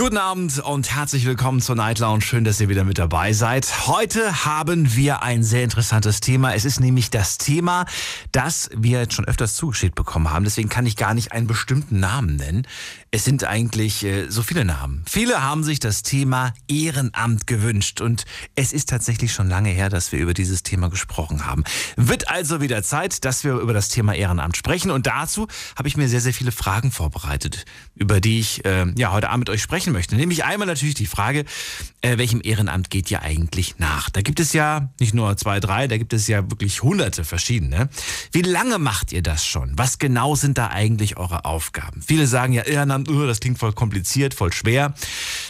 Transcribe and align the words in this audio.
Guten 0.00 0.16
Abend 0.16 0.58
und 0.60 0.96
herzlich 0.96 1.26
willkommen 1.26 1.60
zur 1.60 1.76
Night 1.76 1.98
Lounge. 1.98 2.22
Schön, 2.22 2.42
dass 2.42 2.58
ihr 2.58 2.70
wieder 2.70 2.84
mit 2.84 2.96
dabei 2.96 3.34
seid. 3.34 3.86
Heute 3.86 4.46
haben 4.46 4.96
wir 4.96 5.22
ein 5.22 5.42
sehr 5.42 5.62
interessantes 5.62 6.20
Thema. 6.20 6.54
Es 6.54 6.64
ist 6.64 6.80
nämlich 6.80 7.10
das 7.10 7.36
Thema, 7.36 7.84
das 8.32 8.70
wir 8.74 9.00
jetzt 9.00 9.12
schon 9.12 9.26
öfters 9.26 9.56
zugeschickt 9.56 9.94
bekommen 9.94 10.30
haben. 10.30 10.44
Deswegen 10.44 10.70
kann 10.70 10.86
ich 10.86 10.96
gar 10.96 11.12
nicht 11.12 11.32
einen 11.32 11.46
bestimmten 11.46 12.00
Namen 12.00 12.36
nennen. 12.36 12.66
Es 13.12 13.24
sind 13.24 13.42
eigentlich 13.42 14.04
äh, 14.04 14.28
so 14.28 14.44
viele 14.44 14.64
Namen. 14.64 15.04
Viele 15.08 15.42
haben 15.42 15.64
sich 15.64 15.80
das 15.80 16.04
Thema 16.04 16.54
Ehrenamt 16.68 17.48
gewünscht 17.48 18.00
und 18.00 18.24
es 18.54 18.72
ist 18.72 18.88
tatsächlich 18.88 19.32
schon 19.32 19.48
lange 19.48 19.70
her, 19.70 19.88
dass 19.88 20.12
wir 20.12 20.20
über 20.20 20.32
dieses 20.32 20.62
Thema 20.62 20.90
gesprochen 20.90 21.44
haben. 21.44 21.64
Wird 21.96 22.28
also 22.28 22.60
wieder 22.60 22.84
Zeit, 22.84 23.24
dass 23.24 23.42
wir 23.42 23.54
über 23.54 23.72
das 23.72 23.88
Thema 23.88 24.14
Ehrenamt 24.14 24.56
sprechen 24.56 24.92
und 24.92 25.08
dazu 25.08 25.48
habe 25.76 25.88
ich 25.88 25.96
mir 25.96 26.08
sehr, 26.08 26.20
sehr 26.20 26.32
viele 26.32 26.52
Fragen 26.52 26.92
vorbereitet, 26.92 27.64
über 27.96 28.20
die 28.20 28.38
ich 28.38 28.64
äh, 28.64 28.86
ja 28.96 29.10
heute 29.10 29.30
Abend 29.30 29.40
mit 29.40 29.50
euch 29.50 29.62
sprechen 29.62 29.92
möchte. 29.92 30.14
Nämlich 30.14 30.44
einmal 30.44 30.68
natürlich 30.68 30.94
die 30.94 31.06
Frage, 31.06 31.46
äh, 32.02 32.16
welchem 32.16 32.40
Ehrenamt 32.44 32.90
geht 32.90 33.10
ihr 33.10 33.22
eigentlich 33.22 33.80
nach? 33.80 34.08
Da 34.10 34.22
gibt 34.22 34.38
es 34.38 34.52
ja 34.52 34.88
nicht 35.00 35.14
nur 35.14 35.36
zwei, 35.36 35.58
drei, 35.58 35.88
da 35.88 35.98
gibt 35.98 36.12
es 36.12 36.28
ja 36.28 36.48
wirklich 36.48 36.84
hunderte 36.84 37.24
verschiedene. 37.24 37.88
Wie 38.30 38.42
lange 38.42 38.78
macht 38.78 39.10
ihr 39.10 39.22
das 39.22 39.44
schon? 39.44 39.72
Was 39.76 39.98
genau 39.98 40.36
sind 40.36 40.58
da 40.58 40.68
eigentlich 40.68 41.16
eure 41.16 41.44
Aufgaben? 41.44 42.02
Viele 42.02 42.28
sagen 42.28 42.52
ja 42.52 42.62
Ehrenamt 42.62 42.99
Ehrenamt, 43.08 43.10
uh, 43.10 43.26
das 43.26 43.40
klingt 43.40 43.58
voll 43.58 43.72
kompliziert, 43.72 44.34
voll 44.34 44.52
schwer. 44.52 44.94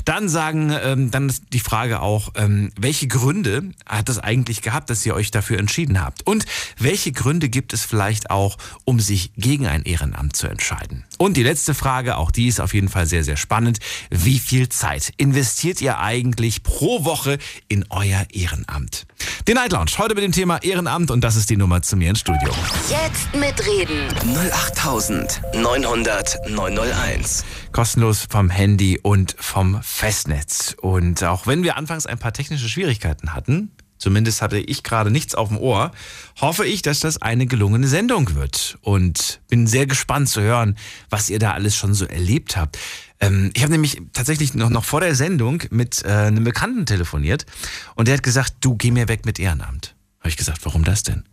Dann 0.05 0.29
sagen, 0.29 0.73
ähm, 0.83 1.11
dann 1.11 1.29
ist 1.29 1.45
die 1.53 1.61
Frage 1.61 2.01
auch, 2.01 2.33
ähm, 2.37 2.71
welche 2.79 3.09
Gründe 3.09 3.71
hat 3.87 4.09
es 4.09 4.19
eigentlich 4.19 4.63
gehabt, 4.63 4.91
dass 4.91 5.05
ihr 5.05 5.15
euch 5.15 5.31
dafür 5.31 5.59
entschieden 5.59 6.01
habt? 6.01 6.27
Und 6.27 6.45
welche 6.79 7.13
Gründe 7.13 7.49
gibt 7.49 7.73
es 7.73 7.85
vielleicht 7.85 8.31
auch, 8.31 8.59
um 8.85 9.01
sich 9.01 9.33
gegen 9.37 9.67
ein 9.67 9.85
Ehrenamt 9.85 10.37
zu 10.37 10.47
entscheiden? 10.47 11.05
Und 11.19 11.37
die 11.37 11.43
letzte 11.43 11.75
Frage, 11.75 12.17
auch 12.17 12.31
die 12.31 12.49
ist 12.49 12.61
auf 12.61 12.75
jeden 12.75 12.89
Fall 12.89 13.07
sehr, 13.07 13.25
sehr 13.25 13.37
spannend. 13.37 13.79
Wie 14.11 14.39
viel 14.39 14.69
Zeit 14.69 15.13
investiert 15.17 15.81
ihr 15.81 15.99
eigentlich 15.99 16.63
pro 16.63 17.05
Woche 17.05 17.39
in 17.69 17.85
euer 17.91 18.27
Ehrenamt? 18.33 19.07
Den 19.47 19.55
Night 19.57 19.73
Lounge, 19.73 19.93
heute 19.99 20.15
mit 20.15 20.23
dem 20.25 20.33
Thema 20.33 20.63
Ehrenamt 20.63 21.11
und 21.11 21.23
das 21.23 21.37
ist 21.37 21.51
die 21.51 21.57
Nummer 21.57 21.83
zu 21.83 21.97
mir 21.97 22.11
ins 22.11 22.21
Studio. 22.21 22.51
Jetzt 22.89 23.35
mitreden. 23.35 24.09
08900 24.53 26.39
901. 26.51 27.45
Kostenlos 27.73 28.27
vom 28.29 28.51
Handy 28.51 28.99
und 29.03 29.37
vom 29.39 29.83
Festnetz. 29.83 30.77
Und 30.81 31.25
auch 31.25 31.47
wenn 31.47 31.63
wir 31.63 31.77
anfangs 31.77 32.07
ein 32.07 32.19
paar 32.19 32.33
technische 32.33 32.69
Schwierigkeiten 32.69 33.35
hatten, 33.35 33.71
zumindest 33.99 34.43
hatte 34.43 34.59
ich 34.59 34.83
gerade 34.83 35.11
nichts 35.11 35.35
auf 35.35 35.49
dem 35.49 35.59
Ohr, 35.59 35.93
hoffe 36.41 36.67
ich, 36.67 36.83
dass 36.83 37.01
das 37.01 37.21
eine 37.21 37.47
gelungene 37.47 37.89
Sendung 37.89 38.35
wird. 38.35 38.79
Und 38.83 39.41
bin 39.49 39.67
sehr 39.67 39.87
gespannt 39.87 40.29
zu 40.29 40.41
hören, 40.41 40.77
was 41.09 41.31
ihr 41.31 41.39
da 41.39 41.53
alles 41.53 41.77
schon 41.77 41.95
so 41.95 42.05
erlebt 42.07 42.57
habt. 42.57 42.79
Ähm, 43.21 43.51
ich 43.55 43.63
habe 43.63 43.73
nämlich 43.73 44.01
tatsächlich 44.13 44.55
noch, 44.55 44.71
noch 44.71 44.85
vor 44.85 45.01
der 45.01 45.15
Sendung 45.15 45.63
mit 45.71 46.05
äh, 46.05 46.09
einem 46.09 46.45
Bekannten 46.45 46.87
telefoniert 46.87 47.47
und 47.95 48.09
der 48.09 48.17
hat 48.17 48.23
gesagt, 48.23 48.55
du 48.61 48.77
geh 48.77 48.91
mir 48.91 49.09
weg 49.09 49.27
mit 49.27 49.39
Ehrenamt. 49.39 49.95
Habe 50.21 50.31
ich 50.31 50.37
gesagt, 50.37 50.65
warum 50.65 50.85
das 50.85 51.03
denn? 51.03 51.25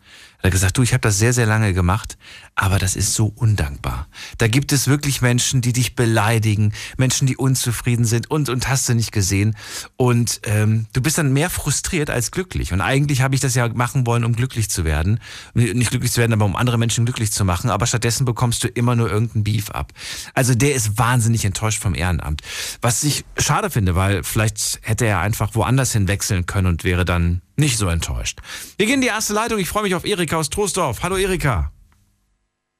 Er 0.41 0.47
hat 0.47 0.51
gesagt, 0.51 0.77
du, 0.77 0.83
ich 0.83 0.93
habe 0.93 1.01
das 1.01 1.17
sehr, 1.17 1.33
sehr 1.33 1.47
lange 1.47 1.73
gemacht, 1.73 2.15
aber 2.53 2.77
das 2.77 2.95
ist 2.95 3.15
so 3.15 3.33
undankbar. 3.35 4.07
Da 4.37 4.47
gibt 4.47 4.71
es 4.71 4.87
wirklich 4.87 5.21
Menschen, 5.21 5.61
die 5.61 5.73
dich 5.73 5.95
beleidigen, 5.95 6.73
Menschen, 6.95 7.25
die 7.25 7.35
unzufrieden 7.35 8.05
sind 8.05 8.29
und 8.29 8.49
und 8.49 8.69
hast 8.69 8.87
du 8.87 8.93
nicht 8.93 9.11
gesehen. 9.11 9.55
Und 9.95 10.41
ähm, 10.43 10.85
du 10.93 11.01
bist 11.01 11.17
dann 11.17 11.33
mehr 11.33 11.49
frustriert 11.49 12.11
als 12.11 12.29
glücklich. 12.29 12.71
Und 12.71 12.81
eigentlich 12.81 13.21
habe 13.21 13.33
ich 13.33 13.41
das 13.41 13.55
ja 13.55 13.67
machen 13.69 14.05
wollen, 14.05 14.23
um 14.23 14.35
glücklich 14.35 14.69
zu 14.69 14.85
werden. 14.85 15.19
Nicht 15.55 15.89
glücklich 15.89 16.11
zu 16.11 16.19
werden, 16.19 16.33
aber 16.33 16.45
um 16.45 16.55
andere 16.55 16.77
Menschen 16.77 17.05
glücklich 17.05 17.31
zu 17.31 17.43
machen. 17.43 17.71
Aber 17.71 17.87
stattdessen 17.87 18.25
bekommst 18.25 18.63
du 18.63 18.67
immer 18.67 18.95
nur 18.95 19.09
irgendeinen 19.09 19.43
Beef 19.43 19.71
ab. 19.71 19.91
Also 20.35 20.53
der 20.53 20.75
ist 20.75 20.99
wahnsinnig 20.99 21.45
enttäuscht 21.45 21.81
vom 21.81 21.95
Ehrenamt. 21.95 22.41
Was 22.81 23.03
ich 23.03 23.25
schade 23.39 23.71
finde, 23.71 23.95
weil 23.95 24.23
vielleicht 24.23 24.79
hätte 24.83 25.05
er 25.05 25.19
einfach 25.19 25.55
woanders 25.55 25.93
hin 25.93 26.07
wechseln 26.07 26.45
können 26.45 26.67
und 26.67 26.83
wäre 26.83 27.05
dann 27.05 27.41
nicht 27.57 27.77
so 27.77 27.87
enttäuscht. 27.89 28.39
Wir 28.77 28.85
gehen 28.85 28.95
in 28.95 29.01
die 29.01 29.07
erste 29.07 29.33
Leitung. 29.33 29.59
Ich 29.59 29.67
freue 29.67 29.83
mich 29.83 29.95
auf 29.95 30.05
Erika 30.05 30.37
aus 30.37 30.49
Troisdorf. 30.49 31.03
Hallo 31.03 31.17
Erika. 31.17 31.71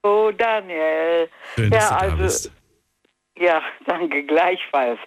Oh, 0.03 0.31
Daniel. 0.31 1.29
Schön, 1.55 1.71
dass 1.71 1.89
ja, 1.89 1.89
du 1.89 1.95
da 1.95 2.11
also, 2.11 2.17
bist. 2.17 2.51
Ja, 3.37 3.61
danke, 3.85 4.23
gleichfalls. 4.23 4.99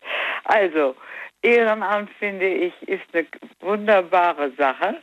Also, 0.45 0.97
Ehrenamt, 1.43 2.11
finde 2.19 2.47
ich, 2.47 2.75
ist 2.83 3.05
eine 3.13 3.27
wunderbare 3.61 4.53
Sache, 4.59 5.01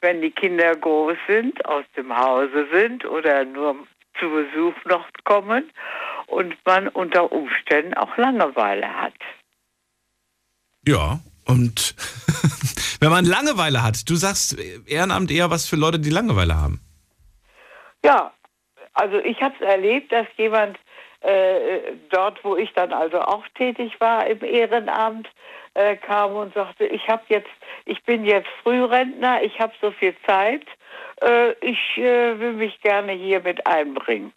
wenn 0.00 0.20
die 0.20 0.30
Kinder 0.30 0.76
groß 0.76 1.16
sind, 1.26 1.64
aus 1.64 1.84
dem 1.96 2.16
Hause 2.16 2.68
sind 2.72 3.04
oder 3.04 3.44
nur 3.44 3.76
zu 4.18 4.28
Besuch 4.28 4.74
noch 4.84 5.06
kommen 5.24 5.70
und 6.26 6.54
man 6.64 6.88
unter 6.88 7.32
Umständen 7.32 7.94
auch 7.94 8.16
Langeweile 8.16 8.88
hat. 8.88 9.14
Ja, 10.86 11.18
und 11.46 11.94
wenn 13.00 13.10
man 13.10 13.24
Langeweile 13.24 13.82
hat, 13.82 14.08
du 14.08 14.16
sagst 14.16 14.58
Ehrenamt 14.86 15.30
eher 15.30 15.50
was 15.50 15.68
für 15.68 15.76
Leute, 15.76 15.98
die 15.98 16.10
Langeweile 16.10 16.56
haben. 16.56 16.80
Ja, 18.04 18.32
also 18.94 19.18
ich 19.18 19.40
habe 19.40 19.54
es 19.58 19.66
erlebt, 19.66 20.12
dass 20.12 20.26
jemand 20.36 20.78
äh, 21.20 21.92
dort, 22.10 22.44
wo 22.44 22.56
ich 22.56 22.72
dann 22.72 22.92
also 22.92 23.20
auch 23.20 23.44
tätig 23.54 23.98
war 24.00 24.26
im 24.26 24.42
Ehrenamt, 24.44 25.28
äh, 25.74 25.96
kam 25.96 26.34
und 26.34 26.54
sagte, 26.54 26.86
ich 26.86 27.06
habe 27.08 27.22
jetzt, 27.28 27.50
ich 27.84 28.02
bin 28.04 28.24
jetzt 28.24 28.48
Frührentner, 28.62 29.42
ich 29.42 29.58
habe 29.60 29.72
so 29.80 29.90
viel 29.90 30.14
Zeit, 30.26 30.64
äh, 31.20 31.52
ich 31.60 31.98
äh, 31.98 32.38
will 32.38 32.54
mich 32.54 32.80
gerne 32.80 33.12
hier 33.12 33.40
mit 33.40 33.66
einbringen. 33.66 34.32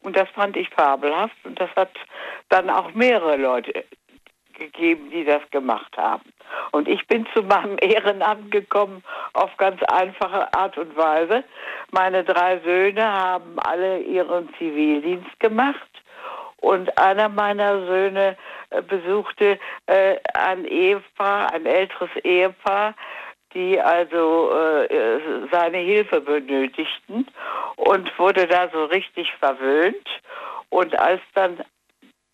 Und 0.00 0.16
das 0.16 0.28
fand 0.30 0.56
ich 0.56 0.68
fabelhaft 0.70 1.36
und 1.44 1.60
das 1.60 1.70
hat 1.76 1.90
dann 2.48 2.70
auch 2.70 2.94
mehrere 2.94 3.36
Leute 3.36 3.84
gegeben, 4.56 5.10
die 5.10 5.24
das 5.24 5.42
gemacht 5.50 5.96
haben. 5.96 6.32
Und 6.72 6.88
ich 6.88 7.06
bin 7.06 7.26
zu 7.34 7.42
meinem 7.42 7.76
Ehrenamt 7.80 8.50
gekommen 8.50 9.02
auf 9.32 9.56
ganz 9.56 9.82
einfache 9.84 10.52
Art 10.54 10.76
und 10.78 10.96
Weise. 10.96 11.44
Meine 11.90 12.24
drei 12.24 12.58
Söhne 12.60 13.04
haben 13.04 13.58
alle 13.58 14.00
ihren 14.00 14.48
Zivildienst 14.58 15.38
gemacht 15.40 15.90
und 16.58 16.96
einer 16.98 17.28
meiner 17.28 17.86
Söhne 17.86 18.36
äh, 18.70 18.82
besuchte 18.82 19.58
äh, 19.86 20.16
ein 20.34 20.64
Ehepaar, 20.64 21.52
ein 21.52 21.66
älteres 21.66 22.10
Ehepaar, 22.24 22.94
die 23.54 23.80
also 23.80 24.50
äh, 24.52 25.48
seine 25.50 25.78
Hilfe 25.78 26.20
benötigten 26.20 27.26
und 27.76 28.18
wurde 28.18 28.46
da 28.46 28.68
so 28.72 28.84
richtig 28.86 29.32
verwöhnt. 29.34 30.06
Und 30.68 30.98
als 30.98 31.20
dann 31.34 31.62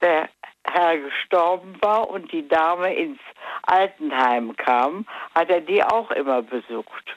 der 0.00 0.28
Herr 0.64 0.98
gestorben 0.98 1.76
war 1.80 2.08
und 2.08 2.30
die 2.32 2.46
Dame 2.46 2.94
ins 2.94 3.20
Altenheim 3.62 4.56
kam, 4.56 5.06
hat 5.34 5.50
er 5.50 5.60
die 5.60 5.82
auch 5.82 6.10
immer 6.10 6.42
besucht. 6.42 7.16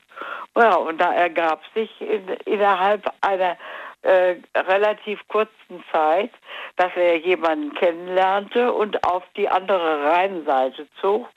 Ja, 0.56 0.76
und 0.76 1.00
da 1.00 1.14
ergab 1.14 1.62
sich 1.74 1.90
in, 2.02 2.28
innerhalb 2.46 3.12
einer 3.22 3.58
äh, 4.04 4.36
relativ 4.56 5.20
kurzen 5.28 5.84
Zeit, 5.92 6.32
dass 6.78 6.92
er 6.96 7.18
jemanden 7.18 7.74
kennenlernte 7.74 8.72
und 8.72 9.04
auf 9.04 9.24
die 9.36 9.50
andere 9.50 10.06
Rheinseite 10.06 10.88
zog 11.02 11.28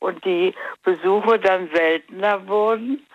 und 0.00 0.24
die 0.24 0.54
Besuche 0.82 1.38
dann 1.38 1.70
seltener 1.72 2.46
wurden 2.46 3.06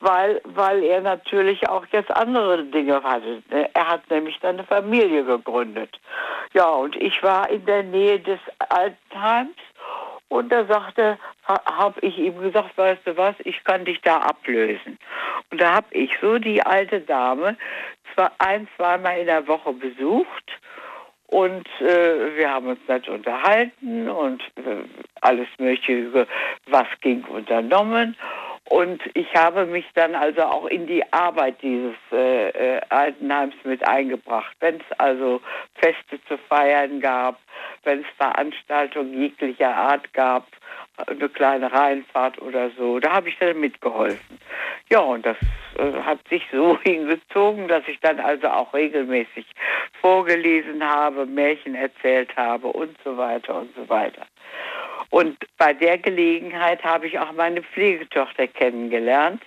weil, 0.00 0.40
weil 0.44 0.82
er 0.82 1.00
natürlich 1.02 1.68
auch 1.68 1.84
jetzt 1.92 2.10
andere 2.10 2.64
Dinge 2.64 3.02
hatte. 3.02 3.42
Er 3.74 3.88
hat 3.88 4.10
nämlich 4.10 4.38
dann 4.40 4.56
eine 4.56 4.66
Familie 4.66 5.24
gegründet. 5.24 6.00
Ja, 6.52 6.68
und 6.68 6.96
ich 6.96 7.22
war 7.22 7.48
in 7.50 7.64
der 7.66 7.82
Nähe 7.82 8.18
des 8.18 8.40
Altenheims 8.58 9.56
und 10.28 10.50
da 10.50 10.64
sagte, 10.64 11.18
habe 11.46 12.00
ich 12.00 12.16
ihm 12.18 12.40
gesagt, 12.40 12.76
weißt 12.76 13.06
du 13.06 13.16
was, 13.16 13.34
ich 13.40 13.62
kann 13.64 13.84
dich 13.84 14.00
da 14.02 14.18
ablösen. 14.18 14.98
Und 15.50 15.60
da 15.60 15.74
habe 15.74 15.88
ich 15.90 16.10
so 16.20 16.38
die 16.38 16.62
alte 16.62 17.00
Dame 17.00 17.56
zwar 18.14 18.32
ein, 18.38 18.68
zweimal 18.76 19.18
in 19.18 19.26
der 19.26 19.46
Woche 19.48 19.72
besucht 19.72 20.50
und 21.26 21.66
äh, 21.80 22.36
wir 22.36 22.50
haben 22.50 22.66
uns 22.66 22.80
nett 22.88 23.08
unterhalten 23.08 24.08
und 24.08 24.42
äh, 24.56 24.84
alles 25.20 25.46
Mögliche, 25.58 26.26
was 26.66 26.86
ging 27.00 27.24
unternommen. 27.24 28.16
Und 28.68 29.02
ich 29.14 29.34
habe 29.34 29.66
mich 29.66 29.86
dann 29.94 30.14
also 30.14 30.42
auch 30.42 30.66
in 30.66 30.86
die 30.86 31.02
Arbeit 31.12 31.60
dieses 31.60 31.96
äh, 32.12 32.50
äh, 32.50 32.80
Altenheims 32.90 33.54
mit 33.64 33.86
eingebracht. 33.86 34.56
Wenn 34.60 34.76
es 34.76 34.98
also 34.98 35.40
Feste 35.74 36.22
zu 36.28 36.38
feiern 36.38 37.00
gab, 37.00 37.40
wenn 37.82 38.00
es 38.00 38.06
Veranstaltungen 38.16 39.14
jeglicher 39.14 39.74
Art 39.74 40.12
gab, 40.12 40.46
eine 41.06 41.28
kleine 41.28 41.72
Reinfahrt 41.72 42.40
oder 42.40 42.70
so, 42.76 43.00
da 43.00 43.12
habe 43.12 43.30
ich 43.30 43.38
dann 43.38 43.58
mitgeholfen. 43.58 44.38
Ja, 44.90 45.00
und 45.00 45.24
das 45.24 45.36
äh, 45.78 45.92
hat 46.02 46.20
sich 46.28 46.42
so 46.52 46.78
hingezogen, 46.82 47.66
dass 47.68 47.86
ich 47.88 47.98
dann 48.00 48.20
also 48.20 48.48
auch 48.48 48.72
regelmäßig 48.74 49.46
vorgelesen 50.00 50.84
habe, 50.84 51.26
Märchen 51.26 51.74
erzählt 51.74 52.36
habe 52.36 52.68
und 52.68 52.96
so 53.04 53.16
weiter 53.16 53.56
und 53.60 53.74
so 53.74 53.88
weiter. 53.88 54.26
Und 55.08 55.38
bei 55.56 55.72
der 55.72 55.98
Gelegenheit 55.98 56.82
habe 56.84 57.06
ich 57.06 57.18
auch 57.18 57.32
meine 57.32 57.62
Pflegetochter 57.62 58.46
kennengelernt, 58.46 59.42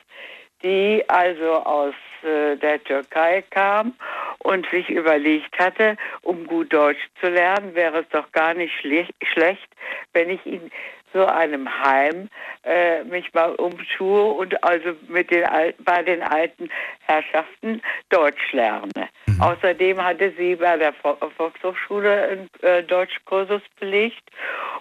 die 0.64 1.04
also 1.08 1.58
aus 1.58 1.94
äh, 2.24 2.56
der 2.58 2.84
Türkei 2.84 3.44
kam 3.50 3.94
und 4.40 4.68
sich 4.72 4.90
überlegt 4.90 5.58
hatte, 5.60 5.98
um 6.22 6.46
gut 6.48 6.74
Deutsch 6.74 7.08
zu 7.22 7.30
lernen, 7.30 7.76
wäre 7.76 8.00
es 8.00 8.10
doch 8.10 8.32
gar 8.32 8.54
nicht 8.54 8.74
schlecht, 8.80 9.70
wenn 10.14 10.30
ich 10.30 10.46
ihn 10.46 10.72
so 11.14 11.26
einem 11.26 11.68
Heim 11.84 12.30
äh, 12.64 13.04
mich 13.04 13.34
mal 13.34 13.54
umtue 13.56 14.24
und 14.34 14.64
also 14.64 14.90
mit 15.08 15.32
den 15.32 15.46
bei 15.80 16.04
den 16.04 16.22
alten 16.22 16.70
Herrschaften 17.06 17.82
Deutsch 18.10 18.52
lerne. 18.52 19.10
Mhm. 19.28 19.42
Außerdem 19.42 20.04
hatte 20.04 20.34
sie 20.38 20.56
bei 20.56 20.78
der 20.78 20.94
Volkshochschule 20.94 22.24
einen 22.24 22.50
äh, 22.62 22.84
Deutschkursus 22.84 23.62
belegt 23.80 24.24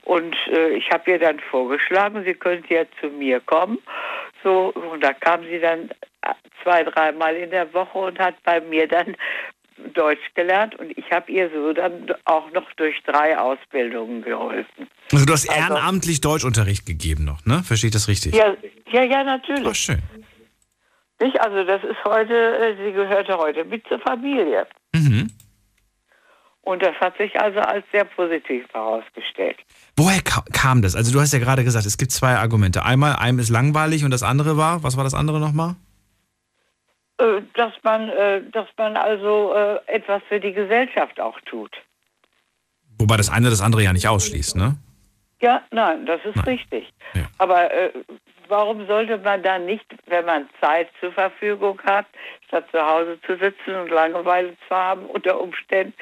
und 0.03 0.37
äh, 0.49 0.71
ich 0.71 0.91
habe 0.91 1.11
ihr 1.11 1.19
dann 1.19 1.41
vorgeschlagen, 1.41 2.25
sie 2.25 2.35
könnte 2.35 2.75
ja 2.75 2.85
zu 3.01 3.09
mir 3.09 3.41
kommen. 3.41 3.79
So 4.43 4.73
und 4.75 5.03
da 5.03 5.13
kam 5.13 5.45
sie 5.45 5.61
dann 5.61 5.91
zwei, 6.63 6.85
dreimal 6.85 7.37
in 7.37 7.51
der 7.51 7.73
Woche 7.75 7.99
und 7.99 8.19
hat 8.19 8.35
bei 8.45 8.61
mir 8.61 8.89
dann 8.89 9.17
Deutsch 9.95 10.35
gelernt 10.35 10.75
und 10.79 10.97
ich 10.97 11.11
habe 11.11 11.31
ihr 11.31 11.51
so 11.51 11.73
dann 11.73 12.13
auch 12.25 12.51
noch 12.53 12.71
durch 12.77 12.97
drei 13.05 13.39
Ausbildungen 13.39 14.23
geholfen. 14.23 14.89
Also 15.13 15.25
du 15.27 15.33
hast 15.33 15.49
also, 15.49 15.61
ehrenamtlich 15.61 16.21
Deutschunterricht 16.21 16.87
gegeben 16.87 17.25
noch, 17.25 17.45
ne? 17.45 17.63
Verstehe 17.65 17.89
ich 17.89 17.95
das 17.95 18.09
richtig? 18.09 18.35
Ja, 18.35 18.55
ja, 18.91 19.03
ja 19.03 19.25
natürlich. 19.25 19.67
Oh, 19.67 19.75
schön. 19.75 20.03
Nicht? 21.21 21.41
Also 21.41 21.65
das 21.65 21.83
ist 21.85 22.05
heute, 22.05 22.35
äh, 22.35 22.77
sie 22.85 22.93
gehörte 22.93 23.37
heute 23.37 23.65
mit 23.65 23.87
zur 23.89 24.01
Familie. 24.01 24.67
Mhm. 24.95 25.31
Und 26.63 26.81
das 26.81 26.95
hat 27.01 27.17
sich 27.19 27.39
also 27.41 27.59
als 27.59 27.85
sehr 27.93 28.05
positiv 28.05 28.65
herausgestellt. 28.73 29.57
Woher 29.97 30.21
kam 30.23 30.81
das? 30.81 30.95
Also 30.95 31.13
du 31.13 31.21
hast 31.21 31.33
ja 31.33 31.41
gerade 31.41 31.65
gesagt, 31.65 31.87
es 31.87 31.99
gibt 31.99 32.13
zwei 32.13 32.37
Argumente. 32.37 32.85
Einmal, 32.85 33.17
einem 33.17 33.41
ist 33.41 33.51
langweilig 33.51 34.05
und 34.05 34.13
das 34.13 34.23
andere 34.23 34.57
war, 34.57 34.83
was 34.85 34.97
war 34.97 35.03
das 35.03 35.15
andere 35.15 35.41
nochmal? 35.41 35.75
Äh, 37.19 37.43
dass 37.55 37.73
man, 37.83 38.09
äh, 38.09 38.43
dass 38.51 38.69
man 38.77 38.97
also 38.97 39.55
äh, 39.55 39.79
etwas 39.87 40.23
für 40.29 40.41
die 40.41 40.53
Gesellschaft 40.53 41.21
auch 41.21 41.39
tut. 41.43 41.71
Wobei 42.99 43.17
das 43.17 43.31
eine 43.31 43.51
das 43.51 43.61
andere 43.61 43.83
ja 43.83 43.93
nicht 43.93 44.09
ausschließt, 44.09 44.57
ne? 44.57 44.77
Ja, 45.41 45.63
nein, 45.73 46.07
das 46.07 46.25
ist 46.25 46.37
nein. 46.37 46.45
richtig. 46.45 46.93
Ja. 47.15 47.23
Aber 47.39 47.69
warum 48.47 48.87
sollte 48.87 49.19
man 49.19 49.43
dann 49.43 49.67
nicht, 49.67 49.85
wenn 50.07 50.25
man 50.25 50.49
Zeit 50.61 50.89
zur 51.01 51.11
Verfügung 51.11 51.81
hat, 51.83 52.07
statt 52.47 52.65
zu 52.71 52.81
Hause 52.81 53.19
zu 53.27 53.37
sitzen 53.39 53.75
und 53.75 53.91
Langeweile 53.91 54.55
zu 54.69 54.75
haben 54.75 55.07
unter 55.07 55.41
Umständen? 55.41 55.95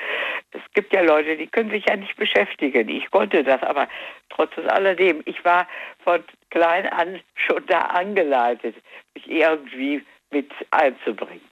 Es 0.51 0.61
gibt 0.75 0.93
ja 0.93 1.01
Leute, 1.01 1.39
die 1.39 1.47
können 1.47 1.71
sich 1.71 1.87
ja 1.89 1.97
nicht 1.97 2.17
beschäftigen. 2.17 2.91
Ich 2.91 3.11
konnte 3.11 3.43
das, 3.43 3.63
aber 3.63 3.89
trotz 4.29 4.51
alledem, 4.69 5.23
ich 5.25 5.43
war 5.43 5.67
von 6.05 6.23
klein 6.51 6.87
an 6.89 7.19
schon 7.35 7.65
da 7.67 7.81
angeleitet, 7.81 8.77
mich 9.15 9.31
irgendwie 9.31 10.05
mit 10.31 10.51
einzubringen. 10.71 11.45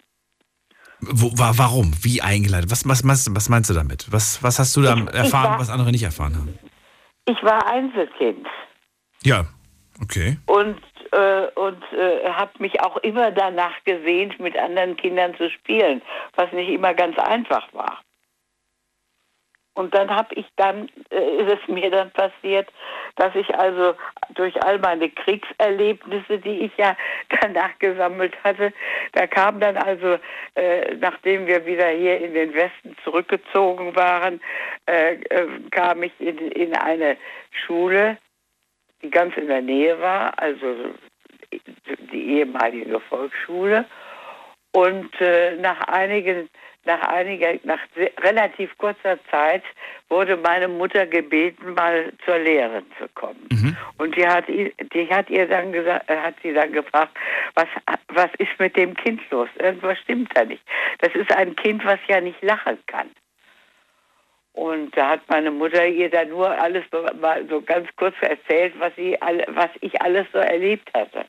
Wo, 1.00 1.30
warum? 1.36 1.92
Wie 2.02 2.22
eingeleitet? 2.22 2.70
Was, 2.70 2.86
was, 2.88 3.06
was, 3.06 3.32
was 3.32 3.48
meinst 3.48 3.70
du 3.70 3.75
damit? 3.75 4.10
Was, 4.10 4.42
was 4.42 4.58
hast 4.58 4.76
du 4.76 4.82
da 4.82 4.94
ich, 4.94 5.14
erfahren, 5.14 5.26
ich 5.26 5.32
war, 5.32 5.58
was 5.60 5.70
andere 5.70 5.92
nicht 5.92 6.02
erfahren 6.02 6.36
haben? 6.36 6.58
Ich 7.26 7.40
war 7.42 7.66
Einzelkind. 7.66 8.46
Ja, 9.22 9.46
okay. 10.02 10.38
Und, 10.46 10.80
äh, 11.12 11.46
und 11.54 11.82
äh, 11.92 12.28
habe 12.30 12.50
mich 12.58 12.80
auch 12.80 12.96
immer 12.98 13.30
danach 13.30 13.76
gesehnt, 13.84 14.40
mit 14.40 14.58
anderen 14.58 14.96
Kindern 14.96 15.36
zu 15.36 15.50
spielen, 15.50 16.02
was 16.34 16.50
nicht 16.52 16.69
immer 16.69 16.94
ganz 16.94 17.16
einfach 17.19 17.72
war. 17.72 18.00
Und 19.78 19.94
dann 19.94 20.10
habe 20.10 20.34
ich 20.34 20.46
dann, 20.56 20.88
äh, 21.10 21.36
ist 21.36 21.52
es 21.52 21.69
mir 21.69 21.88
dann 21.88 22.10
passiert, 22.10 22.69
dass 23.14 23.32
ich 23.36 23.54
also 23.54 23.94
durch 24.34 24.60
all 24.64 24.80
meine 24.80 25.08
Kriegserlebnisse, 25.08 26.38
die 26.38 26.62
ich 26.64 26.76
ja 26.76 26.96
danach 27.40 27.78
gesammelt 27.78 28.34
hatte, 28.42 28.72
da 29.12 29.28
kam 29.28 29.60
dann 29.60 29.76
also, 29.76 30.19
äh, 30.56 30.96
nachdem 30.96 31.46
wir 31.46 31.64
wieder 31.64 31.90
hier 31.90 32.19
in 32.19 32.34
den 32.34 32.54
Westen 32.54 32.96
zurückgezogen 33.04 33.94
waren, 33.94 34.40
äh, 34.86 35.14
äh 35.14 35.46
kam 35.70 36.02
ich 36.02 36.12
in, 36.19 36.38
in 36.38 36.74
eine 36.74 37.16
Schule, 37.52 38.19
die 39.00 39.10
ganz 39.10 39.36
in 39.36 39.46
der 39.46 39.62
Nähe 39.62 40.00
war, 40.00 40.36
also 40.40 40.74
die 42.12 42.38
ehemalige 42.38 42.98
Volksschule. 42.98 43.84
Und 44.72 45.20
äh, 45.20 45.54
nach 45.54 45.81
einigen 45.86 46.50
nach 46.88 47.06
einiger, 47.06 47.55
nach 47.64 47.81
relativ 48.20 48.76
kurzer 48.79 49.19
Zeit 49.31 49.62
wurde 50.08 50.37
meine 50.38 50.69
Mutter 50.69 51.06
gebeten, 51.06 51.75
mal 51.75 52.12
zur 52.25 52.38
Lehre 52.38 52.82
zu 52.99 53.06
kommen. 53.14 53.46
Mhm. 53.52 53.76
Und 53.99 54.17
die 54.17 54.26
hat, 54.26 54.49
die 54.49 55.08
hat 55.11 55.29
ihr 55.29 55.46
dann 55.46 55.70
gesagt, 55.70 56.08
äh, 56.11 56.17
hat 56.17 56.35
sie 56.43 56.55
dann 56.55 56.73
gefragt, 56.73 57.17
was, 57.55 57.69
was 58.08 58.31
ist 58.38 58.58
mit 58.58 58.75
dem 58.76 58.94
Kind 58.94 59.20
los? 59.31 59.49
Irgendwas 59.58 59.99
stimmt 59.99 60.31
da 60.35 60.44
nicht. 60.44 60.62
Das 61.00 61.14
ist 61.14 61.31
ein 61.37 61.55
Kind, 61.56 61.85
was 61.85 61.99
ja 62.08 62.20
nicht 62.20 62.43
lachen 62.43 62.79
kann. 62.87 63.11
Und 64.55 64.96
da 64.96 65.11
hat 65.11 65.20
meine 65.29 65.50
Mutter 65.50 65.87
ihr 65.87 66.11
dann 66.11 66.31
nur 66.31 66.50
alles 66.50 66.84
mal 67.20 67.46
so 67.49 67.61
ganz 67.61 67.88
kurz 67.96 68.17
erzählt, 68.23 68.73
was, 68.79 68.93
sie, 68.96 69.17
was 69.49 69.70
ich 69.82 70.00
alles 70.00 70.26
so 70.32 70.38
erlebt 70.38 70.91
hatte. 70.94 71.26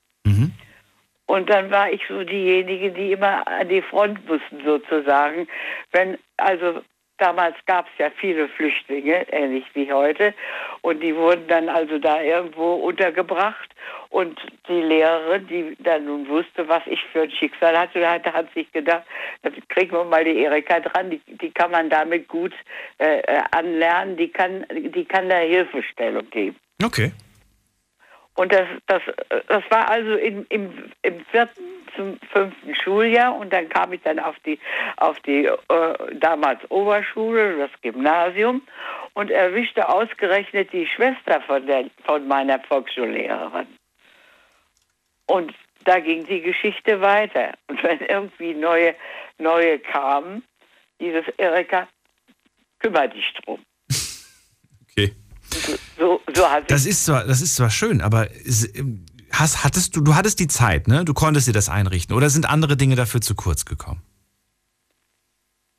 Und 1.30 1.48
dann 1.48 1.70
war 1.70 1.92
ich 1.92 2.02
so 2.10 2.24
diejenige, 2.24 2.90
die 2.90 3.12
immer 3.12 3.48
an 3.48 3.70
die 3.70 3.84
Front 3.84 4.28
mussten 4.28 4.66
sozusagen. 4.66 5.48
Wenn, 5.92 6.18
also 6.38 6.82
damals 7.20 7.56
gab 7.68 7.86
es 7.86 8.00
ja 8.00 8.10
viele 8.20 8.48
Flüchtlinge, 8.48 9.32
ähnlich 9.32 9.64
wie 9.76 9.94
heute. 9.94 10.34
Und 10.82 11.04
die 11.04 11.16
wurden 11.16 11.48
dann 11.48 11.70
also 11.70 12.00
da 12.00 12.20
irgendwo 12.20 12.74
untergebracht. 12.74 13.70
Und 14.10 14.40
die 14.68 14.82
Lehrerin, 14.82 15.46
die 15.46 15.78
dann 15.84 16.06
nun 16.06 16.28
wusste, 16.28 16.68
was 16.68 16.82
ich 16.88 17.00
für 17.14 17.22
ein 17.22 17.32
Schicksal 17.32 17.78
hatte, 17.78 18.10
hat, 18.10 18.26
hat 18.26 18.52
sich 18.56 18.72
gedacht, 18.72 19.04
da 19.44 19.52
kriegen 19.68 19.92
wir 19.92 20.06
mal 20.06 20.26
die 20.26 20.36
Erika 20.36 20.80
dran, 20.80 21.12
die, 21.12 21.22
die 21.28 21.52
kann 21.52 21.70
man 21.70 21.92
damit 21.92 22.28
gut 22.28 22.56
äh, 22.98 23.20
äh 23.20 23.42
anlernen, 23.52 24.18
die 24.18 24.30
kann, 24.30 24.66
die 24.72 25.06
kann 25.06 25.30
da 25.30 25.38
Hilfestellung 25.38 26.28
geben. 26.32 26.56
Okay. 26.84 27.12
Und 28.40 28.54
das, 28.54 28.70
das, 28.88 29.02
das 29.50 29.64
war 29.70 29.90
also 29.90 30.16
im, 30.16 30.46
im, 30.48 30.72
im 31.02 31.26
vierten 31.26 31.62
zum 31.94 32.18
fünften 32.32 32.74
Schuljahr 32.74 33.36
und 33.36 33.52
dann 33.52 33.68
kam 33.68 33.92
ich 33.92 34.02
dann 34.04 34.18
auf 34.18 34.38
die, 34.46 34.58
auf 34.96 35.20
die 35.20 35.44
äh, 35.48 35.58
damals 36.14 36.60
Oberschule, 36.72 37.58
das 37.58 37.72
Gymnasium 37.82 38.62
und 39.14 39.30
erwischte 39.30 39.90
ausgerechnet 39.90 40.72
die 40.72 40.88
Schwester 40.88 41.42
von, 41.42 41.68
der, 41.68 41.90
von 42.06 42.30
meiner 42.30 42.62
Volksschullehrerin. 42.62 43.68
Und 45.26 45.54
da 45.84 46.00
ging 46.00 46.26
die 46.26 46.40
Geschichte 46.40 47.02
weiter. 47.02 47.56
Und 47.68 47.84
wenn 47.84 48.00
irgendwie 48.00 48.54
neue, 48.54 48.96
neue 49.38 49.80
kamen, 49.80 50.46
dieses 51.02 51.28
Erika, 51.36 51.90
kümmere 52.80 53.10
dich 53.10 53.34
drum. 53.44 53.60
Okay. 54.92 55.14
So, 56.00 56.22
so 56.34 56.46
das 56.68 56.86
ist 56.86 57.06
zwar, 57.06 57.26
das 57.26 57.42
ist 57.42 57.56
zwar 57.56 57.70
schön, 57.70 58.02
aber 58.02 58.28
hast, 59.32 59.64
hattest 59.64 59.96
du, 59.96 60.02
du 60.02 60.16
hattest 60.16 60.40
die 60.40 60.48
Zeit, 60.48 60.88
ne? 60.88 61.04
Du 61.04 61.14
konntest 61.14 61.48
dir 61.48 61.54
das 61.54 61.70
einrichten. 61.70 62.16
Oder 62.16 62.30
sind 62.30 62.50
andere 62.50 62.78
Dinge 62.78 62.96
dafür 62.96 63.22
zu 63.22 63.36
kurz 63.36 63.66
gekommen? 63.66 64.02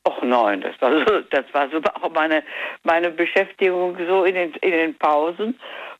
Ach 0.04 0.22
nein, 0.22 0.60
das 0.60 0.80
war 0.80 0.92
so, 0.92 1.20
das 1.30 1.44
war 1.52 1.68
so 1.70 1.80
auch 2.02 2.12
meine, 2.12 2.42
meine 2.84 3.10
Beschäftigung 3.10 3.96
so 4.06 4.24
in 4.24 4.34
den, 4.34 4.52
in 4.54 4.70
den 4.70 4.98
Pausen, 4.98 5.58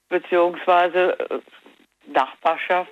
beziehungsweise 0.09 1.19
äh, 1.19 1.41
Nachbarschaft. 2.13 2.91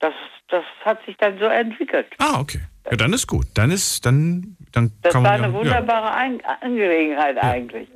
Das, 0.00 0.14
das 0.48 0.64
hat 0.84 1.04
sich 1.06 1.16
dann 1.16 1.38
so 1.38 1.46
entwickelt. 1.46 2.06
Ah, 2.18 2.40
okay. 2.40 2.60
Ja, 2.90 2.96
dann 2.96 3.12
ist 3.12 3.26
gut. 3.26 3.46
Dann 3.54 3.70
ist, 3.70 4.06
dann, 4.06 4.56
dann 4.72 4.92
Das 5.02 5.14
war 5.14 5.30
eine 5.30 5.48
ja, 5.48 5.52
wunderbare 5.52 6.06
ja. 6.06 6.58
Angelegenheit 6.62 7.36
ja. 7.36 7.42
eigentlich. 7.42 7.88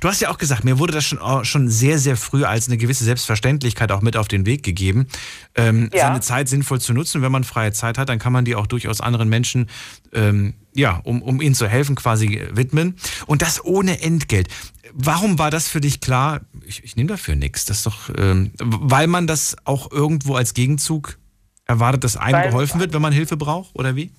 Du 0.00 0.08
hast 0.08 0.20
ja 0.20 0.30
auch 0.30 0.38
gesagt, 0.38 0.64
mir 0.64 0.78
wurde 0.78 0.92
das 0.92 1.04
schon, 1.04 1.44
schon 1.44 1.68
sehr, 1.68 1.98
sehr 1.98 2.16
früh 2.16 2.44
als 2.44 2.68
eine 2.68 2.78
gewisse 2.78 3.04
Selbstverständlichkeit 3.04 3.92
auch 3.92 4.00
mit 4.00 4.16
auf 4.16 4.28
den 4.28 4.46
Weg 4.46 4.62
gegeben, 4.62 5.08
ähm, 5.54 5.90
seine 5.94 6.20
Zeit 6.20 6.48
sinnvoll 6.48 6.80
zu 6.80 6.94
nutzen. 6.94 7.22
Wenn 7.22 7.32
man 7.32 7.44
freie 7.44 7.72
Zeit 7.72 7.98
hat, 7.98 8.08
dann 8.08 8.18
kann 8.18 8.32
man 8.32 8.44
die 8.44 8.54
auch 8.54 8.66
durchaus 8.66 9.00
anderen 9.00 9.28
Menschen, 9.28 9.68
ähm, 10.12 10.54
ja, 10.74 11.00
um, 11.04 11.22
um 11.22 11.40
ihnen 11.40 11.54
zu 11.54 11.68
helfen, 11.68 11.96
quasi 11.96 12.42
widmen. 12.52 12.96
Und 13.26 13.42
das 13.42 13.64
ohne 13.64 14.00
Entgelt. 14.00 14.48
Warum 14.92 15.38
war 15.38 15.50
das 15.50 15.68
für 15.68 15.80
dich 15.80 16.00
klar? 16.00 16.40
Ich, 16.64 16.82
ich 16.82 16.96
nehme 16.96 17.08
dafür 17.08 17.36
nichts. 17.36 17.64
Das 17.64 17.78
ist 17.78 17.86
doch, 17.86 18.10
ähm, 18.16 18.52
weil 18.58 19.06
man 19.06 19.26
das 19.26 19.56
auch 19.64 19.92
irgendwo 19.92 20.34
als 20.34 20.54
Gegenzug 20.54 21.18
erwartet, 21.66 22.04
dass 22.04 22.16
einem 22.16 22.34
weil, 22.34 22.48
geholfen 22.48 22.80
wird, 22.80 22.92
wenn 22.92 23.02
man 23.02 23.12
Hilfe 23.12 23.36
braucht, 23.36 23.74
oder 23.74 23.94
wie? 23.96 24.10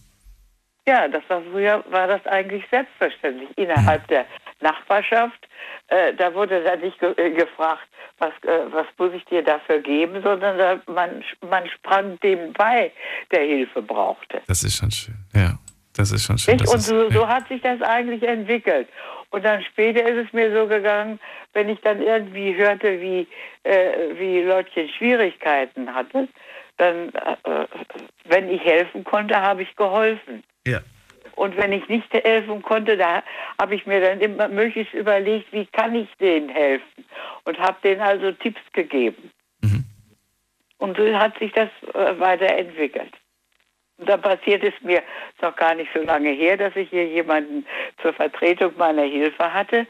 Ja, 0.87 1.07
das 1.07 1.23
war 1.27 1.41
früher 1.51 1.83
war 1.89 2.07
das 2.07 2.25
eigentlich 2.25 2.63
selbstverständlich 2.71 3.49
innerhalb 3.55 4.01
mhm. 4.03 4.07
der 4.07 4.25
Nachbarschaft. 4.61 5.47
Äh, 5.87 6.13
da 6.15 6.33
wurde 6.33 6.63
da 6.63 6.75
nicht 6.75 6.99
ge 6.99 7.13
äh, 7.17 7.31
gefragt, 7.31 7.87
was, 8.17 8.31
äh, 8.43 8.71
was 8.71 8.87
muss 8.97 9.13
ich 9.13 9.23
dir 9.25 9.43
dafür 9.43 9.79
geben, 9.79 10.21
sondern 10.23 10.57
da, 10.57 10.81
man, 10.91 11.23
man 11.47 11.67
sprang 11.67 12.19
dem 12.21 12.53
bei, 12.53 12.91
der 13.31 13.41
Hilfe 13.41 13.81
brauchte. 13.81 14.41
Das 14.47 14.63
ist 14.63 14.77
schon 14.77 14.91
schön, 14.91 15.15
ja. 15.35 15.57
Das 15.93 16.11
ist 16.11 16.23
schon 16.23 16.37
schön. 16.37 16.59
Und 16.59 16.81
so, 16.81 17.03
ja. 17.03 17.11
so 17.11 17.27
hat 17.27 17.47
sich 17.49 17.61
das 17.61 17.81
eigentlich 17.81 18.23
entwickelt. 18.23 18.87
Und 19.29 19.43
dann 19.43 19.61
später 19.63 20.03
ist 20.03 20.27
es 20.27 20.33
mir 20.33 20.53
so 20.55 20.67
gegangen, 20.67 21.19
wenn 21.53 21.69
ich 21.69 21.79
dann 21.81 22.01
irgendwie 22.01 22.55
hörte, 22.55 22.99
wie, 22.99 23.27
äh, 23.63 24.15
wie 24.17 24.41
Leutchen 24.41 24.89
Schwierigkeiten 24.89 25.93
hatte, 25.93 26.27
dann, 26.77 27.09
äh, 27.09 27.67
wenn 28.25 28.49
ich 28.49 28.63
helfen 28.63 29.03
konnte, 29.03 29.35
habe 29.35 29.63
ich 29.63 29.75
geholfen. 29.75 30.43
Ja. 30.65 30.81
Und 31.35 31.57
wenn 31.57 31.71
ich 31.71 31.87
nicht 31.87 32.13
helfen 32.13 32.61
konnte, 32.61 32.97
da 32.97 33.23
habe 33.59 33.75
ich 33.75 33.85
mir 33.85 34.01
dann 34.01 34.19
immer 34.19 34.47
möglichst 34.47 34.93
überlegt, 34.93 35.51
wie 35.51 35.65
kann 35.65 35.95
ich 35.95 36.09
denen 36.19 36.49
helfen? 36.49 37.05
Und 37.45 37.57
habe 37.57 37.77
denen 37.83 38.01
also 38.01 38.31
Tipps 38.33 38.61
gegeben. 38.73 39.31
Mhm. 39.61 39.85
Und 40.77 40.97
so 40.97 41.13
hat 41.17 41.37
sich 41.39 41.51
das 41.53 41.69
äh, 41.93 42.19
weiterentwickelt. 42.19 43.13
Und 43.97 44.09
dann 44.09 44.21
passiert 44.21 44.63
es 44.63 44.73
mir 44.81 45.03
noch 45.41 45.55
gar 45.55 45.75
nicht 45.75 45.89
so 45.93 46.01
lange 46.01 46.31
her, 46.31 46.57
dass 46.57 46.75
ich 46.75 46.89
hier 46.89 47.07
jemanden 47.07 47.65
zur 48.01 48.13
Vertretung 48.13 48.73
meiner 48.77 49.03
Hilfe 49.03 49.53
hatte 49.53 49.85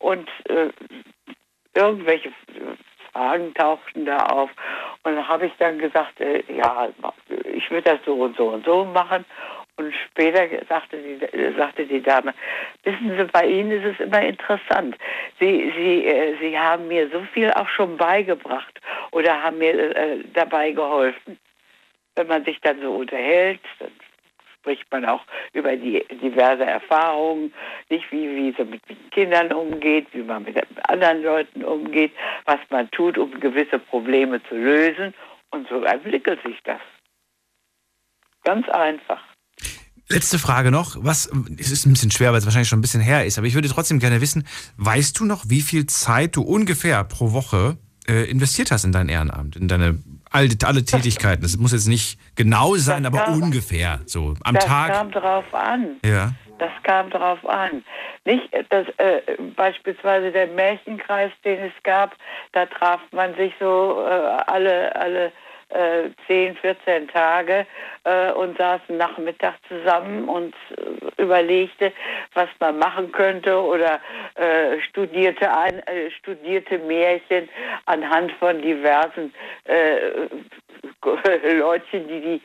und 0.00 0.28
äh, 0.48 0.70
irgendwelche 1.74 2.32
Fragen 3.12 3.54
tauchten 3.54 4.04
da 4.04 4.18
auf. 4.26 4.50
Und 5.04 5.14
dann 5.16 5.28
habe 5.28 5.46
ich 5.46 5.52
dann 5.58 5.78
gesagt, 5.78 6.20
äh, 6.20 6.42
ja, 6.52 6.88
ich 7.44 7.70
würde 7.70 7.90
das 7.90 8.00
so 8.04 8.14
und 8.14 8.36
so 8.36 8.48
und 8.48 8.64
so 8.64 8.84
machen. 8.84 9.24
Und 9.76 9.94
später 10.10 10.46
sagte 10.68 10.98
die, 10.98 11.18
sagte 11.56 11.86
die 11.86 12.02
Dame, 12.02 12.34
wissen 12.82 13.16
Sie, 13.16 13.24
bei 13.24 13.46
Ihnen 13.46 13.70
ist 13.70 13.94
es 13.94 14.06
immer 14.06 14.22
interessant. 14.22 14.96
Sie, 15.40 15.72
Sie, 15.76 16.06
äh, 16.06 16.36
Sie 16.40 16.58
haben 16.58 16.88
mir 16.88 17.08
so 17.10 17.22
viel 17.32 17.50
auch 17.52 17.68
schon 17.68 17.96
beigebracht 17.96 18.80
oder 19.12 19.42
haben 19.42 19.58
mir 19.58 19.96
äh, 19.96 20.18
dabei 20.34 20.72
geholfen. 20.72 21.38
Wenn 22.14 22.26
man 22.26 22.44
sich 22.44 22.60
dann 22.60 22.80
so 22.82 22.92
unterhält, 22.96 23.60
dann 23.78 23.90
spricht 24.58 24.90
man 24.92 25.06
auch 25.06 25.24
über 25.54 25.74
die 25.74 26.04
diverse 26.22 26.64
Erfahrungen, 26.64 27.52
nicht 27.88 28.10
wie, 28.12 28.28
wie 28.36 28.54
so 28.56 28.64
mit 28.64 28.82
Kindern 29.10 29.52
umgeht, 29.52 30.06
wie 30.12 30.22
man 30.22 30.44
mit 30.44 30.56
anderen 30.88 31.22
Leuten 31.22 31.64
umgeht, 31.64 32.12
was 32.44 32.60
man 32.68 32.90
tut, 32.90 33.16
um 33.16 33.40
gewisse 33.40 33.78
Probleme 33.78 34.42
zu 34.44 34.54
lösen. 34.54 35.14
Und 35.50 35.68
so 35.68 35.82
entwickelt 35.82 36.40
sich 36.44 36.62
das. 36.62 36.80
Ganz 38.44 38.68
einfach. 38.68 39.31
Letzte 40.12 40.38
Frage 40.38 40.70
noch. 40.70 40.96
Was, 41.00 41.30
es 41.58 41.70
ist 41.70 41.86
ein 41.86 41.92
bisschen 41.92 42.10
schwer, 42.10 42.32
weil 42.32 42.38
es 42.38 42.44
wahrscheinlich 42.44 42.68
schon 42.68 42.78
ein 42.78 42.82
bisschen 42.82 43.00
her 43.00 43.24
ist, 43.24 43.38
aber 43.38 43.46
ich 43.46 43.54
würde 43.54 43.68
trotzdem 43.68 43.98
gerne 43.98 44.20
wissen, 44.20 44.46
weißt 44.76 45.18
du 45.18 45.24
noch, 45.24 45.44
wie 45.48 45.62
viel 45.62 45.86
Zeit 45.86 46.36
du 46.36 46.42
ungefähr 46.42 47.02
pro 47.04 47.32
Woche 47.32 47.78
äh, 48.08 48.30
investiert 48.30 48.70
hast 48.70 48.84
in 48.84 48.92
dein 48.92 49.08
Ehrenamt, 49.08 49.56
in 49.56 49.68
deine 49.68 49.98
alle, 50.30 50.48
alle 50.64 50.84
Tätigkeiten. 50.84 51.42
Das 51.42 51.56
muss 51.56 51.72
jetzt 51.72 51.88
nicht 51.88 52.18
genau 52.34 52.76
sein, 52.76 53.04
das 53.04 53.12
aber 53.12 53.24
kam, 53.24 53.42
ungefähr 53.42 54.00
so 54.06 54.34
am 54.44 54.54
das 54.54 54.64
Tag. 54.64 54.88
Das 54.88 54.98
kam 54.98 55.10
drauf 55.12 55.54
an. 55.54 55.96
Ja. 56.04 56.32
Das 56.58 56.70
kam 56.84 57.10
drauf 57.10 57.44
an. 57.46 57.84
Nicht 58.24 58.48
das, 58.70 58.86
äh, 58.98 59.20
beispielsweise 59.56 60.30
der 60.30 60.46
Märchenkreis, 60.48 61.32
den 61.44 61.58
es 61.58 61.72
gab, 61.82 62.14
da 62.52 62.66
traf 62.66 63.00
man 63.12 63.34
sich 63.34 63.52
so 63.58 64.04
äh, 64.06 64.12
alle, 64.46 64.94
alle 64.94 65.32
äh, 65.74 66.10
10, 66.26 66.56
14 66.56 67.08
Tage 67.08 67.66
äh, 68.04 68.32
und 68.32 68.56
saßen 68.58 68.96
Nachmittag 68.96 69.54
zusammen 69.68 70.28
und 70.28 70.54
äh, 70.76 71.22
überlegte, 71.22 71.92
was 72.34 72.48
man 72.60 72.78
machen 72.78 73.12
könnte 73.12 73.60
oder 73.60 74.00
äh, 74.34 74.80
studierte, 74.88 75.50
ein, 75.56 75.78
äh, 75.86 76.10
studierte 76.10 76.78
Märchen 76.78 77.48
anhand 77.86 78.32
von 78.32 78.60
diversen 78.60 79.32
äh, 79.64 80.28
Leutchen, 81.54 82.08
die 82.08 82.20
die 82.20 82.40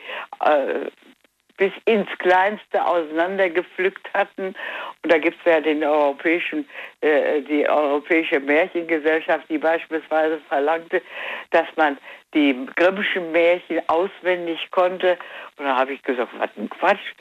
bis 1.58 1.72
ins 1.86 2.08
Kleinste 2.20 2.86
auseinandergepflückt 2.86 4.08
hatten. 4.14 4.56
Und 5.04 5.12
da 5.12 5.18
gibt 5.18 5.38
es 5.40 5.52
ja 5.52 5.60
den 5.60 5.84
europäischen, 5.84 6.68
äh, 7.02 7.42
die 7.42 7.68
Europäische 7.68 8.40
Märchengesellschaft, 8.40 9.50
die 9.50 9.58
beispielsweise 9.58 10.40
verlangte, 10.48 11.02
dass 11.50 11.68
man 11.76 11.98
die 12.38 12.68
Grimmschen 12.76 13.32
Märchen 13.32 13.82
auswendig 13.88 14.60
konnte. 14.72 15.18
Und 15.58 15.66
da 15.66 15.76
habe 15.76 15.94
ich 15.94 16.04
gesagt, 16.04 16.32
was 16.38 16.50
ein 16.56 16.70
Quatsch. 16.70 17.14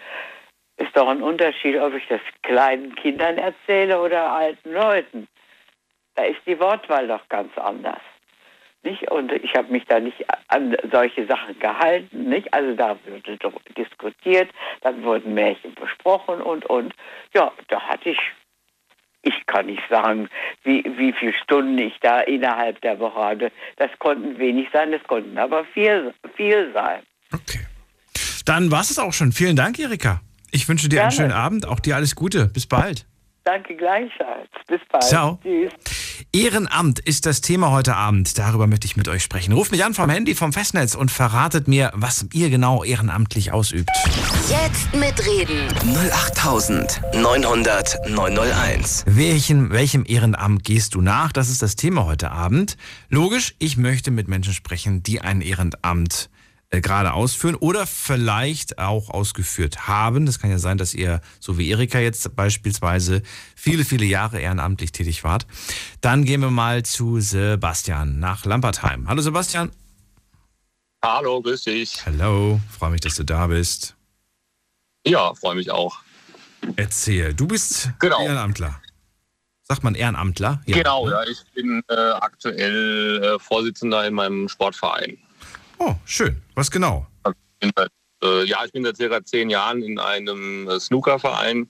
Ist 0.79 0.95
doch 0.95 1.09
ein 1.09 1.23
Unterschied, 1.23 1.79
ob 1.79 1.95
ich 1.95 2.07
das 2.09 2.21
kleinen 2.43 2.95
Kindern 2.97 3.39
erzähle 3.39 3.99
oder 3.99 4.31
alten 4.31 4.73
Leuten. 4.73 5.27
Da 6.15 6.25
ist 6.25 6.41
die 6.47 6.61
Wortwahl 6.61 7.09
doch 7.09 7.27
ganz 7.31 7.57
anders. 7.57 8.01
Nicht? 8.83 9.11
Und 9.11 9.33
ich 9.33 9.55
habe 9.55 9.73
mich 9.73 9.87
da 9.87 10.01
nicht 10.01 10.23
an 10.49 10.77
solche 10.93 11.27
Sachen 11.27 11.59
gehalten. 11.59 12.29
Nicht? 12.29 12.53
Also 12.53 12.75
da 12.75 12.99
wurde 13.07 13.39
diskutiert, 13.75 14.51
dann 14.83 15.03
wurden 15.03 15.33
Märchen 15.33 15.75
besprochen 15.75 16.43
und, 16.43 16.67
und. 16.67 16.95
Ja, 17.35 17.53
da 17.69 17.81
hatte 17.81 18.11
ich, 18.11 18.21
ich 19.27 19.47
kann 19.47 19.67
nicht 19.67 19.83
sagen, 19.91 20.29
wie, 20.63 20.85
wie 20.97 21.13
viele 21.13 21.35
Stunden 21.35 21.77
ich 21.79 21.95
da 22.01 22.21
innerhalb 22.21 22.81
der 22.83 22.99
Woche 23.01 23.21
hatte. 23.21 23.53
Das 23.77 23.91
konnten 23.99 24.39
wenig 24.39 24.69
sein, 24.73 24.93
das 24.93 25.03
konnten 25.05 25.37
aber 25.37 25.65
viel, 25.65 26.15
viel 26.37 26.71
sein. 26.73 27.03
Okay. 27.33 27.67
Dann 28.45 28.71
war 28.71 28.83
es 28.83 28.99
auch 28.99 29.13
schon. 29.13 29.33
Vielen 29.33 29.57
Dank, 29.57 29.79
Erika. 29.79 30.21
Ich 30.53 30.69
wünsche 30.69 30.89
dir 30.89 30.97
Gerne. 30.97 31.09
einen 31.09 31.17
schönen 31.17 31.33
Abend. 31.33 31.67
Auch 31.67 31.81
dir 31.81 31.97
alles 31.97 32.15
Gute. 32.15 32.47
Bis 32.47 32.67
bald. 32.67 33.07
Danke 33.47 33.77
gleichfalls. 33.77 34.51
Bis 34.67 34.81
bald. 34.91 35.05
Ciao. 35.05 35.39
Tschüss. 35.41 35.73
Ehrenamt 36.33 36.99
ist 36.99 37.27
das 37.27 37.41
Thema 37.41 37.71
heute 37.71 37.95
Abend. 37.95 38.37
Darüber 38.39 38.67
möchte 38.67 38.87
ich 38.87 38.97
mit 38.97 39.07
euch 39.07 39.23
sprechen. 39.23 39.53
Ruft 39.53 39.71
mich 39.71 39.85
an 39.85 39.95
vom 39.95 40.11
Handy, 40.11 40.35
vom 40.35 40.53
Festnetz 40.53 40.97
und 40.97 41.13
verratet 41.13 41.69
mir, 41.69 41.93
was 41.95 42.27
ihr 42.33 42.51
genau 42.51 42.83
ehrenamtlich 42.83 43.53
ausübt. 43.53 43.89
Jetzt 44.51 44.93
mitreden. 44.97 45.69
08900 46.13 48.11
901. 48.11 49.05
Welchen, 49.07 49.71
welchem 49.71 50.05
Ehrenamt 50.05 50.65
gehst 50.65 50.97
du 50.97 51.01
nach? 51.01 51.31
Das 51.31 51.49
ist 51.49 51.63
das 51.63 51.77
Thema 51.77 52.05
heute 52.05 52.33
Abend. 52.33 52.77
Logisch, 53.11 53.55
ich 53.61 53.77
möchte 53.77 54.11
mit 54.11 54.27
Menschen 54.27 54.55
sprechen, 54.55 55.05
die 55.05 55.21
ein 55.21 55.41
Ehrenamt 55.41 56.31
äh, 56.33 56.36
gerade 56.81 57.13
ausführen 57.13 57.55
oder 57.55 57.87
vielleicht 57.87 58.79
auch 58.79 59.11
ausgeführt 59.11 59.89
haben. 59.89 60.27
Das 60.27 60.39
kann 60.39 60.51
ja 60.51 60.59
sein, 60.59 60.79
dass 60.79 60.95
ihr, 60.95 61.21
so 61.41 61.59
wie 61.59 61.71
Erika 61.71 61.99
jetzt 61.99 62.35
beispielsweise, 62.37 63.23
viele, 63.55 63.85
viele 63.85 64.05
Jahre 64.05 64.41
ehrenamtlich 64.41 64.93
tätig 64.93 65.25
wart. 65.25 65.47
Dann 66.01 66.25
gehen 66.25 66.41
wir 66.41 66.51
mal 66.51 66.85
zu 66.85 67.21
Sebastian 67.21 68.19
nach 68.19 68.45
Lampertheim. 68.45 69.09
Hallo 69.09 69.23
Sebastian. 69.23 69.71
Hallo, 71.05 71.41
grüß 71.41 71.65
dich. 71.65 72.05
Hallo, 72.05 72.61
freue 72.77 72.91
mich, 72.91 73.01
dass 73.01 73.15
du 73.15 73.25
da 73.25 73.47
bist. 73.47 73.95
Ja, 75.07 75.35
freue 75.35 75.55
mich 75.55 75.71
auch. 75.71 75.99
Erzähl, 76.77 77.33
du 77.33 77.47
bist 77.47 77.91
genau. 78.01 78.21
Ehrenamtler. 78.21 78.81
Sagt 79.63 79.85
man 79.85 79.95
Ehrenamtler? 79.95 80.63
Ja, 80.67 80.77
genau, 80.77 81.07
ne? 81.07 81.13
ja. 81.13 81.23
Ich 81.25 81.45
bin 81.55 81.83
äh, 81.89 81.95
aktuell 81.95 83.23
äh, 83.23 83.39
Vorsitzender 83.39 84.07
in 84.07 84.15
meinem 84.15 84.49
Sportverein. 84.49 85.19
Oh, 85.79 85.95
schön. 86.05 86.43
Was 86.55 86.71
genau? 86.71 87.07
Seit, 87.61 87.91
äh, 88.23 88.45
ja, 88.45 88.65
ich 88.65 88.73
bin 88.73 88.85
seit 88.85 88.97
circa 88.97 89.25
zehn 89.25 89.51
Jahren 89.51 89.83
in 89.83 89.99
einem 89.99 90.69
äh, 90.69 90.81
Snookerverein 90.81 91.69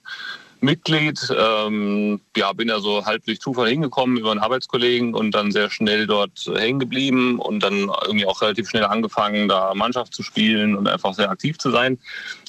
Mitglied. 0.61 1.19
Ähm, 1.37 2.21
ja, 2.37 2.53
bin 2.53 2.69
da 2.69 2.81
so 2.81 3.05
halb 3.05 3.25
durch 3.25 3.41
Zufall 3.41 3.69
hingekommen 3.69 4.17
über 4.17 4.31
einen 4.31 4.41
Arbeitskollegen 4.41 5.15
und 5.15 5.33
dann 5.33 5.53
sehr 5.53 5.71
schnell 5.71 6.07
dort 6.07 6.51
hängen 6.55 6.79
geblieben 6.79 7.39
und 7.39 7.63
dann 7.63 7.91
irgendwie 8.05 8.27
auch 8.27 8.41
relativ 8.43 8.69
schnell 8.69 8.85
angefangen, 8.85 9.49
da 9.49 9.75
Mannschaft 9.75 10.15
zu 10.15 10.23
spielen 10.23 10.77
und 10.77 10.89
einfach 10.89 11.15
sehr 11.15 11.31
aktiv 11.31 11.59
zu 11.59 11.71
sein. 11.71 11.99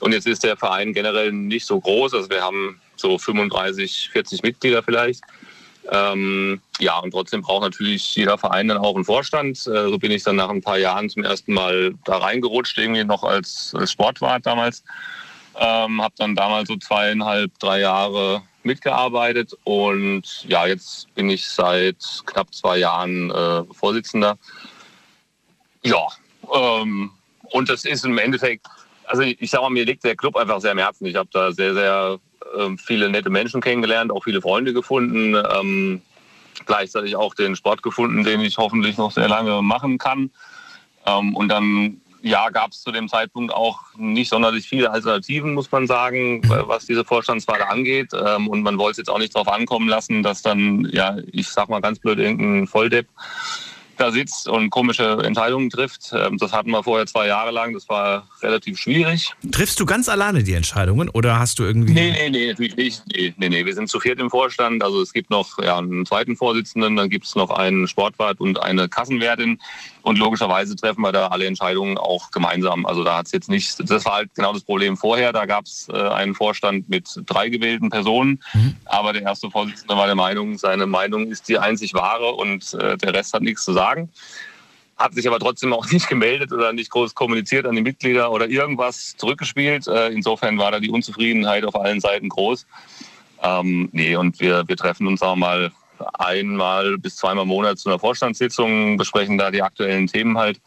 Und 0.01 0.13
jetzt 0.13 0.27
ist 0.27 0.43
der 0.43 0.57
Verein 0.57 0.93
generell 0.93 1.31
nicht 1.31 1.65
so 1.65 1.79
groß. 1.79 2.13
Also 2.13 2.29
wir 2.29 2.41
haben 2.41 2.79
so 2.95 3.17
35, 3.17 4.09
40 4.11 4.43
Mitglieder 4.43 4.83
vielleicht. 4.83 5.21
Ähm, 5.89 6.61
ja, 6.79 6.99
und 6.99 7.11
trotzdem 7.11 7.41
braucht 7.41 7.63
natürlich 7.63 8.15
jeder 8.15 8.37
Verein 8.37 8.67
dann 8.67 8.77
auch 8.77 8.95
einen 8.95 9.05
Vorstand. 9.05 9.57
Äh, 9.67 9.89
so 9.89 9.97
bin 9.97 10.11
ich 10.11 10.23
dann 10.23 10.35
nach 10.35 10.49
ein 10.49 10.61
paar 10.61 10.77
Jahren 10.77 11.09
zum 11.09 11.23
ersten 11.23 11.53
Mal 11.53 11.93
da 12.05 12.17
reingerutscht, 12.17 12.77
irgendwie 12.77 13.03
noch 13.03 13.23
als, 13.23 13.73
als 13.77 13.91
Sportwart 13.91 14.45
damals. 14.45 14.83
Ähm, 15.59 16.01
habe 16.01 16.13
dann 16.17 16.35
damals 16.35 16.67
so 16.67 16.75
zweieinhalb, 16.77 17.57
drei 17.59 17.79
Jahre 17.79 18.43
mitgearbeitet 18.63 19.53
und 19.63 20.45
ja, 20.47 20.67
jetzt 20.67 21.13
bin 21.15 21.29
ich 21.29 21.47
seit 21.47 21.97
knapp 22.25 22.53
zwei 22.53 22.77
Jahren 22.77 23.31
äh, 23.31 23.63
Vorsitzender. 23.73 24.37
Ja, 25.83 26.05
ähm, 26.53 27.11
und 27.51 27.69
das 27.69 27.85
ist 27.85 28.05
im 28.05 28.17
Endeffekt, 28.17 28.67
also 29.05 29.23
ich, 29.23 29.49
sage 29.49 29.63
mal, 29.63 29.69
mir 29.69 29.85
liegt 29.85 30.03
der 30.03 30.15
Club 30.15 30.35
einfach 30.35 30.59
sehr 30.59 30.71
am 30.71 30.77
Herzen. 30.77 31.05
Ich 31.05 31.15
habe 31.15 31.29
da 31.31 31.51
sehr, 31.51 31.73
sehr 31.73 32.19
viele 32.77 33.09
nette 33.09 33.29
Menschen 33.29 33.61
kennengelernt, 33.61 34.11
auch 34.11 34.23
viele 34.23 34.41
Freunde 34.41 34.73
gefunden. 34.73 35.35
Ähm, 35.35 36.01
gleichzeitig 36.65 37.15
auch 37.15 37.33
den 37.33 37.55
Sport 37.55 37.83
gefunden, 37.83 38.23
den 38.23 38.41
ich 38.41 38.57
hoffentlich 38.57 38.97
noch 38.97 39.11
sehr 39.11 39.27
lange 39.27 39.61
machen 39.61 39.97
kann. 39.97 40.31
Ähm, 41.05 41.35
und 41.35 41.49
dann 41.49 42.01
ja, 42.21 42.49
gab 42.49 42.71
es 42.71 42.81
zu 42.81 42.91
dem 42.91 43.07
Zeitpunkt 43.07 43.53
auch 43.53 43.79
nicht 43.95 44.29
sonderlich 44.29 44.67
viele 44.67 44.91
Alternativen, 44.91 45.53
muss 45.53 45.71
man 45.71 45.87
sagen, 45.87 46.41
was 46.47 46.85
diese 46.85 47.05
Vorstandswahl 47.05 47.61
angeht. 47.61 48.11
Ähm, 48.13 48.47
und 48.47 48.63
man 48.63 48.77
wollte 48.77 48.93
es 48.93 48.97
jetzt 48.97 49.09
auch 49.09 49.19
nicht 49.19 49.35
darauf 49.35 49.47
ankommen 49.47 49.87
lassen, 49.87 50.23
dass 50.23 50.41
dann, 50.41 50.87
ja, 50.91 51.17
ich 51.31 51.49
sag 51.49 51.69
mal 51.69 51.81
ganz 51.81 51.99
blöd, 51.99 52.19
irgendein 52.19 52.67
Volldepp 52.67 53.07
da 53.97 54.11
sitzt 54.11 54.47
und 54.47 54.69
komische 54.69 55.19
Entscheidungen 55.23 55.69
trifft. 55.69 56.11
Ähm, 56.13 56.37
das 56.37 56.53
hatten 56.53 56.71
wir 56.71 56.83
vorher 56.83 57.05
zwei 57.05 57.27
Jahre 57.27 57.51
lang. 57.51 57.73
Das 57.73 57.89
war 57.89 58.27
relativ 58.41 58.79
schwierig. 58.79 59.33
Triffst 59.51 59.79
du 59.79 59.85
ganz 59.85 60.09
alleine 60.09 60.43
die 60.43 60.53
Entscheidungen 60.53 61.09
oder 61.09 61.39
hast 61.39 61.59
du 61.59 61.63
irgendwie. 61.63 61.93
Nee, 61.93 62.11
nee, 62.11 62.29
nee, 62.29 62.47
natürlich 62.47 62.75
nicht. 62.75 63.03
Nee, 63.07 63.33
nee, 63.37 63.49
nee. 63.49 63.65
Wir 63.65 63.73
sind 63.73 63.89
zu 63.89 63.99
viert 63.99 64.19
im 64.19 64.29
Vorstand. 64.29 64.83
Also 64.83 65.01
es 65.01 65.13
gibt 65.13 65.29
noch 65.29 65.57
ja, 65.59 65.77
einen 65.77 66.05
zweiten 66.05 66.35
Vorsitzenden, 66.35 66.95
dann 66.95 67.09
gibt 67.09 67.25
es 67.25 67.35
noch 67.35 67.49
einen 67.49 67.87
Sportwart 67.87 68.39
und 68.39 68.61
eine 68.61 68.87
Kassenwertin. 68.87 69.59
Und 70.07 70.17
logischerweise 70.19 70.73
treffen 70.77 71.01
wir 71.01 71.11
da 71.11 71.27
alle 71.27 71.47
Entscheidungen 71.47 71.97
auch 71.97 72.31
gemeinsam. 72.31 72.85
Also 72.85 73.03
da 73.03 73.17
hat 73.17 73.25
es 73.25 73.33
jetzt 73.33 73.49
nicht, 73.49 73.77
das 73.91 74.05
war 74.05 74.13
halt 74.13 74.33
genau 74.35 74.53
das 74.53 74.63
Problem 74.63 74.95
vorher. 74.95 75.33
Da 75.33 75.45
gab 75.45 75.65
es 75.65 75.89
äh, 75.91 75.97
einen 75.97 76.33
Vorstand 76.33 76.87
mit 76.87 77.09
drei 77.25 77.49
gewählten 77.49 77.89
Personen. 77.89 78.41
Mhm. 78.53 78.77
Aber 78.85 79.11
der 79.11 79.23
erste 79.23 79.51
Vorsitzende 79.51 79.97
war 79.97 80.05
der 80.05 80.15
Meinung, 80.15 80.57
seine 80.57 80.85
Meinung 80.85 81.27
ist 81.27 81.49
die 81.49 81.59
einzig 81.59 81.93
wahre 81.93 82.31
und 82.35 82.73
äh, 82.75 82.95
der 82.95 83.13
Rest 83.13 83.33
hat 83.33 83.41
nichts 83.41 83.65
zu 83.65 83.73
sagen 83.73 84.09
hat 84.95 85.13
sich 85.13 85.27
aber 85.27 85.37
trotzdem 85.39 85.73
auch 85.73 85.85
nicht 85.91 86.07
gemeldet 86.07 86.51
oder 86.53 86.71
nicht 86.71 86.89
groß 86.89 87.13
kommuniziert 87.13 87.67
an 87.67 87.75
die 87.75 87.83
Mitglieder 87.83 88.31
oder 88.31 88.49
irgendwas 88.49 89.13
zurückgespielt. 89.17 89.87
Äh, 89.87 90.07
insofern 90.07 90.57
war 90.57 90.71
da 90.71 90.79
die 90.79 90.89
Unzufriedenheit 90.89 91.65
auf 91.65 91.75
allen 91.75 91.99
Seiten 91.99 92.29
groß. 92.29 92.65
Ähm, 93.43 93.89
nee, 93.91 94.15
und 94.15 94.39
wir, 94.39 94.67
wir 94.67 94.77
treffen 94.77 95.05
uns 95.05 95.21
auch 95.21 95.35
mal 95.35 95.71
einmal 96.19 96.97
bis 96.97 97.15
zweimal 97.15 97.43
im 97.43 97.49
Monat 97.49 97.79
zu 97.79 97.89
einer 97.89 97.99
Vorstandssitzung, 97.99 98.97
besprechen 98.97 99.37
da 99.37 99.51
die 99.51 99.61
aktuellen 99.61 100.07
Themen 100.07 100.37
halt. 100.37 100.59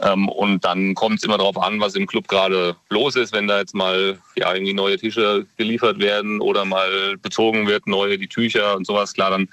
Ähm, 0.00 0.28
und 0.28 0.64
dann 0.64 0.94
kommt 0.94 1.18
es 1.18 1.24
immer 1.24 1.38
darauf 1.38 1.58
an, 1.58 1.80
was 1.80 1.94
im 1.94 2.06
Club 2.06 2.28
gerade 2.28 2.76
los 2.88 3.14
ist, 3.16 3.32
wenn 3.32 3.46
da 3.46 3.58
jetzt 3.58 3.74
mal 3.74 4.18
ja, 4.36 4.52
irgendwie 4.52 4.74
neue 4.74 4.98
Tische 4.98 5.46
geliefert 5.56 5.98
werden 5.98 6.40
oder 6.40 6.64
mal 6.64 7.16
bezogen 7.18 7.66
wird, 7.66 7.86
neue 7.86 8.18
die 8.18 8.28
Tücher 8.28 8.76
und 8.76 8.86
sowas. 8.86 9.12
Klar, 9.12 9.30
dann 9.30 9.48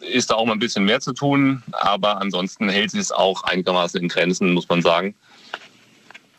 ist 0.00 0.30
da 0.30 0.34
auch 0.34 0.46
mal 0.46 0.54
ein 0.54 0.58
bisschen 0.58 0.84
mehr 0.84 1.00
zu 1.00 1.12
tun, 1.12 1.62
aber 1.72 2.20
ansonsten 2.20 2.68
hält 2.68 2.90
sich 2.90 3.00
es 3.00 3.12
auch 3.12 3.44
einigermaßen 3.44 4.00
in 4.00 4.08
Grenzen, 4.08 4.52
muss 4.52 4.68
man 4.68 4.82
sagen. 4.82 5.14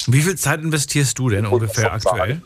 Wie 0.07 0.21
viel 0.21 0.35
Zeit 0.35 0.61
investierst 0.61 1.17
du 1.19 1.29
denn 1.29 1.45
ungefähr 1.45 1.93
aktuell? 1.93 2.41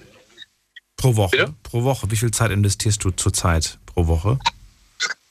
Pro 0.98 1.16
Woche? 1.16 1.38
Bitte? 1.38 1.54
Pro 1.64 1.84
Woche. 1.84 2.12
Wie 2.12 2.16
viel 2.16 2.32
Zeit 2.32 2.52
investierst 2.52 3.04
du 3.04 3.12
zurzeit 3.12 3.80
pro 3.86 4.08
Woche? 4.08 4.40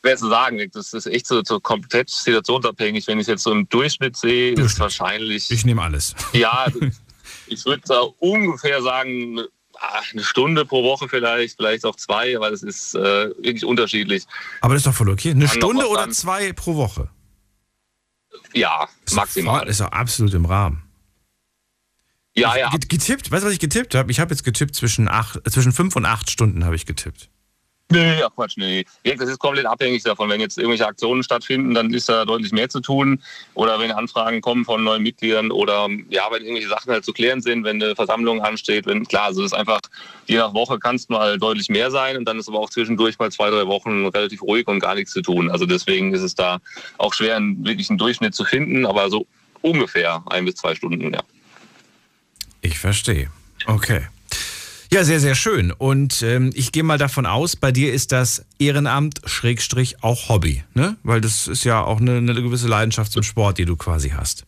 Schwer 0.04 0.16
zu 0.18 0.28
sagen. 0.28 0.61
Das 0.73 0.92
ist 0.92 1.06
echt 1.06 1.26
so, 1.26 1.42
so 1.42 1.61
komplett 1.61 2.11
situationsabhängig. 2.11 3.06
Wenn 3.06 3.18
ich 3.18 3.26
jetzt 3.26 3.42
so 3.42 3.52
im 3.52 3.68
Durchschnitt 3.68 4.16
sehe, 4.16 4.52
ist 4.52 4.73
es 4.73 4.78
wahrscheinlich. 4.78 5.50
Ich 5.50 5.64
nehme 5.64 5.80
alles. 5.80 6.14
Ja, 6.32 6.66
ich 7.46 7.64
würde 7.64 7.82
da 7.87 8.00
ungefähr 8.18 8.82
sagen, 8.82 9.40
Ah, 9.76 10.00
eine 10.12 10.23
Stunde 10.23 10.64
pro 10.64 10.84
Woche 10.84 11.08
vielleicht, 11.08 11.56
vielleicht 11.56 11.84
auch 11.84 11.96
zwei, 11.96 12.37
aber 12.37 12.50
das 12.50 12.62
ist 12.62 12.94
äh, 12.94 13.00
wirklich 13.00 13.64
unterschiedlich. 13.64 14.25
Aber 14.61 14.75
das 14.75 14.82
ist 14.82 14.87
doch 14.87 14.94
voll 14.94 15.11
okay. 15.11 15.32
Eine 15.32 15.49
Stunde 15.49 15.88
oder 15.88 16.08
zwei 16.11 16.52
pro 16.52 16.76
Woche? 16.76 17.11
Ja, 18.52 18.88
ist 19.04 19.14
maximal. 19.14 19.61
Voll, 19.61 19.68
ist 19.68 19.80
doch 19.80 19.90
absolut 19.90 20.32
im 20.32 20.44
Rahmen. 20.44 20.84
Ja, 22.37 22.56
ja. 22.56 22.70
Getippt, 22.70 23.30
weißt 23.30 23.42
du, 23.42 23.49
was 23.49 23.52
ich 23.52 23.61
getippt 23.61 23.94
habe? 23.94 24.11
Ich 24.11 24.20
habe 24.20 24.32
jetzt 24.32 24.44
getippt 24.44 24.75
zwischen, 24.75 25.08
acht, 25.08 25.40
zwischen 25.50 25.73
fünf 25.73 25.96
und 25.96 26.06
acht 26.06 26.30
Stunden 26.30 26.64
habe 26.64 26.76
ich 26.76 26.87
getippt. 26.87 27.30
Nee, 27.91 28.23
ach 28.25 28.31
Quatsch, 28.35 28.57
nee. 28.57 28.85
Das 29.05 29.29
ist 29.29 29.38
komplett 29.38 29.67
abhängig 29.67 30.03
davon. 30.03 30.31
Wenn 30.31 30.41
jetzt 30.41 30.57
irgendwelche 30.57 30.87
Aktionen 30.87 31.23
stattfinden, 31.23 31.75
dann 31.75 31.93
ist 31.93 32.09
da 32.09 32.25
deutlich 32.25 32.50
mehr 32.50 32.69
zu 32.69 32.81
tun. 32.81 33.23
Oder 33.53 33.79
wenn 33.79 33.93
Anfragen 33.93 34.41
kommen 34.41 34.64
von 34.64 34.83
neuen 34.83 35.03
Mitgliedern 35.03 35.50
oder 35.50 35.88
ja, 36.09 36.26
wenn 36.31 36.43
irgendwelche 36.43 36.69
Sachen 36.69 36.93
halt 36.93 37.05
zu 37.05 37.12
klären 37.12 37.43
sind, 37.43 37.62
wenn 37.64 37.83
eine 37.83 37.95
Versammlung 37.95 38.41
ansteht, 38.41 38.87
wenn 38.87 39.07
klar, 39.07 39.26
also 39.26 39.43
das 39.43 39.53
ist 39.53 39.59
einfach, 39.59 39.81
je 40.26 40.38
nach 40.38 40.55
Woche 40.55 40.79
kann 40.79 40.97
es 40.97 41.09
mal 41.09 41.38
deutlich 41.38 41.69
mehr 41.69 41.91
sein 41.91 42.17
und 42.17 42.25
dann 42.25 42.38
ist 42.38 42.49
aber 42.49 42.59
auch 42.59 42.71
zwischendurch 42.71 43.19
mal 43.19 43.31
zwei, 43.31 43.50
drei 43.50 43.67
Wochen 43.67 44.07
relativ 44.07 44.43
ruhig 44.43 44.67
und 44.67 44.81
gar 44.81 44.95
nichts 44.95 45.12
zu 45.12 45.21
tun. 45.21 45.50
Also 45.50 45.67
deswegen 45.67 46.14
ist 46.14 46.23
es 46.23 46.35
da 46.35 46.59
auch 46.97 47.12
schwer, 47.12 47.37
einen 47.37 47.64
wirklichen 47.64 47.99
Durchschnitt 47.99 48.35
zu 48.35 48.45
finden, 48.45 48.87
aber 48.87 49.11
so 49.11 49.26
ungefähr 49.61 50.23
ein 50.26 50.47
bis 50.47 50.57
zwei 50.57 50.75
Stunden, 50.75 51.12
ja. 51.12 51.21
Ich 52.62 52.79
verstehe. 52.79 53.31
Okay. 53.67 54.07
Ja, 54.95 55.03
sehr, 55.03 55.19
sehr 55.19 55.35
schön. 55.35 55.73
Und 55.73 56.23
ähm, 56.23 56.53
ich 56.55 56.71
gehe 56.71 56.85
mal 56.85 56.99
davon 56.99 57.27
aus, 57.27 57.57
bei 57.57 57.73
dir 57.73 57.93
ist 57.93 58.13
das 58.13 58.47
Ehrenamt 58.61 59.23
Schrägstrich 59.25 60.05
auch 60.05 60.29
Hobby, 60.29 60.63
ne? 60.75 60.97
Weil 61.03 61.21
das 61.21 61.49
ist 61.49 61.65
ja 61.65 61.83
auch 61.83 62.01
eine, 62.01 62.19
eine 62.19 62.33
gewisse 62.33 62.69
Leidenschaft 62.69 63.11
zum 63.11 63.25
Sport, 63.25 63.59
die 63.59 63.65
du 63.65 63.75
quasi 63.75 64.11
hast. 64.11 64.47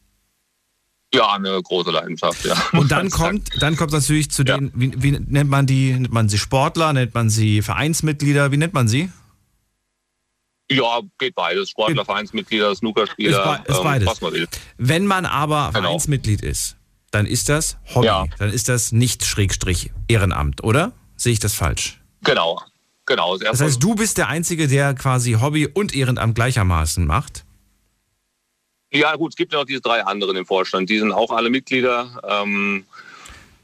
Ja, 1.13 1.33
eine 1.33 1.61
große 1.61 1.91
Leidenschaft, 1.91 2.45
ja. 2.45 2.55
Und 2.79 2.93
dann 2.93 3.11
kommt, 3.11 3.61
dann 3.61 3.75
kommt 3.75 3.91
natürlich 3.91 4.31
zu 4.31 4.45
den, 4.45 4.71
wie, 4.77 4.93
wie, 5.03 5.19
nennt 5.19 5.51
man 5.51 5.67
die, 5.67 5.95
nennt 5.95 6.13
man 6.13 6.29
sie 6.29 6.39
Sportler, 6.39 6.93
nennt 6.93 7.13
man 7.13 7.29
sie 7.29 7.61
Vereinsmitglieder, 7.61 8.53
wie 8.53 8.57
nennt 8.57 8.73
man 8.73 8.87
sie? 8.87 9.11
Ja, 10.71 11.01
geht 11.19 11.35
beides. 11.35 11.71
Sportler, 11.71 12.05
Vereinsmitglieder, 12.05 12.73
Snookerspieler, 12.73 13.57
ist, 13.57 13.65
be 13.67 13.73
ist 13.73 13.83
beides. 13.83 14.07
Ähm, 14.07 14.13
was 14.13 14.21
man 14.21 14.33
will. 14.33 14.47
Wenn 14.79 15.07
man 15.07 15.27
aber 15.27 15.71
genau. 15.73 15.89
Vereinsmitglied 15.89 16.43
ist, 16.43 16.76
dann 17.11 17.27
ist 17.27 17.49
das 17.49 17.79
Hobby. 17.95 18.07
Ja. 18.07 18.27
Dann 18.39 18.51
ist 18.51 18.69
das 18.69 18.93
nicht 18.93 19.25
Schrägstrich 19.25 19.91
Ehrenamt, 20.09 20.63
oder? 20.65 20.93
Sehe 21.17 21.33
ich 21.33 21.39
das 21.39 21.55
falsch? 21.55 22.01
Genau, 22.23 22.61
genau. 23.07 23.39
Das 23.39 23.61
heißt, 23.61 23.83
du 23.83 23.95
bist 23.95 24.19
der 24.19 24.29
Einzige, 24.29 24.69
der 24.69 24.95
quasi 24.95 25.33
Hobby 25.41 25.67
und 25.67 25.95
Ehrenamt 25.95 26.35
gleichermaßen 26.35 27.07
macht? 27.07 27.45
Ja, 28.93 29.15
gut, 29.17 29.33
es 29.33 29.37
gibt 29.37 29.53
ja 29.53 29.59
noch 29.59 29.67
diese 29.67 29.81
drei 29.81 30.05
anderen 30.05 30.37
im 30.37 30.47
Vorstand. 30.47 30.89
Die 30.91 30.99
sind 30.99 31.13
auch 31.13 31.31
alle 31.31 31.51
Mitglieder 31.51 32.21
ähm, 32.29 32.85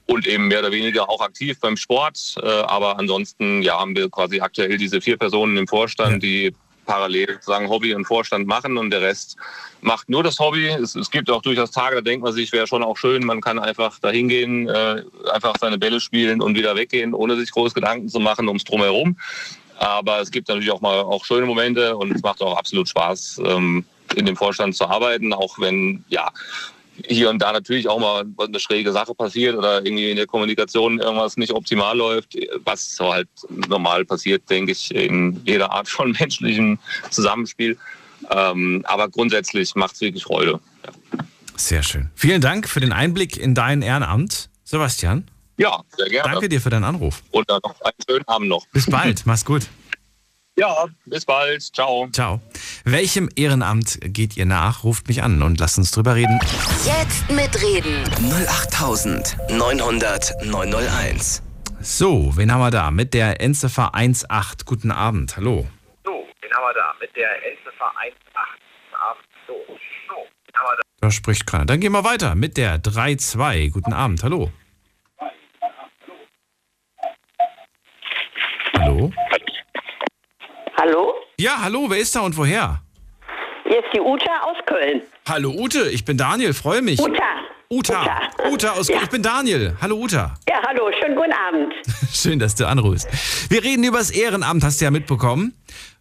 und 0.07 0.27
eben 0.27 0.49
mehr 0.49 0.61
oder 0.61 0.73
weniger 0.73 1.09
auch 1.09 1.21
aktiv 1.21 1.59
beim 1.61 1.77
Sport. 1.77 2.35
Äh, 2.43 2.47
aber 2.47 2.99
ansonsten 2.99 3.63
ja, 3.63 3.79
haben 3.79 3.97
wir 3.97 4.11
quasi 4.11 4.41
aktuell 4.41 4.77
diese 4.79 5.01
vier 5.01 5.17
Personen 5.17 5.57
im 5.57 5.69
Vorstand, 5.69 6.15
ja. 6.15 6.19
die 6.19 6.55
parallel 6.87 7.39
sagen 7.41 7.69
Hobby 7.69 7.95
und 7.95 8.05
Vorstand 8.05 8.47
machen 8.47 8.77
und 8.77 8.91
der 8.91 9.03
Rest 9.03 9.37
macht 9.81 10.09
nur 10.09 10.23
das 10.23 10.39
Hobby. 10.39 10.69
Es, 10.69 10.95
es 10.95 11.11
gibt 11.11 11.31
auch 11.31 11.43
durchaus 11.43 11.71
Tage, 11.71 11.97
da 11.97 12.01
denkt 12.03 12.25
man 12.25 12.33
sich, 12.33 12.53
wäre 12.53 12.67
schon 12.67 12.83
auch 12.83 12.97
schön, 12.97 13.25
man 13.25 13.41
kann 13.41 13.59
einfach 13.59 13.99
da 14.01 14.11
hingehen, 14.11 14.69
äh, 14.69 15.03
einfach 15.33 15.55
seine 15.61 15.79
Bälle 15.79 16.01
spielen 16.01 16.41
und 16.41 16.57
wieder 16.57 16.77
weggehen, 16.77 17.15
ohne 17.15 17.37
sich 17.37 17.51
groß 17.51 17.75
Gedanken 17.75 18.09
zu 18.09 18.21
machen 18.21 18.49
ums 18.49 18.65
Drumherum. 18.65 19.17
Aber 19.79 20.21
es 20.21 20.31
gibt 20.31 20.49
natürlich 20.49 20.71
auch 20.71 20.81
mal 20.81 21.01
auch 21.01 21.25
schöne 21.25 21.47
Momente 21.47 21.97
und 21.97 22.15
es 22.15 22.23
macht 22.23 22.41
auch 22.41 22.57
absolut 22.57 22.89
Spaß, 22.89 23.41
ähm, 23.45 23.85
in 24.15 24.27
dem 24.27 24.37
Vorstand 24.37 24.77
zu 24.77 24.87
arbeiten, 24.87 25.33
auch 25.33 25.59
wenn 25.59 26.05
ja 26.09 26.31
hier 27.07 27.31
und 27.31 27.41
da 27.41 27.53
natürlich 27.53 27.89
auch 27.89 27.99
mal 27.99 28.25
eine 28.39 28.61
schräge 28.61 28.93
Sache 28.93 29.15
passiert 29.15 29.57
oder 29.57 29.85
irgendwie 29.85 30.11
in 30.11 30.17
der 30.17 30.27
Kommunikation 30.27 31.01
irgendwas 31.01 31.37
nicht 31.37 31.53
optimal 31.53 31.97
läuft, 31.97 32.37
was 32.65 32.95
so 32.97 33.13
halt 33.13 33.29
normal 33.69 34.05
passiert, 34.05 34.49
denke 34.51 34.73
ich, 34.73 34.95
in 34.95 35.41
jeder 35.45 35.73
Art 35.73 35.89
von 35.89 36.13
menschlichem 36.21 36.79
Zusammenspiel. 37.11 37.77
Ähm, 38.31 38.83
aber 38.87 39.09
grundsätzlich 39.09 39.75
macht 39.75 39.95
es 39.95 40.01
wirklich 40.01 40.25
Freude. 40.25 40.61
Ja. 40.85 40.93
Sehr 41.57 41.83
schön. 41.83 42.11
Vielen 42.15 42.41
Dank 42.41 42.69
für 42.69 42.81
den 42.81 42.93
Einblick 42.93 43.37
in 43.37 43.55
dein 43.55 43.83
Ehrenamt, 43.83 44.49
Sebastian. 44.65 45.29
Ja, 45.59 45.83
sehr 45.97 46.09
gerne. 46.09 46.33
Danke 46.33 46.49
dir 46.49 46.61
für 46.61 46.71
deinen 46.71 46.85
Anruf. 46.85 47.23
Und 47.31 47.49
dann 47.51 47.61
noch 47.63 47.81
einen 47.83 47.95
schönen 48.09 48.27
Abend 48.27 48.49
noch. 48.49 48.67
Bis 48.73 48.87
bald. 48.87 49.23
Mach's 49.27 49.45
gut. 49.45 49.69
Ja, 50.59 50.85
bis 51.07 51.25
bald. 51.25 51.63
Ciao. 51.63 52.09
Ciao. 52.13 52.39
Welchem 52.85 53.31
Ehrenamt 53.37 53.99
geht 54.03 54.37
ihr 54.37 54.45
nach? 54.45 54.85
Ruft 54.85 55.09
mich 55.09 55.23
an 55.23 55.41
und 55.41 55.59
lasst 55.59 55.79
uns 55.79 55.93
drüber 55.93 56.15
reden. 56.15 56.39
Jetzt 56.85 57.31
mitreden. 57.31 58.05
08900 58.21 60.45
901. 60.45 61.43
So, 61.81 62.37
wen 62.37 62.53
haben 62.53 62.61
wir 62.61 62.71
da? 62.71 62.91
Mit 62.91 63.15
der 63.15 63.41
Endziffer 63.41 63.95
18. 63.95 64.27
Guten 64.67 64.91
Abend. 64.91 65.39
Hallo. 65.39 65.67
So, 66.05 66.11
wen 66.11 66.53
haben 66.53 66.65
wir 66.65 66.75
da? 66.75 66.95
Mit 67.01 67.17
der 67.17 67.31
Endziffer 67.47 67.91
18. 67.97 68.13
Guten 68.13 68.37
Abend. 69.01 69.25
So, 69.47 69.55
so, 69.67 69.75
wen 70.45 70.55
haben 70.55 70.67
wir 70.67 70.77
da? 70.77 70.83
Da 71.01 71.11
spricht 71.11 71.47
keiner. 71.47 71.65
Dann 71.65 71.81
gehen 71.81 71.93
wir 71.93 72.05
weiter 72.05 72.35
mit 72.35 72.59
der 72.59 72.83
32. 72.83 73.73
Guten 73.73 73.95
Abend. 73.95 74.23
Hallo. 74.23 74.53
Hallo? 78.75 79.11
Hallo? 80.85 81.15
Ja, 81.39 81.63
hallo, 81.63 81.87
wer 81.89 81.99
ist 81.99 82.17
da 82.17 82.23
und 82.23 82.37
woher? 82.37 82.83
Hier 83.63 83.79
ist 83.79 83.93
die 83.95 84.01
Uta 84.01 84.41
aus 84.43 84.57
Köln. 84.67 85.01
Hallo 85.29 85.51
Ute, 85.51 85.89
ich 85.91 86.05
bin 86.05 86.17
Daniel, 86.17 86.53
freue 86.55 86.83
mich. 86.83 86.99
Uta. 86.99 87.23
Uta. 87.71 88.01
Uta, 88.03 88.49
Uta 88.51 88.71
aus 88.73 88.89
ja. 88.89 88.97
Ich 89.01 89.09
bin 89.09 89.23
Daniel. 89.23 89.77
Hallo 89.81 89.95
Uta. 89.95 90.35
Ja, 90.49 90.61
hallo, 90.67 90.91
schönen 91.01 91.15
guten 91.15 91.33
Abend. 91.33 91.73
Schön, 92.13 92.41
dass 92.41 92.57
du 92.57 92.67
anrufst. 92.67 93.07
Wir 93.49 93.63
reden 93.63 93.85
über 93.85 93.99
das 93.99 94.11
Ehrenamt, 94.11 94.65
hast 94.65 94.81
du 94.81 94.87
ja 94.87 94.91
mitbekommen. 94.91 95.55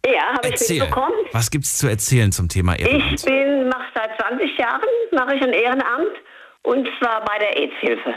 Ja, 0.04 0.34
habe 0.36 0.48
ich 0.48 0.68
mitbekommen. 0.68 1.14
Was 1.30 1.52
gibt 1.52 1.64
es 1.64 1.78
zu 1.78 1.86
erzählen 1.86 2.32
zum 2.32 2.48
Thema 2.48 2.76
Ehrenamt? 2.76 3.20
Ich 3.20 3.24
bin, 3.24 3.68
mache 3.68 3.86
seit 3.94 4.20
20 4.20 4.58
Jahren, 4.58 4.88
mache 5.12 5.36
ich 5.36 5.42
ein 5.42 5.52
Ehrenamt 5.52 6.16
und 6.62 6.88
zwar 6.98 7.24
bei 7.24 7.38
der 7.38 7.56
AIDS-Hilfe. 7.56 8.14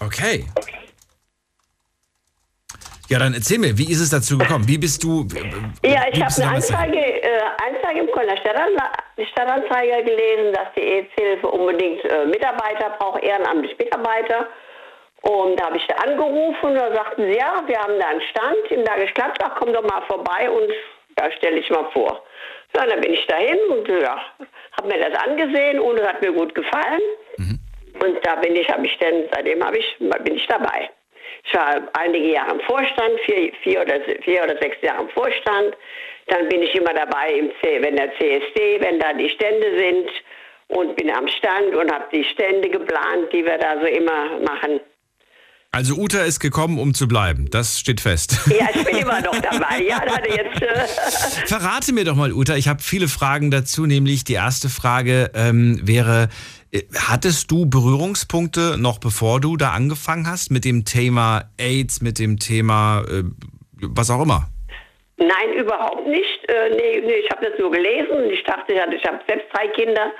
Okay. 0.00 0.46
okay. 0.56 0.87
Ja, 3.08 3.18
dann 3.18 3.32
erzähl 3.32 3.58
mir, 3.58 3.76
wie 3.78 3.90
ist 3.90 4.00
es 4.00 4.10
dazu 4.10 4.36
gekommen? 4.36 4.68
Wie 4.68 4.76
bist 4.76 5.02
du? 5.02 5.26
Ja, 5.82 6.04
ich 6.12 6.22
habe 6.22 6.34
eine 6.42 6.56
Anzeige, 6.56 6.98
äh, 6.98 7.40
Anzeige 7.66 8.00
im 8.00 8.10
Kölner 8.12 8.36
Stadtanzeiger 8.36 10.02
gelesen, 10.02 10.52
dass 10.52 10.68
die 10.76 10.82
AIDS-Hilfe 10.82 11.48
unbedingt 11.48 12.04
äh, 12.04 12.26
Mitarbeiter 12.26 12.90
braucht, 12.98 13.22
ehrenamtliche 13.22 13.76
Mitarbeiter. 13.78 14.48
Und 15.22 15.58
da 15.58 15.66
habe 15.66 15.78
ich 15.78 15.86
da 15.86 15.94
angerufen 15.96 16.66
und 16.66 16.74
da 16.74 16.94
sagten 16.94 17.22
sie, 17.22 17.38
ja, 17.38 17.62
wir 17.66 17.78
haben 17.78 17.98
da 17.98 18.08
einen 18.08 18.20
Stand 18.20 18.70
im 18.70 18.84
Bergisch 18.84 19.14
Gladbach, 19.14 19.56
komm 19.58 19.72
doch 19.72 19.82
mal 19.82 20.02
vorbei 20.06 20.50
und 20.50 20.70
da 21.16 21.32
stelle 21.32 21.58
ich 21.58 21.70
mal 21.70 21.90
vor. 21.92 22.22
Ja, 22.76 22.86
dann 22.86 23.00
bin 23.00 23.14
ich 23.14 23.26
dahin 23.26 23.58
und 23.70 23.88
ja, 23.88 24.20
habe 24.76 24.88
mir 24.88 25.10
das 25.10 25.18
angesehen 25.24 25.80
und 25.80 25.98
es 25.98 26.06
hat 26.06 26.20
mir 26.20 26.32
gut 26.32 26.54
gefallen. 26.54 27.00
Mhm. 27.38 27.58
Und 28.04 28.26
da 28.26 28.36
bin 28.36 28.54
ich, 28.54 28.68
habe 28.68 28.86
ich 28.86 28.96
dann, 28.98 29.24
seitdem 29.32 29.64
habe 29.64 29.78
ich, 29.78 29.96
bin 29.98 30.36
ich 30.36 30.46
dabei. 30.46 30.90
Ich 31.48 31.54
war 31.54 31.80
einige 31.94 32.32
Jahre 32.32 32.52
im 32.52 32.60
Vorstand, 32.60 33.18
vier, 33.24 33.52
vier, 33.62 33.80
oder, 33.80 34.00
vier 34.22 34.44
oder 34.44 34.56
sechs 34.60 34.76
Jahre 34.82 35.02
im 35.02 35.08
Vorstand. 35.10 35.76
Dann 36.26 36.48
bin 36.48 36.62
ich 36.62 36.74
immer 36.74 36.92
dabei, 36.92 37.32
im 37.32 37.50
C, 37.62 37.80
wenn 37.80 37.96
der 37.96 38.12
CSD, 38.18 38.80
wenn 38.80 38.98
da 39.00 39.14
die 39.14 39.30
Stände 39.30 39.78
sind 39.78 40.10
und 40.68 40.96
bin 40.96 41.10
am 41.10 41.26
Stand 41.28 41.74
und 41.74 41.90
habe 41.90 42.04
die 42.12 42.24
Stände 42.24 42.68
geplant, 42.68 43.32
die 43.32 43.44
wir 43.44 43.56
da 43.56 43.80
so 43.80 43.86
immer 43.86 44.38
machen. 44.40 44.80
Also 45.70 45.96
Uta 45.96 46.22
ist 46.22 46.40
gekommen, 46.40 46.78
um 46.78 46.94
zu 46.94 47.06
bleiben. 47.06 47.50
Das 47.50 47.78
steht 47.78 48.00
fest. 48.00 48.38
Ja, 48.58 48.68
ich 48.74 48.84
bin 48.84 48.96
immer 48.96 49.20
noch 49.20 49.38
dabei. 49.38 49.82
Ja, 49.86 50.02
jetzt, 50.26 50.62
äh 50.62 51.46
Verrate 51.46 51.92
mir 51.92 52.04
doch 52.04 52.16
mal, 52.16 52.32
Uta. 52.32 52.56
Ich 52.56 52.68
habe 52.68 52.82
viele 52.82 53.06
Fragen 53.06 53.50
dazu. 53.50 53.84
Nämlich 53.84 54.24
die 54.24 54.32
erste 54.32 54.70
Frage 54.70 55.30
ähm, 55.34 55.78
wäre: 55.86 56.30
Hattest 57.08 57.50
du 57.50 57.64
Berührungspunkte 57.64 58.76
noch 58.78 58.98
bevor 58.98 59.40
du 59.40 59.56
da 59.56 59.70
angefangen 59.70 60.26
hast 60.26 60.50
mit 60.50 60.64
dem 60.64 60.84
Thema 60.84 61.44
AIDS, 61.58 62.02
mit 62.02 62.18
dem 62.18 62.38
Thema 62.38 63.04
äh, 63.08 63.24
was 63.80 64.10
auch 64.10 64.22
immer? 64.22 64.48
Nein, 65.16 65.54
überhaupt 65.54 66.06
nicht. 66.06 66.48
Äh, 66.48 66.70
nee, 66.70 67.00
nee, 67.04 67.20
ich 67.24 67.30
habe 67.30 67.48
das 67.48 67.58
nur 67.58 67.70
gelesen 67.70 68.10
und 68.10 68.30
ich 68.30 68.44
dachte, 68.44 68.72
ich 68.72 69.04
habe 69.04 69.20
selbst 69.26 69.46
drei 69.52 69.68
Kinder 69.68 70.12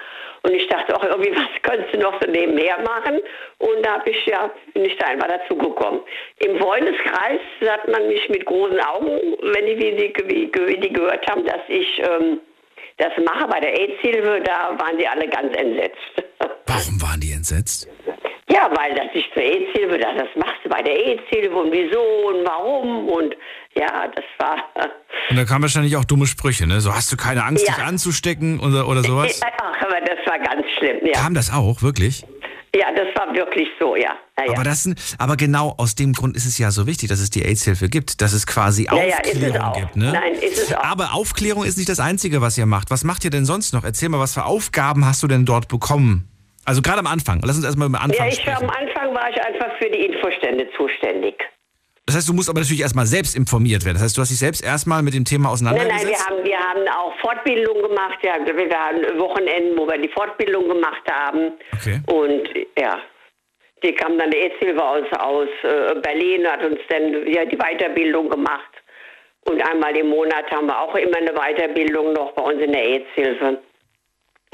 und 0.43 0.53
ich 0.53 0.67
dachte 0.69 0.97
auch 0.97 1.05
irgendwie, 1.05 1.31
was 1.37 1.63
könntest 1.63 1.95
du 1.95 1.99
noch 1.99 2.21
so 2.21 2.31
nebenher 2.31 2.79
machen? 2.81 3.21
Und 3.59 3.85
da 3.85 4.03
ich, 4.07 4.27
ja, 4.27 4.51
bin 4.75 4.85
ich 4.85 5.05
einfach 5.05 5.29
dazu 5.29 5.57
gekommen. 5.57 6.01
Im 6.39 6.59
Freundeskreis 6.59 7.41
hat 7.69 7.89
man 7.89 8.09
mich 8.09 8.29
mit 8.29 8.45
großen 8.47 8.81
Augen, 8.81 9.21
wenn 9.43 9.67
die, 9.67 9.79
wie 9.79 9.97
die, 9.97 10.51
wie 10.67 10.81
die 10.81 10.93
gehört 10.93 11.29
haben, 11.31 11.45
dass 11.45 11.61
ich 11.69 12.01
ähm, 12.01 12.41
das 12.99 13.13
mache 13.25 13.47
bei 13.49 13.61
der 13.61 13.73
AIDS-Hilfe, 13.79 14.43
da 14.45 14.77
waren 14.79 14.99
die 14.99 15.07
alle 15.07 15.29
ganz 15.29 15.55
entsetzt. 15.57 15.97
Warum 16.67 17.01
waren 17.01 17.21
die 17.21 17.33
entsetzt? 17.33 17.89
Ja, 18.51 18.71
weil 18.75 18.95
das 18.95 19.07
ich 19.15 19.25
zur 19.35 19.43
AIDS-Hilfe, 19.43 19.99
das, 19.99 20.17
das 20.17 20.29
machst 20.37 20.57
du 20.65 20.69
bei 20.69 20.83
der 20.83 20.95
AIDS-Hilfe 20.95 21.55
und 21.55 21.71
wieso 21.73 22.01
und 22.01 22.47
warum 22.47 23.09
und 23.09 23.35
ja, 23.77 24.09
das 24.09 24.25
war. 24.39 24.57
Und 25.31 25.37
da 25.37 25.45
kamen 25.45 25.63
wahrscheinlich 25.63 25.97
auch 25.97 26.05
dumme 26.05 26.27
Sprüche, 26.27 26.67
ne? 26.67 26.81
So 26.81 26.95
hast 26.95 27.13
du 27.13 27.17
keine 27.17 27.45
Angst, 27.45 27.67
Ja. 27.69 27.75
dich 27.75 27.85
anzustecken 27.85 28.59
oder, 28.61 28.89
oder 28.89 29.03
sowas? 29.03 29.41
Ach, 29.63 29.83
aber 29.83 30.01
das 30.01 30.19
war 30.27 30.39
ganz 30.39 30.65
schlimm, 30.79 30.99
ja. 31.05 31.13
Kam 31.13 31.35
das 31.35 31.53
auch, 31.53 31.83
wirklich? 31.83 32.25
Ja, 32.79 32.87
das 32.95 33.09
war 33.17 33.35
wirklich 33.35 33.69
so, 33.81 33.97
ja. 33.97 34.17
ja, 34.39 34.45
ja. 34.47 34.53
Aber, 34.53 34.63
das 34.63 34.89
aber 35.19 35.37
genau 35.37 35.75
aus 35.79 35.95
dem 35.95 36.13
Grund 36.13 36.37
ist 36.37 36.47
es 36.47 36.59
ja 36.59 36.71
so 36.71 36.87
wichtig, 36.87 37.09
dass 37.09 37.19
es 37.19 37.31
die 37.31 37.43
AIDS-Hilfe 37.45 37.89
gibt, 37.89 38.21
dass 38.23 38.33
es 38.33 38.47
quasi 38.47 38.85
Ja, 38.85 38.95
ja, 39.03 39.19
ist 39.19 39.35
es 39.35 39.43
Aufklärung 39.43 39.61
auch. 39.63 39.77
gibt. 39.81 39.97
Ne? 39.97 40.13
Nein, 40.13 40.35
ist 40.35 40.59
es 40.59 40.75
auch. 40.75 40.85
Aber 40.85 41.13
Aufklärung 41.15 41.65
ist 41.65 41.77
nicht 41.77 41.89
das 41.89 41.99
Einzige, 42.01 42.41
was 42.41 42.57
ihr 42.57 42.67
macht. 42.67 42.91
Was 42.91 43.03
macht 43.05 43.25
ihr 43.25 43.31
denn 43.31 43.45
sonst 43.45 43.73
noch? 43.75 43.85
Erzähl 43.85 44.09
mal, 44.09 44.21
was 44.21 44.35
für 44.35 44.45
Aufgaben 44.45 45.05
hast 45.07 45.23
du 45.23 45.27
denn 45.27 45.45
dort 45.45 45.69
bekommen? 45.69 46.29
Also 46.65 46.83
gerade 46.83 46.99
am 47.01 47.07
Anfang. 47.07 47.41
Lass 47.45 47.57
uns 47.57 47.65
erstmal 47.65 47.89
über 47.89 47.99
den 47.99 48.03
Anfang 48.11 48.27
Ja, 48.27 48.33
ich 48.33 48.47
war, 48.47 48.57
sprechen. 48.57 48.71
am 48.71 48.77
Anfang 48.77 49.15
war 49.15 49.31
ich 49.31 49.43
einfach 49.43 49.77
für 49.79 49.91
die 49.91 50.05
Infostände 50.05 50.69
zuständig. 50.77 51.35
Das 52.09 52.17
heißt, 52.17 52.27
du 52.27 52.33
musst 52.33 52.49
aber 52.49 52.61
natürlich 52.61 52.81
erstmal 52.81 53.05
selbst 53.05 53.37
informiert 53.37 53.85
werden. 53.85 53.97
Das 53.97 54.05
heißt, 54.05 54.17
du 54.17 54.23
hast 54.23 54.31
dich 54.31 54.39
selbst 54.39 54.65
erstmal 54.65 55.03
mit 55.03 55.13
dem 55.13 55.27
Thema 55.27 55.53
Nein, 55.53 55.61
nein, 55.61 55.77
wir 55.77 55.83
auseinandergesetzt. 55.85 56.27
haben, 56.27 56.43
wir 56.43 56.59
haben 56.59 56.89
auch 56.89 57.13
Fortbildung 57.21 57.83
gemacht. 57.83 58.19
Ja, 58.23 58.37
wir 58.47 58.79
hatten 58.79 59.19
Wochenenden, 59.19 59.77
wo 59.77 59.87
wir 59.87 59.99
die 59.99 60.09
Fortbildung 60.09 60.69
gemacht 60.69 61.03
haben. 61.11 61.53
Okay. 61.75 62.01
Und 62.07 62.49
ja, 62.79 62.99
die 63.83 63.93
kam 63.93 64.17
dann 64.17 64.31
der 64.31 64.41
AIDS-Hilfe 64.41 64.83
aus, 64.83 65.05
aus 65.19 65.49
äh, 65.65 66.01
Berlin, 66.01 66.47
hat 66.47 66.65
uns 66.65 66.79
dann 66.89 67.27
ja, 67.31 67.45
die 67.45 67.59
Weiterbildung 67.59 68.31
gemacht. 68.31 68.73
Und 69.45 69.61
einmal 69.61 69.95
im 69.95 70.09
Monat 70.09 70.51
haben 70.51 70.67
wir 70.67 70.81
auch 70.81 70.95
immer 70.95 71.19
eine 71.19 71.35
Weiterbildung 71.35 72.15
noch 72.15 72.33
bei 72.33 72.43
uns 72.43 72.63
in 72.63 72.73
der 72.73 72.85
AIDS-Hilfe. 72.85 73.59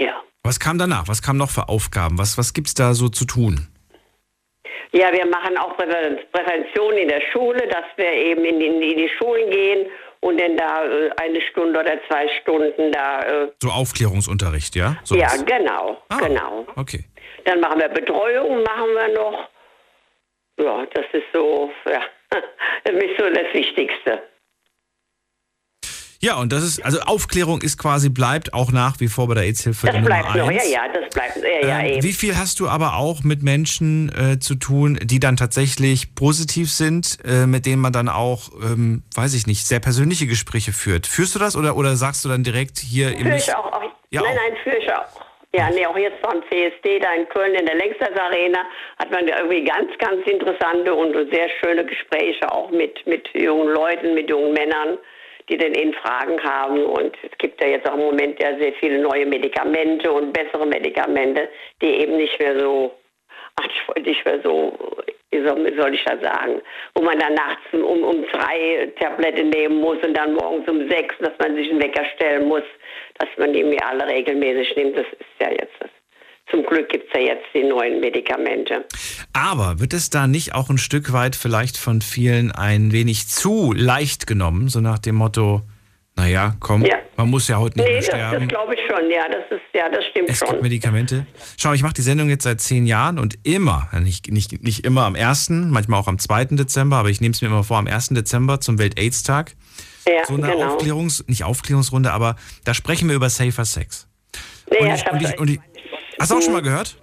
Ja. 0.00 0.20
Was 0.42 0.58
kam 0.58 0.76
danach? 0.76 1.06
Was 1.06 1.22
kam 1.22 1.36
noch 1.36 1.50
für 1.50 1.68
Aufgaben? 1.68 2.18
Was, 2.18 2.36
was 2.36 2.52
gibt's 2.52 2.74
da 2.74 2.94
so 2.94 3.08
zu 3.08 3.24
tun? 3.26 3.68
Ja, 4.96 5.12
wir 5.12 5.26
machen 5.26 5.56
auch 5.58 5.76
Präven- 5.76 6.20
Prävention 6.30 6.92
in 6.96 7.08
der 7.08 7.20
Schule, 7.32 7.66
dass 7.66 7.84
wir 7.96 8.12
eben 8.12 8.44
in 8.44 8.60
die, 8.60 8.66
in 8.66 8.80
die 8.98 9.08
Schulen 9.18 9.50
gehen 9.50 9.86
und 10.20 10.40
dann 10.40 10.56
da 10.56 10.84
äh, 10.84 11.10
eine 11.20 11.40
Stunde 11.40 11.80
oder 11.80 11.98
zwei 12.08 12.28
Stunden 12.40 12.92
da. 12.92 13.20
Äh, 13.44 13.48
So 13.60 13.70
Aufklärungsunterricht, 13.70 14.76
ja? 14.76 14.96
So 15.02 15.16
ja, 15.16 15.28
genau, 15.44 16.00
Ah, 16.10 16.18
genau. 16.18 16.64
Okay. 16.76 17.04
Dann 17.44 17.58
machen 17.60 17.80
wir 17.80 17.88
Betreuung, 17.88 18.62
machen 18.62 18.90
wir 18.94 19.08
noch. 19.14 19.48
Ja, 20.60 20.86
das 20.94 21.06
ist 21.12 21.26
so, 21.32 21.72
ja, 21.90 22.00
das 22.84 22.94
ist 22.94 23.18
so 23.18 23.28
das 23.30 23.52
Wichtigste. 23.52 24.22
Ja, 26.24 26.36
und 26.36 26.52
das 26.52 26.62
ist, 26.64 26.82
also 26.82 27.00
Aufklärung 27.00 27.60
ist 27.60 27.76
quasi, 27.78 28.08
bleibt 28.08 28.54
auch 28.54 28.72
nach 28.72 28.98
wie 29.00 29.08
vor 29.08 29.28
bei 29.28 29.34
der 29.34 29.42
AIDS-Hilfe 29.44 29.86
Das 29.88 29.94
Nummer 29.96 30.06
bleibt 30.06 30.28
noch, 30.28 30.36
ja, 30.36 30.44
eins. 30.46 30.70
ja, 30.70 30.80
das 30.88 31.10
bleibt, 31.12 31.36
ja, 31.36 31.68
ja, 31.68 31.80
Ähm, 31.80 31.86
eben. 31.86 32.02
wie 32.02 32.12
viel 32.12 32.34
hast 32.38 32.60
du 32.60 32.68
aber 32.68 32.96
auch 32.96 33.22
mit 33.24 33.42
Menschen 33.42 34.10
äh, 34.16 34.38
zu 34.38 34.54
tun, 34.54 34.98
die 35.02 35.20
dann 35.20 35.36
tatsächlich 35.36 36.14
positiv 36.14 36.70
sind, 36.70 37.18
äh, 37.26 37.46
mit 37.46 37.66
denen 37.66 37.82
man 37.82 37.92
dann 37.92 38.08
auch, 38.08 38.48
ähm, 38.62 39.02
weiß 39.14 39.34
ich 39.34 39.46
nicht, 39.46 39.66
sehr 39.66 39.80
persönliche 39.80 40.26
Gespräche 40.26 40.72
führt? 40.72 41.06
Führst 41.06 41.34
du 41.34 41.38
das 41.38 41.56
oder, 41.56 41.76
oder 41.76 41.94
sagst 41.96 42.24
du 42.24 42.30
dann 42.30 42.42
direkt 42.42 42.78
hier 42.78 43.10
im 43.12 43.26
Führe 43.26 43.36
ich 43.36 43.54
auch, 43.54 43.70
auch 43.72 43.82
Ja, 44.10 44.22
nein, 44.22 44.30
auch. 44.30 44.34
nein, 44.34 44.56
führe 44.64 44.78
ich 44.78 44.90
auch. 44.90 45.04
Ja, 45.56 45.68
nee, 45.70 45.86
auch 45.86 45.96
jetzt 45.98 46.20
beim 46.22 46.40
CSD 46.50 46.98
da 47.00 47.12
in 47.14 47.28
Köln 47.28 47.54
in 47.54 47.66
der 47.66 47.76
Längsters 47.76 48.10
Arena 48.18 48.60
hat 48.98 49.10
man 49.12 49.26
da 49.26 49.38
irgendwie 49.38 49.62
ganz, 49.64 49.90
ganz 49.98 50.26
interessante 50.26 50.92
und 50.94 51.12
sehr 51.30 51.48
schöne 51.60 51.84
Gespräche 51.84 52.50
auch 52.50 52.70
mit, 52.70 53.06
mit 53.06 53.28
jungen 53.34 53.68
Leuten, 53.72 54.14
mit 54.14 54.28
jungen 54.30 54.52
Männern, 54.54 54.98
die 55.48 55.56
dann 55.56 55.74
eben 55.74 55.92
Fragen 55.94 56.42
haben. 56.42 56.84
Und 56.84 57.16
es 57.22 57.36
gibt 57.38 57.60
ja 57.60 57.68
jetzt 57.68 57.88
auch 57.88 57.94
im 57.94 58.00
Moment 58.00 58.40
ja 58.40 58.56
sehr 58.58 58.72
viele 58.74 59.00
neue 59.00 59.26
Medikamente 59.26 60.10
und 60.12 60.32
bessere 60.32 60.66
Medikamente, 60.66 61.48
die 61.82 62.00
eben 62.00 62.16
nicht 62.16 62.38
mehr 62.38 62.58
so, 62.58 62.92
nicht 64.04 64.24
mehr 64.24 64.40
so, 64.42 64.76
wie 65.30 65.80
soll 65.80 65.94
ich 65.94 66.04
das 66.04 66.20
sagen, 66.20 66.62
wo 66.94 67.02
man 67.02 67.18
dann 67.18 67.34
nachts 67.34 67.62
um, 67.72 68.04
um 68.04 68.24
drei 68.32 68.92
Tabletten 69.00 69.50
nehmen 69.50 69.80
muss 69.80 69.98
und 70.02 70.14
dann 70.16 70.34
morgens 70.34 70.68
um 70.68 70.88
sechs, 70.88 71.14
dass 71.18 71.32
man 71.38 71.56
sich 71.56 71.70
einen 71.70 71.82
Wecker 71.82 72.04
stellen 72.14 72.48
muss, 72.48 72.62
dass 73.18 73.28
man 73.36 73.52
die 73.52 73.64
mir 73.64 73.84
alle 73.84 74.06
regelmäßig 74.06 74.76
nimmt. 74.76 74.96
Das 74.96 75.06
ist 75.06 75.40
ja 75.40 75.50
jetzt 75.50 75.74
das. 75.80 75.90
Zum 76.50 76.62
Glück 76.66 76.88
gibt 76.90 77.06
es 77.08 77.20
ja 77.20 77.26
jetzt 77.34 77.46
die 77.54 77.64
neuen 77.64 78.00
Medikamente. 78.00 78.84
Aber 79.32 79.80
wird 79.80 79.92
es 79.94 80.10
da 80.10 80.26
nicht 80.26 80.54
auch 80.54 80.68
ein 80.70 80.78
Stück 80.78 81.12
weit 81.12 81.36
vielleicht 81.36 81.76
von 81.78 82.02
vielen 82.02 82.52
ein 82.52 82.92
wenig 82.92 83.28
zu 83.28 83.72
leicht 83.72 84.26
genommen, 84.26 84.68
so 84.68 84.80
nach 84.80 84.98
dem 84.98 85.14
Motto, 85.16 85.62
naja, 86.16 86.54
komm, 86.60 86.84
Ja. 86.84 86.96
man 87.16 87.28
muss 87.30 87.48
ja 87.48 87.58
heute 87.58 87.78
nicht 87.78 87.86
Nee, 87.86 87.92
mehr 87.94 88.00
das, 88.02 88.10
das 88.10 88.18
sterben. 88.28 88.48
glaube 88.48 88.74
ich 88.74 88.80
schon, 88.86 89.10
ja, 89.10 89.26
das 89.28 89.42
ist, 89.50 89.62
ja, 89.74 89.88
das 89.88 90.04
stimmt 90.10 90.28
Es 90.30 90.38
schon. 90.38 90.48
gibt 90.50 90.62
Medikamente. 90.62 91.26
Schau, 91.58 91.72
ich 91.72 91.82
mache 91.82 91.94
die 91.94 92.02
Sendung 92.02 92.28
jetzt 92.28 92.44
seit 92.44 92.60
zehn 92.60 92.86
Jahren 92.86 93.18
und 93.18 93.36
immer, 93.42 93.88
nicht, 94.00 94.30
nicht, 94.30 94.62
nicht 94.62 94.84
immer 94.84 95.06
am 95.06 95.16
1., 95.16 95.48
manchmal 95.50 95.98
auch 95.98 96.06
am 96.08 96.18
2. 96.18 96.44
Dezember, 96.56 96.96
aber 96.98 97.08
ich 97.08 97.20
nehme 97.20 97.32
es 97.32 97.40
mir 97.42 97.48
immer 97.48 97.64
vor, 97.64 97.78
am 97.78 97.86
1. 97.88 98.10
Dezember 98.10 98.60
zum 98.60 98.78
Welt-AIDS-Tag. 98.78 99.54
ja, 100.06 100.24
So 100.26 100.34
eine 100.34 100.46
genau. 100.52 100.76
Aufklärungs-, 100.76 101.24
nicht 101.26 101.42
Aufklärungsrunde, 101.42 102.12
aber 102.12 102.36
da 102.64 102.74
sprechen 102.74 103.08
wir 103.08 103.16
über 103.16 103.30
Safer 103.30 103.64
Sex. 103.64 104.06
Nee, 104.70 104.78
Und 104.78 104.94
ich, 104.94 105.10
und 105.10 105.22
ich, 105.22 105.38
und 105.40 105.50
ich, 105.50 105.60
hast 106.24 106.32
du 106.32 106.38
auch 106.38 106.42
schon 106.42 106.52
mal 106.52 106.62
gehört? 106.62 106.96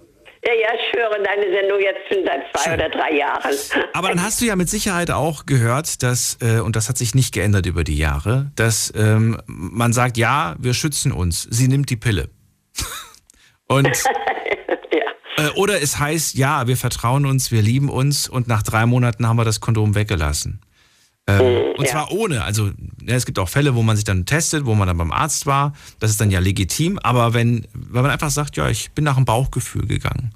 ja, 0.44 0.52
ja, 0.54 0.68
ich 0.74 0.98
höre 0.98 1.22
deine 1.22 1.52
Sendung 1.54 1.80
jetzt 1.80 2.08
schon 2.08 2.24
seit 2.24 2.42
zwei 2.52 2.64
Schön. 2.64 2.74
oder 2.74 2.88
drei 2.88 3.16
Jahren. 3.16 3.54
Aber 3.92 4.08
dann 4.08 4.22
hast 4.22 4.40
du 4.40 4.44
ja 4.44 4.56
mit 4.56 4.68
Sicherheit 4.68 5.10
auch 5.10 5.46
gehört, 5.46 6.02
dass, 6.02 6.38
äh, 6.40 6.60
und 6.60 6.74
das 6.74 6.88
hat 6.88 6.98
sich 6.98 7.14
nicht 7.14 7.32
geändert 7.32 7.66
über 7.66 7.84
die 7.84 7.96
Jahre, 7.96 8.50
dass 8.56 8.92
ähm, 8.96 9.40
man 9.46 9.92
sagt, 9.92 10.16
ja, 10.16 10.56
wir 10.58 10.74
schützen 10.74 11.12
uns, 11.12 11.46
sie 11.48 11.68
nimmt 11.68 11.90
die 11.90 11.96
Pille. 11.96 12.28
Und 13.68 13.86
ja. 14.92 15.46
Äh, 15.46 15.50
oder 15.54 15.80
es 15.80 15.98
heißt, 15.98 16.34
ja, 16.34 16.66
wir 16.66 16.76
vertrauen 16.76 17.24
uns, 17.24 17.52
wir 17.52 17.62
lieben 17.62 17.88
uns 17.88 18.28
und 18.28 18.48
nach 18.48 18.62
drei 18.62 18.84
Monaten 18.84 19.26
haben 19.26 19.36
wir 19.36 19.46
das 19.46 19.60
Kondom 19.60 19.94
weggelassen. 19.94 20.60
Ähm, 21.28 21.74
und 21.76 21.84
ja. 21.84 21.92
zwar 21.92 22.12
ohne, 22.12 22.42
also 22.42 22.70
ja, 23.02 23.14
es 23.14 23.26
gibt 23.26 23.38
auch 23.38 23.48
Fälle, 23.48 23.74
wo 23.74 23.82
man 23.82 23.96
sich 23.96 24.04
dann 24.04 24.26
testet, 24.26 24.64
wo 24.66 24.74
man 24.74 24.88
dann 24.88 24.98
beim 24.98 25.12
Arzt 25.12 25.46
war, 25.46 25.72
das 26.00 26.10
ist 26.10 26.20
dann 26.20 26.30
ja 26.30 26.40
legitim, 26.40 26.98
aber 26.98 27.32
wenn, 27.32 27.66
wenn 27.74 28.02
man 28.02 28.10
einfach 28.10 28.30
sagt, 28.30 28.56
ja, 28.56 28.68
ich 28.68 28.90
bin 28.92 29.04
nach 29.04 29.14
dem 29.14 29.24
Bauchgefühl 29.24 29.86
gegangen, 29.86 30.32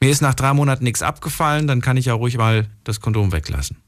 mir 0.00 0.10
ist 0.10 0.20
nach 0.20 0.34
drei 0.34 0.52
Monaten 0.52 0.84
nichts 0.84 1.02
abgefallen, 1.02 1.66
dann 1.66 1.80
kann 1.80 1.96
ich 1.96 2.06
ja 2.06 2.14
ruhig 2.14 2.36
mal 2.36 2.66
das 2.84 3.00
Kondom 3.00 3.32
weglassen. 3.32 3.82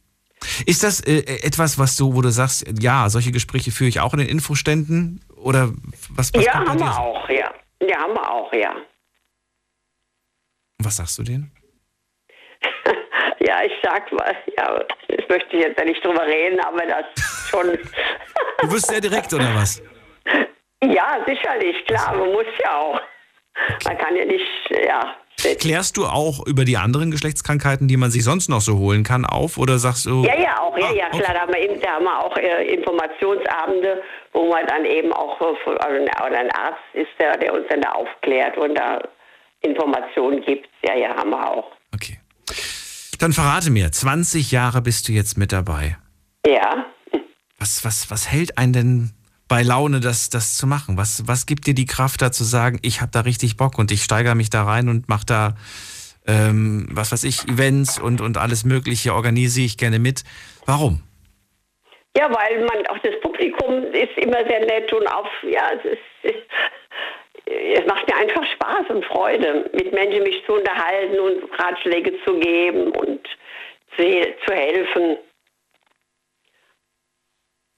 Ist 0.66 0.82
das 0.82 1.00
äh, 1.00 1.22
etwas, 1.42 1.78
was 1.78 1.96
du, 1.96 2.14
wo 2.14 2.22
du 2.22 2.30
sagst, 2.30 2.64
ja, 2.80 3.08
solche 3.08 3.32
Gespräche 3.32 3.70
führe 3.70 3.88
ich 3.88 4.00
auch 4.00 4.12
in 4.12 4.20
den 4.20 4.28
Infoständen? 4.28 5.20
Oder 5.36 5.72
was, 6.10 6.32
was 6.32 6.44
ja, 6.44 6.54
haben 6.54 6.78
wir 6.78 6.98
auch, 6.98 7.28
ja. 7.28 7.52
Ja, 7.80 7.98
haben 7.98 8.14
wir 8.14 8.30
auch, 8.30 8.52
ja. 8.52 8.74
Was 10.78 10.96
sagst 10.96 11.18
du 11.18 11.22
denen? 11.22 11.50
Ja, 13.46 13.62
ich 13.64 13.72
sag 13.82 14.10
mal, 14.12 14.34
ja, 14.56 14.80
ich 15.08 15.28
möchte 15.28 15.56
jetzt 15.56 15.78
ja 15.78 15.84
nicht 15.84 16.04
drüber 16.04 16.26
reden, 16.26 16.60
aber 16.60 16.82
das 16.86 17.04
schon. 17.50 17.78
Du 18.60 18.72
wirst 18.72 18.86
sehr 18.86 19.00
direkt, 19.00 19.32
oder 19.34 19.54
was? 19.54 19.82
ja, 20.82 21.18
sicherlich, 21.26 21.84
klar, 21.86 22.14
man 22.16 22.32
muss 22.32 22.46
ja 22.62 22.78
auch. 22.78 23.00
Man 23.84 23.98
kann 23.98 24.16
ja 24.16 24.24
nicht, 24.24 24.46
ja. 24.86 25.14
Klärst 25.60 25.96
du 25.96 26.06
auch 26.06 26.46
über 26.46 26.64
die 26.64 26.76
anderen 26.76 27.10
Geschlechtskrankheiten, 27.10 27.88
die 27.88 27.96
man 27.96 28.10
sich 28.10 28.24
sonst 28.24 28.48
noch 28.48 28.60
so 28.60 28.78
holen 28.78 29.02
kann, 29.02 29.26
auf? 29.26 29.58
Oder 29.58 29.78
sagst 29.78 30.06
du. 30.06 30.24
Ja, 30.24 30.38
ja, 30.40 30.60
auch, 30.60 30.78
ja, 30.78 30.86
Ah, 30.86 30.92
ja, 30.94 31.06
okay. 31.08 31.18
klar, 31.18 31.34
da 31.34 31.40
haben 31.40 31.52
wir, 31.52 31.78
da 31.80 31.90
haben 31.90 32.04
wir 32.04 32.24
auch 32.24 32.36
äh, 32.36 32.64
Informationsabende, 32.74 34.02
wo 34.32 34.48
man 34.48 34.66
dann 34.66 34.84
eben 34.86 35.12
auch, 35.12 35.38
äh, 35.40 35.76
also 35.76 36.36
ein 36.36 36.50
Arzt 36.52 36.80
ist, 36.94 37.10
der, 37.18 37.36
der 37.36 37.52
uns 37.52 37.66
dann 37.68 37.82
da 37.82 37.92
aufklärt 37.92 38.56
und 38.56 38.74
da, 38.76 39.00
Informationen 39.64 40.42
gibt. 40.42 40.68
Ja, 40.86 40.94
ja, 40.94 41.16
haben 41.16 41.30
wir 41.30 41.50
auch. 41.50 41.72
Dann 43.24 43.32
verrate 43.32 43.70
mir, 43.70 43.90
20 43.90 44.52
Jahre 44.52 44.82
bist 44.82 45.08
du 45.08 45.12
jetzt 45.12 45.38
mit 45.38 45.50
dabei. 45.50 45.96
Ja. 46.46 46.84
Was, 47.58 47.82
was, 47.82 48.10
was 48.10 48.30
hält 48.30 48.58
einen 48.58 48.72
denn 48.74 49.10
bei 49.48 49.62
Laune, 49.62 50.00
das, 50.00 50.28
das 50.28 50.58
zu 50.58 50.66
machen? 50.66 50.98
Was, 50.98 51.26
was 51.26 51.46
gibt 51.46 51.66
dir 51.66 51.72
die 51.72 51.86
Kraft 51.86 52.20
da 52.20 52.32
zu 52.32 52.44
sagen, 52.44 52.78
ich 52.82 53.00
habe 53.00 53.10
da 53.10 53.20
richtig 53.20 53.56
Bock 53.56 53.78
und 53.78 53.90
ich 53.92 54.02
steigere 54.02 54.34
mich 54.34 54.50
da 54.50 54.64
rein 54.64 54.90
und 54.90 55.08
mache 55.08 55.24
da, 55.24 55.54
ähm, 56.26 56.86
was 56.90 57.12
weiß 57.12 57.24
ich, 57.24 57.48
Events 57.48 57.98
und, 57.98 58.20
und 58.20 58.36
alles 58.36 58.66
Mögliche 58.66 59.14
organisiere 59.14 59.64
ich 59.64 59.78
gerne 59.78 59.98
mit. 59.98 60.22
Warum? 60.66 61.00
Ja, 62.18 62.28
weil 62.28 62.62
man 62.66 62.86
auch 62.88 62.98
das 62.98 63.18
Publikum 63.22 63.84
ist 63.84 64.18
immer 64.18 64.44
sehr 64.46 64.66
nett 64.66 64.92
und 64.92 65.06
auf, 65.06 65.28
ja, 65.48 65.70
es 65.78 65.92
ist, 65.92 66.34
es 67.46 67.86
macht 67.86 68.08
mir 68.08 68.16
einfach 68.16 68.44
Spaß 68.52 68.90
und 68.90 69.04
Freude, 69.04 69.70
mit 69.72 69.92
Menschen 69.92 70.22
mich 70.22 70.44
zu 70.46 70.54
unterhalten 70.54 71.18
und 71.18 71.60
Ratschläge 71.60 72.12
zu 72.24 72.38
geben 72.38 72.90
und 72.92 73.20
zu, 73.96 74.02
zu 74.46 74.54
helfen. 74.54 75.18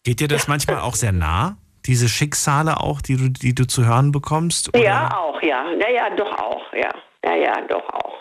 Geht 0.05 0.21
dir 0.21 0.29
das 0.29 0.47
manchmal 0.47 0.81
auch 0.81 0.95
sehr 0.95 1.13
nah? 1.13 1.57
Diese 1.85 2.09
Schicksale 2.09 2.81
auch, 2.81 3.01
die 3.01 3.17
du, 3.17 3.29
die 3.29 3.55
du 3.55 3.67
zu 3.67 3.87
hören 3.87 4.13
bekommst? 4.13 4.69
Oder? 4.69 4.85
Ja, 4.85 5.19
auch, 5.19 5.41
ja. 5.43 5.65
Naja, 5.75 6.11
doch 6.11 6.33
auch, 6.39 6.73
ja. 6.73 6.91
Ja, 7.25 7.35
ja, 7.35 7.61
doch 7.63 7.89
auch. 7.93 8.19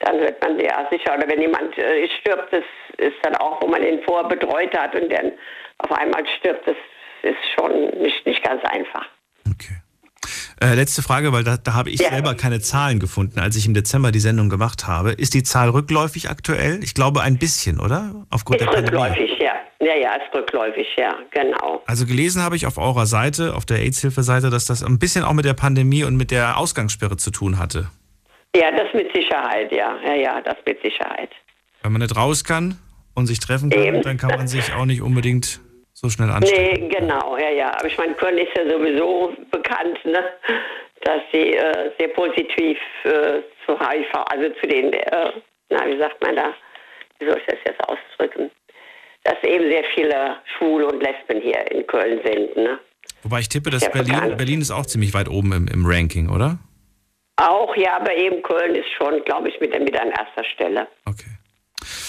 Dann 0.00 0.18
hört 0.18 0.40
man 0.42 0.58
ja 0.60 0.86
sicher, 0.90 1.14
oder 1.16 1.28
wenn 1.28 1.40
jemand 1.40 1.76
äh, 1.78 2.08
stirbt, 2.20 2.52
das 2.52 2.64
ist 2.98 3.16
dann 3.22 3.34
auch, 3.36 3.60
wo 3.62 3.66
man 3.66 3.82
ihn 3.82 4.00
vorher 4.04 4.28
betreut 4.28 4.76
hat 4.76 4.94
und 4.94 5.12
dann 5.12 5.32
auf 5.78 5.92
einmal 5.92 6.24
stirbt, 6.38 6.66
das 6.68 6.76
ist 7.22 7.38
schon 7.58 7.88
nicht, 8.00 8.24
nicht 8.26 8.42
ganz 8.44 8.62
einfach. 8.64 9.06
Äh, 10.60 10.74
letzte 10.74 11.02
Frage, 11.02 11.32
weil 11.32 11.44
da, 11.44 11.56
da 11.56 11.74
habe 11.74 11.90
ich 11.90 12.00
ja. 12.00 12.10
selber 12.10 12.34
keine 12.34 12.60
Zahlen 12.60 13.00
gefunden, 13.00 13.40
als 13.40 13.56
ich 13.56 13.66
im 13.66 13.74
Dezember 13.74 14.12
die 14.12 14.20
Sendung 14.20 14.48
gemacht 14.48 14.86
habe. 14.86 15.12
Ist 15.12 15.34
die 15.34 15.42
Zahl 15.42 15.70
rückläufig 15.70 16.30
aktuell? 16.30 16.82
Ich 16.82 16.94
glaube 16.94 17.22
ein 17.22 17.38
bisschen, 17.38 17.80
oder? 17.80 18.24
Aufgrund 18.30 18.60
ist 18.60 18.70
der 18.70 18.82
rückläufig, 18.82 19.38
ja. 19.40 19.54
Ja, 19.80 19.94
ja, 19.96 20.14
ist 20.14 20.34
rückläufig, 20.34 20.86
ja, 20.96 21.14
genau. 21.30 21.82
Also 21.86 22.06
gelesen 22.06 22.42
habe 22.42 22.56
ich 22.56 22.66
auf 22.66 22.78
eurer 22.78 23.06
Seite, 23.06 23.54
auf 23.54 23.66
der 23.66 23.80
AIDS-Hilfe-Seite, 23.80 24.48
dass 24.48 24.66
das 24.66 24.82
ein 24.82 24.98
bisschen 24.98 25.24
auch 25.24 25.34
mit 25.34 25.44
der 25.44 25.54
Pandemie 25.54 26.04
und 26.04 26.16
mit 26.16 26.30
der 26.30 26.56
Ausgangssperre 26.56 27.16
zu 27.16 27.30
tun 27.30 27.58
hatte. 27.58 27.90
Ja, 28.56 28.70
das 28.70 28.94
mit 28.94 29.12
Sicherheit, 29.14 29.72
ja. 29.72 29.96
Ja, 30.04 30.14
ja, 30.14 30.40
das 30.40 30.56
mit 30.64 30.80
Sicherheit. 30.82 31.30
Wenn 31.82 31.92
man 31.92 32.00
nicht 32.00 32.16
raus 32.16 32.44
kann 32.44 32.78
und 33.14 33.26
sich 33.26 33.40
treffen 33.40 33.70
kann, 33.70 33.82
Eben. 33.82 34.02
dann 34.02 34.16
kann 34.16 34.30
man 34.30 34.46
sich 34.46 34.72
auch 34.72 34.86
nicht 34.86 35.02
unbedingt 35.02 35.60
so 36.04 36.10
schnell 36.10 36.30
anstecken. 36.30 36.88
Nee, 36.88 36.88
genau, 36.88 37.36
ja, 37.38 37.50
ja. 37.50 37.72
Aber 37.78 37.86
ich 37.86 37.96
meine, 37.96 38.14
Köln 38.14 38.36
ist 38.36 38.54
ja 38.56 38.68
sowieso 38.68 39.34
bekannt, 39.50 40.04
ne? 40.04 40.22
dass 41.00 41.20
sie 41.32 41.54
äh, 41.54 41.90
sehr 41.98 42.08
positiv 42.08 42.78
äh, 43.04 43.40
zu 43.64 43.78
HIV, 43.78 44.12
also 44.30 44.48
zu 44.60 44.66
den, 44.66 44.92
äh, 44.92 45.32
na, 45.70 45.86
wie 45.86 45.98
sagt 45.98 46.22
man 46.22 46.36
da, 46.36 46.54
wie 47.18 47.26
soll 47.26 47.38
ich 47.38 47.46
das 47.46 47.58
jetzt 47.64 47.80
ausdrücken, 47.88 48.50
dass 49.24 49.42
eben 49.42 49.70
sehr 49.70 49.84
viele 49.94 50.36
Schwule 50.56 50.86
und 50.86 51.02
Lesben 51.02 51.40
hier 51.40 51.70
in 51.70 51.86
Köln 51.86 52.20
sind. 52.24 52.56
Ne? 52.56 52.78
Wobei 53.22 53.40
ich 53.40 53.48
tippe, 53.48 53.70
dass 53.70 53.90
Berlin, 53.90 54.36
Berlin 54.36 54.60
ist 54.60 54.70
auch 54.70 54.86
ziemlich 54.86 55.14
weit 55.14 55.28
oben 55.28 55.52
im, 55.52 55.68
im 55.68 55.86
Ranking, 55.86 56.28
oder? 56.28 56.58
Auch, 57.36 57.74
ja, 57.76 57.96
aber 57.96 58.14
eben 58.14 58.42
Köln 58.42 58.74
ist 58.74 58.90
schon, 58.96 59.22
glaube 59.24 59.48
ich, 59.48 59.58
mit, 59.60 59.72
mit 59.78 59.98
an 59.98 60.08
erster 60.08 60.44
Stelle. 60.44 60.86
Okay. 61.06 61.30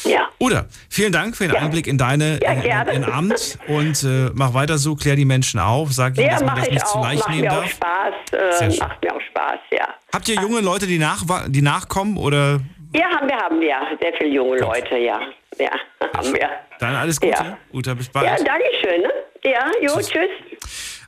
Ja. 0.05 0.29
Uda, 0.39 0.65
vielen 0.89 1.11
Dank 1.11 1.35
für 1.35 1.45
den 1.45 1.53
ja. 1.53 1.61
Einblick 1.61 1.87
in 1.87 1.97
deine 1.97 2.39
ja, 2.41 2.83
in, 2.83 3.03
in 3.03 3.03
Amt 3.03 3.57
und 3.67 4.03
äh, 4.03 4.29
mach 4.33 4.53
weiter 4.53 4.77
so, 4.77 4.95
klär 4.95 5.15
die 5.15 5.25
Menschen 5.25 5.59
auf, 5.59 5.91
sag 5.91 6.17
ihnen, 6.17 6.27
ja, 6.27 6.33
dass 6.33 6.43
man 6.43 6.55
das 6.55 6.69
nicht 6.69 6.83
auch. 6.85 6.91
zu 6.91 6.99
leicht 6.99 7.19
macht 7.19 7.29
nehmen 7.29 7.41
mir 7.41 7.49
darf. 7.49 7.63
Auch 7.63 7.69
Spaß, 7.69 8.13
äh, 8.33 8.79
macht 8.79 9.03
mir 9.03 9.15
auch 9.15 9.21
Spaß, 9.21 9.59
ja. 9.71 9.87
Habt 10.13 10.29
ihr 10.29 10.35
junge 10.35 10.61
Leute, 10.61 10.87
die, 10.87 10.99
nach, 10.99 11.23
die 11.47 11.61
nachkommen 11.61 12.17
oder? 12.17 12.59
Ja, 12.93 13.09
haben 13.09 13.27
wir, 13.27 13.37
haben 13.37 13.59
wir. 13.59 13.75
Sehr 14.01 14.13
viele 14.17 14.29
junge 14.29 14.57
Gut. 14.57 14.61
Leute, 14.61 14.97
ja. 14.97 15.19
Ja, 15.57 15.71
haben 16.15 16.33
wir. 16.33 16.49
Dann 16.79 16.95
alles 16.95 17.19
Gute. 17.19 17.33
Ja. 17.33 17.57
Uta, 17.71 17.93
bis 17.93 18.09
bald. 18.09 18.25
Ja, 18.25 18.35
danke 18.35 18.65
schön. 18.81 19.01
Ne? 19.01 19.09
Ja, 19.43 19.71
jo, 19.81 19.95
tschüss. 19.95 20.09
tschüss. 20.09 20.29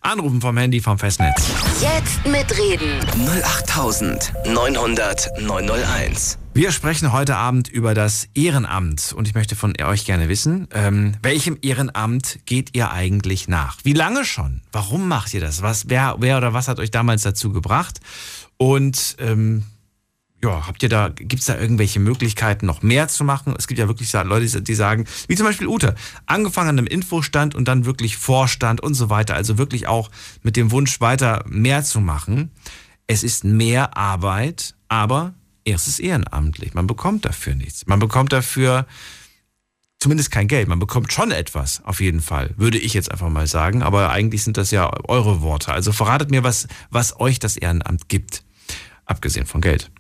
Anrufen 0.02 0.40
vom 0.42 0.58
Handy 0.58 0.80
vom 0.80 0.98
Festnetz. 0.98 1.52
Jetzt 1.82 2.26
mitreden. 2.26 3.00
08900 3.44 5.42
901. 5.42 6.38
Wir 6.58 6.72
sprechen 6.72 7.12
heute 7.12 7.36
Abend 7.36 7.68
über 7.68 7.94
das 7.94 8.30
Ehrenamt 8.34 9.14
und 9.16 9.28
ich 9.28 9.36
möchte 9.36 9.56
von 9.56 9.80
euch 9.80 10.06
gerne 10.06 10.28
wissen, 10.28 10.68
ähm, 10.74 11.14
welchem 11.22 11.56
Ehrenamt 11.62 12.40
geht 12.48 12.76
ihr 12.76 12.90
eigentlich 12.90 13.48
nach? 13.48 13.78
Wie 13.84 13.94
lange 13.94 14.26
schon? 14.26 14.62
Warum 14.72 15.08
macht 15.08 15.36
ihr 15.36 15.40
das? 15.40 15.62
Was, 15.62 15.88
wer, 15.88 16.16
wer 16.18 16.38
oder 16.38 16.56
was 16.56 16.68
hat 16.68 16.80
euch 16.80 16.90
damals 16.90 17.22
dazu 17.22 17.52
gebracht? 17.52 18.00
Und 18.58 19.18
ähm, 19.20 19.66
ja, 20.44 20.66
habt 20.66 20.82
ihr 20.82 20.90
da, 20.90 21.10
gibt 21.10 21.42
es 21.42 21.46
da 21.46 21.60
irgendwelche 21.60 22.00
Möglichkeiten, 22.00 22.66
noch 22.66 22.82
mehr 22.82 23.08
zu 23.08 23.24
machen? 23.24 23.54
Es 23.56 23.68
gibt 23.68 23.80
ja 23.80 23.88
wirklich 23.88 24.12
Leute, 24.12 24.64
die 24.64 24.74
sagen, 24.74 25.06
wie 25.28 25.36
zum 25.36 25.46
Beispiel 25.46 25.68
Ute, 25.68 25.94
angefangen 26.26 26.70
an 26.70 26.80
einem 26.80 26.88
Infostand 26.88 27.54
und 27.54 27.68
dann 27.68 27.86
wirklich 27.86 28.18
Vorstand 28.18 28.82
und 28.82 28.96
so 28.96 29.12
weiter. 29.12 29.36
Also 29.36 29.60
wirklich 29.60 29.86
auch 29.86 30.10
mit 30.42 30.56
dem 30.56 30.72
Wunsch, 30.72 31.02
weiter 31.02 31.46
mehr 31.48 31.84
zu 31.84 32.02
machen. 32.02 32.50
Es 33.06 33.22
ist 33.22 33.44
mehr 33.44 33.96
Arbeit, 33.96 34.74
aber 34.88 35.36
erstes 35.68 36.00
ehrenamtlich. 36.00 36.74
Man 36.74 36.88
bekommt 36.88 37.26
dafür 37.26 37.54
nichts. 37.54 37.86
Man 37.86 38.00
bekommt 38.00 38.34
dafür 38.34 38.88
zumindest 40.00 40.32
kein 40.32 40.48
Geld. 40.48 40.68
Man 40.68 40.80
bekommt 40.80 41.12
schon 41.12 41.32
etwas, 41.32 41.84
auf 41.84 42.00
jeden 42.00 42.22
Fall, 42.22 42.52
würde 42.58 42.78
ich 42.78 42.94
jetzt 42.94 43.12
einfach 43.12 43.30
mal 43.30 43.48
sagen. 43.48 43.84
Aber 43.84 44.10
eigentlich 44.10 44.44
sind 44.44 44.58
das 44.58 44.72
ja 44.72 44.90
eure 45.08 45.42
Worte. 45.42 45.74
Also 45.74 45.92
verratet 45.92 46.32
mir, 46.32 46.44
was, 46.44 46.68
was 46.90 47.20
euch 47.20 47.40
das 47.40 47.58
Ehrenamt 47.58 48.10
gibt. 48.10 48.44
Abgesehen 49.06 49.46
von 49.46 49.62
Geld. 49.62 49.92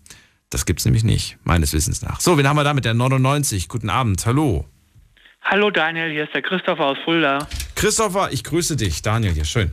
Das 0.49 0.65
gibt's 0.65 0.85
nämlich 0.85 1.03
nicht, 1.03 1.37
meines 1.43 1.73
Wissens 1.73 2.01
nach. 2.01 2.21
So, 2.21 2.37
wen 2.37 2.47
haben 2.47 2.55
wir 2.55 2.63
da 2.63 2.73
mit 2.73 2.85
der 2.85 2.93
99? 2.93 3.67
Guten 3.67 3.89
Abend, 3.89 4.25
hallo. 4.25 4.65
Hallo 5.43 5.69
Daniel, 5.71 6.11
hier 6.11 6.23
ist 6.23 6.33
der 6.33 6.41
Christopher 6.41 6.85
aus 6.85 6.97
Fulda. 7.05 7.47
Christopher, 7.75 8.31
ich 8.31 8.43
grüße 8.43 8.75
dich. 8.75 9.01
Daniel 9.01 9.33
hier, 9.33 9.45
schön. 9.45 9.71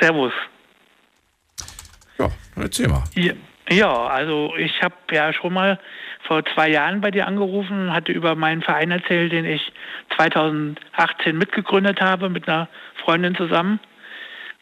Servus. 0.00 0.32
Ja, 2.18 2.30
erzähl 2.56 2.88
mal. 2.88 3.04
Ja, 3.14 3.32
ja 3.70 4.06
also 4.06 4.54
ich 4.56 4.82
habe 4.82 4.94
ja 5.10 5.32
schon 5.32 5.52
mal 5.52 5.78
vor 6.22 6.44
zwei 6.54 6.70
Jahren 6.70 7.00
bei 7.00 7.10
dir 7.10 7.26
angerufen, 7.26 7.92
hatte 7.92 8.12
über 8.12 8.34
meinen 8.34 8.62
Verein 8.62 8.90
erzählt, 8.90 9.32
den 9.32 9.44
ich 9.44 9.72
2018 10.16 11.36
mitgegründet 11.36 12.00
habe 12.00 12.28
mit 12.28 12.48
einer 12.48 12.68
Freundin 13.04 13.34
zusammen. 13.34 13.80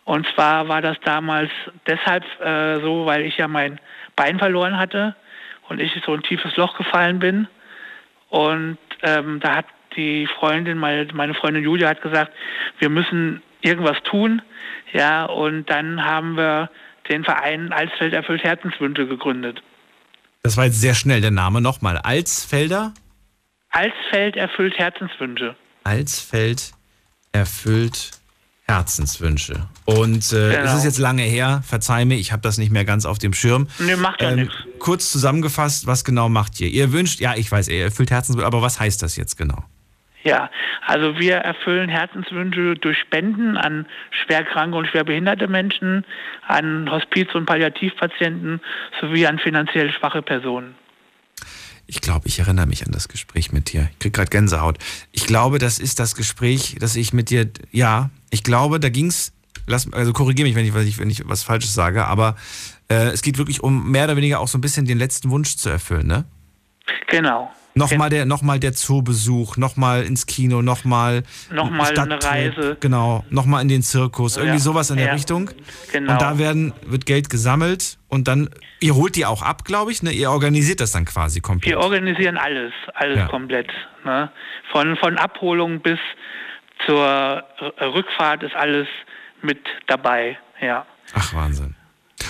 Und 0.04 0.26
zwar 0.34 0.68
war 0.68 0.82
das 0.82 0.96
damals 1.04 1.50
deshalb 1.86 2.24
äh, 2.40 2.80
so, 2.80 3.06
weil 3.06 3.22
ich 3.22 3.36
ja 3.36 3.46
mein 3.46 3.78
Bein 4.16 4.38
verloren 4.38 4.76
hatte 4.76 5.14
und 5.68 5.80
ich 5.80 5.92
so 6.04 6.12
ein 6.12 6.22
tiefes 6.22 6.56
Loch 6.56 6.76
gefallen 6.76 7.20
bin. 7.20 7.46
Und 8.28 8.78
ähm, 9.02 9.38
da 9.40 9.56
hat 9.56 9.66
die 9.96 10.26
Freundin, 10.26 10.78
meine, 10.78 11.06
meine 11.12 11.34
Freundin 11.34 11.62
Julia 11.62 11.88
hat 11.88 12.02
gesagt, 12.02 12.32
wir 12.78 12.88
müssen 12.88 13.42
irgendwas 13.60 14.02
tun. 14.02 14.42
Ja, 14.92 15.24
und 15.26 15.70
dann 15.70 16.04
haben 16.04 16.36
wir 16.36 16.70
den 17.12 17.24
Verein 17.24 17.72
Alsfeld 17.72 18.14
erfüllt 18.14 18.42
Herzenswünsche 18.42 19.06
gegründet. 19.06 19.62
Das 20.42 20.56
war 20.56 20.64
jetzt 20.64 20.80
sehr 20.80 20.94
schnell 20.94 21.20
der 21.20 21.30
Name 21.30 21.60
nochmal. 21.60 21.98
Alsfelder? 21.98 22.94
Alsfeld 23.70 24.36
erfüllt 24.36 24.76
Herzenswünsche. 24.76 25.54
Alsfeld 25.84 26.72
erfüllt 27.32 28.10
Herzenswünsche. 28.66 29.68
Und 29.84 30.32
äh, 30.32 30.50
genau. 30.50 30.64
es 30.64 30.78
ist 30.78 30.84
jetzt 30.84 30.98
lange 30.98 31.22
her, 31.22 31.62
verzeih 31.66 32.04
mir, 32.04 32.16
ich 32.16 32.32
habe 32.32 32.42
das 32.42 32.58
nicht 32.58 32.70
mehr 32.70 32.84
ganz 32.84 33.04
auf 33.04 33.18
dem 33.18 33.34
Schirm. 33.34 33.68
Nee, 33.78 33.96
macht 33.96 34.20
ja 34.20 34.30
ähm, 34.30 34.40
nichts. 34.40 34.54
Kurz 34.78 35.12
zusammengefasst, 35.12 35.86
was 35.86 36.04
genau 36.04 36.28
macht 36.28 36.60
ihr? 36.60 36.68
Ihr 36.68 36.92
wünscht, 36.92 37.20
ja, 37.20 37.34
ich 37.34 37.50
weiß, 37.50 37.68
ihr 37.68 37.84
erfüllt 37.84 38.10
Herzenswünsche, 38.10 38.46
aber 38.46 38.62
was 38.62 38.80
heißt 38.80 39.02
das 39.02 39.16
jetzt 39.16 39.36
genau? 39.36 39.64
Ja, 40.24 40.50
also 40.86 41.18
wir 41.18 41.36
erfüllen 41.36 41.88
Herzenswünsche 41.88 42.76
durch 42.76 42.98
Spenden 42.98 43.56
an 43.56 43.86
schwerkranke 44.10 44.76
und 44.76 44.86
schwerbehinderte 44.86 45.48
Menschen, 45.48 46.04
an 46.46 46.90
Hospiz- 46.90 47.34
und 47.34 47.46
Palliativpatienten 47.46 48.60
sowie 49.00 49.26
an 49.26 49.38
finanziell 49.38 49.90
schwache 49.92 50.22
Personen. 50.22 50.74
Ich 51.86 52.00
glaube, 52.00 52.28
ich 52.28 52.38
erinnere 52.38 52.66
mich 52.66 52.86
an 52.86 52.92
das 52.92 53.08
Gespräch 53.08 53.52
mit 53.52 53.72
dir. 53.72 53.88
Ich 53.92 53.98
kriege 53.98 54.12
gerade 54.12 54.30
Gänsehaut. 54.30 54.78
Ich 55.10 55.26
glaube, 55.26 55.58
das 55.58 55.78
ist 55.80 55.98
das 55.98 56.14
Gespräch, 56.14 56.76
das 56.78 56.94
ich 56.94 57.12
mit 57.12 57.28
dir, 57.28 57.50
ja, 57.72 58.10
ich 58.30 58.44
glaube, 58.44 58.78
da 58.78 58.88
ging 58.88 59.08
es, 59.08 59.32
also 59.90 60.12
korrigiere 60.12 60.46
mich, 60.48 60.56
wenn 60.56 60.86
ich, 60.86 60.98
wenn 60.98 61.10
ich 61.10 61.28
was 61.28 61.42
Falsches 61.42 61.74
sage, 61.74 62.06
aber 62.06 62.36
äh, 62.88 63.08
es 63.08 63.22
geht 63.22 63.38
wirklich 63.38 63.62
um 63.62 63.90
mehr 63.90 64.04
oder 64.04 64.16
weniger 64.16 64.38
auch 64.38 64.48
so 64.48 64.56
ein 64.56 64.60
bisschen 64.60 64.86
den 64.86 64.98
letzten 64.98 65.30
Wunsch 65.30 65.56
zu 65.56 65.68
erfüllen, 65.68 66.06
ne? 66.06 66.24
Genau. 67.08 67.52
Nochmal 67.74 68.10
der, 68.10 68.26
noch 68.26 68.42
der 68.58 68.72
Zoobesuch, 68.74 69.56
nochmal 69.56 70.02
ins 70.02 70.26
Kino, 70.26 70.60
nochmal 70.60 71.22
nochmal 71.50 71.98
eine 71.98 72.22
Reise. 72.22 72.76
Genau, 72.80 73.24
nochmal 73.30 73.62
in 73.62 73.68
den 73.68 73.82
Zirkus, 73.82 74.36
irgendwie 74.36 74.56
ja. 74.56 74.62
sowas 74.62 74.90
in 74.90 74.96
der 74.98 75.06
ja. 75.06 75.12
Richtung. 75.14 75.50
Genau. 75.90 76.12
Und 76.12 76.20
da 76.20 76.38
werden, 76.38 76.74
wird 76.84 77.06
Geld 77.06 77.30
gesammelt 77.30 77.98
und 78.08 78.28
dann, 78.28 78.50
ihr 78.80 78.94
holt 78.94 79.16
die 79.16 79.24
auch 79.24 79.42
ab, 79.42 79.64
glaube 79.64 79.90
ich, 79.90 80.02
ne? 80.02 80.12
Ihr 80.12 80.30
organisiert 80.30 80.80
das 80.80 80.92
dann 80.92 81.06
quasi 81.06 81.40
komplett. 81.40 81.70
Wir 81.70 81.80
organisieren 81.80 82.36
alles, 82.36 82.72
alles 82.94 83.18
ja. 83.18 83.26
komplett. 83.28 83.68
Ne? 84.04 84.30
Von, 84.70 84.96
von 84.96 85.16
Abholung 85.16 85.80
bis 85.80 85.98
zur 86.84 87.42
Rückfahrt 87.80 88.42
ist 88.42 88.54
alles 88.54 88.86
mit 89.40 89.60
dabei, 89.86 90.38
ja. 90.60 90.84
Ach, 91.14 91.34
Wahnsinn. 91.34 91.74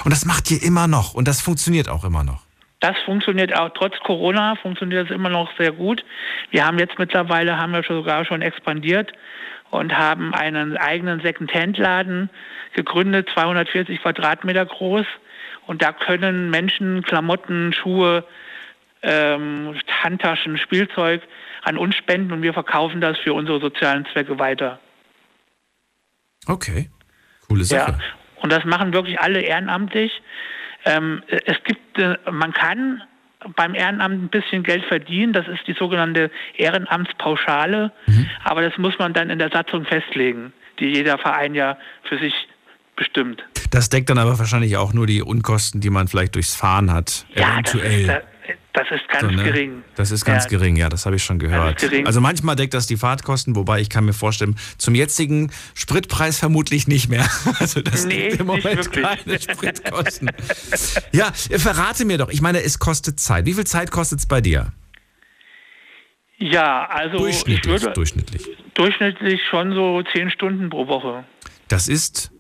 Und 0.04 0.12
das 0.12 0.24
macht 0.24 0.50
ihr 0.50 0.62
immer 0.62 0.86
noch 0.86 1.14
und 1.14 1.28
das 1.28 1.40
funktioniert 1.40 1.88
auch 1.88 2.04
immer 2.04 2.24
noch. 2.24 2.41
Das 2.82 2.98
funktioniert 3.04 3.54
auch 3.56 3.68
trotz 3.68 3.96
Corona 4.00 4.56
funktioniert 4.56 5.08
das 5.08 5.14
immer 5.14 5.28
noch 5.28 5.56
sehr 5.56 5.70
gut. 5.70 6.04
Wir 6.50 6.66
haben 6.66 6.80
jetzt 6.80 6.98
mittlerweile 6.98 7.56
haben 7.56 7.72
wir 7.72 7.84
sogar 7.84 8.24
schon 8.24 8.42
expandiert 8.42 9.12
und 9.70 9.96
haben 9.96 10.34
einen 10.34 10.76
eigenen 10.76 11.20
Second-Hand-Laden 11.20 12.28
gegründet, 12.74 13.28
240 13.32 14.02
Quadratmeter 14.02 14.66
groß. 14.66 15.06
Und 15.68 15.80
da 15.80 15.92
können 15.92 16.50
Menschen 16.50 17.04
Klamotten, 17.04 17.72
Schuhe, 17.72 18.24
ähm, 19.02 19.78
Handtaschen, 20.02 20.58
Spielzeug 20.58 21.22
an 21.62 21.78
uns 21.78 21.94
spenden 21.94 22.32
und 22.32 22.42
wir 22.42 22.52
verkaufen 22.52 23.00
das 23.00 23.16
für 23.16 23.32
unsere 23.32 23.60
sozialen 23.60 24.06
Zwecke 24.06 24.40
weiter. 24.40 24.80
Okay, 26.48 26.90
coole 27.46 27.62
Sache. 27.62 27.92
Ja. 27.92 27.98
Und 28.42 28.50
das 28.50 28.64
machen 28.64 28.92
wirklich 28.92 29.20
alle 29.20 29.40
ehrenamtlich. 29.40 30.20
Ähm, 30.84 31.22
es 31.28 31.62
gibt, 31.64 31.98
äh, 31.98 32.16
man 32.30 32.52
kann 32.52 33.02
beim 33.56 33.74
Ehrenamt 33.74 34.22
ein 34.22 34.28
bisschen 34.28 34.62
Geld 34.62 34.84
verdienen. 34.84 35.32
Das 35.32 35.48
ist 35.48 35.66
die 35.66 35.74
sogenannte 35.74 36.30
Ehrenamtspauschale. 36.56 37.92
Mhm. 38.06 38.30
Aber 38.44 38.62
das 38.62 38.76
muss 38.78 38.98
man 38.98 39.12
dann 39.12 39.30
in 39.30 39.38
der 39.38 39.50
Satzung 39.50 39.84
festlegen, 39.84 40.52
die 40.78 40.86
jeder 40.86 41.18
Verein 41.18 41.54
ja 41.54 41.76
für 42.04 42.18
sich 42.18 42.34
bestimmt. 42.96 43.42
Das 43.70 43.88
deckt 43.88 44.10
dann 44.10 44.18
aber 44.18 44.38
wahrscheinlich 44.38 44.76
auch 44.76 44.92
nur 44.92 45.06
die 45.06 45.22
Unkosten, 45.22 45.80
die 45.80 45.90
man 45.90 46.08
vielleicht 46.08 46.34
durchs 46.34 46.54
Fahren 46.54 46.92
hat, 46.92 47.24
ja, 47.34 47.54
eventuell. 47.54 48.06
Das 48.06 48.22
das 48.72 48.90
ist 48.90 49.06
ganz 49.08 49.22
so, 49.22 49.28
ne? 49.30 49.44
gering. 49.44 49.84
Das 49.96 50.10
ist 50.10 50.24
ganz 50.24 50.44
ja. 50.44 50.50
gering, 50.50 50.76
ja, 50.76 50.88
das 50.88 51.04
habe 51.04 51.16
ich 51.16 51.24
schon 51.24 51.38
gehört. 51.38 51.84
Also 52.06 52.20
manchmal 52.20 52.56
deckt 52.56 52.72
das 52.72 52.86
die 52.86 52.96
Fahrtkosten, 52.96 53.54
wobei 53.54 53.80
ich 53.80 53.90
kann 53.90 54.04
mir 54.04 54.14
vorstellen, 54.14 54.56
zum 54.78 54.94
jetzigen 54.94 55.50
Spritpreis 55.74 56.38
vermutlich 56.38 56.88
nicht 56.88 57.08
mehr. 57.08 57.28
Also 57.58 57.80
das 57.80 58.06
nee, 58.06 58.30
deckt 58.30 58.40
im 58.40 58.46
Moment 58.46 58.90
keine 58.92 59.38
Spritkosten. 59.38 60.30
ja, 61.12 61.32
verrate 61.32 62.04
mir 62.04 62.18
doch, 62.18 62.30
ich 62.30 62.40
meine, 62.40 62.62
es 62.62 62.78
kostet 62.78 63.20
Zeit. 63.20 63.46
Wie 63.46 63.52
viel 63.52 63.66
Zeit 63.66 63.90
kostet 63.90 64.20
es 64.20 64.26
bei 64.26 64.40
dir? 64.40 64.72
Ja, 66.38 66.86
also 66.86 67.18
durchschnittlich, 67.18 67.66
würde, 67.66 67.92
durchschnittlich. 67.92 68.48
Durchschnittlich 68.74 69.40
schon 69.48 69.74
so 69.74 70.02
zehn 70.12 70.30
Stunden 70.30 70.70
pro 70.70 70.88
Woche. 70.88 71.24
Das 71.68 71.86
ist 71.86 72.31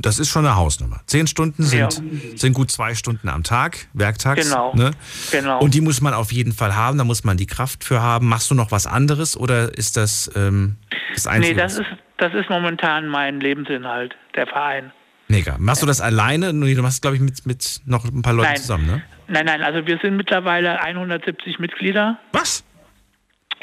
das 0.00 0.18
ist 0.18 0.28
schon 0.28 0.44
eine 0.44 0.56
Hausnummer. 0.56 1.00
Zehn 1.06 1.26
Stunden 1.26 1.62
sind, 1.62 1.78
ja. 1.78 2.36
sind 2.36 2.52
gut 2.52 2.70
zwei 2.70 2.94
Stunden 2.94 3.28
am 3.28 3.42
Tag, 3.42 3.86
werktags. 3.92 4.48
Genau. 4.48 4.74
Ne? 4.74 4.90
genau. 5.30 5.60
Und 5.60 5.74
die 5.74 5.80
muss 5.80 6.00
man 6.00 6.14
auf 6.14 6.32
jeden 6.32 6.52
Fall 6.52 6.74
haben, 6.74 6.98
da 6.98 7.04
muss 7.04 7.24
man 7.24 7.36
die 7.36 7.46
Kraft 7.46 7.84
für 7.84 8.02
haben. 8.02 8.28
Machst 8.28 8.50
du 8.50 8.54
noch 8.54 8.72
was 8.72 8.86
anderes 8.86 9.36
oder 9.36 9.76
ist 9.76 9.96
das 9.96 10.30
ähm, 10.34 10.76
das 11.14 11.26
Einzige? 11.26 11.54
Nee, 11.54 11.60
das 11.60 11.78
ist, 11.78 11.86
das 12.16 12.34
ist 12.34 12.50
momentan 12.50 13.06
mein 13.06 13.40
Lebensinhalt, 13.40 14.14
der 14.34 14.46
Verein. 14.46 14.92
Mega. 15.28 15.56
Machst 15.58 15.82
du 15.82 15.86
das 15.86 16.00
alleine? 16.00 16.52
Du 16.52 16.82
machst, 16.82 17.00
glaube 17.00 17.16
ich, 17.16 17.22
mit, 17.22 17.46
mit 17.46 17.80
noch 17.86 18.04
ein 18.04 18.22
paar 18.22 18.34
Leuten 18.34 18.50
nein. 18.50 18.56
zusammen, 18.56 18.86
ne? 18.86 19.02
Nein, 19.26 19.46
nein, 19.46 19.62
also 19.62 19.86
wir 19.86 19.98
sind 20.02 20.16
mittlerweile 20.16 20.80
170 20.80 21.58
Mitglieder. 21.58 22.18
Was? 22.32 22.62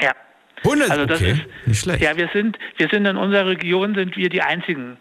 Ja. 0.00 0.12
100? 0.64 0.90
Also 0.90 1.06
das 1.06 1.20
okay, 1.20 1.32
ist, 1.32 1.66
nicht 1.66 1.80
schlecht. 1.80 2.02
Ja, 2.02 2.16
wir 2.16 2.28
sind, 2.32 2.58
wir 2.78 2.88
sind 2.88 3.06
in 3.06 3.16
unserer 3.16 3.46
Region 3.46 3.94
sind 3.94 4.16
wir 4.16 4.28
die 4.28 4.42
einzigen 4.42 4.96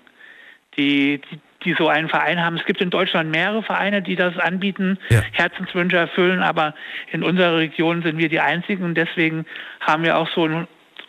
die, 0.78 1.22
die, 1.32 1.40
die 1.64 1.76
so 1.78 1.88
einen 1.88 2.10
Verein 2.10 2.40
haben. 2.44 2.58
Es 2.58 2.66
gibt 2.66 2.82
in 2.82 2.90
Deutschland 2.90 3.32
mehrere 3.32 3.64
Vereine, 3.64 4.02
die 4.02 4.16
das 4.16 4.38
anbieten, 4.38 4.98
ja. 5.10 5.22
Herzenswünsche 5.32 5.98
erfüllen, 5.98 6.42
aber 6.42 6.74
in 7.12 7.24
unserer 7.24 7.58
Region 7.58 8.02
sind 8.04 8.18
wir 8.18 8.30
die 8.30 8.40
einzigen 8.40 8.84
und 8.84 8.96
deswegen 8.96 9.46
haben 9.80 10.04
wir 10.04 10.18
auch 10.18 10.30
so 10.34 10.46
einen 10.46 10.68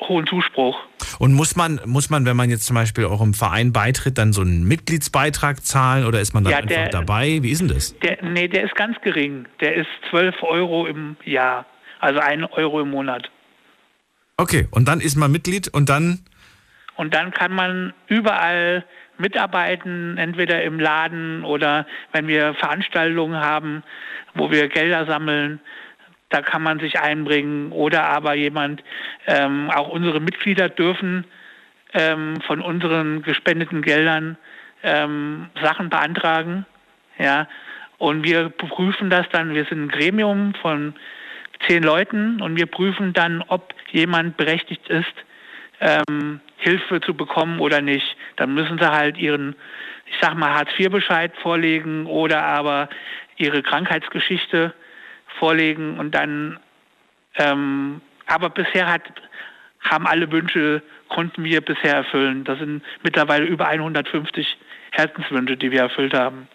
hohen 0.09 0.27
Zuspruch. 0.27 0.79
Und 1.19 1.33
muss 1.33 1.57
man, 1.57 1.81
muss 1.87 2.11
man, 2.11 2.27
wenn 2.27 2.37
man 2.37 2.51
jetzt 2.51 2.67
zum 2.67 2.75
Beispiel 2.75 3.05
auch 3.05 3.21
im 3.21 3.35
Verein 3.35 3.73
beitritt, 3.73 4.19
dann 4.19 4.33
so 4.33 4.43
einen 4.43 4.65
Mitgliedsbeitrag 4.65 5.65
zahlen 5.65 6.07
oder 6.07 6.21
ist 6.21 6.35
man 6.35 6.45
dann 6.45 6.53
ja, 6.53 6.59
einfach 6.59 6.75
der, 6.75 6.89
dabei? 6.89 7.39
Wie 7.43 7.51
ist 7.51 7.61
denn 7.61 7.69
das? 7.69 7.97
Der, 8.01 8.23
nee, 8.23 8.49
der 8.49 8.65
ist 8.65 8.75
ganz 8.75 9.01
gering. 9.03 9.47
Der 9.61 9.75
ist 9.75 9.89
12 10.11 10.43
Euro 10.43 10.87
im 10.87 11.17
Jahr, 11.25 11.67
also 12.01 12.21
1 12.21 12.51
Euro 12.53 12.81
im 12.81 12.91
Monat. 12.91 13.31
Okay, 14.37 14.67
und 14.71 14.89
dann 14.89 15.01
ist 15.01 15.17
man 15.17 15.31
Mitglied 15.31 15.69
und 15.69 15.89
dann? 15.89 16.21
Und 16.97 17.15
dann 17.15 17.31
kann 17.31 17.53
man 17.53 17.93
überall 18.09 18.85
mitarbeiten, 19.23 20.19
entweder 20.19 20.63
im 20.63 20.79
Laden 20.79 21.45
oder 21.45 21.87
wenn 22.13 22.29
wir 22.29 22.55
Veranstaltungen 22.55 23.41
haben, 23.41 23.83
wo 24.35 24.51
wir 24.51 24.69
Gelder 24.69 25.07
sammeln, 25.07 25.61
da 26.29 26.43
kann 26.43 26.63
man 26.63 26.79
sich 26.81 27.01
einbringen. 27.01 27.73
Oder 27.73 28.05
aber 28.05 28.35
jemand, 28.35 28.83
ähm, 29.27 29.71
auch 29.71 29.89
unsere 29.89 30.21
Mitglieder 30.21 30.69
dürfen 30.69 31.25
ähm, 31.95 32.41
von 32.47 32.61
unseren 32.61 33.23
gespendeten 33.23 33.83
Geldern 33.83 34.37
ähm, 34.83 35.49
Sachen 35.63 35.89
beantragen, 35.89 36.67
ja, 37.19 37.47
und 37.99 38.25
wir 38.25 38.49
prüfen 38.49 39.11
das 39.11 39.29
dann, 39.31 39.55
wir 39.55 39.65
sind 39.67 39.85
ein 39.85 39.89
Gremium 39.89 40.55
von 40.61 40.95
zehn 41.69 41.85
Leuten 41.85 42.43
und 42.43 42.57
wir 42.57 42.67
prüfen 42.67 43.13
dann, 43.13 43.45
ob 43.47 43.75
jemand 43.93 44.37
berechtigt 44.37 44.89
ist, 44.89 45.15
ähm, 45.81 46.41
Hilfe 46.63 47.01
zu 47.01 47.15
bekommen 47.15 47.59
oder 47.61 47.81
nicht. 47.81 48.17
Dann 48.37 48.55
müssen 48.55 48.79
sie 48.79 48.91
halt 48.91 49.19
ihren, 49.19 49.57
ich 50.07 50.15
sag 50.21 50.35
mal, 50.35 50.55
Hartz-IV-Bescheid 50.55 51.33
vorlegen 51.43 52.07
oder 52.07 52.43
aber 52.45 52.89
ihre 53.37 53.63
Krankheitsgeschichte 53.63 54.73
vorlegen 55.39 55.99
und 55.99 56.15
dann, 56.15 56.61
ähm, 57.37 58.01
aber 58.27 58.51
bisher 58.51 58.87
hat, 58.87 59.03
haben 59.81 60.07
alle 60.07 60.31
Wünsche, 60.31 60.83
konnten 61.09 61.43
wir 61.43 61.61
bisher 61.61 61.95
erfüllen. 61.95 62.45
Das 62.45 62.59
sind 62.61 62.83
mittlerweile 63.03 63.45
über 63.45 63.67
150 63.67 64.57
Herzenswünsche, 64.93 65.57
die 65.57 65.73
wir 65.73 65.81
erfüllt 65.81 66.15
haben. 66.15 66.47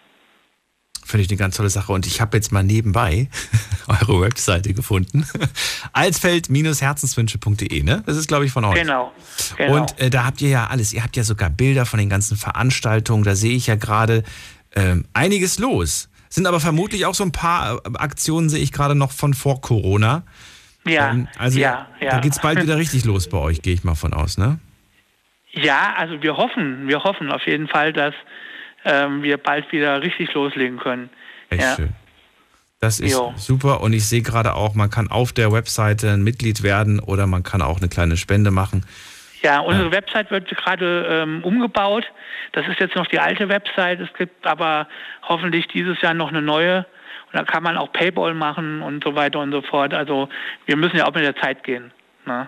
Finde 1.08 1.24
ich 1.24 1.30
eine 1.30 1.38
ganz 1.38 1.56
tolle 1.56 1.70
Sache. 1.70 1.93
Und 1.93 2.06
ich 2.06 2.20
habe 2.20 2.36
jetzt 2.36 2.52
mal 2.52 2.63
nebenbei 2.63 3.30
eure 3.88 4.20
Webseite 4.22 4.74
gefunden. 4.74 5.26
Alsfeld-herzenswünsche.de, 5.93 7.82
ne? 7.84 8.04
Das 8.06 8.17
ist, 8.17 8.28
glaube 8.28 8.46
ich, 8.46 8.52
von 8.52 8.65
euch. 8.65 8.76
Genau. 8.76 9.13
genau. 9.56 9.76
Und 9.78 9.98
äh, 10.02 10.10
da 10.10 10.26
habt 10.26 10.41
ihr 10.41 10.50
ja 10.50 10.67
alles. 10.67 10.91
Ihr 10.91 11.04
habt 11.04 11.15
ja 11.15 11.24
sogar 11.24 11.50
Bilder 11.50 11.86
von 11.86 11.98
den 11.98 12.10
ganzen 12.10 12.36
Veranstaltungen. 12.36 13.24
Da 13.24 13.36
sehe 13.36 13.56
ich 13.56 13.67
ja 13.67 13.76
gerade 13.76 14.24
ähm, 14.76 15.06
einiges 15.13 15.60
los. 15.60 16.10
Sind 16.28 16.46
aber 16.46 16.60
vermutlich 16.60 17.06
auch 17.06 17.15
so 17.15 17.24
ein 17.24 17.32
paar 17.32 17.78
äh, 17.78 17.80
Aktionen, 17.93 18.50
sehe 18.50 18.62
ich 18.62 18.74
gerade 18.74 18.93
noch 18.93 19.13
von 19.13 19.34
vor 19.34 19.62
Corona. 19.62 20.24
Ja. 20.86 21.12
Ähm, 21.12 21.30
also 21.38 21.58
ja, 21.58 21.88
ja. 22.02 22.12
da 22.12 22.20
geht 22.20 22.34
es 22.34 22.39
bald 22.41 22.62
wieder 22.62 22.76
richtig 22.76 23.06
los 23.06 23.30
bei 23.30 23.38
euch, 23.38 23.62
gehe 23.62 23.74
ich 23.74 23.86
mal 23.86 23.96
von 23.96 24.13
aus, 24.13 24.38
ne? 24.38 24.60
Ja, 25.52 25.93
also 25.98 26.22
wir 26.22 26.36
hoffen, 26.36 26.88
wir 26.88 27.04
hoffen 27.04 27.32
auf 27.32 27.46
jeden 27.48 27.67
Fall, 27.67 27.93
dass 27.93 28.13
ähm, 28.88 29.21
wir 29.21 29.38
bald 29.38 29.71
wieder 29.71 30.02
richtig 30.02 30.34
loslegen 30.34 30.80
können. 30.80 31.10
Echt 31.50 31.62
ja. 31.62 31.76
schön. 31.76 31.89
Das 32.80 33.00
ist 33.00 33.13
jo. 33.13 33.34
super 33.36 33.82
und 33.82 33.93
ich 33.93 34.08
sehe 34.08 34.21
gerade 34.21 34.54
auch, 34.54 34.76
man 34.76 34.89
kann 34.91 35.10
auf 35.10 35.34
der 35.34 35.52
Webseite 35.52 36.12
ein 36.12 36.23
Mitglied 36.23 36.62
werden 36.62 37.00
oder 37.00 37.26
man 37.26 37.41
kann 37.41 37.62
auch 37.63 37.78
eine 37.78 37.89
kleine 37.89 38.17
Spende 38.17 38.52
machen. 38.52 38.86
Ja, 39.41 39.60
unsere 39.60 39.88
ja. 39.88 39.91
Website 39.91 40.32
wird 40.32 40.47
gerade 40.50 41.08
ähm, 41.10 41.43
umgebaut. 41.43 42.06
Das 42.54 42.67
ist 42.67 42.80
jetzt 42.80 42.95
noch 42.95 43.08
die 43.08 43.19
alte 43.19 43.50
Website. 43.50 44.00
Es 44.00 44.10
gibt 44.17 44.45
aber 44.45 44.88
hoffentlich 45.28 45.67
dieses 45.67 46.00
Jahr 46.02 46.13
noch 46.13 46.30
eine 46.30 46.41
neue. 46.41 46.86
Und 47.32 47.34
da 47.34 47.43
kann 47.43 47.63
man 47.63 47.78
auch 47.78 47.91
Payball 47.91 48.34
machen 48.34 48.82
und 48.82 49.04
so 49.04 49.15
weiter 49.15 49.39
und 49.39 49.52
so 49.52 49.62
fort. 49.62 49.93
Also 49.93 50.30
wir 50.65 50.76
müssen 50.76 50.97
ja 50.97 51.08
auch 51.08 51.13
mit 51.13 51.23
der 51.23 51.36
Zeit 51.36 51.63
gehen. 51.63 51.91
Ne? 52.26 52.47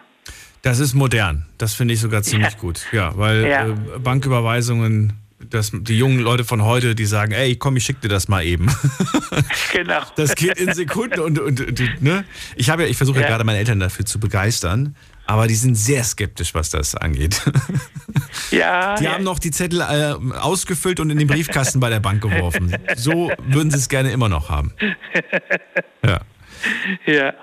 Das 0.62 0.80
ist 0.80 0.94
modern. 0.94 1.46
Das 1.58 1.74
finde 1.74 1.94
ich 1.94 2.00
sogar 2.02 2.22
ziemlich 2.22 2.54
ja. 2.54 2.60
gut. 2.60 2.88
Ja, 2.92 3.18
weil 3.18 3.48
ja. 3.48 3.68
Äh, 3.68 3.74
Banküberweisungen 4.00 5.14
dass 5.50 5.72
die 5.74 5.98
jungen 5.98 6.20
Leute 6.20 6.44
von 6.44 6.64
heute, 6.64 6.96
die 6.96 7.06
sagen, 7.06 7.32
ey, 7.32 7.56
komm, 7.56 7.78
ich 7.78 7.86
schick 7.86 8.02
dir 8.02 8.10
das 8.10 8.28
mal 8.28 8.44
eben. 8.46 8.68
Genau. 9.74 10.02
Das 10.16 10.36
geht 10.36 10.60
in 10.60 10.74
Sekunden 10.74 11.20
und, 11.20 11.40
und, 11.40 11.62
und 11.62 12.02
ne? 12.02 12.26
Ich 12.56 12.70
habe 12.70 12.84
ja, 12.84 12.90
ich 12.90 12.98
versuche 12.98 13.18
ja. 13.18 13.24
ja 13.24 13.30
gerade 13.30 13.44
meine 13.44 13.60
Eltern 13.60 13.80
dafür 13.80 14.06
zu 14.06 14.20
begeistern, 14.20 14.96
aber 15.26 15.48
die 15.48 15.56
sind 15.56 15.76
sehr 15.76 16.04
skeptisch, 16.04 16.54
was 16.54 16.70
das 16.70 16.96
angeht. 16.96 17.42
Ja. 18.52 18.96
Die 18.96 19.04
ja. 19.04 19.14
haben 19.14 19.24
noch 19.24 19.38
die 19.38 19.52
Zettel 19.52 19.82
äh, 19.82 20.14
ausgefüllt 20.36 21.00
und 21.00 21.10
in 21.12 21.18
den 21.20 21.28
Briefkasten 21.28 21.80
bei 21.80 21.90
der 21.90 22.00
Bank 22.00 22.22
geworfen. 22.22 22.76
So 22.96 23.32
würden 23.48 23.70
sie 23.70 23.78
es 23.78 23.90
gerne 23.90 24.12
immer 24.12 24.28
noch 24.28 24.50
haben. 24.50 24.74
Ja. 26.04 26.22
Ja. 27.06 27.34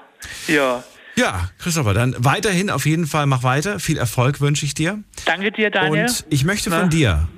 Ja. 0.48 0.84
Ja, 1.16 1.50
Christopher, 1.58 1.94
dann 1.94 2.16
weiterhin 2.18 2.70
auf 2.70 2.86
jeden 2.86 3.06
Fall 3.06 3.26
mach 3.26 3.42
weiter. 3.42 3.78
Viel 3.78 3.98
Erfolg 3.98 4.40
wünsche 4.40 4.64
ich 4.64 4.74
dir. 4.74 5.02
Danke 5.24 5.52
dir, 5.52 5.70
Daniel. 5.70 6.06
Und 6.06 6.26
ich 6.28 6.44
möchte 6.44 6.70
von 6.70 6.82
Na? 6.82 6.88
dir 6.88 7.28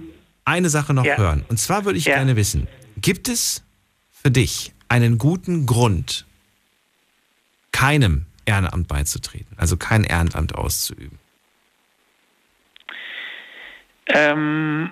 eine 0.48 0.70
Sache 0.70 0.94
noch 0.94 1.04
ja. 1.04 1.16
hören. 1.16 1.44
Und 1.48 1.58
zwar 1.58 1.84
würde 1.84 1.98
ich 1.98 2.06
ja. 2.06 2.16
gerne 2.16 2.37
wissen, 2.37 2.68
gibt 2.96 3.28
es 3.28 3.64
für 4.11 4.30
dich 4.30 4.72
einen 4.88 5.18
guten 5.18 5.66
Grund, 5.66 6.24
keinem 7.72 8.26
Ehrenamt 8.46 8.88
beizutreten, 8.88 9.56
also 9.58 9.76
kein 9.76 10.04
Ehrenamt 10.04 10.54
auszuüben? 10.54 11.18
Ähm, 14.07 14.90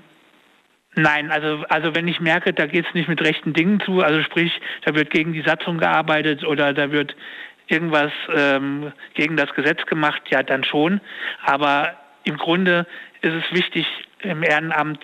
nein, 0.95 1.31
also, 1.31 1.65
also 1.69 1.95
wenn 1.95 2.07
ich 2.07 2.21
merke, 2.21 2.53
da 2.53 2.67
geht 2.67 2.87
es 2.87 2.95
nicht 2.95 3.09
mit 3.09 3.23
rechten 3.23 3.55
Dingen 3.55 3.81
zu, 3.81 4.03
also 4.03 4.23
sprich, 4.23 4.53
da 4.85 4.95
wird 4.95 5.11
gegen 5.11 5.33
die 5.33 5.43
Satzung 5.43 5.79
gearbeitet 5.79 6.45
oder 6.45 6.75
da 6.75 6.93
wird 6.93 7.17
irgendwas 7.67 8.13
ähm, 8.33 8.93
gegen 9.15 9.37
das 9.37 9.53
Gesetz 9.55 9.85
gemacht, 9.87 10.23
ja 10.29 10.43
dann 10.43 10.65
schon. 10.65 11.01
Aber 11.43 11.97
im 12.25 12.37
Grunde 12.37 12.87
ist 13.23 13.33
es 13.33 13.45
wichtig, 13.53 13.87
im 14.21 14.43
Ehrenamt 14.43 15.01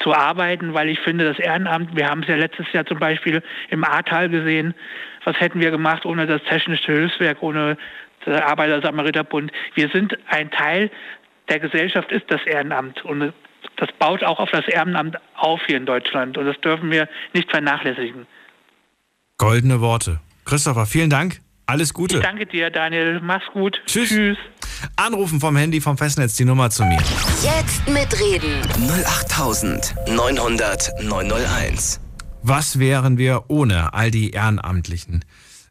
zu 0.00 0.14
arbeiten, 0.14 0.74
weil 0.74 0.88
ich 0.88 1.00
finde, 1.00 1.24
das 1.24 1.38
Ehrenamt, 1.38 1.96
wir 1.96 2.08
haben 2.08 2.22
es 2.22 2.28
ja 2.28 2.36
letztes 2.36 2.70
Jahr 2.72 2.86
zum 2.86 2.98
Beispiel 2.98 3.42
im 3.70 3.84
Ahrtal 3.84 4.28
gesehen, 4.28 4.74
was 5.24 5.38
hätten 5.40 5.60
wir 5.60 5.70
gemacht 5.70 6.04
ohne 6.04 6.26
das 6.26 6.42
Technische 6.44 6.92
Hilfswerk, 6.92 7.42
ohne 7.42 7.76
der 8.26 8.46
Arbeiter-Samariter-Bund. 8.46 9.52
Wir 9.74 9.88
sind 9.88 10.16
ein 10.28 10.50
Teil 10.50 10.90
der 11.48 11.60
Gesellschaft, 11.60 12.10
ist 12.12 12.24
das 12.28 12.44
Ehrenamt. 12.46 13.04
Und 13.04 13.32
das 13.76 13.88
baut 13.98 14.24
auch 14.24 14.38
auf 14.38 14.50
das 14.50 14.66
Ehrenamt 14.68 15.16
auf 15.34 15.60
hier 15.66 15.76
in 15.76 15.86
Deutschland. 15.86 16.36
Und 16.36 16.46
das 16.46 16.60
dürfen 16.60 16.90
wir 16.90 17.08
nicht 17.34 17.50
vernachlässigen. 17.50 18.26
Goldene 19.38 19.80
Worte. 19.80 20.20
Christopher, 20.44 20.86
vielen 20.86 21.10
Dank. 21.10 21.40
Alles 21.66 21.92
Gute. 21.92 22.16
Ich 22.16 22.22
danke 22.22 22.46
dir, 22.46 22.70
Daniel. 22.70 23.20
Mach's 23.20 23.46
gut. 23.52 23.80
Tschüss. 23.86 24.08
Tschüss. 24.08 24.38
Anrufen 24.96 25.40
vom 25.40 25.56
Handy 25.56 25.80
vom 25.80 25.96
Festnetz 25.98 26.36
die 26.36 26.44
Nummer 26.44 26.70
zu 26.70 26.84
mir. 26.84 26.98
Jetzt 27.42 27.88
mitreden. 27.88 28.62
08900 29.06 30.92
901. 31.02 32.00
Was 32.42 32.78
wären 32.78 33.18
wir 33.18 33.44
ohne 33.48 33.92
all 33.94 34.10
die 34.10 34.30
Ehrenamtlichen? 34.30 35.24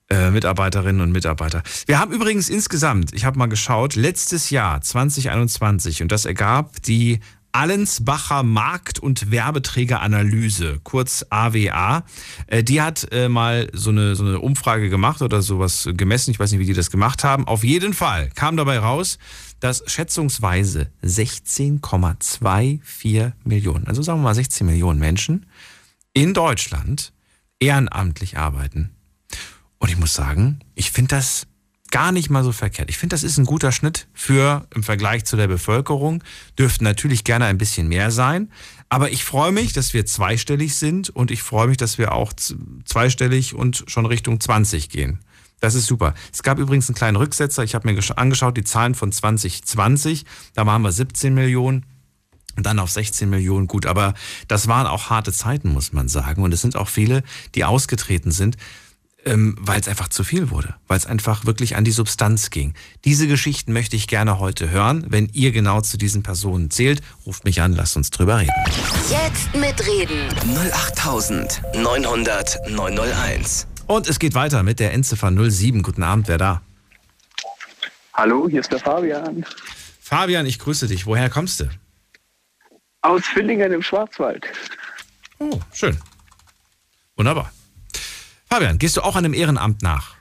Äh, 0.08 0.30
Mitarbeiterinnen 0.30 1.02
und 1.02 1.12
Mitarbeiter. 1.12 1.64
Wir 1.88 2.00
haben 2.00 2.12
übrigens 2.12 2.48
insgesamt, 2.48 3.12
ich 3.16 3.26
habe 3.26 3.40
mal 3.40 3.48
geschaut, 3.48 3.96
letztes 3.96 4.52
Jahr 4.52 4.80
2021 4.80 6.04
und 6.04 6.12
das 6.12 6.26
ergab 6.26 6.80
die 6.84 7.22
Allensbacher 7.56 8.44
Markt- 8.44 9.00
und 9.00 9.32
Werbeträgeranalyse, 9.32 10.82
kurz 10.84 11.26
AWA. 11.30 12.04
Äh, 12.48 12.66
die 12.66 12.82
hat 12.82 13.08
äh, 13.14 13.30
mal 13.30 13.70
so 13.72 13.92
eine, 13.92 14.18
so 14.18 14.26
eine 14.26 14.42
Umfrage 14.42 14.90
gemacht 14.90 15.22
oder 15.22 15.42
sowas 15.42 15.88
gemessen. 15.94 16.32
Ich 16.32 16.40
weiß 16.40 16.52
nicht, 16.52 16.60
wie 16.60 16.66
die 16.66 16.74
das 16.74 16.92
gemacht 16.92 17.24
haben. 17.24 17.48
Auf 17.48 17.64
jeden 17.64 17.94
Fall 17.94 18.30
kam 18.36 18.58
dabei 18.58 18.80
raus, 18.80 19.20
dass 19.62 19.90
schätzungsweise 19.90 20.92
16,24 21.02 23.32
Millionen, 23.46 23.88
also 23.88 24.02
sagen 24.02 24.20
wir 24.20 24.24
mal 24.24 24.36
16 24.36 24.68
Millionen 24.68 25.00
Menschen 25.00 25.46
in 26.12 26.34
Deutschland 26.34 27.14
ehrenamtlich 27.62 28.38
arbeiten. 28.38 28.92
Und 29.78 29.90
ich 29.90 29.98
muss 29.98 30.14
sagen, 30.14 30.60
ich 30.76 30.92
finde 30.92 31.16
das 31.16 31.48
gar 31.96 32.12
nicht 32.12 32.30
mal 32.30 32.44
so 32.44 32.52
verkehrt. 32.52 32.90
Ich 32.90 32.98
finde, 32.98 33.14
das 33.14 33.24
ist 33.24 33.38
ein 33.38 33.46
guter 33.46 33.72
Schnitt 33.72 34.08
für 34.14 34.68
im 34.76 34.84
Vergleich 34.84 35.24
zu 35.24 35.38
der 35.38 35.48
Bevölkerung. 35.48 36.26
Dürften 36.60 36.84
natürlich 36.84 37.24
gerne 37.24 37.46
ein 37.46 37.58
bisschen 37.58 37.88
mehr 37.88 38.12
sein. 38.12 38.52
Aber 38.90 39.12
ich 39.12 39.24
freue 39.24 39.54
mich, 39.54 39.72
dass 39.72 39.94
wir 39.94 40.06
zweistellig 40.06 40.76
sind 40.76 41.10
und 41.10 41.32
ich 41.32 41.42
freue 41.42 41.68
mich, 41.68 41.78
dass 41.78 41.98
wir 41.98 42.12
auch 42.12 42.34
zweistellig 42.84 43.56
und 43.56 43.86
schon 43.88 44.06
Richtung 44.06 44.42
20 44.42 44.90
gehen. 44.90 45.20
Das 45.62 45.74
ist 45.74 45.86
super. 45.86 46.16
Es 46.34 46.44
gab 46.44 46.60
übrigens 46.60 46.90
einen 46.90 46.98
kleinen 46.98 47.16
Rücksetzer. 47.16 47.64
Ich 47.64 47.76
habe 47.76 47.90
mir 47.90 47.98
angeschaut, 48.18 48.58
die 48.58 48.66
Zahlen 48.66 48.94
von 48.94 49.14
2020. 49.14 50.26
Da 50.54 50.66
waren 50.66 50.82
wir 50.82 50.92
17 50.92 51.34
Millionen. 51.34 51.86
Und 52.58 52.66
dann 52.66 52.80
auf 52.80 52.92
16 52.92 53.30
Millionen 53.30 53.68
gut. 53.68 53.86
Aber 53.86 54.16
das 54.50 54.68
waren 54.68 54.86
auch 54.86 55.10
harte 55.10 55.32
Zeiten, 55.32 55.72
muss 55.72 55.94
man 55.94 56.10
sagen. 56.10 56.44
Und 56.44 56.54
es 56.54 56.60
sind 56.60 56.76
auch 56.76 56.90
viele, 56.90 57.24
die 57.54 57.64
ausgetreten 57.64 58.32
sind 58.32 58.58
ähm, 59.26 59.56
weil 59.60 59.80
es 59.80 59.88
einfach 59.88 60.08
zu 60.08 60.24
viel 60.24 60.50
wurde, 60.52 60.76
weil 60.88 60.98
es 60.98 61.06
einfach 61.06 61.46
wirklich 61.46 61.76
an 61.76 61.84
die 61.84 61.92
Substanz 61.92 62.52
ging. 62.52 62.74
Diese 63.04 63.28
Geschichten 63.28 63.74
möchte 63.74 63.96
ich 63.96 64.08
gerne 64.08 64.40
heute 64.40 64.70
hören. 64.70 65.06
Wenn 65.10 65.30
ihr 65.34 65.52
genau 65.52 65.82
zu 65.82 65.98
diesen 65.98 66.24
Personen 66.24 66.70
zählt, 66.70 67.02
ruft 67.26 67.44
mich 67.44 67.62
an, 67.62 67.74
lasst 67.74 67.98
uns 67.98 68.12
drüber 68.12 68.40
reden. 68.40 68.54
Jetzt 69.10 69.54
mitreden. 69.56 70.30
08900 70.74 72.70
901. 72.70 73.68
Und 73.88 74.08
es 74.08 74.20
geht 74.20 74.34
weiter 74.36 74.64
mit 74.64 74.80
der 74.80 74.94
Endziffer 74.94 75.32
07. 75.32 75.84
Guten 75.84 76.04
Abend, 76.04 76.28
wer 76.28 76.38
da? 76.38 76.62
Hallo, 78.14 78.48
hier 78.50 78.62
ist 78.62 78.72
der 78.72 78.80
Fabian. 78.80 79.46
Fabian, 80.00 80.46
ich 80.46 80.60
grüße 80.60 80.88
dich. 80.88 81.06
Woher 81.06 81.30
kommst 81.30 81.60
du? 81.60 81.70
Aus 83.02 83.26
Villingen 83.26 83.72
im 83.72 83.82
Schwarzwald. 83.82 84.46
Oh, 85.38 85.60
schön. 85.74 85.98
Wunderbar. 87.16 87.52
Fabian, 88.56 88.78
gehst 88.78 88.96
du 88.96 89.02
auch 89.02 89.18
einem 89.18 89.34
Ehrenamt 89.34 89.82
nach? 89.82 90.16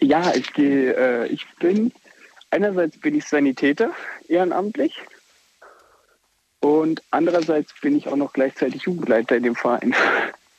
Ja, 0.00 0.34
ich 0.34 0.52
gehe, 0.54 0.92
äh, 0.96 1.28
ich 1.28 1.46
bin, 1.60 1.92
einerseits 2.50 2.98
bin 2.98 3.14
ich 3.14 3.24
Sanitäter, 3.26 3.92
ehrenamtlich. 4.26 5.00
Und 6.58 7.00
andererseits 7.12 7.72
bin 7.80 7.96
ich 7.96 8.08
auch 8.08 8.16
noch 8.16 8.32
gleichzeitig 8.32 8.82
Jugendleiter 8.82 9.36
in 9.36 9.44
dem 9.44 9.54
Verein. 9.54 9.94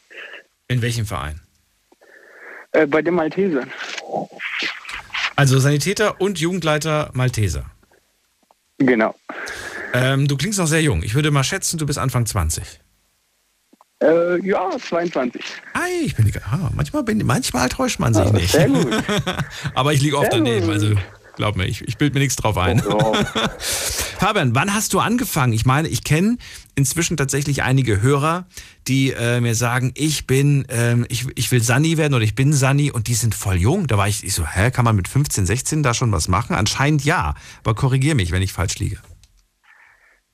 In 0.70 0.82
welchem 0.82 1.06
Verein? 1.06 1.42
Äh, 2.72 2.88
bei 2.88 3.02
den 3.02 3.16
Maltesern. 3.16 3.70
Also 5.36 5.60
Sanitäter 5.60 6.22
und 6.22 6.40
Jugendleiter 6.40 7.10
Malteser. 7.12 7.66
Genau. 8.78 9.14
Ähm, 9.94 10.30
du 10.30 10.38
klingst 10.38 10.60
noch 10.60 10.68
sehr 10.68 10.82
jung. 10.82 11.04
Ich 11.04 11.14
würde 11.14 11.30
mal 11.30 11.44
schätzen, 11.44 11.78
du 11.78 11.86
bist 11.86 12.00
Anfang 12.00 12.26
20. 12.26 12.80
Äh, 14.04 14.46
ja, 14.46 14.70
22. 14.78 15.42
Ei, 15.74 15.80
ich 16.06 16.16
bin 16.16 16.30
ah, 16.52 16.70
manchmal, 16.76 17.04
bin, 17.04 17.26
manchmal 17.26 17.70
täuscht 17.70 18.00
man 18.00 18.14
sich 18.14 18.26
ah, 18.26 18.32
nicht. 18.32 18.52
Sehr 18.52 18.68
gut. 18.68 18.88
Aber 19.76 19.94
ich 19.94 20.02
liege 20.02 20.18
oft 20.18 20.32
sehr 20.32 20.42
daneben, 20.42 20.70
also 20.70 20.96
glaub 21.36 21.56
mir, 21.56 21.66
ich, 21.66 21.82
ich 21.88 21.98
bilde 21.98 22.14
mir 22.14 22.20
nichts 22.20 22.36
drauf 22.36 22.58
ein. 22.58 22.84
Oh, 22.86 23.14
oh. 23.14 23.16
Fabian, 23.58 24.56
wann 24.56 24.74
hast 24.74 24.94
du 24.94 25.00
angefangen? 25.00 25.54
Ich 25.54 25.66
meine, 25.66 25.88
ich 25.88 26.04
kenne 26.04 26.38
inzwischen 26.76 27.16
tatsächlich 27.18 27.64
einige 27.64 28.02
Hörer, 28.02 28.46
die 28.88 29.12
äh, 29.12 29.40
mir 29.40 29.56
sagen, 29.56 29.92
ich 29.96 30.28
bin, 30.28 30.66
ähm, 30.70 31.06
ich, 31.08 31.26
ich 31.36 31.50
will 31.52 31.64
Sani 31.64 31.98
werden 31.98 32.14
oder 32.14 32.24
ich 32.24 32.36
bin 32.36 32.52
Sani 32.52 32.92
und 32.92 33.08
die 33.08 33.14
sind 33.14 33.36
voll 33.36 33.56
jung. 33.56 33.88
Da 33.88 33.98
war 33.98 34.08
ich, 34.08 34.24
ich 34.24 34.34
so, 34.34 34.46
hä, 34.46 34.70
kann 34.72 34.86
man 34.86 34.96
mit 34.96 35.08
15, 35.08 35.46
16 35.46 35.82
da 35.82 35.94
schon 35.94 36.12
was 36.12 36.28
machen? 36.28 36.56
Anscheinend 36.56 37.06
ja, 37.06 37.36
aber 37.64 37.74
korrigier 37.74 38.16
mich, 38.16 38.32
wenn 38.32 38.42
ich 38.42 38.52
falsch 38.52 38.80
liege. 38.80 38.98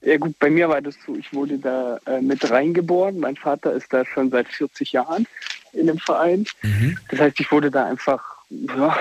Ja 0.01 0.17
gut, 0.17 0.37
bei 0.39 0.49
mir 0.49 0.69
war 0.69 0.81
das 0.81 0.95
so, 1.05 1.15
ich 1.15 1.33
wurde 1.33 1.57
da 1.57 1.99
äh, 2.05 2.21
mit 2.21 2.49
reingeboren. 2.49 3.19
Mein 3.19 3.35
Vater 3.35 3.73
ist 3.73 3.91
da 3.91 4.05
schon 4.05 4.29
seit 4.29 4.47
40 4.47 4.93
Jahren 4.93 5.27
in 5.73 5.87
dem 5.87 5.97
Verein. 5.97 6.45
Mhm. 6.61 6.97
Das 7.09 7.19
heißt, 7.19 7.39
ich 7.39 7.51
wurde 7.51 7.69
da 7.69 7.85
einfach, 7.85 8.23
ja, 8.49 8.95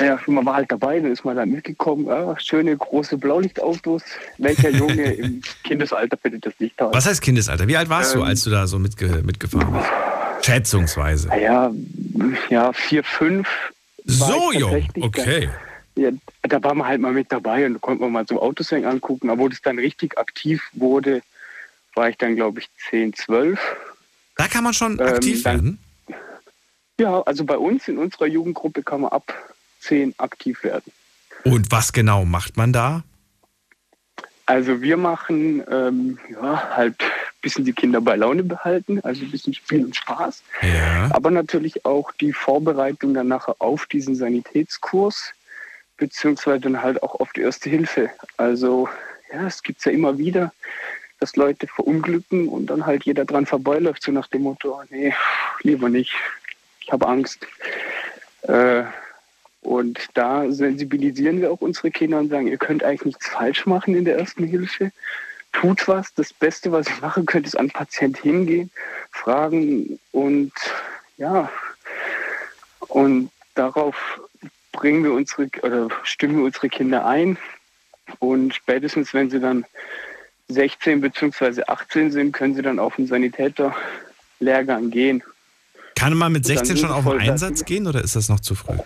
ja, 0.00 0.18
man 0.26 0.44
war 0.44 0.54
halt 0.56 0.72
dabei, 0.72 0.98
dann 0.98 1.12
ist 1.12 1.24
man 1.24 1.36
da 1.36 1.46
mitgekommen. 1.46 2.06
Ja, 2.06 2.36
schöne 2.40 2.76
große 2.76 3.16
Blaulichtautos. 3.16 4.02
Welcher 4.38 4.70
Junge 4.70 5.12
im 5.14 5.40
Kindesalter 5.62 6.16
findet 6.16 6.46
das 6.46 6.54
nicht 6.58 6.76
toll? 6.76 6.90
Was 6.92 7.06
heißt 7.06 7.22
Kindesalter? 7.22 7.68
Wie 7.68 7.76
alt 7.76 7.88
warst 7.88 8.14
ähm, 8.14 8.20
du, 8.20 8.26
als 8.26 8.42
du 8.42 8.50
da 8.50 8.66
so 8.66 8.80
mitge 8.80 9.22
mitgefahren 9.24 9.72
bist? 9.72 9.86
Schätzungsweise. 10.44 11.30
Ja, 11.40 11.70
ja, 12.50 12.72
vier, 12.72 13.04
fünf. 13.04 13.48
So 14.04 14.52
jung, 14.52 14.86
okay. 15.00 15.48
Ja, 15.96 16.10
da 16.42 16.62
war 16.62 16.74
man 16.74 16.88
halt 16.88 17.00
mal 17.00 17.12
mit 17.12 17.30
dabei 17.30 17.66
und 17.66 17.74
da 17.74 17.78
konnte 17.78 18.02
man 18.02 18.12
mal 18.12 18.26
so 18.26 18.42
Autos 18.42 18.72
angucken. 18.72 19.30
Aber 19.30 19.42
wo 19.42 19.48
das 19.48 19.62
dann 19.62 19.78
richtig 19.78 20.18
aktiv 20.18 20.62
wurde, 20.72 21.22
war 21.94 22.08
ich 22.08 22.16
dann, 22.16 22.34
glaube 22.34 22.60
ich, 22.60 22.68
10, 22.90 23.14
12. 23.14 23.60
Da 24.36 24.48
kann 24.48 24.64
man 24.64 24.74
schon 24.74 24.98
ähm, 24.98 25.06
aktiv 25.06 25.42
dann, 25.42 25.54
werden? 25.54 25.78
Ja, 26.98 27.22
also 27.22 27.44
bei 27.44 27.56
uns 27.56 27.88
in 27.88 27.98
unserer 27.98 28.26
Jugendgruppe 28.26 28.82
kann 28.82 29.02
man 29.02 29.12
ab 29.12 29.32
10 29.80 30.14
aktiv 30.18 30.62
werden. 30.64 30.92
Und 31.44 31.70
was 31.70 31.92
genau 31.92 32.24
macht 32.24 32.56
man 32.56 32.72
da? 32.72 33.04
Also 34.46 34.82
wir 34.82 34.96
machen 34.96 35.62
ähm, 35.70 36.18
ja, 36.30 36.76
halt 36.76 37.00
ein 37.00 37.40
bisschen 37.40 37.64
die 37.64 37.72
Kinder 37.72 38.00
bei 38.00 38.16
Laune 38.16 38.42
behalten, 38.42 39.00
also 39.00 39.24
ein 39.24 39.30
bisschen 39.30 39.54
Spiel 39.54 39.84
und 39.84 39.96
Spaß. 39.96 40.42
Ja. 40.62 41.10
Aber 41.12 41.30
natürlich 41.30 41.84
auch 41.86 42.12
die 42.12 42.32
Vorbereitung 42.32 43.14
dann 43.14 43.28
nachher 43.28 43.56
auf 43.58 43.86
diesen 43.86 44.14
Sanitätskurs 44.14 45.32
beziehungsweise 45.96 46.60
dann 46.60 46.82
halt 46.82 47.02
auch 47.02 47.20
auf 47.20 47.32
die 47.32 47.42
Erste 47.42 47.70
Hilfe. 47.70 48.10
Also 48.36 48.88
ja, 49.32 49.46
es 49.46 49.62
gibt 49.62 49.84
ja 49.84 49.92
immer 49.92 50.18
wieder, 50.18 50.52
dass 51.20 51.36
Leute 51.36 51.66
verunglücken 51.66 52.48
und 52.48 52.66
dann 52.66 52.86
halt 52.86 53.04
jeder 53.04 53.24
dran 53.24 53.46
vorbeiläuft, 53.46 54.02
so 54.02 54.12
nach 54.12 54.28
dem 54.28 54.42
Motto, 54.42 54.80
nee, 54.90 55.14
lieber 55.62 55.88
nicht, 55.88 56.14
ich 56.80 56.92
habe 56.92 57.06
Angst. 57.06 57.46
Äh, 58.42 58.84
und 59.62 60.08
da 60.12 60.50
sensibilisieren 60.50 61.40
wir 61.40 61.50
auch 61.50 61.62
unsere 61.62 61.90
Kinder 61.90 62.18
und 62.18 62.28
sagen, 62.28 62.48
ihr 62.48 62.58
könnt 62.58 62.84
eigentlich 62.84 63.06
nichts 63.06 63.28
falsch 63.28 63.64
machen 63.64 63.94
in 63.94 64.04
der 64.04 64.18
Ersten 64.18 64.44
Hilfe. 64.44 64.92
Tut 65.52 65.88
was. 65.88 66.12
Das 66.14 66.32
Beste, 66.32 66.70
was 66.70 66.88
ihr 66.88 67.00
machen 67.00 67.24
könnt, 67.24 67.46
ist 67.46 67.56
an 67.56 67.68
den 67.68 67.72
Patient 67.72 68.18
hingehen, 68.18 68.70
fragen 69.10 69.98
und 70.12 70.52
ja, 71.16 71.50
und 72.88 73.30
darauf 73.54 74.20
bringen 74.74 75.02
wir 75.04 75.12
unsere 75.12 75.48
oder 75.62 75.88
stimmen 76.02 76.36
wir 76.36 76.44
unsere 76.44 76.68
Kinder 76.68 77.06
ein. 77.06 77.38
Und 78.18 78.54
spätestens, 78.54 79.14
wenn 79.14 79.30
sie 79.30 79.40
dann 79.40 79.64
16 80.48 81.00
bzw. 81.00 81.62
18 81.66 82.12
sind, 82.12 82.32
können 82.32 82.54
sie 82.54 82.60
dann 82.60 82.78
auf 82.78 82.96
den 82.96 83.06
Sanitäterlehrgang 83.06 84.90
gehen. 84.90 85.22
Kann 85.96 86.14
man 86.14 86.32
mit 86.32 86.44
16 86.44 86.76
schon 86.76 86.90
auf 86.90 87.04
den 87.04 87.20
Einsatz 87.20 87.64
gehen 87.64 87.86
oder 87.86 88.02
ist 88.02 88.16
das 88.16 88.28
noch 88.28 88.40
zu 88.40 88.54
früh? 88.54 88.76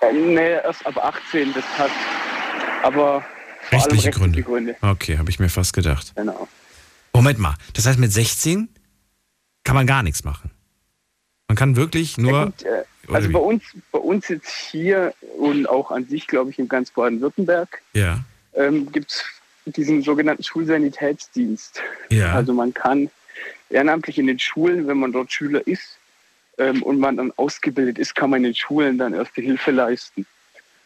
Äh, 0.00 0.12
nee, 0.12 0.52
erst 0.52 0.86
ab 0.86 0.96
18. 0.96 1.52
Das 1.52 1.64
hat 1.78 1.90
aber 2.82 3.24
rechtliche, 3.70 4.10
Gründe. 4.10 4.42
Gründe. 4.42 4.76
Okay, 4.80 5.18
habe 5.18 5.28
ich 5.28 5.38
mir 5.38 5.48
fast 5.48 5.72
gedacht. 5.72 6.12
Genau. 6.14 6.48
Moment 7.12 7.38
mal, 7.38 7.54
das 7.74 7.86
heißt 7.86 7.98
mit 7.98 8.12
16 8.12 8.68
kann 9.64 9.74
man 9.74 9.86
gar 9.86 10.02
nichts 10.02 10.24
machen. 10.24 10.50
Man 11.48 11.56
kann 11.56 11.76
wirklich 11.76 12.18
nur. 12.18 12.32
Ja, 12.32 12.44
gut, 12.44 12.62
äh, 12.62 12.84
also 13.08 13.30
bei 13.30 13.38
uns, 13.38 13.62
bei 13.92 13.98
uns 13.98 14.28
jetzt 14.28 14.48
hier 14.48 15.14
und 15.38 15.68
auch 15.68 15.90
an 15.90 16.06
sich, 16.06 16.26
glaube 16.26 16.50
ich, 16.50 16.58
in 16.58 16.68
ganz 16.68 16.90
Baden-Württemberg 16.90 17.82
ja. 17.92 18.20
ähm, 18.54 18.90
gibt 18.92 19.10
es 19.10 19.24
diesen 19.66 20.02
sogenannten 20.02 20.42
Schulsanitätsdienst. 20.42 21.82
Ja. 22.10 22.34
Also 22.34 22.52
man 22.52 22.74
kann 22.74 23.10
ehrenamtlich 23.70 24.18
in 24.18 24.26
den 24.26 24.38
Schulen, 24.38 24.86
wenn 24.86 24.98
man 24.98 25.12
dort 25.12 25.32
Schüler 25.32 25.66
ist 25.66 25.98
ähm, 26.58 26.82
und 26.82 26.98
man 26.98 27.16
dann 27.16 27.32
ausgebildet 27.36 27.98
ist, 27.98 28.14
kann 28.14 28.30
man 28.30 28.38
in 28.38 28.44
den 28.44 28.54
Schulen 28.54 28.98
dann 28.98 29.14
erste 29.14 29.40
Hilfe 29.40 29.70
leisten. 29.70 30.26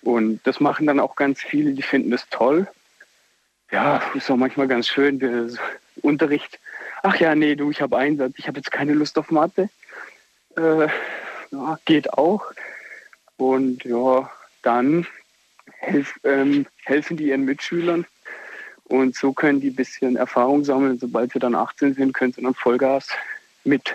Und 0.02 0.40
das 0.44 0.60
machen 0.60 0.86
dann 0.86 1.00
auch 1.00 1.16
ganz 1.16 1.40
viele, 1.40 1.72
die 1.72 1.82
finden 1.82 2.10
das 2.10 2.28
toll. 2.30 2.68
Ja, 3.70 4.00
ist 4.14 4.30
auch 4.30 4.36
manchmal 4.36 4.68
ganz 4.68 4.88
schön, 4.88 5.18
der 5.18 5.48
Unterricht. 6.00 6.58
Ach 7.02 7.16
ja, 7.16 7.34
nee, 7.34 7.54
du, 7.54 7.70
ich 7.70 7.82
habe 7.82 7.98
Einsatz, 7.98 8.32
ich 8.36 8.48
habe 8.48 8.58
jetzt 8.58 8.70
keine 8.70 8.94
Lust 8.94 9.18
auf 9.18 9.30
Mathe. 9.30 9.68
Äh, 10.56 10.88
ja, 11.50 11.78
geht 11.84 12.12
auch. 12.14 12.42
Und 13.36 13.84
ja, 13.84 14.30
dann 14.62 15.06
helf, 15.78 16.14
ähm, 16.24 16.66
helfen 16.84 17.16
die 17.16 17.28
ihren 17.28 17.44
Mitschülern. 17.44 18.04
Und 18.84 19.14
so 19.16 19.32
können 19.32 19.60
die 19.60 19.68
ein 19.68 19.76
bisschen 19.76 20.16
Erfahrung 20.16 20.64
sammeln. 20.64 20.98
Sobald 20.98 21.32
sie 21.32 21.38
dann 21.38 21.54
18 21.54 21.94
sind, 21.94 22.14
können 22.14 22.32
sie 22.32 22.42
dann 22.42 22.54
Vollgas 22.54 23.06
mit 23.64 23.94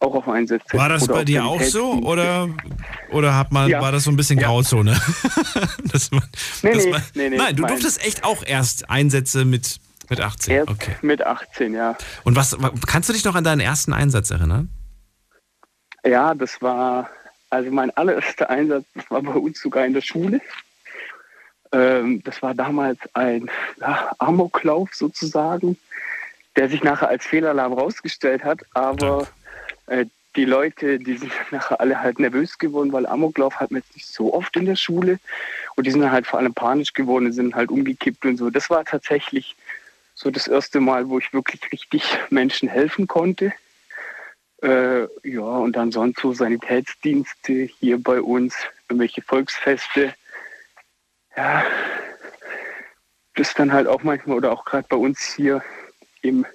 auch 0.00 0.14
auf 0.14 0.28
Einsätze. 0.28 0.76
War 0.76 0.90
das 0.90 1.06
bei 1.06 1.24
dir 1.24 1.46
auch 1.46 1.62
so 1.62 1.92
oder, 2.02 2.50
oder 3.10 3.34
hat 3.36 3.52
man, 3.52 3.70
Ja. 3.70 3.80
war 3.80 3.90
das 3.92 4.04
so 4.04 4.10
ein 4.10 4.16
bisschen 4.16 4.38
Ja. 4.38 4.48
Grauzone? 4.48 5.00
das, 5.84 6.10
man, 6.10 6.22
Nee, 6.62 6.72
das 6.74 6.84
nee, 6.84 6.90
man- 6.90 7.02
nee, 7.14 7.30
nee, 7.30 7.36
nein, 7.38 7.56
du 7.56 7.64
durftest 7.64 8.04
echt 8.04 8.22
auch 8.24 8.44
erst 8.44 8.90
Einsätze 8.90 9.46
mit, 9.46 9.78
mit 10.10 10.20
18. 10.20 10.52
Erst 10.54 10.70
Okay. 10.70 10.96
mit 11.00 11.24
18, 11.24 11.72
ja. 11.72 11.96
Und 12.24 12.36
was 12.36 12.54
kannst 12.86 13.08
du 13.08 13.14
dich 13.14 13.24
noch 13.24 13.34
an 13.34 13.44
deinen 13.44 13.60
ersten 13.60 13.94
Einsatz 13.94 14.30
erinnern? 14.30 14.68
Ja, 16.04 16.34
das 16.34 16.60
war, 16.60 17.08
also 17.50 17.70
mein 17.70 17.90
allererster 17.96 18.50
Einsatz, 18.50 18.84
das 18.94 19.10
war 19.10 19.22
bei 19.22 19.32
uns 19.32 19.60
sogar 19.60 19.86
in 19.86 19.94
der 19.94 20.02
Schule. 20.02 20.40
Ähm, 21.72 22.22
das 22.24 22.42
war 22.42 22.54
damals 22.54 22.98
ein 23.14 23.50
ja, 23.80 24.12
Amoklauf 24.18 24.94
sozusagen, 24.94 25.78
der 26.56 26.68
sich 26.68 26.82
nachher 26.84 27.08
als 27.08 27.24
Fehlalarm 27.24 27.72
rausgestellt 27.72 28.44
hat. 28.44 28.60
Aber 28.74 29.26
äh, 29.86 30.04
die 30.36 30.44
Leute, 30.44 30.98
die 30.98 31.16
sind 31.16 31.32
nachher 31.50 31.80
alle 31.80 32.00
halt 32.00 32.18
nervös 32.18 32.58
geworden, 32.58 32.92
weil 32.92 33.06
Amoklauf 33.06 33.56
hat 33.56 33.70
man 33.70 33.80
jetzt 33.80 33.94
nicht 33.94 34.06
so 34.06 34.34
oft 34.34 34.54
in 34.56 34.66
der 34.66 34.76
Schule. 34.76 35.18
Und 35.74 35.86
die 35.86 35.90
sind 35.90 36.10
halt 36.10 36.26
vor 36.26 36.38
allem 36.38 36.54
panisch 36.54 36.92
geworden 36.92 37.32
sind 37.32 37.54
halt 37.54 37.70
umgekippt 37.70 38.24
und 38.26 38.36
so. 38.36 38.50
Das 38.50 38.68
war 38.70 38.84
tatsächlich 38.84 39.56
so 40.14 40.30
das 40.30 40.46
erste 40.46 40.80
Mal, 40.80 41.08
wo 41.08 41.18
ich 41.18 41.32
wirklich 41.32 41.60
richtig 41.72 42.18
Menschen 42.30 42.68
helfen 42.68 43.08
konnte. 43.08 43.52
Äh, 44.62 45.02
ja, 45.28 45.42
und 45.42 45.76
dann 45.76 45.92
sonst 45.92 46.20
so 46.20 46.32
Sanitätsdienste 46.32 47.52
hier 47.78 48.02
bei 48.02 48.20
uns, 48.20 48.54
irgendwelche 48.88 49.22
Volksfeste. 49.22 50.14
Ja, 51.36 51.64
das 53.34 53.54
dann 53.54 53.72
halt 53.72 53.86
auch 53.86 54.02
manchmal 54.02 54.36
oder 54.36 54.52
auch 54.52 54.64
gerade 54.64 54.86
bei 54.88 54.96
uns 54.96 55.20
hier 55.34 55.62
im, 56.22 56.46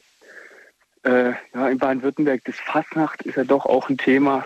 äh, 1.03 1.33
ja, 1.53 1.69
in 1.69 1.77
Baden-Württemberg, 1.77 2.41
das 2.45 2.55
Fasnacht 2.55 3.21
ist 3.23 3.35
ja 3.35 3.43
doch 3.43 3.65
auch 3.65 3.89
ein 3.89 3.97
Thema. 3.97 4.45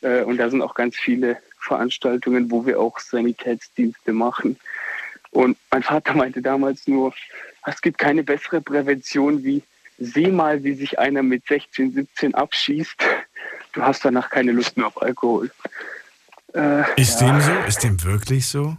Äh, 0.00 0.22
und 0.22 0.38
da 0.38 0.48
sind 0.48 0.62
auch 0.62 0.74
ganz 0.74 0.96
viele 0.96 1.38
Veranstaltungen, 1.58 2.50
wo 2.50 2.66
wir 2.66 2.80
auch 2.80 2.98
Sanitätsdienste 2.98 4.12
machen. 4.12 4.58
Und 5.30 5.56
mein 5.70 5.82
Vater 5.82 6.14
meinte 6.14 6.42
damals 6.42 6.86
nur, 6.86 7.14
es 7.66 7.80
gibt 7.80 7.98
keine 7.98 8.22
bessere 8.22 8.60
Prävention 8.60 9.42
wie 9.44 9.62
seh 10.04 10.28
mal, 10.28 10.62
wie 10.64 10.74
sich 10.74 10.98
einer 10.98 11.22
mit 11.22 11.46
16, 11.46 11.92
17 11.92 12.34
abschießt. 12.34 12.96
Du 13.72 13.82
hast 13.82 14.04
danach 14.04 14.30
keine 14.30 14.52
Lust 14.52 14.76
mehr 14.76 14.86
auf 14.86 15.00
Alkohol. 15.00 15.50
Äh, 16.54 17.00
Ist 17.00 17.20
ja. 17.20 17.28
dem 17.28 17.40
so? 17.40 17.52
Ist 17.66 17.82
dem 17.82 18.02
wirklich 18.04 18.46
so? 18.46 18.76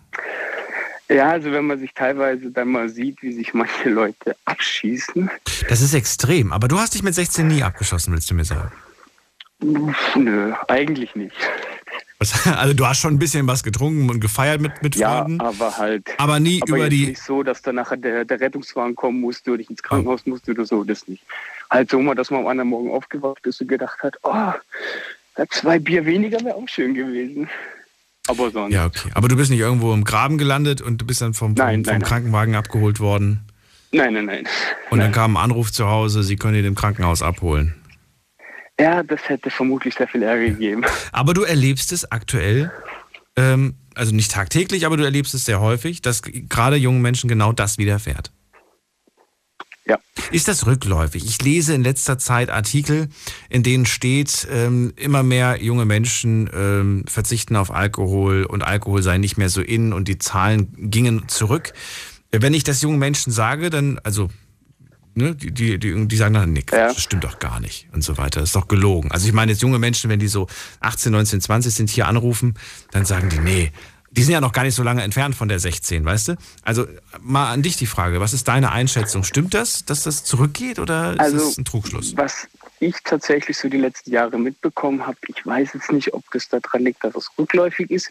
Ja, 1.10 1.30
also 1.30 1.52
wenn 1.52 1.66
man 1.68 1.80
sich 1.80 1.94
teilweise 1.94 2.50
dann 2.52 2.70
mal 2.70 2.90
sieht, 2.90 3.22
wie 3.22 3.34
sich 3.34 3.54
manche 3.54 3.90
Leute 3.90 4.36
abschießen. 4.46 5.30
Das 5.70 5.82
ist 5.82 5.94
extrem. 5.94 6.52
Aber 6.52 6.68
du 6.68 6.80
hast 6.80 6.94
dich 6.94 7.04
mit 7.04 7.14
16 7.14 7.48
nie 7.48 7.64
abgeschossen, 7.64 8.14
willst 8.14 8.30
du 8.32 8.36
mir 8.36 8.46
sagen? 8.46 8.72
Nö, 10.16 10.54
eigentlich 10.68 11.16
nicht. 11.16 11.36
Was, 12.24 12.48
also 12.58 12.74
du 12.74 12.88
hast 12.88 13.02
schon 13.02 13.16
ein 13.16 13.20
bisschen 13.20 13.46
was 13.48 13.64
getrunken 13.64 14.10
und 14.10 14.22
gefeiert 14.22 14.62
mit, 14.62 14.82
mit 14.82 14.96
Ja, 14.96 15.24
Freunden, 15.24 15.42
aber 15.42 15.78
halt. 15.78 16.08
aber 16.18 16.40
nie 16.40 16.62
aber 16.62 16.78
über 16.78 16.90
die... 16.90 17.08
nicht 17.08 17.22
so, 17.22 17.44
dass 17.44 17.62
dann 17.62 17.76
nachher 17.76 17.98
der, 17.98 18.24
der 18.24 18.40
Rettungswagen 18.40 18.96
kommen 18.96 19.20
musste 19.20 19.52
oder 19.52 19.60
ich 19.62 19.70
ins 19.70 19.84
Krankenhaus 19.84 20.26
musste 20.26 20.52
oder 20.52 20.66
so, 20.66 20.86
das 20.86 21.06
nicht. 21.10 21.24
Halt 21.70 21.90
so 21.90 22.00
mal, 22.00 22.16
dass 22.16 22.32
man 22.32 22.42
am 22.42 22.48
anderen 22.48 22.70
Morgen 22.70 22.92
aufgewacht 22.92 23.46
ist 23.46 23.60
und 23.60 23.68
gedacht 23.68 24.02
hat, 24.04 24.16
oh, 24.24 24.54
zwei 25.50 25.80
Bier 25.80 26.06
weniger 26.06 26.40
wäre 26.46 26.56
auch 26.56 26.68
schön 26.68 26.94
gewesen. 26.94 27.50
Aber 28.28 28.52
sonst. 28.52 28.74
Ja, 28.74 28.86
okay. 28.86 29.10
Aber 29.16 29.28
du 29.28 29.36
bist 29.36 29.52
nicht 29.52 29.60
irgendwo 29.60 29.94
im 29.94 30.06
Graben 30.06 30.38
gelandet 30.38 30.80
und 30.80 31.02
du 31.02 31.06
bist 31.06 31.22
dann 31.22 31.34
vom, 31.34 31.58
vom, 31.58 31.66
Nein, 31.66 31.84
vom 31.84 31.92
nein, 31.92 32.00
nein. 32.00 32.08
Krankenwagen 32.08 32.56
abgeholt 32.56 33.02
worden. 33.02 33.42
Nein, 33.92 34.14
nein, 34.14 34.26
nein. 34.26 34.48
Und 34.92 35.00
dann 35.00 35.12
kam 35.12 35.36
ein 35.36 35.44
Anruf 35.44 35.74
zu 35.74 35.88
Hause, 35.88 36.24
sie 36.24 36.38
können 36.38 36.56
ihn 36.56 36.66
im 36.66 36.76
Krankenhaus 36.76 37.22
abholen. 37.22 37.76
Ja, 38.80 39.04
das 39.04 39.30
hätte 39.30 39.50
vermutlich 39.50 39.96
sehr 39.96 40.08
viel 40.08 40.24
Ärger 40.24 40.46
gegeben. 40.46 40.84
Aber 41.12 41.34
du 41.34 41.44
erlebst 41.44 41.92
es 41.92 42.12
aktuell, 42.12 42.72
ähm, 43.36 43.76
also 43.96 44.14
nicht 44.14 44.32
tagtäglich, 44.32 44.86
aber 44.86 44.98
du 44.98 45.04
erlebst 45.04 45.34
es 45.34 45.46
sehr 45.46 45.60
häufig, 45.60 46.02
dass 46.02 46.22
gerade 46.24 46.76
jungen 46.76 47.02
Menschen 47.02 47.28
genau 47.28 47.52
das 47.52 47.78
widerfährt. 47.78 48.32
Ja. 49.86 50.00
Ist 50.32 50.48
das 50.48 50.66
rückläufig? 50.66 51.26
Ich 51.26 51.42
lese 51.42 51.74
in 51.74 51.84
letzter 51.84 52.18
Zeit 52.18 52.50
Artikel, 52.50 53.10
in 53.50 53.64
denen 53.64 53.86
steht, 53.86 54.48
ähm, 54.50 54.94
immer 54.96 55.24
mehr 55.24 55.62
junge 55.62 55.86
Menschen 55.86 56.50
ähm, 56.54 57.04
verzichten 57.08 57.56
auf 57.58 57.70
Alkohol 57.70 58.46
und 58.46 58.64
Alkohol 58.64 59.04
sei 59.04 59.18
nicht 59.18 59.38
mehr 59.38 59.50
so 59.50 59.62
in 59.62 59.92
und 59.92 60.08
die 60.08 60.18
Zahlen 60.18 60.90
gingen 60.90 61.28
zurück. 61.28 61.74
Wenn 62.32 62.54
ich 62.54 62.64
das 62.64 62.82
jungen 62.82 62.98
Menschen 62.98 63.32
sage, 63.32 63.70
dann, 63.70 64.00
also 64.04 64.30
ne, 65.16 65.36
die, 65.36 65.52
die, 65.52 65.80
die, 65.80 66.08
die 66.08 66.18
sagen 66.18 66.34
dann, 66.34 66.54
nee, 66.54 66.64
Quatsch, 66.64 66.96
das 66.96 67.04
stimmt 67.04 67.24
doch 67.24 67.40
gar 67.40 67.60
nicht 67.60 67.88
und 67.94 68.04
so 68.04 68.18
weiter. 68.18 68.40
Das 68.40 68.50
ist 68.50 68.56
doch 68.56 68.68
gelogen. 68.68 69.12
Also 69.12 69.28
ich 69.28 69.34
meine 69.34 69.52
jetzt 69.52 69.62
junge 69.62 69.80
Menschen, 69.80 70.10
wenn 70.10 70.20
die 70.20 70.28
so 70.28 70.48
18, 70.82 71.12
19, 71.12 71.42
20 71.42 71.74
sind, 71.74 71.90
hier 71.90 72.08
anrufen, 72.08 72.56
dann 72.92 73.06
sagen 73.06 73.30
die, 73.30 73.40
nee, 73.40 73.72
die 74.12 74.24
sind 74.24 74.34
ja 74.34 74.42
noch 74.42 74.52
gar 74.52 74.64
nicht 74.64 74.76
so 74.76 74.84
lange 74.84 75.02
entfernt 75.02 75.36
von 75.36 75.48
der 75.48 75.60
16, 75.60 76.06
weißt 76.06 76.28
du? 76.30 76.36
Also 76.62 76.88
mal 77.20 77.52
an 77.52 77.64
dich 77.64 77.78
die 77.78 77.88
Frage, 77.88 78.20
was 78.20 78.34
ist 78.34 78.48
deine 78.48 78.72
Einschätzung? 78.72 79.24
Stimmt 79.24 79.54
das, 79.54 79.86
dass 79.86 80.04
das 80.04 80.24
zurückgeht 80.24 80.78
oder 80.78 81.14
ist 81.14 81.20
Also, 81.20 81.38
das 81.38 81.58
ein 81.58 81.66
Trugschluss? 81.66 82.16
Was 82.16 82.48
ich 82.80 82.96
tatsächlich 83.04 83.58
so 83.58 83.70
die 83.70 83.78
letzten 83.78 84.12
Jahre 84.12 84.38
mitbekommen 84.38 85.08
habe, 85.08 85.18
ich 85.28 85.46
weiß 85.46 85.70
jetzt 85.74 85.92
nicht, 85.92 86.14
ob 86.14 86.24
das 86.32 86.50
daran 86.50 86.84
liegt, 86.84 87.04
dass 87.04 87.16
es 87.16 87.30
rückläufig 87.38 87.90
ist 87.90 88.10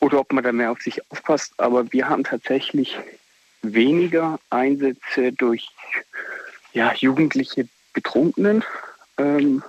oder 0.00 0.20
ob 0.20 0.32
man 0.32 0.44
da 0.44 0.52
mehr 0.52 0.70
auf 0.70 0.80
sich 0.80 1.00
aufpasst, 1.10 1.54
aber 1.56 1.90
wir 1.92 2.08
haben 2.08 2.24
tatsächlich 2.24 2.98
weniger 3.62 4.38
Einsätze 4.50 5.32
durch 5.32 5.68
ja, 6.78 6.94
jugendliche 6.94 7.68
Betrunkenen, 7.92 8.64
ähm, 9.18 9.64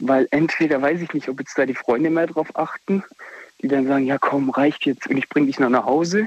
weil 0.00 0.26
entweder 0.32 0.82
weiß 0.82 1.00
ich 1.00 1.14
nicht, 1.14 1.28
ob 1.28 1.38
jetzt 1.38 1.56
da 1.56 1.64
die 1.64 1.74
Freunde 1.74 2.10
mehr 2.10 2.26
drauf 2.26 2.48
achten, 2.54 3.04
die 3.62 3.68
dann 3.68 3.86
sagen, 3.86 4.06
ja 4.06 4.18
komm, 4.18 4.50
reicht 4.50 4.86
jetzt 4.86 5.06
und 5.06 5.16
ich 5.16 5.28
bringe 5.28 5.46
dich 5.46 5.60
noch 5.60 5.68
nach 5.68 5.86
Hause. 5.86 6.26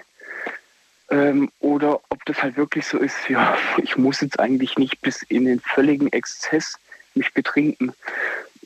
Ähm, 1.12 1.52
oder 1.60 2.00
ob 2.10 2.24
das 2.26 2.41
halt 2.41 2.56
wirklich 2.56 2.86
so 2.86 2.97
ist, 2.97 3.28
ja, 3.28 3.58
ich 3.84 3.97
muss 3.97 4.22
jetzt 4.22 4.39
eigentlich 4.39 4.78
nicht 4.78 5.02
bis 5.02 5.22
in 5.24 5.43
den 5.43 5.60
völligen 5.60 6.08
Exzess 6.14 6.80
mich 7.14 7.34
betrinken. 7.34 7.91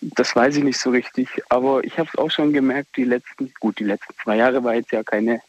Das 0.02 0.36
weiß 0.36 0.58
ich 0.58 0.64
nicht 0.64 0.80
so 0.80 0.92
richtig. 0.92 1.42
Aber 1.50 1.84
ich 1.84 1.98
habe 1.98 2.10
es 2.14 2.20
auch 2.20 2.30
schon 2.30 2.54
gemerkt, 2.54 2.96
die 2.96 3.06
letzten, 3.06 3.52
gut, 3.60 3.80
die 3.80 3.86
letzten 3.86 4.14
zwei 4.22 4.36
Jahre 4.36 4.64
war 4.64 4.76
jetzt 4.76 4.92
ja 4.92 5.02
keine 5.02 5.42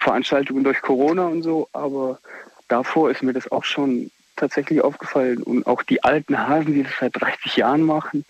Veranstaltungen 0.00 0.64
durch 0.64 0.82
Corona 0.82 1.26
und 1.26 1.44
so, 1.44 1.68
aber 1.72 2.18
davor 2.66 3.12
ist 3.12 3.22
mir 3.22 3.34
das 3.34 3.50
auch 3.52 3.64
schon 3.64 4.10
tatsächlich 4.36 4.80
aufgefallen. 4.82 5.42
Und 5.42 5.66
auch 5.66 5.82
die 5.82 6.02
alten 6.02 6.38
Hasen, 6.38 6.74
die 6.74 6.82
das 6.82 6.92
seit 7.00 7.20
30 7.20 7.56
Jahren 7.56 7.82
machen, 7.82 8.24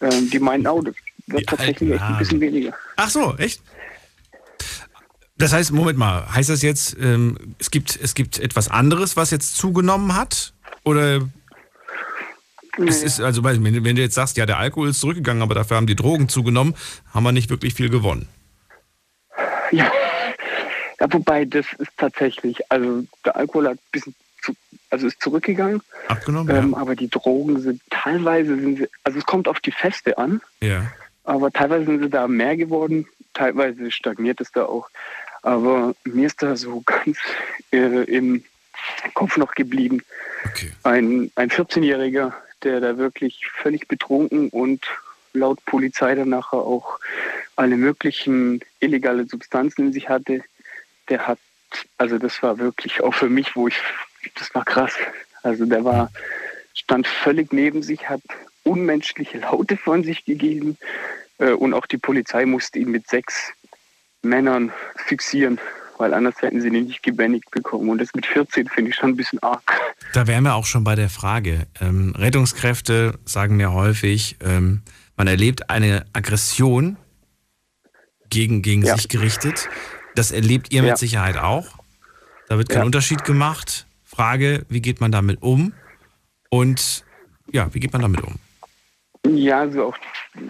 ähm, 0.00 0.30
die 0.30 0.38
meinen 0.38 0.66
auch, 0.66 0.82
das 0.82 0.94
wird 1.26 1.46
tatsächlich 1.46 1.92
echt 1.92 2.02
ein 2.02 2.18
bisschen 2.18 2.40
weniger. 2.40 2.74
Ach 2.96 3.10
so, 3.10 3.36
echt? 3.36 3.62
Das 5.36 5.52
heißt, 5.52 5.72
Moment 5.72 5.98
mal, 5.98 6.26
heißt 6.34 6.50
das 6.50 6.60
jetzt, 6.60 6.96
ähm, 7.00 7.54
es, 7.58 7.70
gibt, 7.70 7.98
es 8.02 8.14
gibt 8.14 8.38
etwas 8.38 8.70
anderes, 8.70 9.16
was 9.16 9.30
jetzt 9.30 9.56
zugenommen 9.56 10.14
hat? 10.14 10.52
Oder 10.84 11.22
es 12.78 13.02
ist, 13.02 13.20
also 13.20 13.42
wenn, 13.42 13.84
wenn 13.84 13.96
du 13.96 14.02
jetzt 14.02 14.14
sagst, 14.14 14.36
ja, 14.36 14.46
der 14.46 14.58
Alkohol 14.58 14.90
ist 14.90 15.00
zurückgegangen, 15.00 15.42
aber 15.42 15.54
dafür 15.54 15.76
haben 15.76 15.86
die 15.86 15.96
Drogen 15.96 16.28
zugenommen, 16.28 16.74
haben 17.12 17.22
wir 17.22 17.32
nicht 17.32 17.50
wirklich 17.50 17.74
viel 17.74 17.88
gewonnen. 17.88 18.28
Ja. 19.70 19.90
ja, 21.00 21.12
wobei 21.12 21.44
das 21.44 21.66
ist 21.78 21.90
tatsächlich, 21.96 22.58
also 22.70 23.04
der 23.24 23.36
Alkohol 23.36 23.68
hat 23.68 23.74
ein 23.74 23.90
bisschen 23.92 24.14
zu, 24.42 24.54
also 24.90 25.06
ist 25.06 25.22
zurückgegangen. 25.22 25.82
Abgenommen, 26.08 26.54
ähm, 26.54 26.74
Aber 26.74 26.96
die 26.96 27.08
Drogen 27.08 27.60
sind 27.60 27.82
teilweise 27.90 28.56
sind 28.56 28.78
sie, 28.78 28.88
also 29.04 29.18
es 29.18 29.26
kommt 29.26 29.48
auf 29.48 29.60
die 29.60 29.72
Feste 29.72 30.18
an, 30.18 30.40
Ja. 30.62 30.90
aber 31.24 31.50
teilweise 31.50 31.86
sind 31.86 32.02
sie 32.02 32.10
da 32.10 32.28
mehr 32.28 32.56
geworden, 32.56 33.06
teilweise 33.34 33.90
stagniert 33.90 34.40
es 34.40 34.50
da 34.52 34.64
auch. 34.64 34.88
Aber 35.42 35.94
mir 36.04 36.26
ist 36.26 36.42
da 36.42 36.56
so 36.56 36.82
ganz 36.86 37.18
äh, 37.72 38.04
im 38.04 38.44
Kopf 39.14 39.36
noch 39.36 39.54
geblieben. 39.54 40.02
Ein, 40.82 41.30
ein 41.34 41.50
14-Jähriger, 41.50 42.32
der 42.62 42.80
da 42.80 42.96
wirklich 42.96 43.46
völlig 43.62 43.88
betrunken 43.88 44.48
und 44.48 44.86
laut 45.32 45.64
Polizei 45.66 46.14
dann 46.14 46.30
nachher 46.30 46.58
auch 46.58 46.98
alle 47.56 47.76
möglichen 47.76 48.60
illegale 48.80 49.26
Substanzen 49.26 49.86
in 49.86 49.92
sich 49.92 50.08
hatte, 50.08 50.42
der 51.08 51.26
hat 51.26 51.38
also 51.98 52.18
das 52.18 52.42
war 52.42 52.58
wirklich 52.58 53.00
auch 53.00 53.14
für 53.14 53.28
mich, 53.28 53.54
wo 53.54 53.68
ich, 53.68 53.76
das 54.38 54.54
war 54.54 54.64
krass. 54.64 54.92
Also 55.42 55.64
der 55.66 55.84
war, 55.84 56.10
stand 56.74 57.06
völlig 57.06 57.52
neben 57.52 57.82
sich, 57.82 58.08
hat 58.08 58.20
unmenschliche 58.62 59.38
Laute 59.38 59.76
von 59.76 60.04
sich 60.04 60.24
gegeben 60.24 60.76
äh, 61.38 61.52
und 61.52 61.74
auch 61.74 61.86
die 61.86 61.98
Polizei 61.98 62.44
musste 62.46 62.78
ihn 62.78 62.90
mit 62.90 63.08
sechs 63.08 63.52
Männern 64.22 64.72
fixieren, 65.06 65.58
weil 65.98 66.12
anders 66.14 66.34
hätten 66.40 66.60
sie 66.60 66.68
ihn 66.68 66.84
nicht 66.84 67.02
gebändigt 67.02 67.50
bekommen. 67.50 67.88
Und 67.88 67.98
das 67.98 68.14
mit 68.14 68.26
14 68.26 68.68
finde 68.68 68.90
ich 68.90 68.96
schon 68.96 69.10
ein 69.10 69.16
bisschen 69.16 69.42
arg. 69.42 69.80
Da 70.12 70.26
wären 70.26 70.44
wir 70.44 70.54
auch 70.54 70.66
schon 70.66 70.84
bei 70.84 70.94
der 70.94 71.08
Frage. 71.08 71.66
Ähm, 71.80 72.14
Rettungskräfte 72.16 73.18
sagen 73.24 73.56
mir 73.56 73.72
häufig, 73.72 74.36
ähm, 74.44 74.82
man 75.16 75.26
erlebt 75.26 75.70
eine 75.70 76.04
Aggression 76.12 76.96
gegen, 78.28 78.62
gegen 78.62 78.82
ja. 78.82 78.96
sich 78.96 79.08
gerichtet. 79.08 79.68
Das 80.14 80.32
erlebt 80.32 80.72
ihr 80.72 80.82
mit 80.82 80.90
ja. 80.90 80.96
Sicherheit 80.96 81.36
auch. 81.36 81.78
Da 82.48 82.58
wird 82.58 82.68
kein 82.68 82.80
ja. 82.80 82.84
Unterschied 82.84 83.24
gemacht. 83.24 83.86
Frage, 84.10 84.66
wie 84.68 84.82
geht 84.82 85.00
man 85.00 85.12
damit 85.12 85.40
um? 85.40 85.72
Und 86.50 87.04
ja, 87.52 87.72
wie 87.72 87.80
geht 87.80 87.92
man 87.92 88.02
damit 88.02 88.22
um? 88.22 88.34
Ja, 89.24 89.60
also 89.60 89.86
auch 89.86 89.96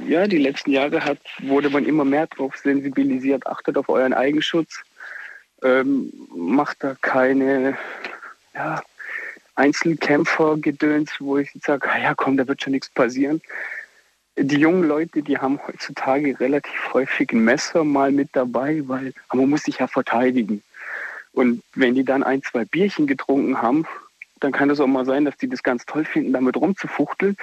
ja, 0.06 0.26
die 0.26 0.38
letzten 0.38 0.70
Jahre 0.70 1.04
hat, 1.04 1.18
wurde 1.42 1.68
man 1.68 1.84
immer 1.84 2.04
mehr 2.04 2.26
darauf 2.26 2.56
sensibilisiert, 2.56 3.46
achtet 3.46 3.76
auf 3.76 3.88
euren 3.88 4.14
Eigenschutz, 4.14 4.82
ähm, 5.62 6.10
macht 6.34 6.78
da 6.80 6.96
keine 7.02 7.76
ja, 8.54 8.82
Einzelkämpfer-Gedöns, 9.56 11.12
wo 11.18 11.36
ich 11.36 11.50
sage, 11.62 11.86
ah 11.90 11.98
ja 11.98 12.14
komm, 12.14 12.38
da 12.38 12.48
wird 12.48 12.62
schon 12.62 12.72
nichts 12.72 12.88
passieren. 12.88 13.42
Die 14.38 14.58
jungen 14.58 14.84
Leute, 14.84 15.22
die 15.22 15.36
haben 15.36 15.60
heutzutage 15.66 16.38
relativ 16.40 16.94
häufig 16.94 17.32
ein 17.32 17.44
Messer 17.44 17.84
mal 17.84 18.10
mit 18.10 18.30
dabei, 18.32 18.82
weil 18.86 19.12
man 19.34 19.50
muss 19.50 19.64
sich 19.64 19.80
ja 19.80 19.86
verteidigen. 19.86 20.62
Und 21.32 21.62
wenn 21.74 21.94
die 21.94 22.04
dann 22.04 22.22
ein, 22.22 22.42
zwei 22.42 22.64
Bierchen 22.64 23.06
getrunken 23.06 23.60
haben, 23.60 23.86
dann 24.40 24.52
kann 24.52 24.70
es 24.70 24.80
auch 24.80 24.86
mal 24.86 25.04
sein, 25.04 25.24
dass 25.24 25.36
die 25.36 25.48
das 25.48 25.62
ganz 25.62 25.84
toll 25.86 26.04
finden, 26.04 26.32
damit 26.32 26.56
rumzufuchteln. 26.56 27.36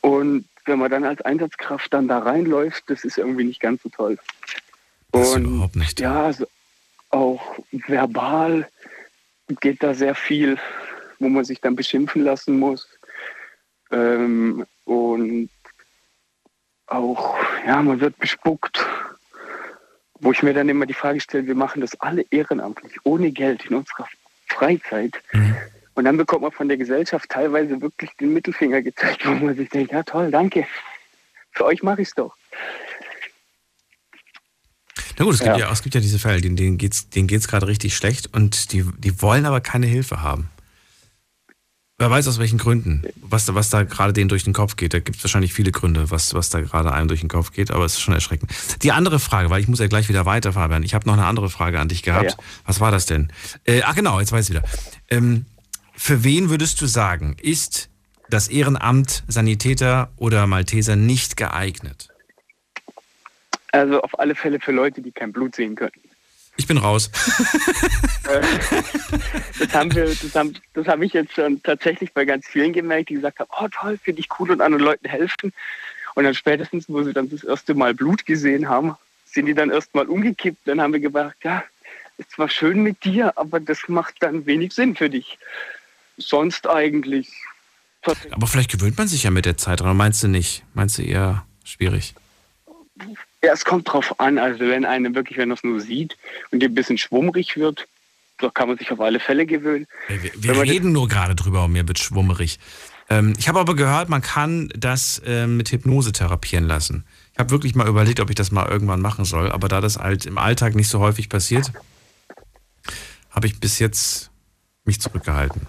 Und 0.00 0.46
wenn 0.64 0.78
man 0.78 0.90
dann 0.90 1.04
als 1.04 1.20
Einsatzkraft 1.22 1.92
dann 1.92 2.08
da 2.08 2.18
reinläuft, 2.20 2.84
das 2.88 3.04
ist 3.04 3.18
irgendwie 3.18 3.44
nicht 3.44 3.60
ganz 3.60 3.82
so 3.82 3.88
toll. 3.88 4.18
Das 5.12 5.28
ist 5.28 5.36
überhaupt 5.36 5.76
nicht. 5.76 6.00
Ja, 6.00 6.24
also 6.24 6.46
auch 7.10 7.58
verbal 7.70 8.68
geht 9.60 9.82
da 9.82 9.92
sehr 9.92 10.14
viel, 10.14 10.58
wo 11.18 11.28
man 11.28 11.44
sich 11.44 11.60
dann 11.60 11.76
beschimpfen 11.76 12.24
lassen 12.24 12.58
muss. 12.58 12.88
Ähm, 13.90 14.64
und 14.84 15.50
auch, 16.86 17.36
ja, 17.66 17.82
man 17.82 18.00
wird 18.00 18.18
bespuckt. 18.18 18.84
Wo 20.22 20.32
ich 20.32 20.42
mir 20.42 20.54
dann 20.54 20.68
immer 20.68 20.86
die 20.86 20.94
Frage 20.94 21.20
stelle, 21.20 21.46
wir 21.46 21.54
machen 21.54 21.80
das 21.80 22.00
alle 22.00 22.24
ehrenamtlich, 22.30 22.92
ohne 23.04 23.30
Geld, 23.30 23.66
in 23.66 23.76
unserer 23.76 24.08
Freizeit. 24.48 25.20
Mhm. 25.32 25.56
Und 25.94 26.04
dann 26.04 26.16
bekommt 26.16 26.42
man 26.42 26.52
von 26.52 26.68
der 26.68 26.78
Gesellschaft 26.78 27.28
teilweise 27.28 27.80
wirklich 27.82 28.10
den 28.18 28.32
Mittelfinger 28.32 28.80
gezeigt, 28.80 29.26
wo 29.26 29.32
man 29.32 29.54
sich 29.54 29.68
denkt, 29.68 29.92
ja 29.92 30.02
toll, 30.02 30.30
danke. 30.30 30.66
Für 31.50 31.66
euch 31.66 31.82
mache 31.82 32.00
ich 32.00 32.08
es 32.08 32.14
doch. 32.14 32.34
Na 35.18 35.24
gut, 35.24 35.34
es 35.34 35.40
gibt 35.40 35.58
ja, 35.58 35.66
ja 35.66 35.72
es 35.72 35.82
gibt 35.82 35.94
ja 35.94 36.00
diese 36.00 36.18
Fälle, 36.18 36.40
denen, 36.40 36.56
denen 36.56 36.78
geht 36.78 36.94
es 36.94 37.10
denen 37.10 37.28
geht's 37.28 37.48
gerade 37.48 37.66
richtig 37.66 37.94
schlecht 37.94 38.32
und 38.32 38.72
die, 38.72 38.84
die 38.98 39.20
wollen 39.20 39.44
aber 39.44 39.60
keine 39.60 39.86
Hilfe 39.86 40.22
haben. 40.22 40.48
Wer 42.02 42.10
weiß 42.10 42.26
aus 42.26 42.40
welchen 42.40 42.58
Gründen, 42.58 43.04
was 43.20 43.46
da, 43.46 43.54
was 43.54 43.70
da 43.70 43.84
gerade 43.84 44.12
denen 44.12 44.28
durch 44.28 44.42
den 44.42 44.52
Kopf 44.52 44.74
geht. 44.74 44.92
Da 44.92 44.98
gibt 44.98 45.18
es 45.18 45.22
wahrscheinlich 45.22 45.54
viele 45.54 45.70
Gründe, 45.70 46.10
was, 46.10 46.34
was 46.34 46.50
da 46.50 46.60
gerade 46.60 46.90
einem 46.92 47.06
durch 47.06 47.20
den 47.20 47.28
Kopf 47.28 47.52
geht, 47.52 47.70
aber 47.70 47.84
es 47.84 47.92
ist 47.92 48.00
schon 48.00 48.12
erschreckend. 48.12 48.50
Die 48.82 48.90
andere 48.90 49.20
Frage, 49.20 49.50
weil 49.50 49.60
ich 49.60 49.68
muss 49.68 49.78
ja 49.78 49.86
gleich 49.86 50.08
wieder 50.08 50.26
weiter, 50.26 50.54
Fabian. 50.54 50.82
Ich 50.82 50.94
habe 50.94 51.06
noch 51.06 51.12
eine 51.12 51.26
andere 51.26 51.48
Frage 51.48 51.78
an 51.78 51.86
dich 51.86 52.02
gehabt. 52.02 52.24
Ja, 52.24 52.30
ja. 52.30 52.44
Was 52.64 52.80
war 52.80 52.90
das 52.90 53.06
denn? 53.06 53.30
Äh, 53.62 53.82
ach 53.84 53.94
genau, 53.94 54.18
jetzt 54.18 54.32
weiß 54.32 54.46
ich 54.46 54.50
wieder. 54.50 54.64
Ähm, 55.10 55.46
für 55.94 56.24
wen 56.24 56.50
würdest 56.50 56.80
du 56.80 56.86
sagen, 56.86 57.36
ist 57.40 57.88
das 58.28 58.48
Ehrenamt 58.48 59.22
Sanitäter 59.28 60.10
oder 60.16 60.48
Malteser 60.48 60.96
nicht 60.96 61.36
geeignet? 61.36 62.08
Also 63.70 64.02
auf 64.02 64.18
alle 64.18 64.34
Fälle 64.34 64.58
für 64.58 64.72
Leute, 64.72 65.02
die 65.02 65.12
kein 65.12 65.30
Blut 65.30 65.54
sehen 65.54 65.76
können. 65.76 65.92
Ich 66.56 66.66
bin 66.66 66.76
raus. 66.78 67.10
das 69.58 69.74
haben 69.74 69.94
wir, 69.94 70.04
das 70.04 70.34
haben, 70.34 70.54
das 70.74 70.86
habe 70.86 71.06
ich 71.06 71.12
jetzt 71.12 71.34
schon 71.34 71.62
tatsächlich 71.62 72.12
bei 72.12 72.24
ganz 72.24 72.46
vielen 72.46 72.72
gemerkt, 72.72 73.08
die 73.08 73.14
gesagt 73.14 73.38
haben, 73.38 73.50
oh 73.60 73.68
toll, 73.68 73.98
finde 74.02 74.20
ich 74.20 74.28
cool 74.38 74.50
und 74.50 74.60
anderen 74.60 74.84
Leuten 74.84 75.08
helfen. 75.08 75.52
Und 76.14 76.24
dann 76.24 76.34
spätestens, 76.34 76.84
wo 76.88 77.02
sie 77.02 77.12
dann 77.12 77.30
das 77.30 77.42
erste 77.42 77.74
Mal 77.74 77.94
Blut 77.94 78.26
gesehen 78.26 78.68
haben, 78.68 78.96
sind 79.24 79.46
die 79.46 79.54
dann 79.54 79.70
erstmal 79.70 80.06
umgekippt. 80.06 80.66
Dann 80.66 80.80
haben 80.80 80.92
wir 80.92 81.00
gedacht, 81.00 81.36
ja, 81.42 81.64
es 82.18 82.38
war 82.38 82.48
schön 82.48 82.82
mit 82.82 83.02
dir, 83.04 83.32
aber 83.36 83.58
das 83.60 83.88
macht 83.88 84.16
dann 84.20 84.44
wenig 84.46 84.72
Sinn 84.74 84.94
für 84.94 85.08
dich 85.08 85.38
sonst 86.18 86.68
eigentlich. 86.68 87.30
Aber 88.30 88.46
vielleicht 88.46 88.70
gewöhnt 88.70 88.98
man 88.98 89.08
sich 89.08 89.22
ja 89.22 89.30
mit 89.30 89.46
der 89.46 89.56
Zeit 89.56 89.80
dran, 89.80 89.96
meinst 89.96 90.22
du 90.22 90.28
nicht? 90.28 90.64
Meinst 90.74 90.98
du 90.98 91.02
eher 91.02 91.46
schwierig? 91.64 92.14
Ja, 93.44 93.52
es 93.52 93.64
kommt 93.64 93.92
drauf 93.92 94.18
an. 94.20 94.38
Also 94.38 94.60
wenn 94.60 94.84
eine 94.84 95.14
wirklich, 95.14 95.38
wenn 95.38 95.50
das 95.50 95.64
nur 95.64 95.80
sieht 95.80 96.16
und 96.50 96.62
ein 96.62 96.74
bisschen 96.74 96.98
schwummrig 96.98 97.56
wird, 97.56 97.88
da 98.38 98.50
kann 98.50 98.68
man 98.68 98.78
sich 98.78 98.90
auf 98.92 99.00
alle 99.00 99.20
Fälle 99.20 99.46
gewöhnen. 99.46 99.86
Wir, 100.08 100.32
wir 100.36 100.62
reden 100.62 100.92
nur 100.92 101.08
gerade 101.08 101.34
drüber 101.34 101.64
und 101.64 101.72
mir 101.72 101.86
wird 101.86 101.98
schwummrig. 101.98 102.58
Ähm, 103.10 103.34
ich 103.38 103.48
habe 103.48 103.60
aber 103.60 103.74
gehört, 103.74 104.08
man 104.08 104.22
kann 104.22 104.70
das 104.76 105.20
äh, 105.26 105.46
mit 105.46 105.70
Hypnose 105.70 106.12
therapieren 106.12 106.66
lassen. 106.66 107.04
Ich 107.32 107.38
habe 107.38 107.50
wirklich 107.50 107.74
mal 107.74 107.88
überlegt, 107.88 108.20
ob 108.20 108.30
ich 108.30 108.36
das 108.36 108.52
mal 108.52 108.68
irgendwann 108.68 109.00
machen 109.00 109.24
soll, 109.24 109.50
aber 109.50 109.68
da 109.68 109.80
das 109.80 109.98
halt 109.98 110.26
im 110.26 110.38
Alltag 110.38 110.74
nicht 110.74 110.88
so 110.88 111.00
häufig 111.00 111.28
passiert, 111.28 111.72
habe 113.30 113.46
ich 113.46 113.58
bis 113.58 113.78
jetzt 113.78 114.30
mich 114.84 115.00
zurückgehalten. 115.00 115.66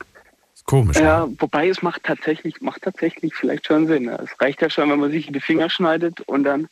Komisch. 0.65 0.97
Ja, 0.97 1.25
ne? 1.25 1.35
wobei 1.39 1.67
es 1.67 1.81
macht 1.81 2.03
tatsächlich, 2.03 2.61
macht 2.61 2.83
tatsächlich 2.83 3.33
vielleicht 3.35 3.67
schon 3.67 3.87
Sinn. 3.87 4.07
Es 4.07 4.29
reicht 4.39 4.61
ja 4.61 4.69
schon, 4.69 4.89
wenn 4.89 4.99
man 4.99 5.11
sich 5.11 5.27
in 5.27 5.33
die 5.33 5.41
Finger 5.41 5.69
schneidet 5.69 6.21
und 6.21 6.43
dann 6.43 6.67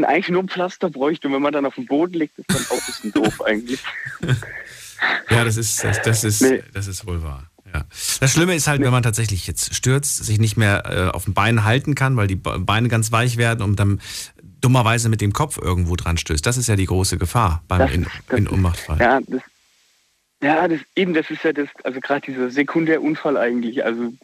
und 0.00 0.06
eigentlich 0.06 0.30
nur 0.30 0.42
ein 0.42 0.48
Pflaster 0.48 0.88
bräuchte 0.88 1.28
und 1.28 1.34
wenn 1.34 1.42
man 1.42 1.52
dann 1.52 1.66
auf 1.66 1.74
dem 1.74 1.86
Boden 1.86 2.14
liegt, 2.14 2.38
ist 2.38 2.50
dann 2.50 2.64
auch 2.70 2.80
ein 2.80 2.86
bisschen 2.86 3.12
doof 3.12 3.42
eigentlich. 3.42 3.82
ja, 5.30 5.44
das 5.44 5.56
ist, 5.58 5.84
das, 5.84 6.00
das 6.02 6.24
ist, 6.24 6.40
nee. 6.40 6.62
das 6.72 6.86
ist 6.86 7.06
wohl 7.06 7.22
wahr. 7.22 7.50
Ja. 7.72 7.84
Das 8.18 8.32
Schlimme 8.32 8.54
ist 8.54 8.66
halt, 8.66 8.80
nee. 8.80 8.86
wenn 8.86 8.92
man 8.92 9.02
tatsächlich 9.02 9.46
jetzt 9.46 9.74
stürzt, 9.74 10.24
sich 10.24 10.40
nicht 10.40 10.56
mehr 10.56 10.84
äh, 10.86 11.14
auf 11.14 11.24
den 11.24 11.34
Beinen 11.34 11.64
halten 11.64 11.94
kann, 11.94 12.16
weil 12.16 12.26
die 12.26 12.36
Beine 12.36 12.88
ganz 12.88 13.12
weich 13.12 13.36
werden 13.36 13.62
und 13.62 13.78
dann 13.78 14.00
dummerweise 14.62 15.10
mit 15.10 15.20
dem 15.20 15.32
Kopf 15.32 15.58
irgendwo 15.58 15.96
dran 15.96 16.16
stößt. 16.16 16.44
Das 16.44 16.56
ist 16.56 16.66
ja 16.66 16.76
die 16.76 16.86
große 16.86 17.18
Gefahr 17.18 17.62
beim 17.68 17.80
das, 17.80 17.92
in, 17.92 18.06
in 18.36 18.48
Ohnmachtfall. 18.48 18.98
Ja, 18.98 19.20
das, 19.26 19.42
ja, 20.42 20.66
das, 20.66 20.80
eben, 20.96 21.12
das 21.12 21.30
ist 21.30 21.44
ja 21.44 21.52
das, 21.52 21.68
also 21.84 22.00
gerade 22.00 22.22
dieser 22.22 22.50
Sekundärunfall 22.50 23.36
eigentlich. 23.36 23.84
Also 23.84 24.14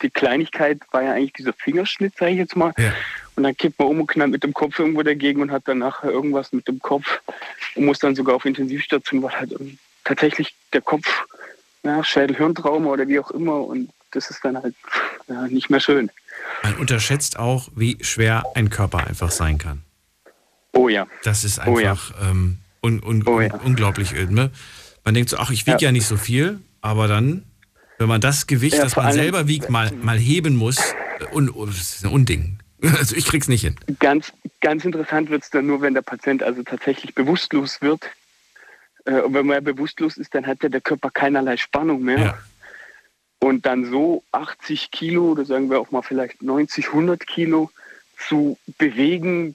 die 0.00 0.10
Kleinigkeit 0.10 0.80
war 0.90 1.02
ja 1.02 1.12
eigentlich 1.12 1.34
dieser 1.34 1.52
Fingerschnitt, 1.52 2.16
sage 2.16 2.32
ich 2.32 2.38
jetzt 2.38 2.56
mal. 2.56 2.72
Ja. 2.78 2.92
Und 3.36 3.42
dann 3.42 3.56
kippt 3.56 3.78
man 3.78 3.88
um 3.88 4.00
und 4.00 4.06
knallt 4.06 4.30
mit 4.30 4.42
dem 4.42 4.54
Kopf 4.54 4.78
irgendwo 4.78 5.02
dagegen 5.02 5.42
und 5.42 5.52
hat 5.52 5.68
dann 5.68 5.78
nachher 5.78 6.10
irgendwas 6.10 6.52
mit 6.52 6.66
dem 6.68 6.78
Kopf 6.78 7.20
und 7.74 7.84
muss 7.84 7.98
dann 7.98 8.14
sogar 8.14 8.34
auf 8.34 8.46
Intensivstation, 8.46 9.22
weil 9.22 9.32
halt 9.32 9.54
tatsächlich 10.04 10.54
der 10.72 10.80
Kopf, 10.80 11.06
ja, 11.82 12.02
Schädel-Hirntrauma 12.02 12.90
oder 12.90 13.06
wie 13.06 13.18
auch 13.20 13.30
immer 13.30 13.60
und 13.60 13.90
das 14.12 14.30
ist 14.30 14.42
dann 14.42 14.60
halt 14.60 14.74
ja, 15.28 15.46
nicht 15.48 15.68
mehr 15.68 15.80
schön. 15.80 16.10
Man 16.62 16.76
unterschätzt 16.76 17.38
auch, 17.38 17.68
wie 17.74 17.98
schwer 18.02 18.44
ein 18.54 18.70
Körper 18.70 19.06
einfach 19.06 19.30
sein 19.30 19.58
kann. 19.58 19.82
Oh 20.72 20.88
ja. 20.88 21.06
Das 21.22 21.44
ist 21.44 21.58
einfach 21.58 21.72
oh 21.72 21.78
ja. 21.78 21.96
ähm, 22.22 22.58
un, 22.82 23.02
un, 23.02 23.22
oh 23.26 23.40
ja. 23.40 23.54
unglaublich 23.56 24.14
ödme. 24.14 24.50
Man 25.04 25.14
denkt 25.14 25.30
so, 25.30 25.36
ach, 25.36 25.50
ich 25.50 25.66
wiege 25.66 25.78
ja. 25.80 25.92
nicht 25.92 26.06
so 26.06 26.16
viel, 26.16 26.60
aber 26.80 27.08
dann, 27.08 27.44
wenn 27.98 28.08
man 28.08 28.20
das 28.20 28.46
Gewicht, 28.46 28.78
das 28.78 28.96
man 28.96 29.12
selber 29.12 29.46
wiegt, 29.46 29.70
mal, 29.70 29.92
mal 29.92 30.18
heben 30.18 30.56
muss, 30.56 30.78
und, 31.32 31.50
und 31.50 31.68
das 31.68 31.96
ist 31.96 32.04
ein 32.04 32.10
Unding. 32.10 32.58
Also 32.98 33.16
ich 33.16 33.26
krieg's 33.26 33.48
nicht 33.48 33.62
hin. 33.62 33.76
Ganz, 33.98 34.32
ganz 34.60 34.84
interessant 34.84 35.30
wird 35.30 35.42
es 35.42 35.50
dann 35.50 35.66
nur, 35.66 35.80
wenn 35.80 35.94
der 35.94 36.02
Patient 36.02 36.42
also 36.42 36.62
tatsächlich 36.62 37.14
bewusstlos 37.14 37.80
wird. 37.80 38.04
Äh, 39.04 39.20
und 39.20 39.34
wenn 39.34 39.46
man 39.46 39.54
ja 39.54 39.60
bewusstlos 39.60 40.16
ist, 40.16 40.34
dann 40.34 40.46
hat 40.46 40.62
ja 40.62 40.68
der 40.68 40.80
Körper 40.80 41.10
keinerlei 41.10 41.56
Spannung 41.56 42.02
mehr. 42.02 42.18
Ja. 42.18 42.38
Und 43.38 43.66
dann 43.66 43.90
so 43.90 44.22
80 44.32 44.90
Kilo 44.90 45.32
oder 45.32 45.44
sagen 45.44 45.70
wir 45.70 45.80
auch 45.80 45.90
mal 45.90 46.02
vielleicht 46.02 46.42
90, 46.42 46.88
100 46.88 47.26
Kilo 47.26 47.70
zu 48.28 48.58
bewegen, 48.78 49.54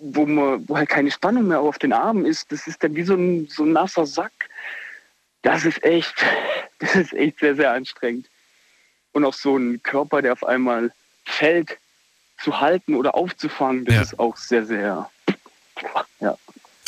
wo 0.00 0.26
man 0.26 0.68
wo 0.68 0.76
halt 0.76 0.88
keine 0.88 1.10
Spannung 1.10 1.48
mehr 1.48 1.60
auf 1.60 1.78
den 1.78 1.92
Armen 1.92 2.24
ist, 2.24 2.50
das 2.52 2.66
ist 2.66 2.82
dann 2.82 2.94
wie 2.94 3.02
so 3.02 3.14
ein, 3.14 3.48
so 3.48 3.64
ein 3.64 3.72
nasser 3.72 4.06
Sack 4.06 4.32
das 5.42 5.64
ist 5.64 5.82
echt, 5.84 6.14
das 6.78 6.94
ist 6.94 7.12
echt 7.14 7.40
sehr, 7.40 7.56
sehr 7.56 7.72
anstrengend. 7.72 8.26
Und 9.12 9.24
auch 9.24 9.34
so 9.34 9.56
ein 9.56 9.82
Körper, 9.82 10.22
der 10.22 10.32
auf 10.32 10.44
einmal 10.44 10.92
fällt, 11.24 11.78
zu 12.38 12.60
halten 12.60 12.94
oder 12.94 13.14
aufzufangen, 13.14 13.84
das 13.84 13.94
ja. 13.94 14.02
ist 14.02 14.18
auch 14.18 14.36
sehr, 14.36 14.64
sehr, 14.64 15.10
ja. 16.20 16.36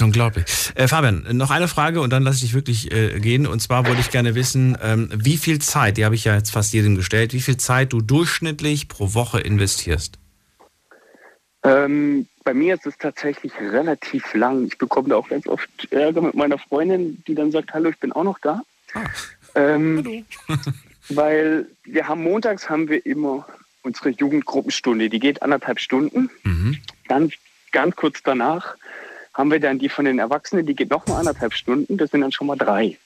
Unglaublich. 0.02 0.44
Äh, 0.74 0.88
Fabian, 0.88 1.26
noch 1.32 1.50
eine 1.50 1.68
Frage 1.68 2.00
und 2.00 2.10
dann 2.10 2.22
lasse 2.22 2.36
ich 2.36 2.42
dich 2.42 2.54
wirklich 2.54 2.92
äh, 2.92 3.20
gehen. 3.20 3.46
Und 3.46 3.60
zwar 3.60 3.86
wollte 3.86 4.00
ich 4.00 4.10
gerne 4.10 4.34
wissen, 4.34 4.76
ähm, 4.82 5.10
wie 5.14 5.36
viel 5.36 5.58
Zeit, 5.58 5.96
die 5.96 6.04
habe 6.04 6.14
ich 6.14 6.24
ja 6.24 6.34
jetzt 6.34 6.50
fast 6.50 6.72
jedem 6.72 6.96
gestellt, 6.96 7.32
wie 7.32 7.40
viel 7.40 7.56
Zeit 7.56 7.92
du 7.92 8.00
durchschnittlich 8.00 8.88
pro 8.88 9.14
Woche 9.14 9.40
investierst? 9.40 10.18
Ähm, 11.62 12.26
bei 12.44 12.54
mir 12.54 12.74
ist 12.74 12.86
es 12.86 12.96
tatsächlich 12.96 13.52
relativ 13.60 14.32
lang. 14.34 14.66
Ich 14.66 14.78
bekomme 14.78 15.10
da 15.10 15.16
auch 15.16 15.28
ganz 15.28 15.46
oft 15.46 15.68
Ärger 15.90 16.22
mit 16.22 16.34
meiner 16.34 16.58
Freundin, 16.58 17.22
die 17.26 17.34
dann 17.34 17.52
sagt, 17.52 17.74
hallo, 17.74 17.90
ich 17.90 17.98
bin 17.98 18.12
auch 18.12 18.24
noch 18.24 18.38
da. 18.38 18.62
Ah. 18.94 19.04
Ähm, 19.54 20.24
weil 21.10 21.66
wir 21.84 22.08
haben 22.08 22.22
montags 22.22 22.70
haben 22.70 22.88
wir 22.88 23.04
immer 23.04 23.46
unsere 23.82 24.10
Jugendgruppenstunde, 24.10 25.08
die 25.08 25.20
geht 25.20 25.42
anderthalb 25.42 25.80
Stunden. 25.80 26.30
Mhm. 26.42 26.78
Dann 27.08 27.32
ganz 27.72 27.96
kurz 27.96 28.22
danach 28.22 28.76
haben 29.34 29.50
wir 29.50 29.60
dann 29.60 29.78
die 29.78 29.88
von 29.88 30.04
den 30.04 30.18
Erwachsenen, 30.18 30.66
die 30.66 30.74
geht 30.74 30.90
noch 30.90 31.06
mal 31.06 31.18
anderthalb 31.18 31.54
Stunden, 31.54 31.96
das 31.96 32.10
sind 32.10 32.20
dann 32.20 32.32
schon 32.32 32.46
mal 32.46 32.56
drei. 32.56 32.98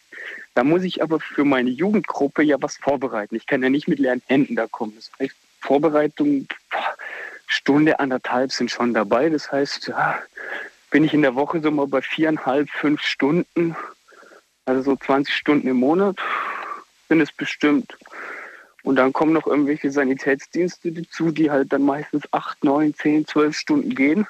Da 0.55 0.65
muss 0.65 0.83
ich 0.83 1.03
aber 1.03 1.21
für 1.21 1.45
meine 1.45 1.71
Jugendgruppe 1.71 2.43
ja 2.43 2.57
was 2.61 2.77
vorbereiten. 2.77 3.35
Ich 3.35 3.47
kann 3.47 3.63
ja 3.63 3.69
nicht 3.69 3.89
mit 3.89 3.99
leeren 3.99 4.23
Händen 4.27 4.57
da 4.57 4.67
kommen. 4.67 4.95
Das 4.97 5.11
heißt, 5.19 5.35
Vorbereitung, 5.61 6.47
Stunde, 7.47 7.99
anderthalb 7.99 8.53
sind 8.53 8.71
schon 8.71 8.95
dabei. 8.95 9.29
Das 9.29 9.51
heißt, 9.51 9.89
ja, 9.89 10.19
bin 10.91 11.05
ich 11.05 11.13
in 11.13 11.23
der 11.23 11.35
Woche 11.35 11.61
so 11.61 11.71
mal 11.71 11.89
bei 11.89 12.03
viereinhalb, 12.03 12.71
fünf 12.71 13.01
Stunden, 13.03 13.77
also 14.65 14.83
so 14.83 14.97
20 14.97 15.35
Stunden 15.35 15.69
im 15.69 15.77
Monat 15.77 16.17
sind 17.09 17.21
es 17.21 17.33
bestimmt. 17.33 17.97
Und 18.85 18.97
dann 18.97 19.15
kommen 19.15 19.33
noch 19.33 19.47
irgendwelche 19.47 19.91
Sanitätsdienste 19.91 20.93
dazu, 20.93 21.31
die 21.31 21.51
halt 21.51 21.73
dann 21.73 21.83
meistens 21.83 22.23
acht, 22.33 22.63
neun, 22.63 22.95
zehn, 22.95 23.27
zwölf 23.27 23.57
Stunden 23.57 23.95
gehen. 23.95 24.27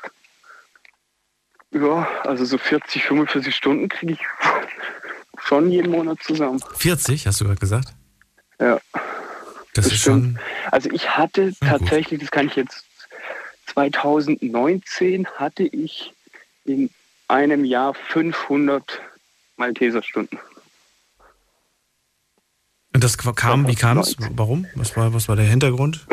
Ja, 1.72 2.06
also 2.22 2.44
so 2.44 2.56
40, 2.56 3.02
45 3.02 3.54
Stunden 3.54 3.88
kriege 3.88 4.12
ich 4.12 4.20
schon 5.44 5.70
jeden 5.70 5.90
Monat 5.90 6.22
zusammen. 6.22 6.60
40, 6.76 7.26
hast 7.26 7.40
du 7.40 7.46
gerade 7.46 7.58
gesagt? 7.58 7.88
Ja. 8.60 8.80
Das, 9.74 9.86
das 9.86 9.86
ist 9.86 10.02
schon. 10.02 10.38
Also 10.70 10.88
ich 10.92 11.10
hatte 11.10 11.52
tatsächlich, 11.58 12.20
das 12.20 12.30
kann 12.30 12.46
ich 12.46 12.54
jetzt 12.54 12.84
2019 13.66 15.26
hatte 15.34 15.64
ich 15.64 16.14
in 16.64 16.90
einem 17.26 17.64
Jahr 17.64 17.94
500 17.94 19.00
Malteserstunden. 19.56 20.38
Und 22.94 23.02
das 23.02 23.18
kam, 23.18 23.66
wie 23.66 23.74
kam 23.74 23.98
es? 23.98 24.16
Warum? 24.30 24.66
Was 24.76 24.96
war, 24.96 25.12
was 25.12 25.28
war 25.28 25.34
der 25.34 25.44
Hintergrund? 25.44 26.06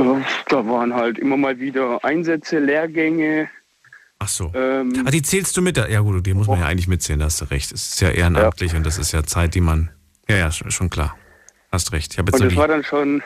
Da 0.47 0.67
waren 0.67 0.93
halt 0.95 1.19
immer 1.19 1.37
mal 1.37 1.59
wieder 1.59 2.03
Einsätze, 2.03 2.57
Lehrgänge. 2.57 3.49
Ach 4.17 4.27
so. 4.27 4.51
Ähm, 4.55 5.03
ah, 5.05 5.11
die 5.11 5.21
zählst 5.21 5.55
du 5.55 5.61
mit? 5.61 5.77
Ja 5.77 5.99
gut, 5.99 6.25
die 6.25 6.33
muss 6.33 6.47
man 6.47 6.59
ja 6.59 6.65
eigentlich 6.65 6.87
mitzählen, 6.87 7.19
da 7.19 7.25
hast 7.25 7.39
du 7.41 7.45
recht. 7.45 7.71
Es 7.71 7.93
ist 7.93 8.01
ja 8.01 8.09
ehrenamtlich 8.09 8.71
ja. 8.71 8.77
und 8.77 8.85
das 8.85 8.97
ist 8.97 9.11
ja 9.11 9.23
Zeit, 9.23 9.53
die 9.53 9.61
man... 9.61 9.91
Ja, 10.27 10.37
ja, 10.37 10.51
schon 10.51 10.89
klar. 10.89 11.15
Hast 11.71 11.91
recht. 11.91 12.17
und 12.17 12.31
das 12.39 12.55
war 12.55 12.67
dann 12.67 12.83
schon... 12.83 13.21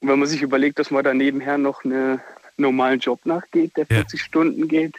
wenn 0.00 0.18
man 0.18 0.28
sich 0.28 0.42
überlegt, 0.42 0.78
dass 0.78 0.90
man 0.90 1.02
da 1.02 1.14
nebenher 1.14 1.56
noch 1.56 1.84
einen 1.84 2.20
normalen 2.56 3.00
Job 3.00 3.24
nachgeht, 3.24 3.76
der 3.76 3.86
40 3.86 4.20
ja. 4.20 4.24
Stunden 4.24 4.68
geht, 4.68 4.94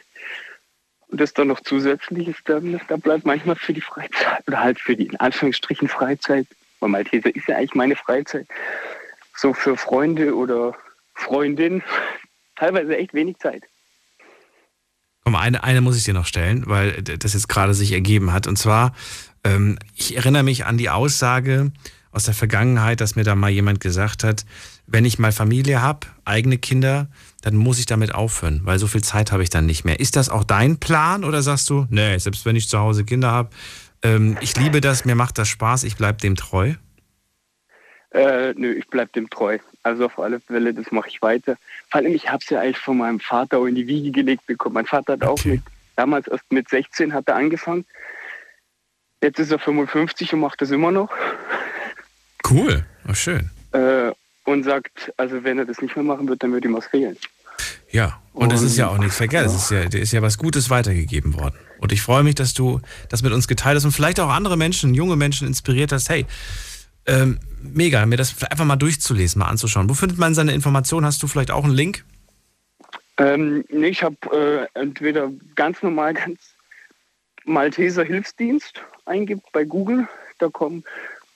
und 1.08 1.20
das 1.20 1.32
dann 1.32 1.48
noch 1.48 1.60
zusätzlich 1.60 2.28
ist, 2.28 2.40
dann 2.44 2.80
da 2.88 2.96
bleibt 2.96 3.24
manchmal 3.24 3.56
für 3.56 3.72
die 3.72 3.80
Freizeit 3.80 4.46
oder 4.46 4.60
halt 4.60 4.80
für 4.80 4.96
die 4.96 5.06
in 5.06 5.16
Anführungsstrichen 5.16 5.88
Freizeit 5.88 6.46
weil 6.80 6.90
Malteser 6.90 7.34
ist 7.34 7.48
ja 7.48 7.56
eigentlich 7.56 7.74
meine 7.74 7.96
Freizeit. 7.96 8.46
So 9.36 9.52
für 9.52 9.76
Freunde 9.76 10.34
oder 10.34 10.74
Freundin 11.14 11.82
teilweise 12.56 12.96
echt 12.96 13.14
wenig 13.14 13.38
Zeit. 13.38 13.64
Eine, 15.24 15.64
eine 15.64 15.80
muss 15.80 15.96
ich 15.96 16.04
dir 16.04 16.14
noch 16.14 16.26
stellen, 16.26 16.64
weil 16.66 17.02
das 17.02 17.34
jetzt 17.34 17.48
gerade 17.48 17.74
sich 17.74 17.92
ergeben 17.92 18.32
hat. 18.32 18.46
Und 18.46 18.56
zwar, 18.56 18.94
ähm, 19.44 19.78
ich 19.94 20.16
erinnere 20.16 20.44
mich 20.44 20.64
an 20.64 20.78
die 20.78 20.88
Aussage 20.88 21.72
aus 22.12 22.24
der 22.24 22.34
Vergangenheit, 22.34 23.00
dass 23.00 23.16
mir 23.16 23.24
da 23.24 23.34
mal 23.34 23.50
jemand 23.50 23.80
gesagt 23.80 24.24
hat, 24.24 24.46
wenn 24.86 25.04
ich 25.04 25.18
mal 25.18 25.32
Familie 25.32 25.82
habe, 25.82 26.06
eigene 26.24 26.56
Kinder, 26.58 27.08
dann 27.42 27.56
muss 27.56 27.78
ich 27.78 27.86
damit 27.86 28.14
aufhören, 28.14 28.62
weil 28.64 28.78
so 28.78 28.86
viel 28.86 29.04
Zeit 29.04 29.32
habe 29.32 29.42
ich 29.42 29.50
dann 29.50 29.66
nicht 29.66 29.84
mehr. 29.84 30.00
Ist 30.00 30.16
das 30.16 30.30
auch 30.30 30.44
dein 30.44 30.78
Plan 30.78 31.24
oder 31.24 31.42
sagst 31.42 31.68
du, 31.68 31.86
nee, 31.90 32.16
selbst 32.18 32.46
wenn 32.46 32.56
ich 32.56 32.68
zu 32.68 32.78
Hause 32.78 33.04
Kinder 33.04 33.30
habe, 33.30 33.50
ähm, 34.06 34.36
ich 34.40 34.56
liebe 34.56 34.80
das, 34.80 35.04
mir 35.04 35.14
macht 35.14 35.38
das 35.38 35.48
Spaß, 35.48 35.84
ich 35.84 35.96
bleibe 35.96 36.18
dem 36.18 36.36
treu? 36.36 36.74
Äh, 38.12 38.54
nö, 38.56 38.72
ich 38.72 38.86
bleibe 38.88 39.10
dem 39.12 39.28
treu. 39.28 39.58
Also 39.82 40.06
auf 40.06 40.18
alle 40.18 40.40
Fälle, 40.40 40.72
das 40.72 40.90
mache 40.90 41.08
ich 41.08 41.20
weiter. 41.22 41.56
Vor 41.90 42.00
allem, 42.00 42.14
ich 42.14 42.28
habe 42.28 42.38
es 42.42 42.48
ja 42.48 42.60
eigentlich 42.60 42.78
von 42.78 42.98
meinem 42.98 43.20
Vater 43.20 43.58
auch 43.58 43.66
in 43.66 43.74
die 43.74 43.86
Wiege 43.86 44.10
gelegt 44.10 44.46
bekommen. 44.46 44.74
Mein 44.74 44.86
Vater 44.86 45.14
hat 45.14 45.22
okay. 45.22 45.28
auch 45.28 45.44
mit, 45.44 45.62
damals 45.96 46.28
erst 46.28 46.50
mit 46.50 46.68
16 46.68 47.12
hat 47.12 47.28
er 47.28 47.36
angefangen. 47.36 47.84
Jetzt 49.22 49.38
ist 49.38 49.50
er 49.50 49.58
55 49.58 50.32
und 50.32 50.40
macht 50.40 50.60
das 50.60 50.70
immer 50.70 50.92
noch. 50.92 51.10
Cool, 52.48 52.84
oh, 53.08 53.14
schön. 53.14 53.50
Äh, 53.72 54.12
und 54.44 54.62
sagt, 54.62 55.12
also 55.16 55.42
wenn 55.42 55.58
er 55.58 55.64
das 55.64 55.80
nicht 55.82 55.96
mehr 55.96 56.04
machen 56.04 56.28
wird, 56.28 56.42
dann 56.42 56.52
würde 56.52 56.68
ihm 56.68 56.74
was 56.74 56.86
fehlen. 56.86 57.16
Ja, 57.90 58.20
und 58.36 58.52
es 58.52 58.60
ist 58.60 58.76
ja 58.76 58.88
auch 58.88 58.98
nichts 58.98 59.16
verkehrt. 59.16 59.46
Es 59.46 59.54
ist 59.54 59.70
ja, 59.70 59.80
ist 59.80 60.12
ja 60.12 60.20
was 60.20 60.36
Gutes 60.36 60.68
weitergegeben 60.68 61.34
worden. 61.34 61.56
Und 61.78 61.90
ich 61.90 62.02
freue 62.02 62.22
mich, 62.22 62.34
dass 62.34 62.52
du 62.52 62.80
das 63.08 63.22
mit 63.22 63.32
uns 63.32 63.48
geteilt 63.48 63.76
hast 63.76 63.86
und 63.86 63.92
vielleicht 63.92 64.20
auch 64.20 64.28
andere 64.28 64.58
Menschen, 64.58 64.92
junge 64.92 65.16
Menschen 65.16 65.46
inspiriert 65.46 65.90
hast. 65.90 66.10
Hey, 66.10 66.26
ähm, 67.06 67.38
mega, 67.62 68.04
mir 68.04 68.18
das 68.18 68.34
einfach 68.44 68.66
mal 68.66 68.76
durchzulesen, 68.76 69.38
mal 69.38 69.48
anzuschauen. 69.48 69.88
Wo 69.88 69.94
findet 69.94 70.18
man 70.18 70.34
seine 70.34 70.52
Informationen? 70.52 71.06
Hast 71.06 71.22
du 71.22 71.28
vielleicht 71.28 71.50
auch 71.50 71.64
einen 71.64 71.72
Link? 71.72 72.04
Ähm, 73.16 73.64
nee, 73.70 73.88
ich 73.88 74.02
habe 74.02 74.68
äh, 74.74 74.78
entweder 74.78 75.30
ganz 75.54 75.82
normal 75.82 76.12
ganz 76.12 76.38
Malteser 77.46 78.04
Hilfsdienst 78.04 78.82
eingibt 79.06 79.50
bei 79.52 79.64
Google, 79.64 80.06
da 80.38 80.48
kommen 80.48 80.84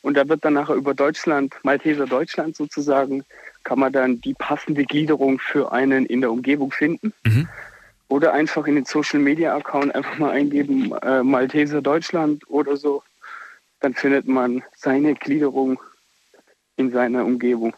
und 0.02 0.14
da 0.14 0.28
wird 0.28 0.44
dann 0.44 0.54
nachher 0.54 0.74
über 0.74 0.92
Deutschland, 0.92 1.54
Malteser 1.62 2.06
Deutschland 2.06 2.56
sozusagen, 2.56 3.24
kann 3.64 3.78
man 3.78 3.92
dann 3.92 4.20
die 4.20 4.34
passende 4.34 4.84
Gliederung 4.84 5.38
für 5.38 5.72
einen 5.72 6.06
in 6.06 6.20
der 6.20 6.30
Umgebung 6.30 6.72
finden. 6.72 7.12
Mhm. 7.24 7.48
Oder 8.08 8.32
einfach 8.32 8.66
in 8.66 8.74
den 8.74 8.84
Social 8.84 9.20
Media 9.20 9.56
Account 9.56 9.94
einfach 9.94 10.18
mal 10.18 10.30
eingeben, 10.30 10.92
äh, 11.02 11.22
Malteser 11.22 11.80
Deutschland 11.80 12.42
oder 12.48 12.76
so. 12.76 13.02
Dann 13.80 13.94
findet 13.94 14.26
man 14.26 14.62
seine 14.76 15.14
Gliederung 15.14 15.78
in 16.76 16.90
seiner 16.90 17.24
Umgebung. 17.24 17.74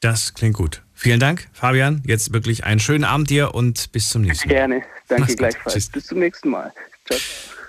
Das 0.00 0.34
klingt 0.34 0.56
gut. 0.56 0.82
Vielen 0.94 1.20
Dank, 1.20 1.48
Fabian. 1.52 2.02
Jetzt 2.06 2.32
wirklich 2.32 2.64
einen 2.64 2.80
schönen 2.80 3.04
Abend 3.04 3.28
dir 3.28 3.54
und 3.54 3.92
bis 3.92 4.08
zum 4.08 4.22
nächsten 4.22 4.48
Mal. 4.48 4.54
Gerne. 4.54 4.82
Danke 5.08 5.36
gleichfalls. 5.36 5.74
Tschüss. 5.74 5.90
Bis 5.90 6.06
zum 6.06 6.18
nächsten 6.18 6.48
Mal. 6.48 6.72
Ciao. 7.06 7.18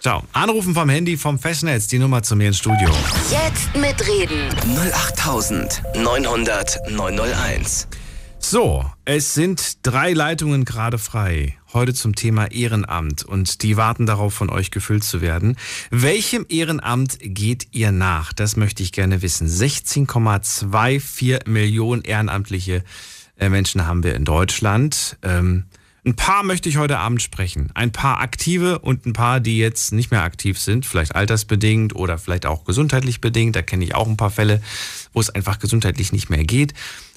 Ciao. 0.04 0.24
Anrufen 0.34 0.74
vom 0.74 0.90
Handy 0.90 1.16
vom 1.16 1.40
Festnetz, 1.40 1.88
die 1.88 1.98
Nummer 1.98 2.24
zu 2.24 2.36
mir 2.36 2.50
ins 2.50 2.58
Studio. 2.58 2.90
Jetzt 3.32 3.74
mitreden. 3.74 4.50
08900 4.94 6.92
901. 6.92 7.88
So, 8.38 8.84
es 9.06 9.34
sind 9.34 9.78
drei 9.84 10.12
Leitungen 10.12 10.66
gerade 10.66 10.98
frei. 10.98 11.58
Heute 11.72 11.94
zum 11.94 12.16
Thema 12.16 12.52
Ehrenamt 12.52 13.24
und 13.24 13.64
die 13.64 13.78
warten 13.78 14.06
darauf, 14.06 14.34
von 14.34 14.50
euch 14.50 14.72
gefüllt 14.72 15.06
zu 15.06 15.22
werden. 15.22 15.56
Welchem 15.90 16.46
Ehrenamt 16.50 17.18
geht 17.22 17.68
ihr 17.72 17.94
nach? 17.94 18.34
Das 18.34 18.58
möchte 18.58 18.84
ich 18.84 18.92
gerne 18.92 19.22
wissen. 19.22 19.48
16,24 19.48 21.48
Millionen 21.48 22.02
ehrenamtliche 22.02 22.84
äh, 23.40 23.48
Menschen 23.48 23.88
haben 23.88 24.04
wir 24.04 24.16
in 24.16 24.26
Deutschland. 24.26 25.18
Ähm, 25.22 25.64
ein 26.06 26.16
paar 26.16 26.44
möchte 26.44 26.68
ich 26.68 26.78
heute 26.78 27.00
Abend 27.00 27.22
sprechen. 27.22 27.70
Ein 27.76 27.92
paar 27.92 28.20
aktive 28.20 28.80
und 28.80 29.06
ein 29.06 29.14
paar, 29.14 29.40
die 29.40 29.58
jetzt 29.58 29.94
nicht 29.94 30.12
mehr 30.12 30.24
aktiv 30.24 30.60
sind, 30.60 30.86
vielleicht 30.86 31.16
altersbedingt 31.16 31.96
oder 31.96 32.18
vielleicht 32.18 32.46
auch 32.46 32.66
gesundheitlich 32.66 33.22
bedingt. 33.22 33.56
Da 33.56 33.62
kenne 33.62 33.86
ich 33.86 33.96
auch 33.96 34.08
ein 34.08 34.18
paar 34.18 34.32
Fälle, 34.32 34.62
wo 35.14 35.22
es 35.22 35.30
einfach 35.30 35.60
gesundheitlich 35.60 36.12
nicht 36.12 36.30
mehr 36.30 36.44
geht. 36.44 36.74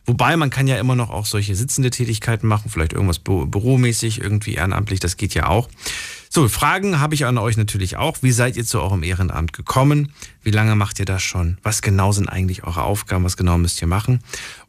Wobei 0.06 0.36
man 0.36 0.50
kann 0.50 0.68
ja 0.68 0.78
immer 0.78 0.94
noch 0.94 1.10
auch 1.10 1.26
solche 1.26 1.56
sitzende 1.56 1.90
Tätigkeiten 1.90 2.46
machen, 2.46 2.70
vielleicht 2.70 2.92
irgendwas 2.92 3.18
büromäßig, 3.18 4.20
irgendwie 4.20 4.54
ehrenamtlich, 4.54 5.00
das 5.00 5.16
geht 5.16 5.34
ja 5.34 5.48
auch. 5.48 5.68
So, 6.30 6.48
Fragen 6.48 7.00
habe 7.00 7.14
ich 7.14 7.24
an 7.24 7.38
euch 7.38 7.56
natürlich 7.56 7.96
auch. 7.96 8.18
Wie 8.20 8.30
seid 8.30 8.56
ihr 8.56 8.64
zu 8.64 8.80
eurem 8.80 9.02
Ehrenamt 9.02 9.52
gekommen? 9.52 10.12
Wie 10.42 10.50
lange 10.50 10.76
macht 10.76 10.98
ihr 10.98 11.06
das 11.06 11.22
schon? 11.22 11.58
Was 11.62 11.82
genau 11.82 12.12
sind 12.12 12.28
eigentlich 12.28 12.64
eure 12.64 12.82
Aufgaben? 12.82 13.24
Was 13.24 13.36
genau 13.36 13.58
müsst 13.58 13.80
ihr 13.80 13.88
machen? 13.88 14.20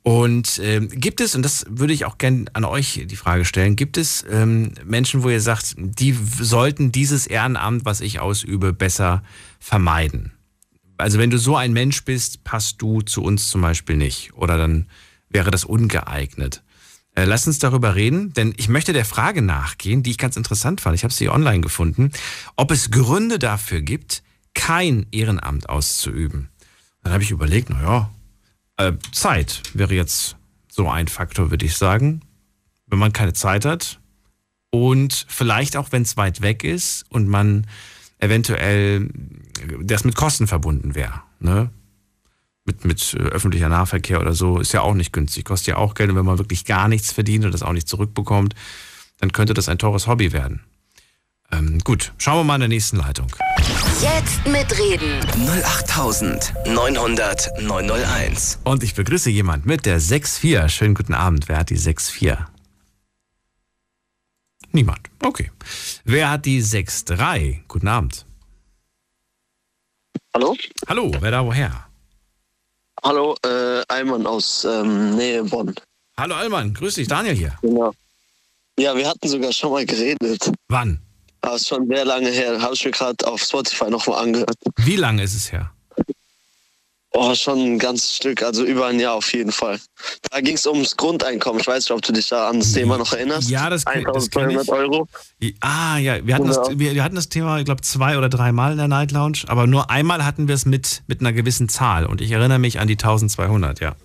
Und 0.02 0.60
ähm, 0.64 0.90
gibt 0.90 1.20
es, 1.20 1.36
und 1.36 1.44
das 1.44 1.66
würde 1.70 1.94
ich 1.94 2.06
auch 2.06 2.18
gerne 2.18 2.46
an 2.54 2.64
euch 2.64 3.04
die 3.06 3.16
Frage 3.16 3.44
stellen, 3.44 3.76
gibt 3.76 3.98
es 3.98 4.26
ähm, 4.32 4.74
Menschen, 4.86 5.24
wo 5.24 5.30
ihr 5.30 5.42
sagt, 5.42 5.76
die 5.78 6.18
sollten 6.40 6.92
dieses 6.92 7.28
Ehrenamt, 7.28 7.86
was 7.86 8.02
ich 8.02 8.20
ausübe, 8.20 8.72
besser 8.74 9.24
vermeiden? 9.60 10.32
Also 10.98 11.20
wenn 11.20 11.30
du 11.30 11.38
so 11.38 11.56
ein 11.56 11.74
Mensch 11.74 12.06
bist, 12.06 12.44
passt 12.44 12.82
du 12.82 13.02
zu 13.02 13.22
uns 13.22 13.50
zum 13.50 13.62
Beispiel 13.62 13.98
nicht. 13.98 14.34
Oder 14.34 14.58
dann 14.58 14.88
wäre 15.38 15.52
das 15.52 15.66
ungeeignet. 15.66 16.64
Äh, 17.14 17.26
lass 17.26 17.46
uns 17.46 17.60
darüber 17.60 17.94
reden, 17.94 18.34
denn 18.34 18.56
ich 18.58 18.70
möchte 18.70 18.92
der 18.92 19.06
Frage 19.06 19.44
nachgehen, 19.44 20.02
die 20.02 20.10
ich 20.10 20.18
ganz 20.18 20.36
interessant 20.36 20.82
fand. 20.82 20.96
Ich 20.96 21.04
habe 21.04 21.14
sie 21.14 21.30
online 21.30 21.62
gefunden, 21.62 22.12
ob 22.56 22.72
es 22.72 22.90
Gründe 22.90 23.38
dafür 23.38 23.82
gibt, 23.82 24.24
kein 24.56 25.06
Ehrenamt 25.12 25.70
auszuüben. 25.70 26.50
Dann 27.04 27.14
habe 27.14 27.22
ich 27.22 27.30
überlegt, 27.30 27.70
naja, 27.70 28.10
äh, 28.78 28.94
Zeit 29.12 29.62
wäre 29.76 29.94
jetzt 29.94 30.38
so 30.68 30.90
ein 30.90 31.08
Faktor, 31.08 31.52
würde 31.52 31.68
ich 31.68 31.78
sagen. 31.78 32.22
Wenn 32.88 32.98
man 32.98 33.14
keine 33.14 33.34
Zeit 33.34 33.64
hat 33.64 34.00
und 34.72 35.28
vielleicht 35.30 35.78
auch, 35.78 35.92
wenn 35.92 36.02
es 36.02 36.18
weit 36.18 36.42
weg 36.42 36.64
ist 36.64 37.06
und 37.10 37.28
man 37.28 37.68
eventuell 38.18 39.12
das 39.84 40.04
mit 40.04 40.16
Kosten 40.16 40.48
verbunden 40.48 40.96
wäre. 40.96 41.22
Ne? 41.40 41.70
Mit, 42.68 42.86
mit 42.86 43.16
äh, 43.16 43.18
öffentlicher 43.18 43.70
Nahverkehr 43.70 44.22
oder 44.22 44.34
so, 44.34 44.60
ist 44.60 44.74
ja 44.74 44.82
auch 44.82 44.94
nicht 44.94 45.14
günstig, 45.14 45.46
kostet 45.46 45.70
ja 45.70 45.78
auch 45.78 45.96
Geld. 45.96 46.12
Und 46.12 46.18
wenn 46.18 46.26
man 46.26 46.38
wirklich 46.38 46.66
gar 46.66 46.88
nichts 46.88 47.12
verdient 47.12 47.46
und 47.46 47.54
das 47.54 47.64
auch 47.64 47.74
nicht 47.74 47.88
zurückbekommt, 47.88 48.54
dann 49.20 49.32
könnte 49.32 49.56
das 49.56 49.70
ein 49.70 49.80
teures 49.80 50.06
Hobby 50.06 50.34
werden. 50.34 50.62
Ähm, 51.52 51.80
gut, 51.80 52.14
schauen 52.18 52.40
wir 52.40 52.44
mal 52.44 52.56
in 52.56 52.62
der 52.62 52.70
nächsten 52.70 52.98
Leitung. 52.98 53.28
Jetzt 54.02 54.46
mitreden. 54.46 55.22
08900 55.48 57.62
901. 57.62 58.60
Und 58.66 58.84
ich 58.84 58.94
begrüße 58.94 59.30
jemand 59.30 59.66
mit 59.66 59.86
der 59.86 60.02
64. 60.02 60.70
Schönen 60.70 60.94
guten 60.94 61.14
Abend. 61.14 61.48
Wer 61.48 61.60
hat 61.60 61.70
die 61.70 61.78
64? 61.78 62.40
Niemand. 64.74 65.00
Okay. 65.24 65.50
Wer 66.04 66.30
hat 66.30 66.46
die 66.46 66.62
63? 66.62 67.62
Guten 67.70 67.88
Abend. 67.88 68.26
Hallo? 70.34 70.58
Hallo, 70.88 71.14
wer 71.20 71.32
da 71.32 71.46
woher? 71.46 71.87
Hallo, 73.04 73.36
äh, 73.46 73.84
Alman 73.88 74.26
aus 74.26 74.66
ähm, 74.66 75.16
Nähe 75.16 75.44
Bonn. 75.44 75.76
Hallo 76.18 76.36
Alman, 76.36 76.74
grüß 76.74 76.96
dich, 76.96 77.08
Daniel 77.08 77.36
hier. 77.36 77.58
Genau. 77.62 77.94
Ja, 78.80 78.96
wir 78.96 79.08
hatten 79.08 79.28
sogar 79.28 79.52
schon 79.54 79.72
mal 79.72 79.86
geredet. 79.86 80.52
Wann? 80.68 81.00
Aber 81.42 81.56
es 81.56 81.62
ist 81.62 81.68
schon 81.70 81.88
sehr 81.88 82.06
lange 82.06 82.30
her. 82.30 82.62
Habe 82.62 82.74
ich 82.74 82.84
mir 82.86 82.92
gerade 82.92 83.28
auf 83.28 83.42
Spotify 83.42 83.90
nochmal 83.90 84.24
angehört. 84.24 84.56
Wie 84.78 84.96
lange 84.96 85.24
ist 85.24 85.36
es 85.36 85.52
her? 85.52 85.72
Oh, 87.20 87.34
schon 87.34 87.58
ein 87.60 87.80
ganzes 87.80 88.16
Stück, 88.16 88.44
also 88.44 88.64
über 88.64 88.86
ein 88.86 89.00
Jahr 89.00 89.16
auf 89.16 89.34
jeden 89.34 89.52
Fall. 89.52 89.80
Da 90.30 90.40
ging 90.40 90.54
es 90.54 90.68
ums 90.68 90.96
Grundeinkommen. 90.96 91.60
Ich 91.60 91.66
weiß 91.66 91.86
nicht, 91.86 91.92
ob 91.92 92.04
du 92.04 92.14
dich 92.14 92.30
da 92.30 92.48
an 92.48 92.60
das 92.60 92.74
Thema 92.74 93.00
noch 93.00 93.12
erinnerst. 93.12 93.50
Ja, 93.50 93.72
das, 93.72 93.86
das 93.86 93.92
kenn 93.92 94.06
1200 94.06 94.64
ich. 94.64 94.72
Euro. 94.72 95.08
Ah, 95.62 95.98
ja, 95.98 96.24
wir 96.24 96.36
hatten, 96.36 96.46
das, 96.46 96.58
Genau. 96.58 96.80
wir, 96.80 96.94
wir 96.94 97.04
hatten 97.04 97.16
das 97.16 97.30
Thema, 97.30 97.58
ich 97.58 97.66
glaube, 97.66 97.82
zwei 97.82 98.20
oder 98.20 98.30
dreimal 98.30 98.74
in 98.74 98.78
der 98.78 98.88
Night 98.88 99.12
Lounge, 99.12 99.40
aber 99.48 99.66
nur 99.66 99.90
einmal 99.90 100.26
hatten 100.26 100.48
wir 100.48 100.54
es 100.54 100.68
mit, 100.68 101.02
mit 101.08 101.22
einer 101.22 101.34
gewissen 101.34 101.70
Zahl 101.70 102.06
und 102.06 102.22
ich 102.22 102.30
erinnere 102.30 102.60
mich 102.60 102.80
an 102.80 102.88
die 102.88 102.94
1200, 102.94 103.80
ja. 103.80 103.96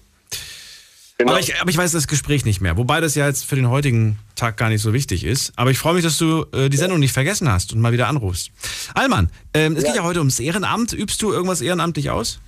Genau. 1.18 1.32
Aber, 1.32 1.40
ich, 1.40 1.60
aber 1.60 1.68
ich 1.68 1.76
weiß 1.76 1.92
das 1.92 2.08
Gespräch 2.08 2.46
nicht 2.46 2.62
mehr, 2.62 2.78
wobei 2.78 3.02
das 3.02 3.14
ja 3.14 3.26
jetzt 3.26 3.44
für 3.44 3.56
den 3.56 3.68
heutigen 3.68 4.18
Tag 4.36 4.56
gar 4.56 4.70
nicht 4.70 4.80
so 4.80 4.94
wichtig 4.94 5.24
ist. 5.24 5.52
Aber 5.56 5.70
ich 5.70 5.78
freue 5.78 5.92
mich, 5.92 6.02
dass 6.02 6.16
du 6.16 6.46
äh, 6.52 6.70
die 6.70 6.78
Sendung 6.78 6.98
nicht 6.98 7.12
vergessen 7.12 7.52
hast 7.52 7.74
und 7.74 7.80
mal 7.80 7.92
wieder 7.92 8.08
anrufst. 8.08 8.50
Alman, 8.94 9.28
ähm, 9.52 9.76
es 9.76 9.84
geht 9.84 9.94
ja 9.94 10.02
heute 10.02 10.20
ums 10.20 10.40
Ehrenamt. 10.40 10.94
Übst 10.94 11.20
du 11.20 11.30
irgendwas 11.30 11.60
ehrenamtlich 11.60 12.08
aus? 12.08 12.40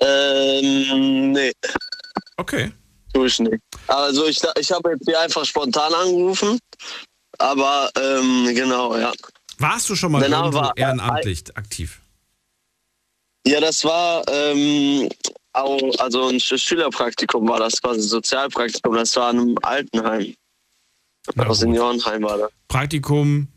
Ähm, 0.00 1.32
nee, 1.32 1.52
Okay. 2.36 2.72
tue 3.12 3.26
ich 3.26 3.38
nicht. 3.38 3.62
Also 3.86 4.26
ich, 4.26 4.40
ich 4.58 4.72
habe 4.72 4.90
jetzt 4.90 5.04
hier 5.06 5.20
einfach 5.20 5.44
spontan 5.44 5.92
angerufen. 5.94 6.58
Aber 7.38 7.90
ähm, 8.00 8.46
genau, 8.54 8.96
ja. 8.96 9.12
Warst 9.58 9.88
du 9.88 9.96
schon 9.96 10.12
mal 10.12 10.30
war- 10.52 10.72
ehrenamtlich 10.76 11.44
aktiv? 11.56 12.00
Ja, 13.46 13.60
das 13.60 13.84
war 13.84 14.22
ähm, 14.28 15.08
auch, 15.52 15.78
also 15.98 16.28
ein 16.28 16.36
Sch- 16.38 16.58
Schülerpraktikum 16.58 17.46
war 17.48 17.58
das 17.58 17.80
quasi, 17.82 18.00
Sozialpraktikum. 18.02 18.94
Das 18.94 19.14
war 19.16 19.30
in 19.32 19.38
einem 19.40 19.54
Altenheim. 19.62 20.34
Na 21.34 21.46
Aus. 21.46 21.60
Seniorenheim 21.60 22.22
war 22.22 22.38
das. 22.38 22.50
Praktikum, 22.68 23.48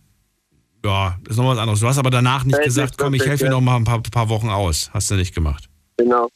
ja, 0.83 1.17
ist 1.29 1.37
noch 1.37 1.49
was 1.49 1.57
anderes. 1.57 1.79
Du 1.79 1.87
hast 1.87 1.97
aber 1.97 2.09
danach 2.09 2.43
nicht 2.43 2.57
Nee, 2.57 2.65
gesagt, 2.65 2.91
nicht 2.91 2.99
komm, 2.99 3.13
ich 3.13 3.25
helfe 3.25 3.45
dir 3.45 3.49
ja. 3.49 3.51
noch 3.51 3.61
mal 3.61 3.75
ein 3.77 3.83
paar, 3.83 4.01
paar 4.01 4.29
Wochen 4.29 4.49
aus. 4.49 4.89
Hast 4.93 5.09
du 5.11 5.15
nicht 5.15 5.33
gemacht. 5.35 5.66
Genau. 5.97 6.29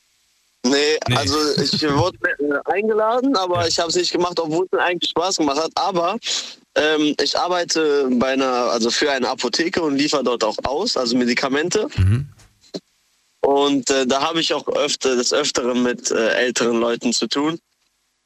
Nee, 0.64 0.98
Nee. 1.08 1.16
also 1.16 1.38
ich 1.62 1.82
wurde 1.82 2.18
äh, 2.40 2.72
eingeladen, 2.72 3.36
aber 3.36 3.68
ich 3.68 3.80
habe 3.80 3.90
es 3.90 3.96
nicht 3.96 4.12
gemacht, 4.12 4.40
obwohl 4.40 4.66
es 4.66 4.72
mir 4.72 4.84
eigentlich 4.84 5.10
Spaß 5.10 5.38
gemacht 5.38 5.60
hat. 5.60 5.72
Aber 5.76 6.18
ähm, 6.76 7.16
ich 7.22 7.38
arbeite 7.38 8.08
bei 8.12 8.34
einer, 8.34 8.72
also 8.72 8.92
für 8.92 9.12
eine 9.12 9.30
Apotheke 9.30 9.82
und 9.82 9.98
liefere 9.98 10.24
dort 10.24 10.44
auch 10.44 10.58
aus, 10.64 10.98
also 10.98 11.18
Medikamente. 11.18 11.88
Mhm. 11.98 12.28
Und 13.42 13.90
äh, 13.90 14.06
da 14.06 14.22
habe 14.22 14.40
ich 14.40 14.54
auch 14.54 14.68
öfter, 14.68 15.16
des 15.16 15.34
Öfteren 15.34 15.82
mit 15.82 16.12
äh, 16.12 16.30
älteren 16.36 16.80
Leuten 16.80 17.12
zu 17.12 17.28
tun. 17.28 17.60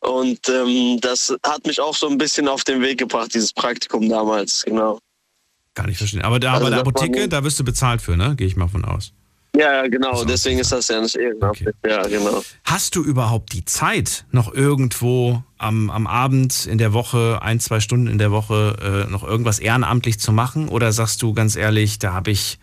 Und 0.02 0.50
ähm, 0.50 1.00
das 1.02 1.34
hat 1.44 1.66
mich 1.66 1.80
auch 1.80 1.96
so 1.96 2.08
ein 2.08 2.18
bisschen 2.18 2.48
auf 2.50 2.64
den 2.66 2.82
Weg 2.82 3.00
gebracht, 3.00 3.34
dieses 3.34 3.54
Praktikum 3.54 4.08
damals, 4.10 4.64
genau. 4.64 5.00
Gar 5.74 5.88
nicht 5.88 5.98
verstehen. 5.98 6.22
Aber 6.22 6.40
da 6.40 6.54
Also 6.54 6.66
bei 6.66 6.70
der 6.70 6.80
Apotheke, 6.80 7.30
da 7.30 7.44
wirst 7.44 7.60
du 7.60 7.64
bezahlt 7.64 8.02
für, 8.02 8.18
ne? 8.18 8.36
Gehe 8.36 8.46
ich 8.46 8.56
mal 8.56 8.68
von 8.68 8.86
aus. 8.86 9.14
Ja, 9.58 9.88
genau, 9.88 10.16
So. 10.16 10.26
deswegen 10.26 10.60
ist 10.60 10.72
das 10.72 10.88
ja 10.88 11.00
nicht 11.02 11.16
ehrenamtlich. 11.16 11.74
Ja, 11.86 12.06
genau. 12.08 12.44
Hast 12.64 12.96
du 12.96 13.04
überhaupt 13.04 13.54
die 13.54 13.64
Zeit, 13.66 14.26
noch 14.32 14.54
irgendwo 14.54 15.44
am, 15.58 15.90
am 15.90 16.08
Abend 16.08 16.66
in 16.66 16.78
der 16.78 16.94
Woche, 16.94 17.40
ein, 17.42 17.60
zwei 17.60 17.80
Stunden 17.80 18.08
in 18.08 18.18
der 18.18 18.32
Woche, 18.32 19.06
äh, 19.08 19.12
noch 19.12 19.24
irgendwas 19.24 19.60
ehrenamtlich 19.60 20.20
zu 20.20 20.32
machen? 20.32 20.68
Oder 20.68 20.92
sagst 20.92 21.22
du 21.22 21.34
ganz 21.34 21.56
ehrlich, 21.56 22.00
da 22.00 22.14
habe 22.14 22.32
ich, 22.32 22.60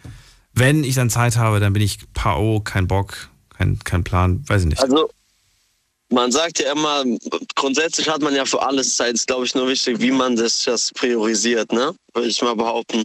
wenn 0.53 0.85
ich 0.85 0.95
dann 0.95 1.09
Zeit 1.11 1.37
habe, 1.37 1.61
dann 1.61 1.73
bin 1.73 1.83
ich 1.83 1.99
PAO, 2.15 2.61
kein 2.61 2.87
Bock, 2.89 3.31
kein, 3.57 3.79
kein 3.85 4.05
Plan, 4.05 4.45
weiß 4.47 4.63
ich 4.63 4.69
nicht. 4.69 4.83
Also, 4.83 5.09
man 6.11 6.31
sagt 6.31 6.59
ja 6.61 6.73
immer, 6.73 7.05
grundsätzlich 7.55 8.07
hat 8.09 8.21
man 8.21 8.35
ja 8.35 8.45
für 8.45 8.61
alles 8.61 8.97
Zeit. 8.97 9.15
Ist, 9.15 9.27
glaube 9.29 9.47
ich, 9.47 9.55
nur 9.55 9.67
wichtig, 9.67 9.99
wie 10.01 10.11
man 10.11 10.37
das, 10.37 10.63
das 10.65 10.91
priorisiert, 10.93 11.73
ne? 11.73 11.95
Würde 12.13 12.29
ich 12.29 12.43
mal 12.43 12.55
behaupten. 12.55 13.03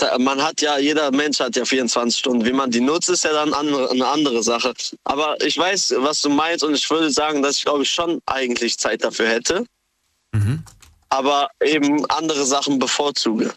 Hat- 0.00 0.18
Man 0.20 0.42
hat 0.42 0.60
ja, 0.60 0.78
jeder 0.78 1.10
Mensch 1.10 1.40
hat 1.40 1.56
ja 1.56 1.64
24 1.64 2.18
Stunden. 2.18 2.44
Wie 2.44 2.52
man 2.52 2.70
die 2.70 2.80
nutzt, 2.80 3.08
ist 3.08 3.24
ja 3.24 3.32
dann 3.32 3.52
eine 3.52 4.06
andere 4.06 4.42
Sache. 4.42 4.72
Aber 5.04 5.40
ich 5.44 5.56
weiß, 5.58 5.94
was 5.98 6.22
du 6.22 6.30
meinst 6.30 6.64
und 6.64 6.74
ich 6.74 6.88
würde 6.88 7.10
sagen, 7.10 7.42
dass 7.42 7.58
ich, 7.58 7.64
glaube 7.64 7.82
ich, 7.82 7.90
schon 7.90 8.20
eigentlich 8.26 8.78
Zeit 8.78 9.04
dafür 9.04 9.28
hätte. 9.28 9.64
Mhm. 10.32 10.62
Aber 11.10 11.50
eben 11.62 12.06
andere 12.10 12.46
Sachen 12.46 12.78
bevorzuge. 12.78 13.52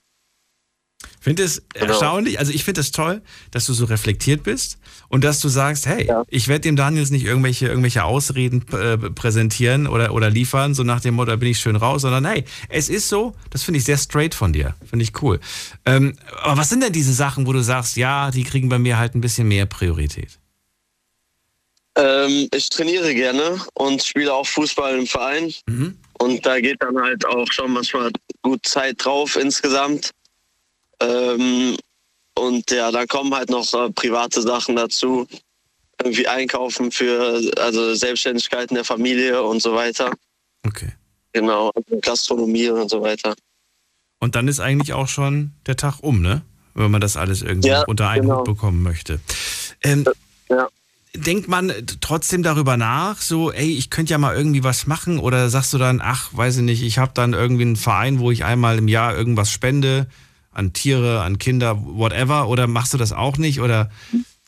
Finde 1.25 1.41
es 1.41 1.63
Genau. 1.73 1.87
erstaunlich, 1.87 2.37
also 2.37 2.51
ich 2.51 2.63
finde 2.63 2.81
es 2.81 2.91
toll, 2.91 3.23
dass 3.49 3.65
du 3.65 3.73
so 3.73 3.85
reflektiert 3.85 4.43
bist 4.43 4.77
und 5.09 5.23
dass 5.23 5.39
du 5.39 5.49
sagst, 5.49 5.87
hey, 5.87 6.05
Ja. 6.05 6.23
ich 6.27 6.47
werde 6.47 6.61
dem 6.61 6.75
Daniels 6.75 7.09
nicht 7.09 7.25
irgendwelche, 7.25 7.65
irgendwelche 7.67 8.03
Ausreden 8.03 8.63
äh, 8.71 8.95
präsentieren 9.09 9.87
oder, 9.87 10.13
oder 10.13 10.29
liefern, 10.29 10.75
so 10.75 10.83
nach 10.83 11.01
dem 11.01 11.15
Motto, 11.15 11.31
da 11.31 11.35
bin 11.37 11.49
ich 11.49 11.57
schön 11.57 11.77
raus, 11.77 12.03
sondern 12.03 12.25
hey, 12.25 12.45
es 12.69 12.89
ist 12.89 13.09
so, 13.09 13.33
das 13.49 13.63
finde 13.63 13.79
ich 13.79 13.85
sehr 13.85 13.97
straight 13.97 14.35
von 14.35 14.53
dir, 14.53 14.75
finde 14.87 15.01
ich 15.01 15.19
cool. 15.23 15.39
Ähm, 15.87 16.15
aber 16.43 16.57
was 16.57 16.69
sind 16.69 16.83
denn 16.83 16.93
diese 16.93 17.13
Sachen, 17.13 17.47
wo 17.47 17.53
du 17.53 17.63
sagst, 17.63 17.97
ja, 17.97 18.29
die 18.29 18.43
kriegen 18.43 18.69
bei 18.69 18.77
mir 18.77 18.99
halt 18.99 19.15
ein 19.15 19.21
bisschen 19.21 19.47
mehr 19.47 19.65
Priorität? 19.65 20.37
Ähm, 21.97 22.49
ich 22.53 22.69
trainiere 22.69 23.15
gerne 23.15 23.59
und 23.73 24.03
spiele 24.03 24.31
auch 24.31 24.45
Fußball 24.45 24.99
im 24.99 25.07
Verein. 25.07 25.51
Mhm. 25.67 25.97
Und 26.19 26.45
da 26.45 26.59
geht 26.59 26.77
dann 26.83 26.99
halt 27.01 27.25
auch 27.25 27.51
schon 27.51 27.71
manchmal 27.71 28.11
gut 28.43 28.63
Zeit 28.67 29.03
drauf 29.03 29.37
insgesamt. 29.37 30.11
Ähm, 31.05 31.77
und 32.37 32.69
ja, 32.71 32.91
dann 32.91 33.07
kommen 33.07 33.33
halt 33.33 33.49
noch 33.49 33.73
äh, 33.73 33.89
private 33.91 34.41
Sachen 34.41 34.75
dazu. 34.75 35.27
Irgendwie 36.03 36.27
einkaufen 36.27 36.91
für 36.91 37.39
also 37.57 37.93
Selbstständigkeiten 37.95 38.75
der 38.75 38.83
Familie 38.83 39.41
und 39.41 39.61
so 39.61 39.73
weiter. 39.73 40.11
Okay. 40.65 40.91
Genau, 41.31 41.71
also 41.73 41.99
Gastronomie 42.01 42.69
und 42.69 42.89
so 42.89 43.01
weiter. 43.01 43.33
Und 44.19 44.35
dann 44.35 44.47
ist 44.47 44.59
eigentlich 44.59 44.93
auch 44.93 45.07
schon 45.07 45.51
der 45.65 45.77
Tag 45.77 45.99
um, 46.01 46.21
ne? 46.21 46.41
Wenn 46.73 46.91
man 46.91 46.99
das 46.99 47.15
alles 47.15 47.41
irgendwie 47.41 47.69
Ja, 47.69 47.83
unter 47.85 48.09
einen 48.09 48.23
genau. 48.23 48.39
Hut 48.39 48.45
bekommen 48.45 48.83
möchte. 48.83 49.19
Ähm, 49.81 50.05
Ja. 50.49 50.67
denkt 51.15 51.47
man 51.47 51.71
trotzdem 52.01 52.43
darüber 52.43 52.75
nach, 52.75 53.21
so, 53.21 53.51
ey, 53.51 53.77
ich 53.77 53.89
könnte 53.89 54.11
ja 54.11 54.17
mal 54.17 54.35
irgendwie 54.35 54.63
was 54.63 54.87
machen? 54.87 55.19
Oder 55.19 55.49
sagst 55.49 55.71
du 55.73 55.77
dann, 55.77 56.01
ach, 56.03 56.29
weiß 56.33 56.57
ich 56.57 56.63
nicht, 56.63 56.83
ich 56.83 56.97
habe 56.97 57.11
dann 57.13 57.33
irgendwie 57.33 57.63
einen 57.63 57.77
Verein, 57.77 58.19
wo 58.19 58.31
ich 58.31 58.43
einmal 58.43 58.77
im 58.77 58.89
Jahr 58.89 59.15
irgendwas 59.15 59.49
spende 59.51 60.07
an 60.55 60.73
Tiere, 60.73 61.21
an 61.21 61.37
Kinder, 61.37 61.77
whatever? 61.85 62.49
Oder 62.49 62.67
machst 62.67 62.93
du 62.93 62.97
das 62.97 63.11
auch 63.11 63.37
nicht? 63.37 63.61
Oder 63.61 63.91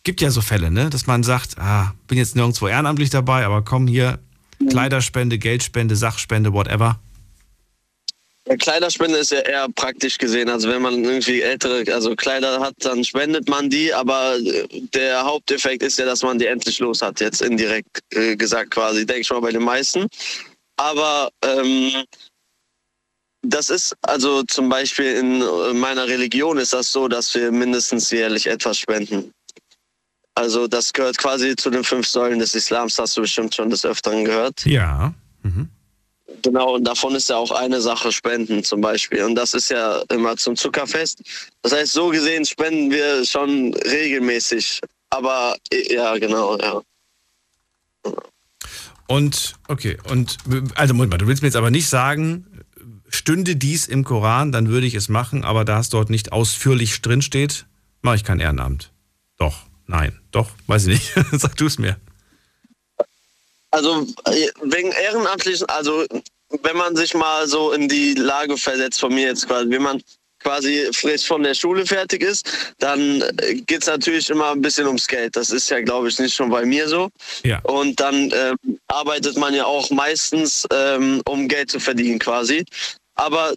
gibt 0.04 0.22
ja 0.22 0.32
so 0.32 0.42
Fälle, 0.42 0.72
ne? 0.72 0.90
Dass 0.90 1.06
man 1.06 1.24
sagt, 1.24 1.60
ah, 1.60 1.94
bin 2.08 2.18
jetzt 2.18 2.36
nirgendwo 2.36 2.68
ehrenamtlich 2.68 3.10
dabei, 3.10 3.46
aber 3.46 3.62
komm 3.62 3.88
hier, 3.88 4.20
Kleiderspende, 4.70 5.38
Geldspende, 5.38 5.96
Sachspende, 5.96 6.54
whatever. 6.54 7.00
Kleiderspende 8.56 9.18
ist 9.18 9.32
ja 9.32 9.40
eher 9.40 9.68
praktisch 9.76 10.18
gesehen. 10.18 10.50
Also 10.50 10.70
wenn 10.70 10.82
man 10.82 11.04
irgendwie 11.04 11.42
ältere, 11.42 11.84
also 11.94 12.16
Kleider 12.16 12.62
hat, 12.62 12.76
dann 12.80 13.04
spendet 13.04 13.50
man 13.50 13.70
die, 13.70 13.94
aber 13.94 14.38
äh, 14.38 14.68
der 14.94 15.24
Haupteffekt 15.24 15.84
ist 15.84 16.00
ja, 16.00 16.06
dass 16.06 16.24
man 16.24 16.40
die 16.40 16.46
endlich 16.46 16.80
los 16.80 17.02
hat, 17.02 17.20
jetzt 17.20 17.42
indirekt 17.42 18.00
äh, 18.14 18.36
gesagt 18.36 18.72
quasi, 18.72 19.06
denke 19.06 19.22
ich 19.22 19.30
mal 19.30 19.42
bei 19.42 19.52
den 19.52 19.64
meisten. 19.64 20.08
Aber 20.78 21.30
ähm, 21.44 21.92
das 23.42 23.70
ist 23.70 23.96
also 24.02 24.44
zum 24.44 24.70
Beispiel 24.70 25.14
in 25.14 25.42
äh, 25.42 25.74
meiner 25.74 26.08
Religion 26.08 26.58
ist 26.58 26.74
das 26.74 26.92
so, 26.92 27.08
dass 27.08 27.34
wir 27.36 27.52
mindestens 27.52 28.10
jährlich 28.12 28.48
etwas 28.48 28.78
spenden. 28.78 29.32
Also 30.36 30.68
das 30.68 30.94
gehört 30.94 31.18
quasi 31.18 31.56
zu 31.56 31.70
den 31.70 31.84
fünf 31.84 32.08
Säulen 32.08 32.40
des 32.40 32.54
Islams, 32.54 33.00
hast 33.00 33.18
du 33.18 33.22
bestimmt 33.22 33.56
schon 33.56 33.70
des 33.70 33.86
Öfteren 33.86 34.26
gehört. 34.26 34.66
Ja. 34.66 35.14
Mhm. 35.42 35.70
Genau, 36.44 36.76
und 36.76 36.84
davon 36.84 37.16
ist 37.16 37.30
ja 37.30 37.38
auch 37.38 37.52
eine 37.52 37.82
Sache 37.82 38.12
Spenden 38.12 38.64
zum 38.64 38.82
Beispiel. 38.82 39.24
Und 39.24 39.36
das 39.36 39.54
ist 39.54 39.70
ja 39.70 40.04
immer 40.10 40.38
zum 40.38 40.56
Zuckerfest. 40.56 41.22
Das 41.64 41.74
heißt, 41.74 41.94
so 41.94 42.10
gesehen 42.10 42.46
spenden 42.46 42.92
wir 42.92 43.26
schon 43.26 43.74
regelmäßig. 43.74 44.80
Aber 45.10 45.58
ja, 45.90 46.18
genau, 46.18 46.58
ja. 46.58 46.82
Und, 49.08 49.56
okay, 49.70 49.98
und, 50.10 50.38
also, 50.76 50.94
Moment 50.94 51.12
mal, 51.12 51.18
du 51.18 51.28
willst 51.28 51.42
mir 51.42 51.48
jetzt 51.48 51.56
aber 51.56 51.72
nicht 51.72 51.88
sagen, 51.88 52.46
stünde 53.10 53.56
dies 53.56 53.88
im 53.88 54.04
Koran, 54.04 54.52
dann 54.52 54.70
würde 54.70 54.88
ich 54.88 54.96
es 54.96 55.10
machen, 55.10 55.44
aber 55.44 55.66
da 55.66 55.80
es 55.80 55.90
dort 55.90 56.10
nicht 56.10 56.32
ausführlich 56.32 57.02
drin 57.02 57.22
steht, 57.22 57.66
mache 58.02 58.16
ich 58.16 58.24
kein 58.24 58.40
Ehrenamt. 58.40 58.92
Doch, 59.38 59.64
nein, 59.86 60.20
doch, 60.32 60.50
weiß 60.68 60.88
ich 60.88 61.16
nicht. 61.16 61.28
Sag 61.32 61.56
du 61.58 61.66
es 61.66 61.80
mir. 61.80 61.98
Also 63.72 64.08
äh, 64.26 64.48
wegen 64.64 64.92
Ehrenamtlichen, 64.92 65.68
also 65.70 66.06
wenn 66.64 66.78
man 66.78 66.96
sich 66.96 67.14
mal 67.14 67.48
so 67.48 67.72
in 67.74 67.90
die 67.90 68.14
Lage 68.14 68.58
versetzt 68.58 69.00
von 69.00 69.14
mir 69.14 69.28
jetzt 69.28 69.48
quasi, 69.48 69.70
wenn 69.70 69.82
man 69.82 70.02
quasi 70.48 70.88
frisch 70.94 71.26
von 71.26 71.44
der 71.44 71.54
Schule 71.54 71.86
fertig 71.86 72.24
ist, 72.24 72.74
dann 72.80 73.22
äh, 73.22 73.56
geht 73.56 73.82
es 73.82 73.88
natürlich 73.88 74.30
immer 74.30 74.52
ein 74.52 74.62
bisschen 74.62 74.88
ums 74.88 75.06
Geld. 75.06 75.36
Das 75.36 75.50
ist 75.50 75.70
ja, 75.70 75.82
glaube 75.82 76.08
ich, 76.08 76.18
nicht 76.20 76.34
schon 76.34 76.50
bei 76.50 76.66
mir 76.66 76.88
so. 76.88 77.10
Ja. 77.44 77.60
Und 77.64 78.00
dann 78.00 78.32
ähm, 78.34 78.80
arbeitet 78.88 79.36
man 79.38 79.54
ja 79.54 79.66
auch 79.66 79.90
meistens, 79.90 80.66
ähm, 80.72 81.22
um 81.28 81.50
Geld 81.50 81.70
zu 81.70 81.80
verdienen 81.82 82.20
quasi. 82.20 82.64
Aber 83.16 83.54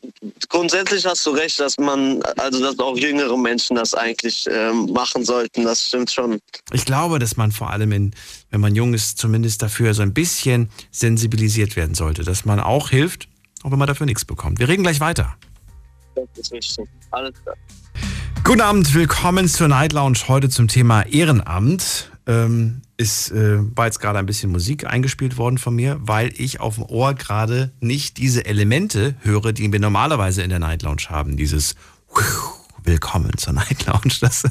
grundsätzlich 0.49 1.05
hast 1.07 1.25
du 1.27 1.31
recht, 1.31 1.61
dass 1.61 1.79
man, 1.79 2.23
also 2.39 2.61
dass 2.61 2.79
auch 2.79 2.97
jüngere 2.97 3.37
Menschen 3.37 3.77
das 3.77 3.95
eigentlich 3.95 4.47
ähm, 4.51 4.87
machen 4.87 5.25
sollten. 5.25 5.65
Das 5.65 5.87
stimmt 5.87 6.11
schon. 6.11 6.41
Ich 6.73 6.87
glaube, 6.87 7.19
dass 7.19 7.37
man 7.37 7.53
vor 7.53 7.71
allem, 7.71 7.93
in, 7.93 8.15
wenn 8.51 8.61
man 8.61 8.75
jung 8.75 8.95
ist, 8.95 9.19
zumindest 9.19 9.63
dafür 9.63 9.95
so 9.95 10.03
ein 10.03 10.15
bisschen 10.15 10.71
sensibilisiert 10.91 11.77
werden 11.77 11.95
sollte. 11.95 12.25
Dass 12.25 12.47
man 12.47 12.59
auch 12.59 12.89
hilft, 12.89 13.29
auch 13.63 13.71
wenn 13.71 13.79
man 13.79 13.87
dafür 13.87 14.07
nichts 14.07 14.25
bekommt. 14.25 14.59
Wir 14.59 14.69
reden 14.69 14.83
gleich 14.83 14.99
weiter. 14.99 15.37
Das 16.15 16.25
ist 16.37 16.53
richtig. 16.53 16.89
Alles 17.11 17.35
klar. 17.43 17.57
Guten 18.45 18.61
Abend, 18.63 18.95
willkommen 18.95 19.49
zur 19.49 19.69
Night 19.69 19.93
Lounge. 19.93 20.19
Heute 20.29 20.49
zum 20.49 20.67
Thema 20.67 21.03
Ehrenamt. 21.03 22.11
Ähm, 22.27 22.83
ist, 22.97 23.31
äh, 23.31 23.59
war 23.77 23.87
jetzt 23.87 23.99
gerade 23.99 24.19
ein 24.19 24.27
bisschen 24.27 24.51
Musik 24.51 24.87
eingespielt 24.87 25.39
worden 25.39 25.59
von 25.59 25.75
mir, 25.75 25.99
weil 26.01 26.33
ich 26.37 26.61
auf 26.61 26.75
dem 26.75 26.85
Ohr 26.85 27.15
gerade 27.15 27.73
nicht 27.81 28.19
diese 28.19 28.45
Elemente 28.45 29.15
höre, 29.21 29.53
die 29.53 29.73
wir 29.73 29.81
normalerweise 29.81 30.43
in 30.43 30.51
der 30.51 30.59
Night 30.59 30.83
Lounge 30.83 31.05
haben. 31.09 31.37
Dieses 31.37 31.77
Willkommen 32.85 33.37
zur 33.37 33.53
Night 33.53 33.87
Lounge. 33.87 34.15
Das, 34.21 34.45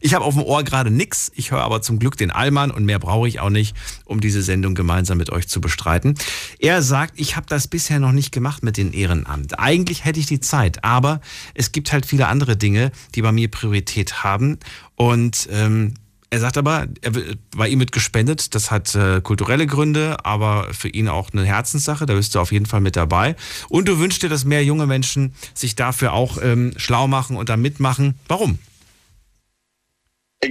ich 0.00 0.14
habe 0.14 0.24
auf 0.24 0.34
dem 0.34 0.42
Ohr 0.42 0.62
gerade 0.62 0.90
nichts. 0.90 1.30
Ich 1.34 1.50
höre 1.50 1.62
aber 1.62 1.82
zum 1.82 1.98
Glück 1.98 2.16
den 2.16 2.30
Allmann 2.30 2.70
und 2.70 2.84
mehr 2.84 2.98
brauche 2.98 3.28
ich 3.28 3.40
auch 3.40 3.50
nicht, 3.50 3.76
um 4.04 4.20
diese 4.20 4.42
Sendung 4.42 4.74
gemeinsam 4.74 5.18
mit 5.18 5.30
euch 5.30 5.48
zu 5.48 5.60
bestreiten. 5.60 6.14
Er 6.58 6.82
sagt, 6.82 7.14
ich 7.18 7.36
habe 7.36 7.46
das 7.48 7.68
bisher 7.68 8.00
noch 8.00 8.12
nicht 8.12 8.32
gemacht 8.32 8.62
mit 8.62 8.76
dem 8.76 8.92
Ehrenamt. 8.92 9.58
Eigentlich 9.58 10.04
hätte 10.04 10.20
ich 10.20 10.26
die 10.26 10.40
Zeit, 10.40 10.82
aber 10.84 11.20
es 11.54 11.72
gibt 11.72 11.92
halt 11.92 12.06
viele 12.06 12.28
andere 12.28 12.56
Dinge, 12.56 12.90
die 13.14 13.22
bei 13.22 13.32
mir 13.32 13.50
Priorität 13.50 14.24
haben. 14.24 14.58
Und 14.96 15.48
ähm, 15.50 15.94
er 16.34 16.40
sagt 16.40 16.58
aber, 16.58 16.88
er, 17.00 17.12
bei 17.56 17.68
ihm 17.68 17.78
wird 17.78 17.92
gespendet. 17.92 18.56
Das 18.56 18.72
hat 18.72 18.92
äh, 18.96 19.20
kulturelle 19.20 19.68
Gründe, 19.68 20.16
aber 20.24 20.74
für 20.74 20.88
ihn 20.88 21.08
auch 21.08 21.30
eine 21.32 21.44
Herzenssache. 21.44 22.06
Da 22.06 22.14
bist 22.14 22.34
du 22.34 22.40
auf 22.40 22.50
jeden 22.50 22.66
Fall 22.66 22.80
mit 22.80 22.96
dabei. 22.96 23.36
Und 23.68 23.86
du 23.86 24.00
wünschst 24.00 24.20
dir, 24.24 24.28
dass 24.28 24.44
mehr 24.44 24.64
junge 24.64 24.86
Menschen 24.88 25.32
sich 25.54 25.76
dafür 25.76 26.12
auch 26.12 26.38
ähm, 26.42 26.74
schlau 26.76 27.06
machen 27.06 27.36
und 27.36 27.50
da 27.50 27.56
mitmachen. 27.56 28.18
Warum? 28.26 28.58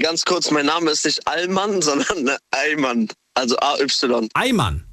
Ganz 0.02 0.24
kurz, 0.24 0.52
mein 0.52 0.68
Name 0.68 0.90
ist 0.90 1.04
nicht 1.04 1.28
Allmann, 1.28 1.82
sondern 1.82 2.38
Eimann. 2.52 3.10
Also 3.34 3.58
A-Y. 3.58 4.30
Eimann? 4.34 4.86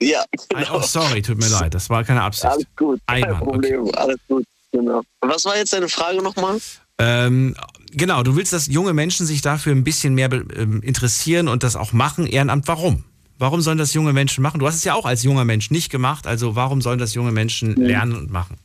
Ja. 0.00 0.24
Genau. 0.48 0.78
Oh, 0.78 0.80
sorry, 0.80 1.20
tut 1.20 1.36
mir 1.36 1.48
leid. 1.48 1.74
Das 1.74 1.90
war 1.90 2.02
keine 2.02 2.22
Absicht. 2.22 2.46
Alles 2.46 2.66
gut. 2.76 2.98
Eimann. 3.06 3.30
Kein 3.30 3.38
Problem. 3.40 3.80
Okay. 3.82 3.98
Alles 3.98 4.20
gut. 4.26 4.44
Genau. 4.72 5.02
Was 5.20 5.44
war 5.44 5.58
jetzt 5.58 5.74
deine 5.74 5.90
Frage 5.90 6.22
nochmal? 6.22 6.58
Ähm, 6.98 7.56
genau, 7.92 8.22
du 8.22 8.36
willst, 8.36 8.52
dass 8.52 8.66
junge 8.66 8.92
Menschen 8.92 9.26
sich 9.26 9.40
dafür 9.40 9.74
ein 9.74 9.84
bisschen 9.84 10.14
mehr 10.14 10.30
ähm, 10.32 10.82
interessieren 10.82 11.48
und 11.48 11.62
das 11.62 11.76
auch 11.76 11.92
machen. 11.92 12.26
Ehrenamt, 12.26 12.68
warum? 12.68 13.04
Warum 13.38 13.60
sollen 13.60 13.78
das 13.78 13.92
junge 13.94 14.12
Menschen 14.12 14.42
machen? 14.42 14.60
Du 14.60 14.66
hast 14.66 14.76
es 14.76 14.84
ja 14.84 14.94
auch 14.94 15.04
als 15.04 15.24
junger 15.24 15.44
Mensch 15.44 15.70
nicht 15.70 15.90
gemacht, 15.90 16.26
also 16.26 16.54
warum 16.54 16.80
sollen 16.80 16.98
das 16.98 17.14
junge 17.14 17.32
Menschen 17.32 17.74
lernen 17.74 18.14
und 18.14 18.30
machen? 18.30 18.56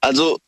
Also, 0.00 0.38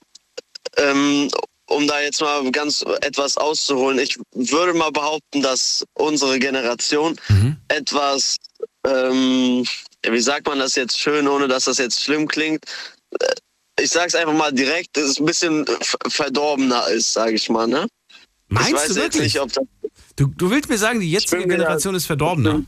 ähm, 0.77 1.29
um 1.67 1.87
da 1.87 2.01
jetzt 2.01 2.21
mal 2.21 2.51
ganz 2.53 2.85
etwas 3.01 3.37
auszuholen, 3.37 3.99
ich 3.99 4.17
würde 4.35 4.75
mal 4.75 4.93
behaupten, 4.93 5.43
dass 5.43 5.85
unsere 5.95 6.39
Generation 6.39 7.17
Mhm. 7.29 7.57
etwas, 7.69 8.37
ähm, 8.87 9.65
wie 10.09 10.21
sagt 10.21 10.47
man 10.47 10.59
das 10.59 10.75
jetzt 10.77 10.99
schön, 10.99 11.27
ohne 11.27 11.49
dass 11.49 11.65
das 11.65 11.79
jetzt 11.79 12.03
schlimm 12.03 12.29
klingt? 12.29 12.65
Ich 13.83 13.91
sag's 13.91 14.15
einfach 14.15 14.35
mal 14.35 14.53
direkt, 14.53 14.97
dass 14.97 15.05
es 15.11 15.19
ein 15.21 15.25
bisschen 15.27 15.65
verdorbener 16.09 16.89
ist, 16.89 17.13
sage 17.13 17.33
ich 17.35 17.49
mal, 17.49 17.67
ne? 17.67 17.87
Meinst 18.49 18.69
ich 18.69 18.75
weiß 18.77 18.89
du 18.89 18.95
wirklich? 18.97 19.23
nicht, 19.23 19.41
ob 19.41 19.53
das 19.53 19.65
Du, 20.17 20.27
du 20.27 20.51
willst 20.51 20.69
mir 20.69 20.79
sagen, 20.79 21.01
die 21.01 21.11
jetzige 21.11 21.47
mir 21.47 21.57
da- 21.57 21.65
Generation 21.65 21.95
ist 21.95 22.07
verdorbener? 22.07 22.63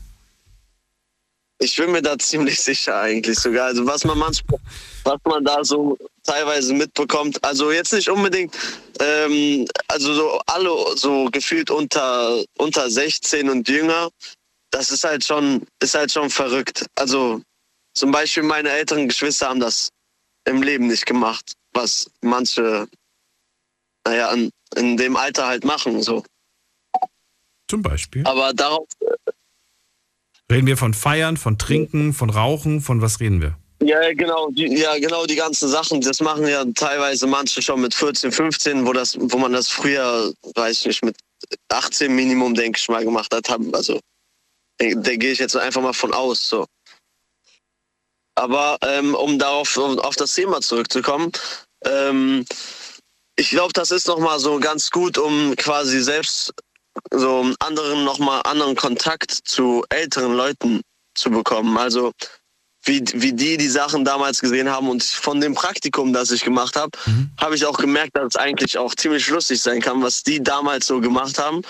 Ich 1.59 1.75
bin 1.77 1.91
mir 1.91 2.01
da 2.01 2.17
ziemlich 2.19 2.59
sicher 2.61 2.99
eigentlich 2.99 3.39
sogar. 3.39 3.67
Also 3.67 3.85
was 3.85 4.03
man 4.03 4.17
manchmal, 4.17 4.59
was 5.05 5.19
man 5.25 5.43
da 5.45 5.63
so 5.63 5.97
teilweise 6.23 6.73
mitbekommt, 6.73 7.41
also 7.45 7.71
jetzt 7.71 7.93
nicht 7.93 8.09
unbedingt, 8.09 8.53
ähm, 8.99 9.65
also 9.87 10.13
so 10.13 10.41
alle 10.47 10.69
so 10.97 11.29
gefühlt 11.31 11.69
unter 11.71 12.43
unter 12.57 12.89
16 12.89 13.49
und 13.49 13.69
jünger, 13.69 14.09
das 14.71 14.91
ist 14.91 15.05
halt 15.05 15.23
schon, 15.23 15.65
ist 15.81 15.95
halt 15.95 16.11
schon 16.11 16.29
verrückt. 16.29 16.85
Also 16.95 17.41
zum 17.93 18.11
Beispiel 18.11 18.43
meine 18.43 18.69
älteren 18.69 19.07
Geschwister 19.07 19.47
haben 19.47 19.61
das 19.61 19.89
im 20.45 20.61
Leben 20.61 20.87
nicht 20.87 21.05
gemacht, 21.05 21.53
was 21.73 22.09
manche, 22.21 22.87
naja, 24.05 24.31
in, 24.33 24.51
in 24.75 24.97
dem 24.97 25.15
Alter 25.15 25.47
halt 25.47 25.65
machen 25.65 26.01
so. 26.01 26.23
Zum 27.67 27.81
Beispiel. 27.81 28.25
Aber 28.25 28.53
darauf 28.53 28.87
Reden 30.51 30.67
wir 30.67 30.77
von 30.77 30.93
Feiern, 30.93 31.37
von 31.37 31.57
Trinken, 31.57 32.13
von 32.13 32.29
Rauchen, 32.29 32.81
von 32.81 33.01
was 33.01 33.19
reden 33.19 33.41
wir? 33.41 33.57
Ja, 33.81 34.13
genau, 34.13 34.49
die, 34.51 34.67
ja, 34.77 34.97
genau 34.99 35.25
die 35.25 35.35
ganzen 35.35 35.69
Sachen. 35.69 36.01
Das 36.01 36.21
machen 36.21 36.47
ja 36.47 36.63
teilweise 36.75 37.27
manche 37.27 37.61
schon 37.61 37.81
mit 37.81 37.93
14, 37.93 38.31
15, 38.31 38.85
wo 38.85 38.93
das, 38.93 39.17
wo 39.19 39.37
man 39.37 39.53
das 39.53 39.69
früher, 39.69 40.31
weiß 40.55 40.81
ich 40.81 40.85
nicht, 40.85 41.05
mit 41.05 41.17
18 41.69 42.15
Minimum, 42.15 42.53
denke 42.53 42.79
ich 42.79 42.87
mal, 42.87 43.03
gemacht 43.03 43.33
hat. 43.33 43.49
Haben. 43.49 43.73
Also, 43.73 43.99
da 44.77 44.87
da 44.95 45.15
gehe 45.15 45.31
ich 45.31 45.39
jetzt 45.39 45.57
einfach 45.57 45.81
mal 45.81 45.93
von 45.93 46.13
aus. 46.13 46.47
So. 46.47 46.65
Aber 48.35 48.77
ähm, 48.81 49.15
um 49.15 49.39
darauf 49.39 49.77
auf 49.77 50.15
das 50.15 50.33
Thema 50.33 50.61
zurückzukommen, 50.61 51.31
ähm, 51.85 52.45
ich 53.37 53.49
glaube, 53.49 53.73
das 53.73 53.91
ist 53.91 54.07
nochmal 54.07 54.39
so 54.39 54.59
ganz 54.59 54.89
gut, 54.89 55.17
um 55.17 55.55
quasi 55.55 56.01
selbst 56.01 56.53
so 57.11 57.41
einen 57.41 57.55
anderen 57.59 58.03
nochmal 58.05 58.41
anderen 58.45 58.75
Kontakt 58.75 59.31
zu 59.31 59.83
älteren 59.89 60.33
Leuten 60.33 60.81
zu 61.15 61.29
bekommen. 61.29 61.77
Also 61.77 62.11
wie, 62.83 63.03
wie 63.13 63.33
die 63.33 63.57
die 63.57 63.67
Sachen 63.67 64.05
damals 64.05 64.39
gesehen 64.39 64.69
haben 64.69 64.89
und 64.89 65.03
von 65.03 65.41
dem 65.41 65.53
Praktikum, 65.53 66.13
das 66.13 66.31
ich 66.31 66.43
gemacht 66.43 66.75
habe, 66.75 66.91
habe 67.39 67.55
ich 67.55 67.65
auch 67.65 67.77
gemerkt, 67.77 68.15
dass 68.15 68.27
es 68.27 68.35
eigentlich 68.35 68.77
auch 68.77 68.93
ziemlich 68.95 69.27
lustig 69.29 69.61
sein 69.61 69.81
kann, 69.81 70.01
was 70.03 70.23
die 70.23 70.41
damals 70.41 70.85
so 70.85 71.01
gemacht 71.01 71.37
haben. 71.39 71.61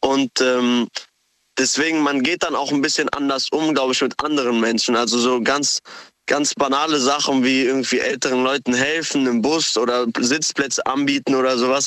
Und 0.00 0.40
ähm, 0.40 0.88
deswegen, 1.58 2.00
man 2.00 2.22
geht 2.22 2.42
dann 2.42 2.54
auch 2.54 2.72
ein 2.72 2.80
bisschen 2.80 3.08
anders 3.10 3.48
um, 3.50 3.74
glaube 3.74 3.92
ich, 3.92 4.00
mit 4.00 4.14
anderen 4.22 4.60
Menschen. 4.60 4.96
Also 4.96 5.18
so 5.18 5.40
ganz, 5.40 5.80
ganz 6.26 6.54
banale 6.54 6.98
Sachen 6.98 7.44
wie 7.44 7.64
irgendwie 7.64 7.98
älteren 7.98 8.42
Leuten 8.44 8.74
helfen 8.74 9.26
im 9.26 9.42
Bus 9.42 9.76
oder 9.76 10.06
Sitzplätze 10.18 10.84
anbieten 10.86 11.34
oder 11.34 11.58
sowas. 11.58 11.86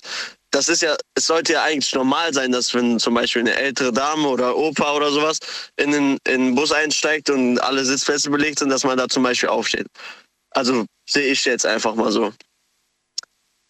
Das 0.51 0.67
ist 0.67 0.81
ja, 0.81 0.97
es 1.15 1.27
sollte 1.27 1.53
ja 1.53 1.63
eigentlich 1.63 1.93
normal 1.93 2.33
sein, 2.33 2.51
dass 2.51 2.73
wenn 2.73 2.99
zum 2.99 3.13
Beispiel 3.13 3.41
eine 3.41 3.55
ältere 3.55 3.93
Dame 3.93 4.27
oder 4.27 4.57
Opa 4.57 4.93
oder 4.95 5.09
sowas 5.09 5.39
in 5.77 5.91
den, 5.91 6.17
in 6.27 6.45
den 6.47 6.55
Bus 6.55 6.73
einsteigt 6.73 7.29
und 7.29 7.57
alle 7.59 7.85
Sitzplätze 7.85 8.29
belegt 8.29 8.59
sind, 8.59 8.69
dass 8.69 8.83
man 8.83 8.97
da 8.97 9.07
zum 9.07 9.23
Beispiel 9.23 9.47
aufsteht. 9.47 9.87
Also 10.51 10.85
sehe 11.09 11.31
ich 11.31 11.45
jetzt 11.45 11.65
einfach 11.65 11.95
mal 11.95 12.11
so. 12.11 12.33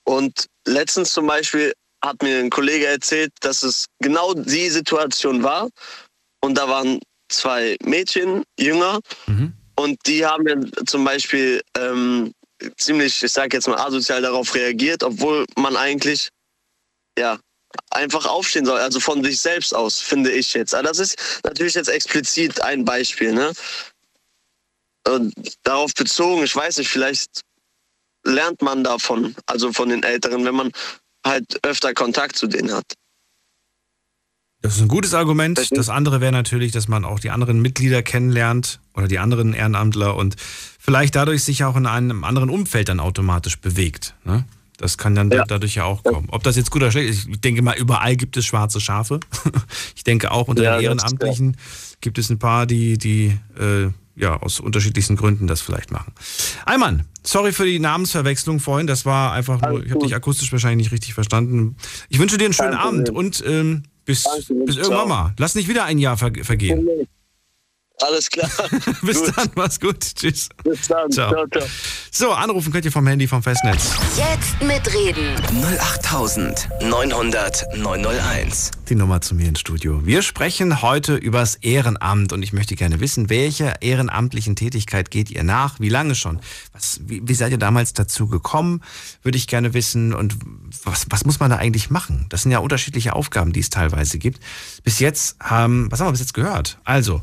Und 0.06 0.48
letztens 0.66 1.14
zum 1.14 1.28
Beispiel 1.28 1.74
hat 2.04 2.22
mir 2.22 2.40
ein 2.40 2.50
Kollege 2.50 2.88
erzählt, 2.88 3.32
dass 3.42 3.64
es 3.64 3.86
genau 4.00 4.34
die 4.34 4.70
Situation 4.70 5.44
war. 5.44 5.70
Und 6.42 6.58
da 6.58 6.68
waren 6.68 7.00
zwei 7.30 7.78
Mädchen, 7.84 8.44
jünger, 8.60 9.00
und 9.76 10.00
die 10.06 10.26
haben 10.26 10.48
ja 10.48 10.56
zum 10.86 11.04
Beispiel 11.04 11.62
ähm, 11.78 12.34
ziemlich, 12.78 13.24
ich 13.24 13.32
sag 13.32 13.54
jetzt 13.54 13.68
mal, 13.68 13.80
asozial 13.80 14.22
darauf 14.22 14.54
reagiert, 14.54 15.04
obwohl 15.04 15.46
man 15.58 15.76
eigentlich 15.76 16.30
ja 17.18 17.40
einfach 17.90 18.26
aufstehen 18.26 18.66
soll, 18.66 18.80
also 18.80 19.00
von 19.00 19.24
sich 19.24 19.40
selbst 19.40 19.74
aus, 19.74 20.00
finde 20.00 20.32
ich 20.32 20.54
jetzt. 20.54 20.76
Aber 20.76 20.84
das 20.84 21.00
ist 21.00 21.18
natürlich 21.44 21.74
jetzt 21.74 21.88
explizit 21.88 22.62
ein 22.62 22.86
Beispiel, 22.86 23.34
ne? 23.34 23.54
Und 25.08 25.34
darauf 25.64 25.94
bezogen, 25.96 26.44
ich 26.44 26.56
weiß 26.56 26.78
nicht, 26.78 26.90
vielleicht 26.90 27.42
lernt 28.24 28.62
man 28.62 28.84
davon, 28.84 29.36
also 29.48 29.74
von 29.74 29.90
den 29.90 30.04
Älteren, 30.04 30.46
wenn 30.46 30.56
man 30.56 30.72
halt 31.26 31.60
öfter 31.64 31.94
Kontakt 31.94 32.36
zu 32.36 32.48
denen 32.48 32.74
hat. 32.74 32.94
Das 34.62 34.76
ist 34.76 34.82
ein 34.82 34.88
gutes 34.88 35.14
Argument. 35.14 35.60
Das 35.72 35.90
andere 35.90 36.22
wäre 36.22 36.32
natürlich, 36.32 36.72
dass 36.72 36.88
man 36.88 37.04
auch 37.04 37.20
die 37.20 37.32
anderen 37.32 37.62
Mitglieder 37.62 38.04
kennenlernt 38.04 38.80
oder 38.94 39.08
die 39.08 39.18
anderen 39.18 39.54
Ehrenamtler 39.54 40.16
und 40.16 40.36
vielleicht 40.80 41.16
dadurch 41.16 41.44
sich 41.44 41.64
auch 41.64 41.76
in 41.76 41.88
einem 41.88 42.24
anderen 42.24 42.50
Umfeld 42.52 42.90
dann 42.90 43.00
automatisch 43.00 43.60
bewegt. 43.60 44.14
Ne? 44.24 44.46
Das 44.78 44.98
kann 44.98 45.16
dann 45.16 45.30
dadurch 45.30 45.76
ja 45.76 45.86
auch 45.86 46.04
kommen. 46.04 46.28
Ob 46.32 46.44
das 46.44 46.56
jetzt 46.58 46.70
gut 46.70 46.82
oder 46.82 46.92
schlecht 46.92 47.10
ist, 47.10 47.28
ich 47.28 47.42
denke 47.42 47.64
mal, 47.64 47.78
überall 47.78 48.16
gibt 48.16 48.38
es 48.38 48.46
schwarze 48.46 48.80
Schafe. 48.80 49.20
ich 49.96 50.04
denke 50.04 50.32
auch 50.32 50.48
unter 50.48 50.64
Ja, 50.64 50.78
den 50.78 50.86
Ehrenamtlichen 50.86 51.58
gibt 52.00 52.18
es 52.20 52.30
ein 52.30 52.40
paar, 52.40 52.66
die, 52.66 52.98
die 52.98 53.38
äh, 53.60 53.90
ja 54.22 54.42
aus 54.42 54.60
unterschiedlichsten 54.60 55.16
Gründen 55.16 55.48
das 55.48 55.62
vielleicht 55.62 55.92
machen. 55.92 56.14
Eimann, 56.66 57.06
sorry 57.24 57.52
für 57.52 57.66
die 57.66 57.80
Namensverwechslung 57.80 58.60
vorhin. 58.60 58.88
Das 58.88 59.06
war 59.06 59.34
einfach 59.34 59.62
nur, 59.62 59.84
ich 59.84 59.92
habe 59.92 60.06
dich 60.06 60.16
akustisch 60.16 60.52
wahrscheinlich 60.52 60.86
nicht 60.86 60.94
richtig 60.94 61.14
verstanden. 61.14 61.76
Ich 62.10 62.20
wünsche 62.20 62.38
dir 62.38 62.46
einen 62.46 62.54
schönen 62.54 62.78
Problem. 62.78 62.88
Abend 62.88 63.10
und 63.10 63.44
ähm, 63.46 63.84
bis, 64.06 64.24
Danke, 64.24 64.66
bis 64.66 64.78
irgendwann 64.78 65.10
mal. 65.10 65.34
Lass 65.38 65.56
nicht 65.56 65.68
wieder 65.68 65.86
ein 65.86 65.98
Jahr 65.98 66.18
ver 66.18 66.32
vergehen. 66.44 66.88
Alles 68.02 68.30
klar. 68.30 68.50
Bis 69.02 69.24
Gut. 69.24 69.38
dann, 69.38 69.50
mach's 69.56 69.80
gut. 69.80 70.00
Tschüss. 70.00 70.50
Bis 70.64 70.88
dann. 70.88 71.12
Ciao. 71.12 71.32
Ciao, 71.32 71.46
ciao. 71.48 71.66
So, 72.12 72.32
anrufen 72.32 72.72
könnt 72.72 72.86
ihr 72.86 72.92
vom 72.92 73.06
Handy 73.08 73.28
vom 73.28 73.44
Festnetz. 73.44 73.94
Jetzt 74.18 74.62
mitreden. 74.62 75.36
08900 75.80 77.78
901. 77.78 78.72
Die 78.90 78.96
Nummer 78.96 79.22
zu 79.22 79.36
mir 79.36 79.48
ins 79.48 79.60
Studio. 79.60 80.06
Wir 80.06 80.22
sprechen 80.22 80.82
heute 80.82 81.16
übers 81.16 81.56
Ehrenamt 81.56 82.34
und 82.34 82.44
ich 82.44 82.54
möchte 82.54 82.76
gerne 82.76 83.00
wissen, 83.00 83.30
welcher 83.30 83.82
ehrenamtlichen 83.82 84.56
Tätigkeit 84.56 85.12
geht 85.12 85.30
ihr 85.30 85.44
nach? 85.44 85.80
Wie 85.80 85.90
lange 85.90 86.16
schon? 86.16 86.40
Was, 86.74 87.00
wie, 87.06 87.22
wie 87.26 87.34
seid 87.36 87.52
ihr 87.52 87.58
damals 87.58 87.94
dazu 87.94 88.28
gekommen? 88.28 88.82
Würde 89.24 89.38
ich 89.38 89.48
gerne 89.48 89.74
wissen. 89.74 90.14
Und 90.14 90.36
was, 90.84 91.06
was 91.10 91.24
muss 91.26 91.40
man 91.40 91.50
da 91.50 91.58
eigentlich 91.58 91.90
machen? 91.90 92.26
Das 92.30 92.42
sind 92.44 92.52
ja 92.52 92.60
unterschiedliche 92.60 93.14
Aufgaben, 93.14 93.54
die 93.54 93.60
es 93.60 93.70
teilweise 93.70 94.18
gibt. 94.18 94.42
Bis 94.84 95.00
jetzt 95.00 95.38
haben, 95.40 95.90
was 95.92 96.00
haben 96.00 96.08
wir 96.08 96.12
bis 96.12 96.22
jetzt 96.22 96.34
gehört? 96.34 96.80
Also, 96.84 97.22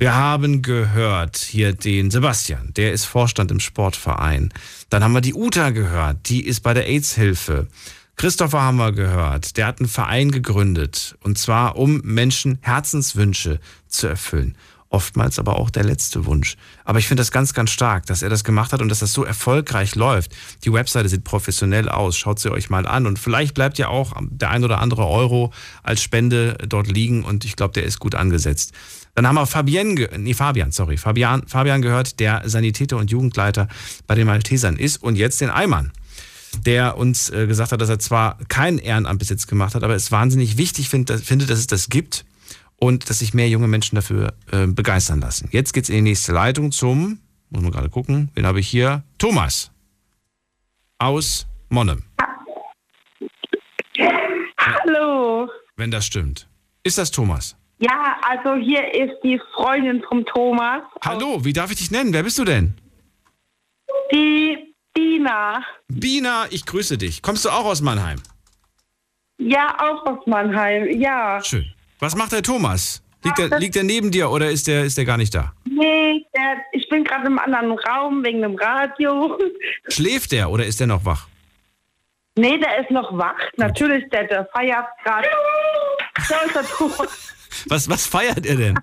wir 0.00 0.14
haben 0.14 0.62
gehört 0.62 1.36
hier 1.36 1.74
den 1.74 2.10
Sebastian, 2.10 2.72
der 2.74 2.94
ist 2.94 3.04
Vorstand 3.04 3.50
im 3.50 3.60
Sportverein. 3.60 4.50
Dann 4.88 5.04
haben 5.04 5.12
wir 5.12 5.20
die 5.20 5.34
Uta 5.34 5.68
gehört, 5.70 6.30
die 6.30 6.46
ist 6.46 6.60
bei 6.60 6.72
der 6.72 6.88
AIDS-Hilfe. 6.88 7.68
Christopher 8.16 8.62
haben 8.62 8.78
wir 8.78 8.92
gehört, 8.92 9.58
der 9.58 9.66
hat 9.66 9.78
einen 9.78 9.90
Verein 9.90 10.30
gegründet 10.30 11.18
und 11.22 11.36
zwar 11.36 11.76
um 11.76 12.00
Menschen 12.02 12.56
Herzenswünsche 12.62 13.60
zu 13.88 14.06
erfüllen. 14.06 14.56
Oftmals 14.88 15.38
aber 15.38 15.56
auch 15.56 15.68
der 15.68 15.84
letzte 15.84 16.24
Wunsch. 16.24 16.56
Aber 16.86 16.98
ich 16.98 17.06
finde 17.06 17.20
das 17.20 17.30
ganz, 17.30 17.52
ganz 17.52 17.70
stark, 17.70 18.06
dass 18.06 18.22
er 18.22 18.30
das 18.30 18.42
gemacht 18.42 18.72
hat 18.72 18.80
und 18.80 18.88
dass 18.88 19.00
das 19.00 19.12
so 19.12 19.22
erfolgreich 19.22 19.96
läuft. 19.96 20.34
Die 20.64 20.72
Webseite 20.72 21.08
sieht 21.10 21.22
professionell 21.22 21.88
aus. 21.88 22.16
Schaut 22.16 22.40
sie 22.40 22.50
euch 22.50 22.70
mal 22.70 22.88
an. 22.88 23.06
Und 23.06 23.18
vielleicht 23.20 23.54
bleibt 23.54 23.78
ja 23.78 23.86
auch 23.86 24.14
der 24.20 24.50
ein 24.50 24.64
oder 24.64 24.80
andere 24.80 25.06
Euro 25.06 25.52
als 25.84 26.02
Spende 26.02 26.58
dort 26.66 26.88
liegen. 26.88 27.22
Und 27.22 27.44
ich 27.44 27.54
glaube, 27.54 27.74
der 27.74 27.84
ist 27.84 28.00
gut 28.00 28.16
angesetzt. 28.16 28.72
Dann 29.20 29.28
haben 29.28 29.34
wir 29.34 29.44
Fabian, 29.44 29.98
nee, 30.16 30.32
Fabian, 30.32 30.72
sorry, 30.72 30.96
Fabian, 30.96 31.46
Fabian 31.46 31.82
gehört, 31.82 32.20
der 32.20 32.48
Sanitäter 32.48 32.96
und 32.96 33.10
Jugendleiter 33.10 33.68
bei 34.06 34.14
den 34.14 34.26
Maltesern 34.26 34.78
ist. 34.78 35.02
Und 35.02 35.16
jetzt 35.16 35.42
den 35.42 35.50
Eimann 35.50 35.92
der 36.64 36.96
uns 36.96 37.28
äh, 37.28 37.46
gesagt 37.46 37.70
hat, 37.70 37.82
dass 37.82 37.90
er 37.90 37.98
zwar 37.98 38.38
kein 38.48 38.78
Ehrenamt 38.78 39.18
bis 39.18 39.28
jetzt 39.28 39.46
gemacht 39.46 39.74
hat, 39.74 39.84
aber 39.84 39.94
es 39.94 40.10
wahnsinnig 40.10 40.56
wichtig 40.56 40.88
find, 40.88 41.10
dass, 41.10 41.20
findet, 41.20 41.50
dass 41.50 41.58
es 41.58 41.66
das 41.66 41.90
gibt 41.90 42.24
und 42.76 43.10
dass 43.10 43.18
sich 43.18 43.34
mehr 43.34 43.48
junge 43.48 43.68
Menschen 43.68 43.94
dafür 43.94 44.32
äh, 44.50 44.66
begeistern 44.66 45.20
lassen. 45.20 45.50
Jetzt 45.52 45.74
geht's 45.74 45.90
in 45.90 45.96
die 45.96 46.02
nächste 46.02 46.32
Leitung 46.32 46.72
zum, 46.72 47.20
muss 47.50 47.62
man 47.62 47.70
gerade 47.70 47.90
gucken, 47.90 48.30
wen 48.34 48.46
habe 48.46 48.58
ich 48.58 48.68
hier? 48.68 49.04
Thomas 49.18 49.70
aus 50.98 51.46
Monnem, 51.68 52.04
Hallo. 54.58 55.50
wenn 55.76 55.90
das 55.90 56.06
stimmt. 56.06 56.48
Ist 56.82 56.96
das 56.96 57.10
Thomas? 57.10 57.54
Ja, 57.80 58.16
also 58.28 58.56
hier 58.56 58.92
ist 58.94 59.14
die 59.22 59.40
Freundin 59.54 60.02
vom 60.06 60.24
Thomas, 60.26 60.82
Hallo, 61.02 61.44
wie 61.44 61.52
darf 61.52 61.70
ich 61.70 61.78
dich 61.78 61.90
nennen? 61.90 62.12
Wer 62.12 62.22
bist 62.22 62.38
du 62.38 62.44
denn? 62.44 62.74
die 64.12 64.74
Dina. 64.96 65.64
Bina, 65.88 66.46
ich 66.50 66.66
grüße 66.66 66.98
dich. 66.98 67.22
Kommst 67.22 67.44
du 67.44 67.50
auch 67.50 67.64
aus 67.64 67.80
Mannheim? 67.80 68.20
Ja, 69.38 69.76
auch 69.78 70.04
aus 70.04 70.26
Mannheim. 70.26 71.00
Ja. 71.00 71.40
Schön. 71.42 71.72
Was 72.00 72.16
macht 72.16 72.32
der 72.32 72.42
Thomas? 72.42 73.02
Liegt 73.22 73.38
er, 73.38 73.58
liegt 73.58 73.76
er 73.76 73.84
neben 73.84 74.10
dir 74.10 74.30
oder 74.30 74.50
ist 74.50 74.66
der, 74.66 74.84
ist 74.84 74.96
der 74.96 75.04
gar 75.04 75.16
nicht 75.16 75.34
da? 75.34 75.52
Nee, 75.64 76.26
der, 76.34 76.56
ich 76.72 76.88
bin 76.88 77.04
gerade 77.04 77.26
im 77.26 77.38
anderen 77.38 77.72
Raum 77.72 78.24
wegen 78.24 78.42
dem 78.42 78.56
Radio. 78.56 79.38
Schläft 79.88 80.32
der 80.32 80.50
oder 80.50 80.64
ist 80.64 80.80
der 80.80 80.86
noch 80.86 81.04
wach? 81.04 81.28
Nee, 82.36 82.58
der 82.58 82.80
ist 82.80 82.90
noch 82.90 83.16
wach. 83.16 83.38
Natürlich, 83.56 84.08
der, 84.10 84.24
der 84.24 84.46
feiert 84.46 84.86
gerade. 85.04 85.28
So 86.26 86.34
ist 86.46 86.54
der 86.54 86.64
Thomas. 86.64 87.39
Was, 87.68 87.88
was 87.88 88.06
feiert 88.06 88.46
er 88.46 88.56
denn? 88.56 88.78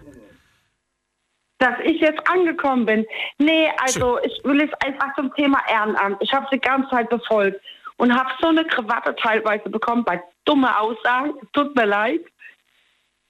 dass 1.60 1.80
ich 1.84 2.00
jetzt 2.00 2.22
angekommen 2.30 2.86
bin. 2.86 3.06
Nee, 3.40 3.72
also 3.82 4.20
ich 4.24 4.44
will 4.44 4.62
jetzt 4.62 4.76
einfach 4.86 5.16
zum 5.16 5.34
Thema 5.34 5.60
Ehrenamt. 5.68 6.18
Ich 6.22 6.32
habe 6.32 6.46
die 6.52 6.60
ganze 6.60 6.90
Zeit 6.90 7.10
befolgt 7.10 7.60
und 7.98 8.14
habe 8.14 8.30
so 8.40 8.50
eine 8.50 8.66
Krawatte 8.66 9.16
teilweise 9.16 9.70
bekommen 9.70 10.04
bei 10.04 10.22
dumme 10.46 10.80
Aussagen. 10.80 11.34
Tut 11.54 11.76
mir 11.76 11.86
leid. 11.86 12.22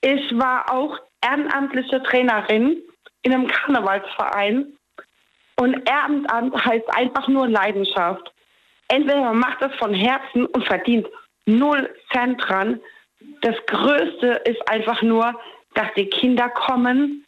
Ich 0.01 0.37
war 0.37 0.71
auch 0.71 0.99
ehrenamtliche 1.23 2.03
Trainerin 2.03 2.77
in 3.23 3.33
einem 3.33 3.47
Karnevalsverein 3.47 4.73
und 5.59 5.89
Ehrenamt 5.89 6.65
heißt 6.65 6.89
einfach 6.95 7.27
nur 7.27 7.47
Leidenschaft. 7.47 8.31
Entweder 8.89 9.21
man 9.21 9.39
macht 9.39 9.61
das 9.61 9.73
von 9.75 9.93
Herzen 9.93 10.45
und 10.45 10.65
verdient 10.65 11.07
null 11.45 11.89
Cent 12.11 12.41
dran. 12.45 12.79
Das 13.41 13.55
Größte 13.67 14.41
ist 14.45 14.67
einfach 14.69 15.01
nur, 15.01 15.39
dass 15.75 15.87
die 15.95 16.07
Kinder 16.09 16.49
kommen 16.49 17.25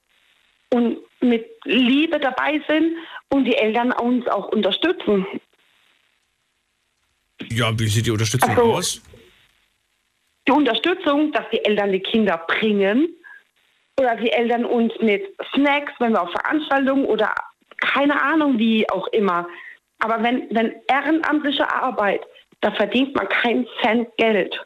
und 0.73 0.99
mit 1.21 1.45
Liebe 1.65 2.19
dabei 2.19 2.61
sind 2.67 2.95
und 3.29 3.45
die 3.45 3.55
Eltern 3.55 3.91
uns 3.91 4.27
auch 4.27 4.47
unterstützen. 4.49 5.25
Ja, 7.49 7.77
wie 7.77 7.87
sieht 7.87 8.05
die 8.05 8.11
Unterstützung 8.11 8.49
Also- 8.49 8.73
aus? 8.73 9.01
Die 10.47 10.51
Unterstützung, 10.51 11.31
dass 11.31 11.45
die 11.51 11.63
Eltern 11.63 11.91
die 11.91 11.99
Kinder 11.99 12.37
bringen 12.47 13.09
oder 13.99 14.15
die 14.15 14.31
Eltern 14.31 14.65
uns 14.65 14.93
mit 14.99 15.23
Snacks, 15.53 15.93
wenn 15.99 16.13
wir 16.13 16.23
auf 16.23 16.31
Veranstaltungen 16.31 17.05
oder 17.05 17.33
keine 17.77 18.19
Ahnung 18.21 18.57
wie 18.57 18.89
auch 18.89 19.07
immer. 19.07 19.47
Aber 19.99 20.23
wenn, 20.23 20.47
wenn 20.49 20.75
ehrenamtliche 20.87 21.71
Arbeit, 21.71 22.21
da 22.61 22.71
verdient 22.71 23.15
man 23.15 23.29
keinen 23.29 23.67
Cent 23.81 24.09
Geld. 24.17 24.59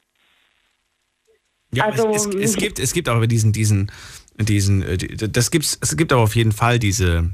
Ja, 1.73 1.85
Also- 1.85 2.09
es, 2.09 2.25
es, 2.27 2.35
es 2.35 2.55
gibt 2.57 2.79
es 2.79 2.93
gibt 2.93 3.09
aber 3.09 3.27
diesen 3.27 3.51
diesen 3.51 3.91
diesen 4.37 4.81
äh, 4.83 4.97
das 4.97 5.51
gibt's 5.51 5.77
es 5.81 5.95
gibt 5.97 6.11
aber 6.13 6.21
auf 6.21 6.35
jeden 6.35 6.51
Fall 6.51 6.79
diese 6.79 7.31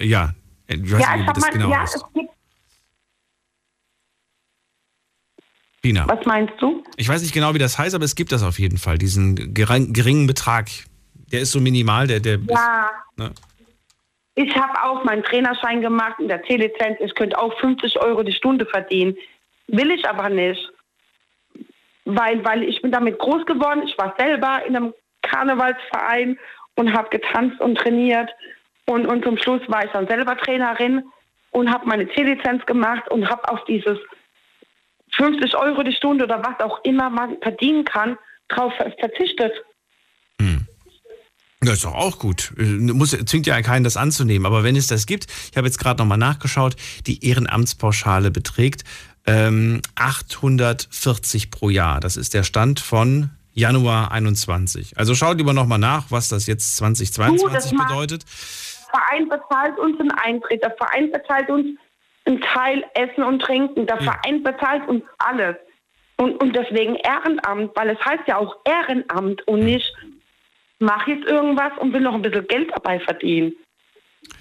ja 0.00 0.34
ich 0.66 0.80
weiß 0.90 1.00
ja, 1.00 1.16
nicht, 1.16 1.22
ich 1.24 1.28
wie 1.28 1.32
das 1.34 1.42
mal, 1.42 1.50
genau 1.52 1.70
ja, 1.70 1.84
ist. 1.84 1.96
es 1.96 2.02
gibt, 2.14 2.30
Bina. 5.82 6.08
was 6.08 6.24
meinst 6.24 6.54
du? 6.60 6.82
Ich 6.96 7.08
weiß 7.08 7.20
nicht 7.20 7.34
genau, 7.34 7.52
wie 7.52 7.58
das 7.58 7.78
heißt, 7.78 7.94
aber 7.94 8.04
es 8.06 8.14
gibt 8.14 8.32
das 8.32 8.42
auf 8.42 8.58
jeden 8.58 8.78
Fall 8.78 8.96
diesen 8.96 9.52
gering, 9.52 9.92
geringen 9.92 10.26
Betrag. 10.26 10.68
Der 11.30 11.40
ist 11.40 11.52
so 11.52 11.60
minimal, 11.60 12.06
der 12.06 12.20
der 12.20 12.38
Ja, 12.48 12.90
ist, 13.10 13.18
ne? 13.18 13.32
Ich 14.36 14.52
habe 14.56 14.82
auch 14.82 15.04
meinen 15.04 15.22
Trainerschein 15.22 15.80
gemacht 15.80 16.14
in 16.18 16.28
der 16.28 16.42
C-Lizenz. 16.44 16.96
Ich 17.04 17.14
könnte 17.14 17.38
auch 17.38 17.56
50 17.60 18.00
Euro 18.00 18.22
die 18.22 18.32
Stunde 18.32 18.66
verdienen. 18.66 19.14
Will 19.68 19.90
ich 19.92 20.08
aber 20.08 20.28
nicht. 20.28 20.60
Weil, 22.04 22.44
weil 22.44 22.62
ich 22.62 22.82
bin 22.82 22.92
damit 22.92 23.18
groß 23.18 23.46
geworden. 23.46 23.82
Ich 23.86 23.96
war 23.96 24.14
selber 24.18 24.62
in 24.66 24.76
einem 24.76 24.94
Karnevalsverein 25.22 26.38
und 26.76 26.92
habe 26.92 27.08
getanzt 27.10 27.60
und 27.60 27.76
trainiert. 27.76 28.30
Und, 28.86 29.06
und 29.06 29.24
zum 29.24 29.38
Schluss 29.38 29.62
war 29.68 29.84
ich 29.84 29.90
dann 29.92 30.06
selber 30.06 30.36
Trainerin 30.36 31.04
und 31.50 31.72
habe 31.72 31.86
meine 31.86 32.08
C-Lizenz 32.08 32.66
gemacht 32.66 33.10
und 33.10 33.28
habe 33.30 33.48
auf 33.48 33.64
dieses 33.64 33.98
50 35.16 35.56
Euro 35.56 35.82
die 35.82 35.94
Stunde 35.94 36.24
oder 36.24 36.42
was 36.44 36.60
auch 36.60 36.80
immer 36.84 37.08
man 37.08 37.38
verdienen 37.40 37.84
kann, 37.84 38.18
drauf 38.48 38.74
verzichtet. 38.98 39.52
Das 41.64 41.74
ist 41.74 41.84
doch 41.84 41.94
auch 41.94 42.18
gut. 42.18 42.52
Äh, 42.58 42.62
Muss, 42.62 43.10
zwingt 43.10 43.46
ja 43.46 43.60
keinen, 43.62 43.84
das 43.84 43.96
anzunehmen. 43.96 44.46
Aber 44.46 44.62
wenn 44.64 44.76
es 44.76 44.86
das 44.86 45.06
gibt, 45.06 45.26
ich 45.50 45.56
habe 45.56 45.66
jetzt 45.66 45.78
gerade 45.78 46.02
nochmal 46.02 46.18
nachgeschaut, 46.18 46.76
die 47.06 47.26
Ehrenamtspauschale 47.26 48.30
beträgt 48.30 48.84
840 49.26 51.50
pro 51.50 51.70
Jahr. 51.70 52.00
Das 52.00 52.16
ist 52.16 52.34
der 52.34 52.42
Stand 52.42 52.80
von 52.80 53.30
Januar 53.52 54.12
21. 54.12 54.98
Also 54.98 55.14
schaut 55.14 55.38
lieber 55.38 55.52
nochmal 55.52 55.78
nach, 55.78 56.10
was 56.10 56.28
das 56.28 56.46
jetzt 56.46 56.76
2022 56.76 57.72
macht- 57.72 57.88
bedeutet. 57.88 58.24
Der 58.24 59.00
Verein 59.00 59.28
bezahlt 59.28 59.78
uns 59.78 59.98
einen 60.00 60.12
Eintritt, 60.12 60.62
der 60.62 60.74
Verein 60.76 61.10
bezahlt 61.10 61.48
uns 61.50 61.66
einen 62.26 62.40
Teil 62.40 62.84
Essen 62.94 63.22
und 63.24 63.40
Trinken, 63.40 63.86
der 63.86 64.00
Verein 64.00 64.42
bezahlt 64.42 64.86
uns 64.88 65.02
alles. 65.18 65.56
Und, 66.16 66.40
und 66.40 66.54
deswegen 66.54 66.94
Ehrenamt, 66.96 67.72
weil 67.74 67.90
es 67.90 67.98
heißt 68.04 68.22
ja 68.28 68.36
auch 68.38 68.56
Ehrenamt 68.64 69.46
und 69.48 69.60
nicht, 69.60 69.92
mach 70.78 71.06
jetzt 71.08 71.26
irgendwas 71.26 71.72
und 71.80 71.92
will 71.92 72.00
noch 72.02 72.14
ein 72.14 72.22
bisschen 72.22 72.46
Geld 72.46 72.70
dabei 72.72 73.00
verdienen. 73.00 73.52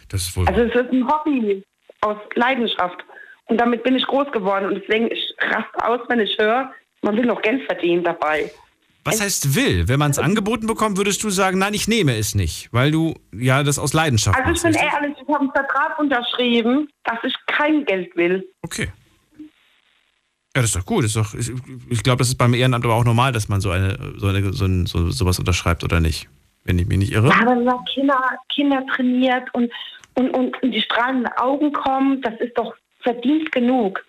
Das 0.10 0.22
ist 0.22 0.38
wohl. 0.38 0.48
Also 0.48 0.62
es 0.62 0.76
ist 0.76 0.92
ein 0.94 1.08
Hobby 1.08 1.64
aus 2.02 2.18
Leidenschaft. 2.36 3.04
Und 3.48 3.58
damit 3.60 3.84
bin 3.84 3.96
ich 3.96 4.06
groß 4.06 4.32
geworden 4.32 4.66
und 4.66 4.76
deswegen 4.76 5.12
ich 5.12 5.34
raste 5.40 5.86
aus, 5.88 6.00
wenn 6.08 6.20
ich 6.20 6.38
höre, 6.38 6.72
man 7.02 7.16
will 7.18 7.26
noch 7.26 7.42
Geld 7.42 7.64
verdienen 7.66 8.04
dabei. 8.04 8.50
was 9.04 9.22
heißt 9.22 9.56
will? 9.56 9.88
Wenn 9.90 10.00
man 10.00 10.12
es 10.12 10.20
angeboten 10.20 10.66
bekommt, 10.66 10.98
würdest 10.98 11.24
du 11.24 11.30
sagen, 11.30 11.60
nein, 11.60 11.74
ich 11.74 11.88
nehme 11.90 12.16
es 12.16 12.36
nicht, 12.36 12.70
weil 12.72 12.92
du 12.92 13.14
ja 13.34 13.64
das 13.64 13.78
aus 13.80 13.94
Leidenschaft 13.94 14.38
Also 14.38 14.52
ich 14.52 14.64
machst. 14.64 14.64
bin 14.64 14.82
richtig? 14.82 14.94
ehrlich, 15.02 15.18
ich 15.22 15.28
habe 15.28 15.40
einen 15.42 15.52
Vertrag 15.52 16.00
unterschrieben, 16.00 16.90
dass 17.04 17.18
ich 17.24 17.34
kein 17.48 17.84
Geld 17.86 18.16
will. 18.16 18.48
Okay. 18.62 18.90
Ja, 20.56 20.62
das 20.62 20.66
ist 20.66 20.76
doch 20.76 20.86
gut. 20.86 21.04
Das 21.04 21.16
ist 21.16 21.18
doch, 21.18 21.34
ich 21.34 21.52
ich 21.90 22.04
glaube, 22.04 22.20
das 22.20 22.30
ist 22.30 22.38
beim 22.38 22.54
Ehrenamt 22.54 22.86
aber 22.86 22.94
auch 22.94 23.04
normal, 23.04 23.32
dass 23.32 23.50
man 23.50 23.60
so 23.60 23.72
eine, 23.72 23.98
so 24.18 24.28
eine 24.28 24.54
so, 24.54 24.66
ein, 24.66 24.86
so 24.86 25.10
sowas 25.10 25.40
unterschreibt 25.40 25.84
oder 25.84 26.00
nicht. 26.00 26.30
Wenn 26.64 26.80
ich 26.80 26.88
mich 26.88 26.98
nicht 26.98 27.12
irre. 27.12 27.28
Ja, 27.28 27.40
wenn 27.46 27.66
man 27.66 27.84
Kinder, 27.94 28.18
Kinder 28.54 28.86
trainiert 28.96 29.54
und, 29.54 29.70
und, 30.14 30.30
und 30.30 30.56
in 30.62 30.72
die 30.72 30.80
strahlenden 30.82 31.28
Augen 31.34 31.74
kommen, 31.74 32.22
das 32.22 32.36
ist 32.40 32.58
doch 32.58 32.74
Verdienst 33.04 33.52
genug, 33.52 34.04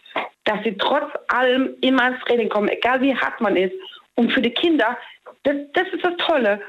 dass 0.45 0.63
sie 0.65 0.77
trotz 0.77 1.11
allem 1.29 1.75
immer 1.81 2.09
ins 2.09 2.21
Training 2.25 2.49
kommen, 2.49 2.69
egal 2.69 3.01
wie 3.01 3.15
hart 3.15 3.41
man 3.41 3.57
ist. 3.57 3.75
Und 4.15 4.33
für 4.33 4.41
die 4.41 4.51
Kinder, 4.51 4.97
das, 5.43 5.57
das 5.75 5.89
ist 5.93 6.05
das 6.05 6.17
Tolle. 6.19 6.61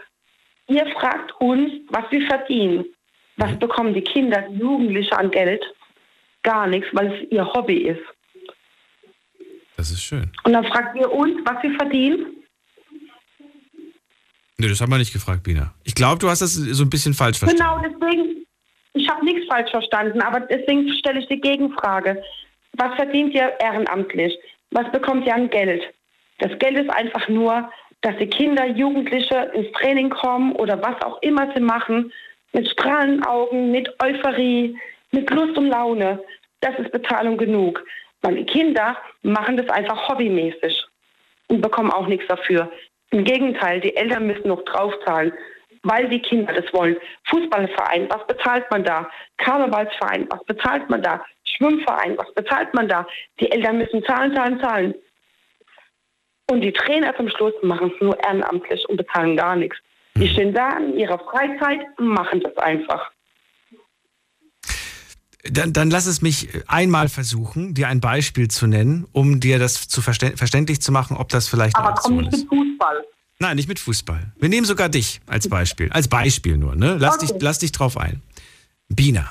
Ihr 0.68 0.86
fragt 1.00 1.32
uns, 1.40 1.72
was 1.90 2.06
wir 2.10 2.26
verdienen. 2.28 2.86
Was 3.38 3.58
bekommen 3.60 3.94
die 3.94 4.02
Kinder, 4.02 4.42
die 4.50 4.58
Jugendlichen 4.58 5.14
an 5.14 5.30
Geld? 5.30 5.64
Gar 6.44 6.68
nichts, 6.68 6.88
weil 6.94 7.14
es 7.14 7.32
ihr 7.32 7.46
Hobby 7.54 7.78
ist. 7.90 8.02
Das 9.78 9.92
ist 9.92 10.02
schön. 10.02 10.32
Und 10.44 10.54
dann 10.54 10.66
fragt 10.66 10.98
ihr 10.98 11.12
uns, 11.12 11.38
was 11.44 11.62
sie 11.62 11.76
verdienen? 11.76 12.28
Nee, 14.58 14.70
das 14.70 14.80
haben 14.80 14.92
wir 14.92 14.98
nicht 14.98 15.12
gefragt, 15.12 15.44
Bina. 15.44 15.74
Ich 15.84 15.96
glaube, 15.96 16.20
du 16.20 16.30
hast 16.30 16.42
das 16.42 16.54
so 16.54 16.84
ein 16.84 16.90
bisschen 16.90 17.14
falsch 17.14 17.40
verstanden. 17.40 17.84
Genau, 17.84 18.00
deswegen, 18.00 18.46
ich 18.96 19.10
habe 19.10 19.26
nichts 19.26 19.48
falsch 19.48 19.72
verstanden, 19.72 20.22
aber 20.22 20.40
deswegen 20.40 20.90
stelle 20.94 21.20
ich 21.20 21.28
die 21.28 21.42
Gegenfrage. 21.42 22.24
Was 22.74 22.96
verdient 22.96 23.34
ihr 23.34 23.54
ehrenamtlich? 23.60 24.38
Was 24.72 24.90
bekommt 24.92 25.28
ihr 25.28 25.36
an 25.36 25.50
Geld? 25.50 25.84
Das 26.40 26.58
Geld 26.60 26.78
ist 26.78 26.90
einfach 26.90 27.28
nur, 27.30 27.70
dass 28.02 28.18
die 28.18 28.28
Kinder, 28.28 28.66
Jugendliche 28.66 29.52
ins 29.54 29.72
Training 29.74 30.10
kommen 30.10 30.54
oder 30.54 30.82
was 30.82 31.02
auch 31.02 31.22
immer 31.22 31.52
sie 31.54 31.62
machen, 31.62 32.12
mit 32.54 32.70
strahlenden 32.70 33.26
Augen, 33.26 33.72
mit 33.72 33.90
Euphorie, 34.02 34.78
mit 35.12 35.30
Lust 35.30 35.58
und 35.58 35.68
Laune. 35.68 36.24
Das 36.62 36.78
ist 36.80 36.92
Bezahlung 36.92 37.38
genug. 37.38 37.84
Weil 38.22 38.36
die 38.36 38.46
Kinder 38.46 38.98
machen 39.24 39.58
das 39.58 39.70
einfach 39.70 40.08
hobbymäßig 40.08 40.86
und 41.48 41.62
bekommen 41.62 41.92
auch 41.92 42.08
nichts 42.08 42.28
dafür. 42.28 42.72
Im 43.12 43.24
Gegenteil, 43.24 43.82
die 43.82 43.96
Eltern 43.96 44.28
müssen 44.28 44.48
noch 44.48 44.64
draufzahlen, 44.64 45.34
weil 45.86 46.10
die 46.10 46.22
Kinder 46.22 46.54
das 46.54 46.72
wollen. 46.74 46.98
Fußballverein, 47.30 48.10
was 48.10 48.26
bezahlt 48.28 48.70
man 48.72 48.84
da? 48.84 49.08
Karnevalsverein, 49.38 50.28
was 50.30 50.44
bezahlt 50.46 50.90
man 50.90 51.02
da? 51.02 51.24
Schwimmverein, 51.44 52.18
was 52.18 52.34
bezahlt 52.34 52.74
man 52.74 52.90
da? 52.90 53.08
Die 53.40 53.50
Eltern 53.52 53.78
müssen 53.78 54.04
zahlen, 54.04 54.36
zahlen, 54.36 54.60
zahlen. 54.60 54.96
Und 56.50 56.62
die 56.62 56.74
Trainer 56.74 57.16
zum 57.16 57.30
Schluss 57.30 57.54
machen 57.62 57.92
es 57.94 58.02
nur 58.02 58.20
ehrenamtlich 58.24 58.88
und 58.90 58.98
bezahlen 58.98 59.38
gar 59.38 59.56
nichts. 59.56 59.78
Die 60.16 60.28
stehen 60.28 60.54
da 60.54 60.78
in 60.78 60.98
ihrer 60.98 61.20
Freizeit 61.20 61.82
und 61.98 62.08
machen 62.08 62.42
das 62.42 62.58
einfach. 62.58 63.12
Dann, 65.44 65.74
dann 65.74 65.92
lass 65.92 66.08
es 66.08 66.22
mich 66.24 66.50
einmal 66.68 67.08
versuchen, 67.08 67.76
dir 67.76 67.88
ein 67.88 68.00
Beispiel 68.00 68.48
zu 68.48 68.66
nennen, 68.66 69.06
um 69.12 69.40
dir 69.40 69.60
das 69.60 69.88
zu 69.88 70.02
verständ, 70.02 70.40
verständlich 70.40 70.82
zu 70.82 70.92
machen, 70.92 71.18
ob 71.18 71.30
das 71.30 71.48
vielleicht 71.48 71.76
Aber 71.76 71.94
komm 71.94 72.18
nicht 72.18 72.32
mit 72.32 72.48
Fußball. 72.50 73.06
Nein, 73.46 73.58
nicht 73.58 73.70
mit 73.70 73.78
Fußball. 73.78 74.34
Wir 74.40 74.50
nehmen 74.50 74.66
sogar 74.66 74.90
dich 74.90 75.22
als 75.28 75.48
Beispiel. 75.48 75.92
Als 75.92 76.08
Beispiel 76.08 76.58
nur, 76.58 76.76
ne? 76.76 76.98
Lass, 77.00 77.18
okay. 77.18 77.28
dich, 77.28 77.36
lass 77.44 77.60
dich 77.60 77.72
drauf 77.72 77.96
ein. 77.96 78.24
Bina. 78.90 79.30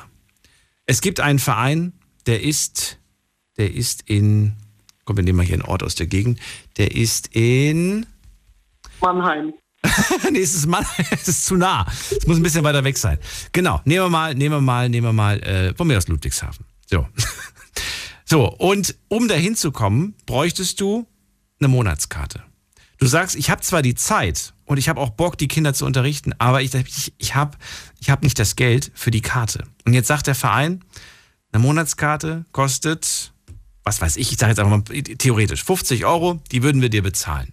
Es 0.86 1.00
gibt 1.00 1.18
einen 1.18 1.40
Verein, 1.40 1.94
der 2.26 2.40
ist, 2.40 3.00
der 3.56 3.74
ist 3.74 4.08
in, 4.08 4.54
komm, 5.04 5.16
wir 5.16 5.24
nehmen 5.24 5.38
mal 5.38 5.44
hier 5.44 5.54
einen 5.54 5.64
Ort 5.64 5.82
aus 5.82 5.96
der 5.96 6.06
Gegend, 6.06 6.38
der 6.76 6.94
ist 6.94 7.34
in 7.34 8.06
Mannheim. 9.00 9.52
nee, 10.30 10.38
es 10.38 10.54
ist, 10.54 10.66
Mann, 10.66 10.86
es 11.10 11.26
ist 11.26 11.46
zu 11.46 11.56
nah. 11.56 11.84
Es 12.12 12.24
muss 12.28 12.36
ein 12.36 12.42
bisschen 12.44 12.62
weiter 12.62 12.84
weg 12.84 12.96
sein. 12.96 13.18
Genau, 13.50 13.80
nehmen 13.84 14.04
wir 14.04 14.10
mal, 14.10 14.32
nehmen 14.36 14.54
wir 14.54 14.60
mal, 14.60 14.88
nehmen 14.88 15.08
wir 15.08 15.12
mal, 15.12 15.42
äh, 15.42 15.74
von 15.74 15.88
mir 15.88 15.98
aus 15.98 16.06
Ludwigshafen. 16.06 16.64
So. 16.86 17.08
so, 18.24 18.46
und 18.46 18.94
um 19.08 19.26
da 19.26 19.34
hinzukommen, 19.34 20.14
bräuchtest 20.24 20.80
du 20.80 21.04
eine 21.58 21.66
Monatskarte. 21.66 22.44
Du 22.98 23.06
sagst, 23.06 23.36
ich 23.36 23.50
habe 23.50 23.60
zwar 23.60 23.82
die 23.82 23.94
Zeit 23.94 24.54
und 24.64 24.78
ich 24.78 24.88
habe 24.88 25.00
auch 25.00 25.10
Bock, 25.10 25.36
die 25.36 25.48
Kinder 25.48 25.74
zu 25.74 25.84
unterrichten, 25.84 26.32
aber 26.38 26.62
ich, 26.62 26.74
ich, 26.74 27.12
ich 27.18 27.34
habe 27.34 27.56
ich 28.00 28.10
hab 28.10 28.22
nicht 28.22 28.38
das 28.38 28.56
Geld 28.56 28.92
für 28.94 29.10
die 29.10 29.20
Karte. 29.20 29.64
Und 29.84 29.94
jetzt 29.94 30.08
sagt 30.08 30.26
der 30.26 30.34
Verein, 30.34 30.84
eine 31.52 31.62
Monatskarte 31.62 32.44
kostet, 32.52 33.32
was 33.82 34.00
weiß 34.00 34.16
ich, 34.16 34.32
ich 34.32 34.38
sage 34.38 34.50
jetzt 34.50 34.58
einfach 34.58 34.76
mal 34.76 35.02
theoretisch, 35.02 35.64
50 35.64 36.04
Euro, 36.04 36.40
die 36.52 36.62
würden 36.62 36.82
wir 36.82 36.88
dir 36.88 37.02
bezahlen. 37.02 37.52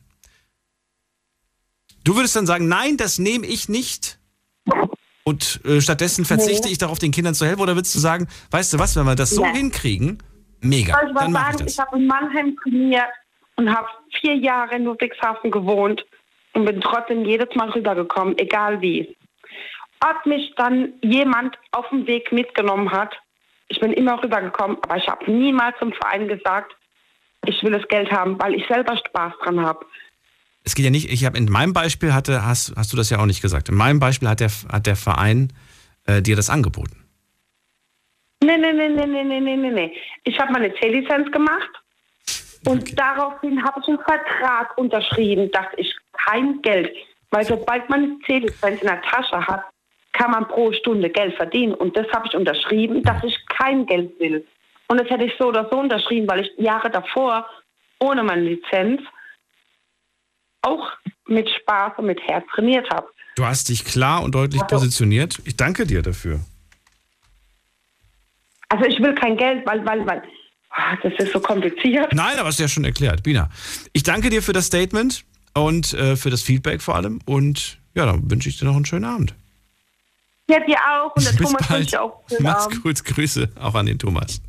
Du 2.03 2.15
würdest 2.15 2.35
dann 2.35 2.47
sagen, 2.47 2.68
nein, 2.68 2.97
das 2.97 3.19
nehme 3.19 3.45
ich 3.45 3.69
nicht. 3.69 4.19
Und 5.23 5.63
äh, 5.65 5.81
stattdessen 5.81 6.26
verzichte 6.26 6.68
nee. 6.68 6.73
ich 6.73 6.77
darauf, 6.80 6.97
den 6.97 7.11
Kindern 7.11 7.35
zu 7.35 7.45
helfen. 7.45 7.61
Oder 7.61 7.76
würdest 7.76 7.93
du 7.93 7.99
sagen, 7.99 8.27
weißt 8.49 8.73
du 8.73 8.80
was, 8.80 8.95
wenn 8.95 9.05
wir 9.05 9.15
das 9.15 9.30
so 9.30 9.43
ja. 9.43 9.53
hinkriegen, 9.53 10.18
mega. 10.61 10.99
Ich 11.07 11.13
dann 11.13 11.31
sagen, 11.31 11.57
ich, 11.59 11.73
ich 11.73 11.80
habe 11.80 11.97
in 11.97 12.07
Mannheim 12.07 12.55
trainiert 12.63 13.03
und 13.56 13.76
habe 13.76 13.88
vier 14.19 14.36
Jahre 14.36 14.76
in 14.76 14.86
Ludwigshafen 14.86 15.52
gewohnt 15.52 16.06
und 16.53 16.65
bin 16.65 16.82
trotzdem 16.82 17.26
jedes 17.26 17.53
Mal 17.56 17.69
rübergekommen, 17.69 18.38
egal 18.38 18.82
wie. 18.82 19.15
Ob 20.03 20.26
mich 20.26 20.53
dann 20.57 20.94
jemand 21.02 21.57
auf 21.72 21.88
dem 21.90 22.07
Weg 22.07 22.32
mitgenommen 22.32 22.91
hat, 22.91 23.15
ich 23.68 23.80
bin 23.80 23.94
immer 23.94 24.22
rübergekommen, 24.22 24.78
aber 24.82 24.98
ich 24.98 25.07
habe 25.07 25.32
niemals 25.32 25.78
zum 25.80 25.94
Verein 25.94 26.28
gesagt, 26.28 26.76
ich 27.45 27.61
will 27.64 27.72
das 27.72 27.88
Geld 27.88 28.11
haben, 28.11 28.40
weil 28.41 28.56
ich 28.56 28.68
selber 28.68 28.98
Spaß 28.98 29.34
dran 29.44 29.61
habe 29.61 29.86
es 30.64 30.76
geht 30.76 30.86
ja 30.86 30.91
nicht, 30.91 31.11
ich 31.11 31.26
habe 31.26 31.38
in 31.38 31.45
meinem 31.45 31.73
Beispiel 31.73 32.14
hatte, 32.14 32.45
hast, 32.45 32.73
hast 32.76 32.94
du 32.94 32.98
das 32.98 33.10
ja 33.10 33.19
auch 33.19 33.26
nicht 33.26 33.41
gesagt. 33.41 33.69
In 33.69 33.76
meinem 33.76 33.99
Beispiel 33.99 34.28
hat 34.28 34.40
der, 34.40 34.52
hat 34.72 34.86
der 34.86 34.95
Verein 34.95 35.52
äh, 36.06 36.22
dir 36.22 36.36
das 36.36 36.49
angeboten. 36.49 37.03
Nee, 38.44 38.57
nee, 38.57 38.73
nee, 38.73 38.90
nee, 38.90 39.06
nee, 39.06 39.40
nee, 39.40 39.56
nee, 39.56 39.72
nee. 39.72 39.94
Ich 40.23 40.40
habe 40.40 40.52
meine 40.52 40.73
C-Lizenz 40.76 41.32
gemacht 41.32 41.69
und 42.66 42.82
okay. 42.84 42.96
daraufhin 42.96 43.64
habe 43.64 43.80
ich 43.82 43.88
einen 43.88 44.00
Vertrag 44.00 44.78
unterschrieben, 44.78 45.52
dass 45.52 45.66
ich 45.78 45.94
kein 46.14 46.62
Geld, 46.62 46.92
weil 47.32 47.46
sobald 47.46 47.90
man 47.90 48.04
eine 48.04 48.20
C-Lizenz 48.26 48.82
in 48.82 48.88
der 48.88 49.02
Tasche 49.02 49.46
hat, 49.48 49.64
kann 50.14 50.32
man 50.32 50.48
pro 50.48 50.72
Stunde 50.74 51.10
Geld 51.10 51.36
verdienen. 51.36 51.74
Und 51.74 51.98
das 51.98 52.08
habe 52.14 52.28
ich 52.28 52.36
unterschrieben, 52.36 53.02
dass 53.04 53.24
ich 53.24 53.36
kein 53.48 53.86
Geld 53.86 54.20
will. 54.20 54.46
Und 54.88 55.00
das 55.00 55.10
hätte 55.10 55.24
ich 55.24 55.34
so 55.40 55.48
oder 55.48 55.68
so 55.72 55.80
unterschrieben, 55.80 56.28
weil 56.28 56.42
ich 56.42 56.52
Jahre 56.58 56.90
davor 56.92 57.48
ohne 58.00 58.24
meine 58.24 58.42
Lizenz 58.42 59.02
auch 60.62 60.92
mit 61.28 61.50
Spaß 61.50 61.94
und 61.98 62.08
mit 62.08 62.20
Herz 62.28 62.46
trainiert 62.54 62.90
habe. 62.92 63.08
Du 63.36 63.46
hast 63.46 63.70
dich 63.70 63.86
klar 63.86 64.24
und 64.24 64.36
deutlich 64.36 64.62
also, 64.62 64.76
positioniert. 64.76 65.40
Ich 65.46 65.56
danke 65.56 65.88
dir 65.88 66.02
dafür. 66.02 66.42
Also 68.70 68.86
ich 68.86 69.00
will 69.02 69.16
kein 69.16 69.38
Geld, 69.38 69.66
weil, 69.66 69.86
weil, 69.86 70.06
weil, 70.06 70.22
das 71.03 71.14
ist 71.19 71.34
so 71.34 71.39
kompliziert. 71.39 72.14
Nein, 72.14 72.39
aber 72.39 72.49
es 72.49 72.56
ist 72.56 72.60
ja 72.60 72.68
schon 72.68 72.85
erklärt. 72.85 73.23
Bina, 73.23 73.49
ich 73.93 74.03
danke 74.03 74.30
dir 74.30 74.41
für 74.41 74.53
das 74.53 74.68
Statement 74.68 75.23
und 75.53 75.93
äh, 75.93 76.15
für 76.15 76.30
das 76.30 76.41
Feedback 76.41 76.81
vor 76.81 76.95
allem. 76.95 77.19
Und 77.26 77.77
ja, 77.93 78.06
dann 78.06 78.30
wünsche 78.30 78.49
ich 78.49 78.57
dir 78.57 78.65
noch 78.65 78.76
einen 78.76 78.85
schönen 78.85 79.06
Abend. 79.06 79.35
Ja, 80.49 80.60
dir 80.65 80.77
auch. 80.77 81.15
Und 81.15 81.26
der 81.26 81.31
Bis 81.38 81.48
Thomas 81.48 81.69
wünscht 81.69 81.93
dir 81.93 82.02
auch 82.02 82.23
einen 82.30 82.43
Mach's 82.43 82.65
Abend. 82.65 82.84
gut, 82.84 83.03
Grüße 83.06 83.49
auch 83.60 83.76
an 83.76 83.85
den 83.85 83.99
Thomas. 83.99 84.41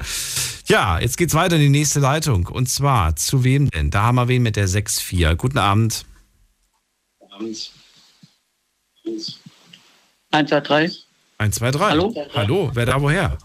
Ja, 0.67 1.01
jetzt 1.01 1.17
geht's 1.17 1.35
weiter 1.35 1.57
in 1.57 1.63
die 1.63 1.69
nächste 1.69 2.01
Leitung. 2.01 2.47
Und 2.47 2.69
zwar, 2.69 3.17
zu 3.17 3.45
wem 3.45 3.69
denn? 3.71 3.91
Da 3.91 4.03
haben 4.03 4.15
wir 4.17 4.29
wen 4.29 4.43
mit 4.43 4.57
der 4.57 4.69
6-4. 4.69 5.35
Guten 5.35 5.59
Abend. 5.59 6.05
Abend. 7.31 7.73
1, 9.05 10.49
2, 10.49 10.61
3. 10.61 10.91
1, 11.39 11.55
2, 11.57 11.71
3. 11.73 11.91
Hallo? 11.91 12.15
Hallo, 12.35 12.71
wer 12.75 12.87
da 12.87 13.01
woher? 13.03 13.37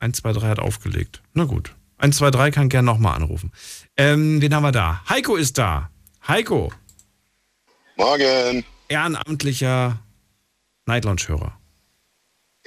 1, 0.00 0.18
2, 0.18 0.32
3 0.32 0.48
hat 0.48 0.58
aufgelegt. 0.58 1.22
Na 1.32 1.44
gut. 1.44 1.74
1, 1.98 2.16
2, 2.16 2.30
3 2.30 2.50
kann 2.50 2.68
gern 2.68 2.84
nochmal 2.84 3.14
anrufen. 3.14 3.52
Ähm, 3.96 4.40
wen 4.42 4.54
haben 4.54 4.62
wir 4.62 4.72
da? 4.72 5.02
Heiko 5.08 5.36
ist 5.36 5.58
da. 5.58 5.90
Heiko. 6.26 6.72
Morgen. 7.96 8.64
Ehrenamtlicher 8.88 9.98
Night 10.86 11.04
hörer 11.06 11.60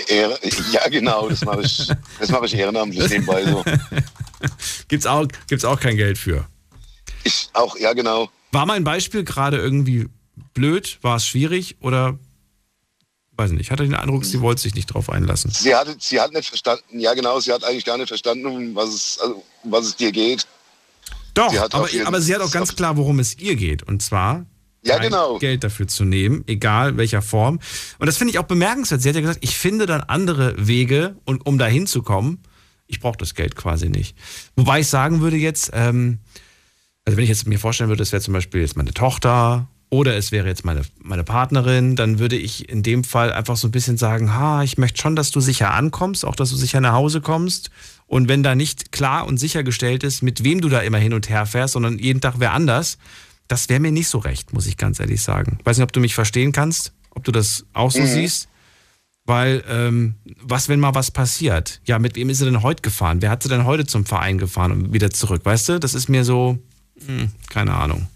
ja, 0.09 0.87
genau, 0.89 1.29
das 1.29 1.43
mache 1.45 1.61
ich, 1.61 1.87
das 2.19 2.29
mache 2.29 2.45
ich 2.45 2.55
ehrenamtlich 2.55 3.09
nebenbei 3.09 3.43
so. 3.45 3.63
gibt's 4.87 5.05
auch, 5.05 5.27
gibt's 5.47 5.65
auch 5.65 5.79
kein 5.79 5.97
Geld 5.97 6.17
für. 6.17 6.45
Ich 7.23 7.49
auch, 7.53 7.77
ja, 7.77 7.93
genau. 7.93 8.29
War 8.51 8.65
mein 8.65 8.83
Beispiel 8.83 9.23
gerade 9.23 9.57
irgendwie 9.57 10.07
blöd? 10.53 10.99
War 11.01 11.17
es 11.17 11.27
schwierig 11.27 11.77
oder 11.79 12.17
weiß 13.35 13.51
nicht, 13.51 13.61
ich 13.61 13.71
hatte 13.71 13.83
den 13.83 13.95
Eindruck, 13.95 14.25
sie 14.25 14.41
wollte 14.41 14.61
sich 14.61 14.75
nicht 14.75 14.87
drauf 14.87 15.09
einlassen. 15.09 15.51
Sie 15.51 15.73
hat, 15.73 15.87
sie 15.99 16.19
hat 16.19 16.31
nicht 16.33 16.49
verstanden, 16.49 16.99
ja 16.99 17.13
genau, 17.13 17.39
sie 17.39 17.51
hat 17.51 17.63
eigentlich 17.63 17.85
gar 17.85 17.97
nicht 17.97 18.07
verstanden, 18.07 18.45
um 18.45 18.75
was 18.75 18.89
es, 18.89 19.19
also, 19.19 19.43
um 19.63 19.71
was 19.71 19.85
es 19.85 19.95
dir 19.95 20.11
geht. 20.11 20.45
Doch, 21.33 21.51
aber, 21.71 21.89
aber 22.05 22.21
sie 22.21 22.35
hat 22.35 22.41
auch 22.41 22.51
ganz 22.51 22.75
klar, 22.75 22.95
worum 22.95 23.19
es 23.19 23.37
ihr 23.39 23.55
geht. 23.55 23.81
Und 23.83 24.03
zwar 24.03 24.45
ja, 24.83 24.97
genau. 24.99 25.39
Geld 25.39 25.63
dafür 25.63 25.87
zu 25.87 26.03
nehmen, 26.03 26.43
egal 26.47 26.97
welcher 26.97 27.21
Form. 27.21 27.59
Und 27.99 28.07
das 28.07 28.17
finde 28.17 28.31
ich 28.31 28.39
auch 28.39 28.43
bemerkenswert. 28.43 29.01
Sie 29.01 29.09
hat 29.09 29.15
ja 29.15 29.21
gesagt, 29.21 29.39
ich 29.41 29.57
finde 29.57 29.85
dann 29.85 30.01
andere 30.01 30.55
Wege, 30.57 31.15
und, 31.25 31.45
um 31.45 31.57
da 31.57 31.65
hinzukommen. 31.65 32.39
Ich 32.85 32.99
brauche 32.99 33.17
das 33.17 33.33
Geld 33.33 33.55
quasi 33.55 33.89
nicht. 33.89 34.15
Wobei 34.55 34.81
ich 34.81 34.87
sagen 34.87 35.21
würde 35.21 35.37
jetzt, 35.37 35.71
ähm, 35.73 36.19
also 37.05 37.17
wenn 37.17 37.23
ich 37.23 37.29
jetzt 37.29 37.47
mir 37.47 37.59
vorstellen 37.59 37.89
würde, 37.89 38.03
es 38.03 38.11
wäre 38.11 38.21
zum 38.21 38.33
Beispiel 38.33 38.61
jetzt 38.61 38.75
meine 38.75 38.93
Tochter 38.93 39.69
oder 39.93 40.17
es 40.17 40.31
wäre 40.31 40.47
jetzt 40.47 40.65
meine, 40.65 40.81
meine 41.03 41.23
Partnerin, 41.23 41.95
dann 41.95 42.17
würde 42.17 42.35
ich 42.35 42.67
in 42.67 42.81
dem 42.81 43.03
Fall 43.03 43.31
einfach 43.31 43.57
so 43.57 43.67
ein 43.67 43.71
bisschen 43.71 43.95
sagen, 43.95 44.33
ha, 44.33 44.63
ich 44.63 44.79
möchte 44.79 44.99
schon, 44.99 45.15
dass 45.15 45.29
du 45.29 45.39
sicher 45.39 45.71
ankommst, 45.71 46.25
auch 46.25 46.35
dass 46.35 46.49
du 46.49 46.55
sicher 46.55 46.81
nach 46.81 46.93
Hause 46.93 47.21
kommst. 47.21 47.69
Und 48.07 48.27
wenn 48.27 48.41
da 48.41 48.55
nicht 48.55 48.91
klar 48.91 49.27
und 49.27 49.37
sichergestellt 49.37 50.03
ist, 50.03 50.23
mit 50.23 50.43
wem 50.43 50.61
du 50.61 50.69
da 50.69 50.79
immer 50.79 50.97
hin 50.97 51.13
und 51.13 51.29
her 51.29 51.45
fährst, 51.45 51.73
sondern 51.73 51.99
jeden 51.99 52.21
Tag 52.21 52.35
wer 52.39 52.53
anders, 52.53 52.97
das 53.47 53.69
wäre 53.69 53.79
mir 53.79 53.91
nicht 53.91 54.07
so 54.07 54.17
recht, 54.17 54.51
muss 54.51 54.65
ich 54.65 54.77
ganz 54.77 54.99
ehrlich 54.99 55.21
sagen. 55.21 55.59
Weiß 55.63 55.77
nicht, 55.77 55.83
ob 55.83 55.93
du 55.93 55.99
mich 55.99 56.15
verstehen 56.15 56.53
kannst, 56.53 56.91
ob 57.11 57.23
du 57.23 57.31
das 57.31 57.63
auch 57.73 57.91
so 57.91 58.01
mhm. 58.01 58.07
siehst. 58.07 58.47
Weil, 59.25 59.63
ähm, 59.69 60.15
was, 60.41 60.69
wenn 60.69 60.79
mal 60.79 60.95
was 60.95 61.11
passiert? 61.11 61.81
Ja, 61.85 61.99
mit 61.99 62.15
wem 62.15 62.31
ist 62.31 62.39
sie 62.39 62.45
denn 62.45 62.63
heute 62.63 62.81
gefahren? 62.81 63.21
Wer 63.21 63.29
hat 63.29 63.43
sie 63.43 63.49
denn 63.49 63.65
heute 63.65 63.85
zum 63.85 64.07
Verein 64.07 64.39
gefahren 64.39 64.71
und 64.71 64.93
wieder 64.93 65.11
zurück? 65.11 65.45
Weißt 65.45 65.69
du, 65.69 65.79
das 65.79 65.93
ist 65.93 66.09
mir 66.09 66.23
so, 66.25 66.57
mh, 66.95 67.07
hm, 67.07 67.31
keine 67.47 67.75
Ahnung. 67.75 68.07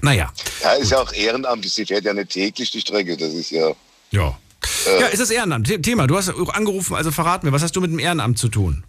Naja. 0.00 0.32
Ja, 0.62 0.72
ist 0.72 0.90
ja 0.90 1.00
auch 1.00 1.12
ehrenamtlich. 1.12 1.72
Sie 1.74 1.86
fährt 1.86 2.04
ja 2.04 2.14
nicht 2.14 2.30
täglich 2.30 2.70
die 2.70 2.80
Strecke. 2.80 3.16
Das 3.16 3.32
ist 3.34 3.50
ja. 3.50 3.72
Ja. 4.10 4.38
Äh, 4.86 5.00
Ja, 5.00 5.06
ist 5.08 5.20
das 5.20 5.30
Ehrenamt. 5.30 5.66
The- 5.68 5.80
Thema, 5.82 6.06
du 6.06 6.16
hast 6.16 6.28
angerufen, 6.30 6.94
also 6.94 7.10
verrat 7.10 7.44
mir, 7.44 7.52
was 7.52 7.62
hast 7.62 7.74
du 7.76 7.80
mit 7.80 7.90
dem 7.90 7.98
Ehrenamt 7.98 8.38
zu 8.38 8.48
tun? 8.48 8.84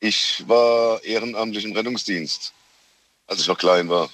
Ich 0.00 0.44
war 0.46 1.02
ehrenamtlich 1.04 1.64
im 1.64 1.72
Rettungsdienst, 1.72 2.52
als 3.26 3.40
ich 3.40 3.46
noch 3.48 3.56
klein 3.58 3.88
war. 3.88 4.10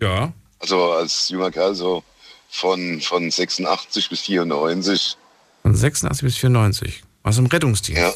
Ja. 0.00 0.32
Also 0.58 0.92
als 0.92 1.28
junger 1.28 1.50
Kerl 1.50 1.74
so 1.74 2.02
von, 2.50 3.00
von 3.00 3.30
86 3.30 4.08
bis 4.08 4.20
94. 4.22 5.16
Von 5.62 5.74
86 5.76 6.22
bis 6.24 6.36
94. 6.38 7.02
Warst 7.22 7.38
du 7.38 7.42
im 7.42 7.48
Rettungsdienst? 7.48 8.00
Ja, 8.00 8.12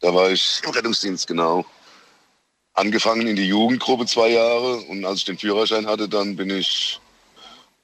da 0.00 0.14
war 0.14 0.30
ich 0.30 0.60
im 0.64 0.70
Rettungsdienst, 0.70 1.26
genau. 1.26 1.64
Angefangen 2.74 3.26
in 3.26 3.36
die 3.36 3.48
Jugendgruppe 3.48 4.06
zwei 4.06 4.30
Jahre 4.30 4.76
und 4.82 5.04
als 5.04 5.20
ich 5.20 5.24
den 5.24 5.38
Führerschein 5.38 5.86
hatte, 5.86 6.08
dann 6.08 6.36
bin 6.36 6.50
ich 6.50 7.00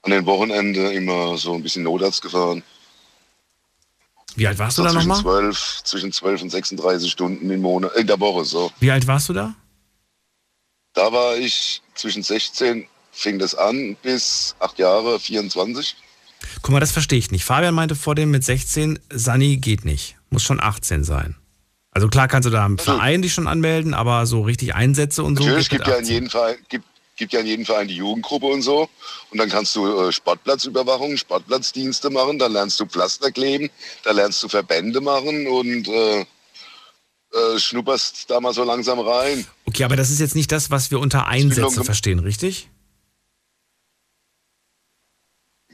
an 0.02 0.12
den 0.12 0.24
Wochenende 0.26 0.92
immer 0.92 1.36
so 1.36 1.54
ein 1.54 1.62
bisschen 1.62 1.82
Notarzt 1.82 2.22
gefahren. 2.22 2.62
Wie 4.36 4.46
alt 4.46 4.58
warst 4.58 4.78
du 4.78 4.82
da 4.82 4.90
zwischen 4.90 5.08
nochmal? 5.08 5.50
12, 5.50 5.80
zwischen 5.84 6.12
12 6.12 6.42
und 6.42 6.50
36 6.50 7.10
Stunden 7.10 7.50
im 7.50 7.62
Monat, 7.62 7.96
in 7.96 8.06
der 8.06 8.20
Woche 8.20 8.44
so. 8.44 8.70
Wie 8.80 8.90
alt 8.90 9.06
warst 9.06 9.28
du 9.28 9.32
da? 9.32 9.54
Da 10.92 11.12
war 11.12 11.36
ich 11.36 11.82
zwischen 11.94 12.22
16, 12.22 12.86
fing 13.12 13.38
das 13.38 13.54
an, 13.54 13.96
bis 14.02 14.54
acht 14.60 14.78
Jahre, 14.78 15.18
24. 15.18 15.96
Guck 16.62 16.70
mal, 16.70 16.80
das 16.80 16.92
verstehe 16.92 17.18
ich 17.18 17.30
nicht. 17.30 17.44
Fabian 17.44 17.74
meinte 17.74 17.94
vor 17.94 18.14
dem 18.14 18.30
mit 18.30 18.44
16, 18.44 18.98
Sani 19.10 19.56
geht 19.56 19.84
nicht. 19.84 20.16
Muss 20.30 20.42
schon 20.42 20.60
18 20.60 21.02
sein. 21.04 21.36
Also 21.96 22.08
klar 22.08 22.28
kannst 22.28 22.46
du 22.46 22.50
da 22.50 22.66
im 22.66 22.76
Verein 22.76 23.22
dich 23.22 23.32
schon 23.32 23.46
anmelden, 23.46 23.94
aber 23.94 24.26
so 24.26 24.42
richtig 24.42 24.74
Einsätze 24.74 25.22
und 25.22 25.38
so. 25.38 25.44
Natürlich 25.44 25.70
gibt 25.70 25.86
ja 25.86 25.94
in 25.94 26.02
18. 26.02 26.14
jedem 26.14 26.28
Verein, 26.28 26.56
gibt, 26.68 26.84
gibt 27.16 27.32
ja 27.32 27.40
in 27.40 27.46
jedem 27.46 27.64
Verein 27.64 27.88
die 27.88 27.96
Jugendgruppe 27.96 28.44
und 28.44 28.60
so. 28.60 28.90
Und 29.30 29.38
dann 29.38 29.48
kannst 29.48 29.74
du 29.76 29.86
äh, 29.86 30.12
Sportplatzüberwachung, 30.12 31.16
Sportplatzdienste 31.16 32.10
machen, 32.10 32.38
dann 32.38 32.52
lernst 32.52 32.78
du 32.80 32.84
Pflaster 32.84 33.32
kleben, 33.32 33.70
da 34.04 34.10
lernst 34.10 34.42
du 34.42 34.48
Verbände 34.48 35.00
machen 35.00 35.46
und 35.46 35.88
äh, 35.88 36.20
äh, 36.20 37.58
schnupperst 37.58 38.28
da 38.28 38.40
mal 38.40 38.52
so 38.52 38.64
langsam 38.64 38.98
rein. 39.00 39.46
Okay, 39.64 39.84
aber 39.84 39.96
das 39.96 40.10
ist 40.10 40.20
jetzt 40.20 40.34
nicht 40.34 40.52
das, 40.52 40.70
was 40.70 40.90
wir 40.90 41.00
unter 41.00 41.28
Einsätze 41.28 41.82
verstehen, 41.82 42.18
richtig? 42.18 42.68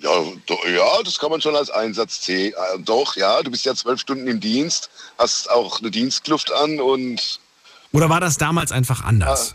Ja, 0.02 0.10
do, 0.46 0.58
ja, 0.68 1.02
das 1.04 1.18
kann 1.18 1.30
man 1.30 1.40
schon 1.40 1.54
als 1.54 1.70
Einsatz 1.70 2.24
sehen. 2.24 2.52
Äh, 2.54 2.78
doch, 2.80 3.14
ja, 3.16 3.40
du 3.42 3.50
bist 3.52 3.64
ja 3.64 3.74
zwölf 3.74 4.00
Stunden 4.00 4.26
im 4.26 4.40
Dienst, 4.40 4.90
hast 5.16 5.48
auch 5.50 5.78
eine 5.80 5.90
Dienstkluft 5.92 6.50
an 6.52 6.80
und 6.80 7.38
Oder 7.92 8.08
war 8.10 8.20
das 8.20 8.36
damals 8.36 8.72
einfach 8.72 9.04
anders? 9.04 9.54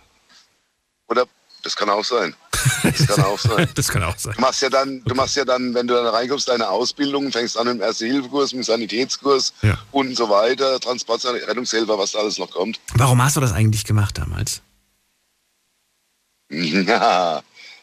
oder 1.09 1.25
das 1.63 1.75
kann 1.75 1.89
auch 1.89 2.03
sein. 2.03 2.33
Das 2.83 3.07
kann 3.07 3.23
auch 3.25 3.39
sein. 3.39 3.69
das 3.75 3.87
kann 3.89 4.03
auch 4.03 4.17
sein. 4.17 4.33
Du 4.35 4.41
machst 4.41 4.61
ja 4.61 4.69
dann, 4.69 5.03
du 5.03 5.15
machst 5.15 5.35
ja 5.35 5.43
dann, 5.45 5.73
wenn 5.73 5.87
du 5.87 5.93
dann 5.93 6.05
reinkommst, 6.07 6.47
deine 6.47 6.69
Ausbildung, 6.69 7.31
fängst 7.31 7.57
an 7.57 7.67
mit 7.67 7.75
dem 7.75 7.81
Erste-Hilfe-Kurs, 7.81 8.53
mit 8.53 8.63
dem 8.63 8.63
Sanitätskurs 8.63 9.53
Ja. 9.61 9.77
und 9.91 10.15
so 10.15 10.29
weiter, 10.29 10.79
Transport, 10.79 11.25
Rettungshelfer, 11.25 11.97
was 11.97 12.11
da 12.13 12.19
alles 12.19 12.37
noch 12.37 12.51
kommt. 12.51 12.79
Warum 12.95 13.21
hast 13.21 13.35
du 13.35 13.41
das 13.41 13.51
eigentlich 13.51 13.83
gemacht 13.85 14.17
damals? 14.17 14.61
Ja, 16.49 17.41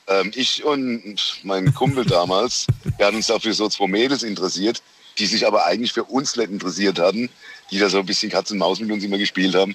ähm, 0.09 0.33
ich 0.35 0.65
und 0.65 1.41
mein 1.43 1.73
Kumpel 1.75 2.05
damals, 2.05 2.67
wir 2.97 3.07
hatten 3.07 3.17
uns 3.17 3.27
dafür 3.27 3.55
so 3.55 3.69
zwei 3.69 3.87
Mädels 3.87 4.23
interessiert, 4.23 4.83
die 5.19 5.27
sich 5.27 5.47
aber 5.47 5.65
eigentlich 5.65 5.93
für 5.93 6.05
uns 6.05 6.37
nicht 6.37 6.51
interessiert 6.51 6.99
hatten, 6.99 7.31
die 7.71 7.79
da 7.79 7.89
so 7.89 7.99
ein 7.99 8.07
bisschen 8.07 8.31
Katz 8.31 8.51
und 8.51 8.59
Maus 8.59 8.81
mit 8.81 8.91
uns 8.91 9.05
immer 9.05 9.19
gespielt 9.19 9.55
haben. 9.55 9.75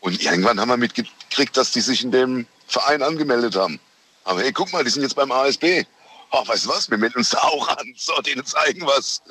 Und 0.00 0.20
irgendwann 0.22 0.58
haben 0.58 0.68
wir 0.68 0.76
mitgekriegt, 0.76 1.56
dass 1.56 1.72
die 1.72 1.80
sich 1.80 2.02
in 2.02 2.10
dem 2.10 2.46
Verein 2.66 3.02
angemeldet 3.02 3.54
haben. 3.54 3.78
Aber 4.24 4.40
hey, 4.40 4.52
guck 4.52 4.72
mal, 4.72 4.82
die 4.82 4.90
sind 4.90 5.02
jetzt 5.02 5.14
beim 5.14 5.30
ASB. 5.30 5.84
Ach, 6.30 6.48
weißt 6.48 6.64
du 6.64 6.70
was, 6.70 6.90
wir 6.90 6.98
melden 6.98 7.18
uns 7.18 7.30
da 7.30 7.38
auch 7.38 7.68
an. 7.68 7.94
So, 7.96 8.20
denen 8.22 8.44
zeigen 8.44 8.86
was. 8.86 9.22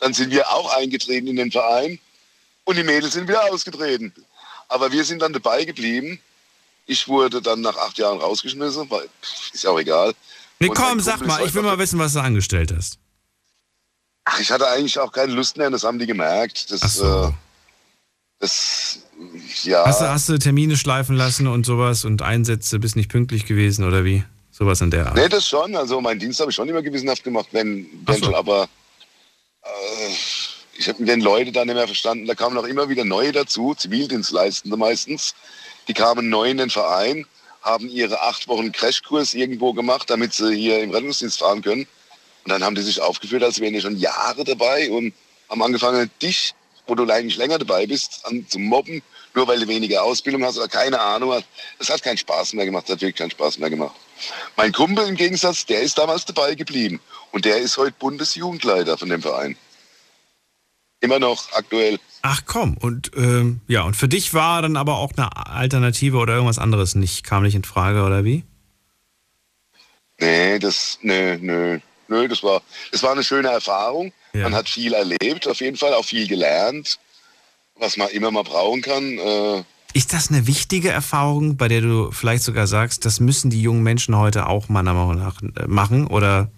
Dann 0.00 0.14
sind 0.14 0.30
wir 0.32 0.50
auch 0.50 0.74
eingetreten 0.76 1.28
in 1.28 1.36
den 1.36 1.52
Verein 1.52 1.98
und 2.64 2.76
die 2.76 2.82
Mädels 2.82 3.12
sind 3.12 3.28
wieder 3.28 3.44
ausgetreten. 3.52 4.12
Aber 4.68 4.90
wir 4.90 5.04
sind 5.04 5.22
dann 5.22 5.32
dabei 5.32 5.64
geblieben. 5.64 6.20
Ich 6.86 7.08
wurde 7.08 7.40
dann 7.40 7.60
nach 7.60 7.76
acht 7.76 7.98
Jahren 7.98 8.20
rausgeschmissen, 8.20 8.90
weil 8.90 9.08
ist 9.52 9.64
ja 9.64 9.70
auch 9.70 9.78
egal. 9.78 10.12
Nee, 10.60 10.68
Und 10.68 10.76
komm, 10.76 11.00
sag 11.00 11.24
mal, 11.26 11.44
ich 11.44 11.54
will 11.54 11.62
mal 11.62 11.78
wissen, 11.78 11.98
was 11.98 12.12
du 12.12 12.20
angestellt 12.20 12.72
hast. 12.76 12.98
Ach, 14.24 14.40
ich 14.40 14.50
hatte 14.50 14.68
eigentlich 14.68 14.98
auch 14.98 15.12
keine 15.12 15.32
Lust 15.32 15.56
mehr, 15.56 15.70
das 15.70 15.84
haben 15.84 15.98
die 15.98 16.06
gemerkt. 16.06 16.70
Das, 16.70 16.82
Ach 16.82 16.88
so. 16.88 17.24
äh, 17.28 17.32
das 18.40 18.98
ja. 19.62 19.84
Hast, 19.84 20.00
du, 20.00 20.08
hast 20.08 20.28
du 20.28 20.38
Termine 20.38 20.76
schleifen 20.76 21.16
lassen 21.16 21.46
und 21.46 21.64
sowas 21.66 22.04
und 22.04 22.22
Einsätze, 22.22 22.78
bist 22.78 22.96
nicht 22.96 23.10
pünktlich 23.10 23.46
gewesen 23.46 23.84
oder 23.84 24.04
wie? 24.04 24.24
Sowas 24.50 24.80
in 24.80 24.90
der 24.90 25.06
Art. 25.06 25.16
Nee, 25.16 25.28
das 25.28 25.48
schon. 25.48 25.74
Also 25.74 26.00
meinen 26.00 26.20
Dienst 26.20 26.40
habe 26.40 26.50
ich 26.50 26.54
schon 26.54 26.68
immer 26.68 26.82
gewissenhaft 26.82 27.24
gemacht, 27.24 27.48
wenn, 27.52 27.86
wenn 28.06 28.18
so. 28.18 28.26
schon, 28.26 28.34
aber 28.34 28.68
äh, 29.62 30.14
ich 30.76 30.88
habe 30.88 31.04
den 31.04 31.20
Leute 31.20 31.50
dann 31.50 31.66
nicht 31.66 31.76
mehr 31.76 31.86
verstanden. 31.86 32.26
Da 32.26 32.34
kamen 32.34 32.56
auch 32.56 32.64
immer 32.64 32.88
wieder 32.88 33.04
neue 33.04 33.32
dazu, 33.32 33.74
Zivildienstleistende 33.74 34.76
meistens. 34.76 35.34
Die 35.88 35.94
kamen 35.94 36.28
neu 36.28 36.50
in 36.50 36.58
den 36.58 36.70
Verein, 36.70 37.26
haben 37.62 37.88
ihre 37.88 38.20
acht 38.22 38.48
Wochen 38.48 38.72
Crashkurs 38.72 39.34
irgendwo 39.34 39.72
gemacht, 39.72 40.10
damit 40.10 40.34
sie 40.34 40.54
hier 40.54 40.82
im 40.82 40.90
Rettungsdienst 40.90 41.38
fahren 41.38 41.62
können. 41.62 41.86
Und 42.44 42.50
dann 42.50 42.62
haben 42.62 42.74
die 42.74 42.82
sich 42.82 43.00
aufgeführt, 43.00 43.42
als 43.42 43.60
wären 43.60 43.72
die 43.72 43.80
schon 43.80 43.96
Jahre 43.96 44.44
dabei 44.44 44.90
und 44.90 45.14
haben 45.48 45.62
angefangen, 45.62 46.10
dich, 46.20 46.54
wo 46.86 46.94
du 46.94 47.10
eigentlich 47.10 47.36
länger 47.36 47.58
dabei 47.58 47.86
bist, 47.86 48.20
an 48.24 48.46
zu 48.48 48.58
mobben, 48.58 49.02
nur 49.34 49.48
weil 49.48 49.60
du 49.60 49.66
weniger 49.66 50.02
Ausbildung 50.02 50.44
hast 50.44 50.58
oder 50.58 50.68
keine 50.68 51.00
Ahnung 51.00 51.32
hast. 51.32 51.46
Das 51.78 51.88
hat 51.88 52.02
keinen 52.02 52.18
Spaß 52.18 52.52
mehr 52.52 52.66
gemacht, 52.66 52.84
das 52.84 52.94
hat 52.94 53.00
wirklich 53.00 53.16
keinen 53.16 53.30
Spaß 53.30 53.58
mehr 53.58 53.70
gemacht. 53.70 53.96
Mein 54.56 54.72
Kumpel 54.72 55.08
im 55.08 55.16
Gegensatz, 55.16 55.64
der 55.66 55.80
ist 55.80 55.98
damals 55.98 56.24
dabei 56.24 56.54
geblieben 56.54 57.00
und 57.32 57.44
der 57.44 57.58
ist 57.58 57.76
heute 57.78 57.94
Bundesjugendleiter 57.98 58.96
von 58.98 59.08
dem 59.08 59.22
Verein. 59.22 59.56
Immer 61.04 61.18
noch 61.18 61.52
aktuell. 61.52 61.98
Ach 62.22 62.40
komm, 62.46 62.78
und 62.78 63.10
ähm, 63.16 63.60
ja, 63.68 63.82
und 63.82 63.94
für 63.94 64.08
dich 64.08 64.32
war 64.32 64.62
dann 64.62 64.78
aber 64.78 64.96
auch 64.96 65.12
eine 65.14 65.36
Alternative 65.36 66.16
oder 66.16 66.32
irgendwas 66.32 66.58
anderes 66.58 66.94
nicht, 66.94 67.22
kam 67.24 67.42
nicht 67.42 67.54
in 67.54 67.64
Frage, 67.64 68.02
oder 68.02 68.24
wie? 68.24 68.44
Nee, 70.18 70.58
das, 70.58 70.98
nö, 71.02 71.36
nö, 71.38 71.78
nö, 72.08 72.28
das 72.28 72.42
war, 72.42 72.62
das 72.90 73.02
war 73.02 73.12
eine 73.12 73.22
schöne 73.22 73.48
Erfahrung. 73.48 74.14
Ja. 74.32 74.44
Man 74.44 74.54
hat 74.54 74.70
viel 74.70 74.94
erlebt, 74.94 75.46
auf 75.46 75.60
jeden 75.60 75.76
Fall, 75.76 75.92
auch 75.92 76.06
viel 76.06 76.26
gelernt, 76.26 76.98
was 77.78 77.98
man 77.98 78.08
immer 78.08 78.30
mal 78.30 78.44
brauchen 78.44 78.80
kann. 78.80 79.18
Äh, 79.18 79.64
Ist 79.92 80.14
das 80.14 80.30
eine 80.30 80.46
wichtige 80.46 80.88
Erfahrung, 80.88 81.58
bei 81.58 81.68
der 81.68 81.82
du 81.82 82.10
vielleicht 82.10 82.44
sogar 82.44 82.66
sagst, 82.66 83.04
das 83.04 83.20
müssen 83.20 83.50
die 83.50 83.60
jungen 83.60 83.82
Menschen 83.82 84.16
heute 84.16 84.46
auch 84.46 84.70
meiner 84.70 84.94
Meinung 84.94 85.18
nach 85.18 85.42
äh, 85.42 85.66
machen 85.66 86.06
oder 86.06 86.50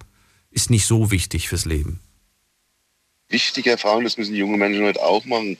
ist 0.52 0.70
nicht 0.70 0.86
so 0.86 1.10
wichtig 1.10 1.48
fürs 1.48 1.64
Leben? 1.64 1.98
Wichtige 3.28 3.70
Erfahrung, 3.70 4.04
das 4.04 4.16
müssen 4.16 4.34
die 4.34 4.40
jungen 4.40 4.58
Menschen 4.58 4.84
heute 4.84 5.02
auch 5.02 5.24
machen. 5.24 5.58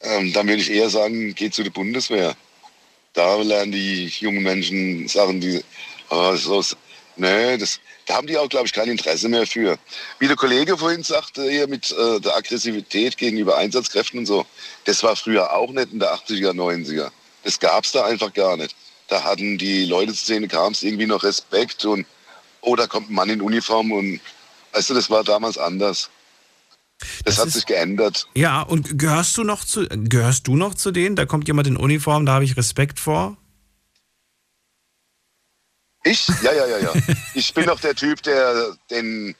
Ähm, 0.00 0.32
dann 0.32 0.46
würde 0.46 0.62
ich 0.62 0.70
eher 0.70 0.90
sagen, 0.90 1.34
geht 1.34 1.54
zu 1.54 1.62
der 1.62 1.70
Bundeswehr. 1.70 2.36
Da 3.14 3.36
lernen 3.36 3.72
die 3.72 4.06
jungen 4.06 4.42
Menschen 4.42 5.08
Sachen, 5.08 5.40
die, 5.40 5.62
oh, 6.10 6.36
so, 6.36 6.62
nee, 7.16 7.56
das, 7.56 7.80
da 8.06 8.14
haben 8.14 8.26
die 8.26 8.38
auch, 8.38 8.48
glaube 8.48 8.66
ich, 8.66 8.72
kein 8.72 8.88
Interesse 8.88 9.28
mehr 9.28 9.46
für. 9.46 9.78
Wie 10.18 10.28
der 10.28 10.36
Kollege 10.36 10.78
vorhin 10.78 11.02
sagte, 11.02 11.50
hier 11.50 11.66
mit 11.66 11.90
äh, 11.90 12.20
der 12.20 12.36
Aggressivität 12.36 13.16
gegenüber 13.16 13.56
Einsatzkräften 13.56 14.20
und 14.20 14.26
so, 14.26 14.46
das 14.84 15.02
war 15.02 15.16
früher 15.16 15.52
auch 15.52 15.70
nicht 15.70 15.92
in 15.92 15.98
der 15.98 16.14
80er, 16.14 16.52
90er. 16.52 17.10
Das 17.44 17.58
gab 17.58 17.84
es 17.84 17.92
da 17.92 18.04
einfach 18.04 18.32
gar 18.32 18.56
nicht. 18.56 18.74
Da 19.08 19.24
hatten 19.24 19.58
die 19.58 19.84
Leute 19.86 20.12
zur 20.12 20.22
Szene, 20.22 20.48
kam 20.48 20.72
es 20.72 20.82
irgendwie 20.82 21.06
noch 21.06 21.22
Respekt 21.24 21.84
und, 21.84 22.06
oh, 22.60 22.76
da 22.76 22.86
kommt 22.86 23.10
ein 23.10 23.14
Mann 23.14 23.30
in 23.30 23.42
Uniform 23.42 23.90
und, 23.90 24.20
weißt 24.72 24.90
du, 24.90 24.94
das 24.94 25.10
war 25.10 25.24
damals 25.24 25.58
anders. 25.58 26.10
Das, 26.98 27.08
Das 27.24 27.38
hat 27.38 27.46
ist- 27.48 27.54
sich 27.54 27.66
geändert. 27.66 28.26
Ja, 28.34 28.62
und 28.62 28.98
gehörst 28.98 29.36
du 29.36 29.44
noch 29.44 29.64
zu 29.64 29.86
gehörst 29.88 30.46
du 30.48 30.56
noch 30.56 30.74
zu 30.74 30.90
denen? 30.90 31.16
Da 31.16 31.26
kommt 31.26 31.46
jemand 31.46 31.68
in 31.68 31.76
Uniform, 31.76 32.26
da 32.26 32.32
habe 32.34 32.44
ich 32.44 32.56
Respekt 32.56 32.98
vor. 33.00 33.36
Ich? 36.04 36.26
Ja, 36.42 36.52
ja, 36.52 36.66
ja, 36.66 36.78
ja. 36.78 36.92
Ich 37.34 37.52
bin 37.54 37.66
doch 37.66 37.80
der 37.80 37.94
Typ, 37.94 38.22
der 38.22 38.76
den 38.90 39.34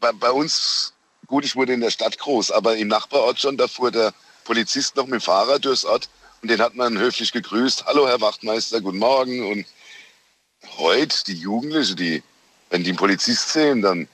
bei, 0.00 0.12
bei 0.12 0.30
uns, 0.30 0.92
gut, 1.26 1.44
ich 1.44 1.56
wurde 1.56 1.72
in 1.72 1.80
der 1.80 1.90
Stadt 1.90 2.18
groß, 2.18 2.52
aber 2.52 2.76
im 2.76 2.88
Nachbarort 2.88 3.40
schon, 3.40 3.56
da 3.56 3.66
fuhr 3.66 3.90
der 3.90 4.12
Polizist 4.44 4.96
noch 4.96 5.04
mit 5.06 5.14
dem 5.14 5.20
Fahrrad 5.22 5.64
durchs 5.64 5.84
Ort 5.84 6.08
und 6.42 6.50
den 6.50 6.60
hat 6.60 6.74
man 6.74 6.98
höflich 6.98 7.32
gegrüßt. 7.32 7.86
Hallo, 7.86 8.06
Herr 8.06 8.20
Wachtmeister, 8.20 8.80
guten 8.80 8.98
Morgen. 8.98 9.44
Und 9.50 9.66
heute, 10.78 11.24
die 11.26 11.34
Jugendlichen, 11.34 11.96
die, 11.96 12.22
wenn 12.70 12.84
die 12.84 12.90
einen 12.90 12.98
Polizist 12.98 13.48
sehen, 13.52 13.82
dann 13.82 14.06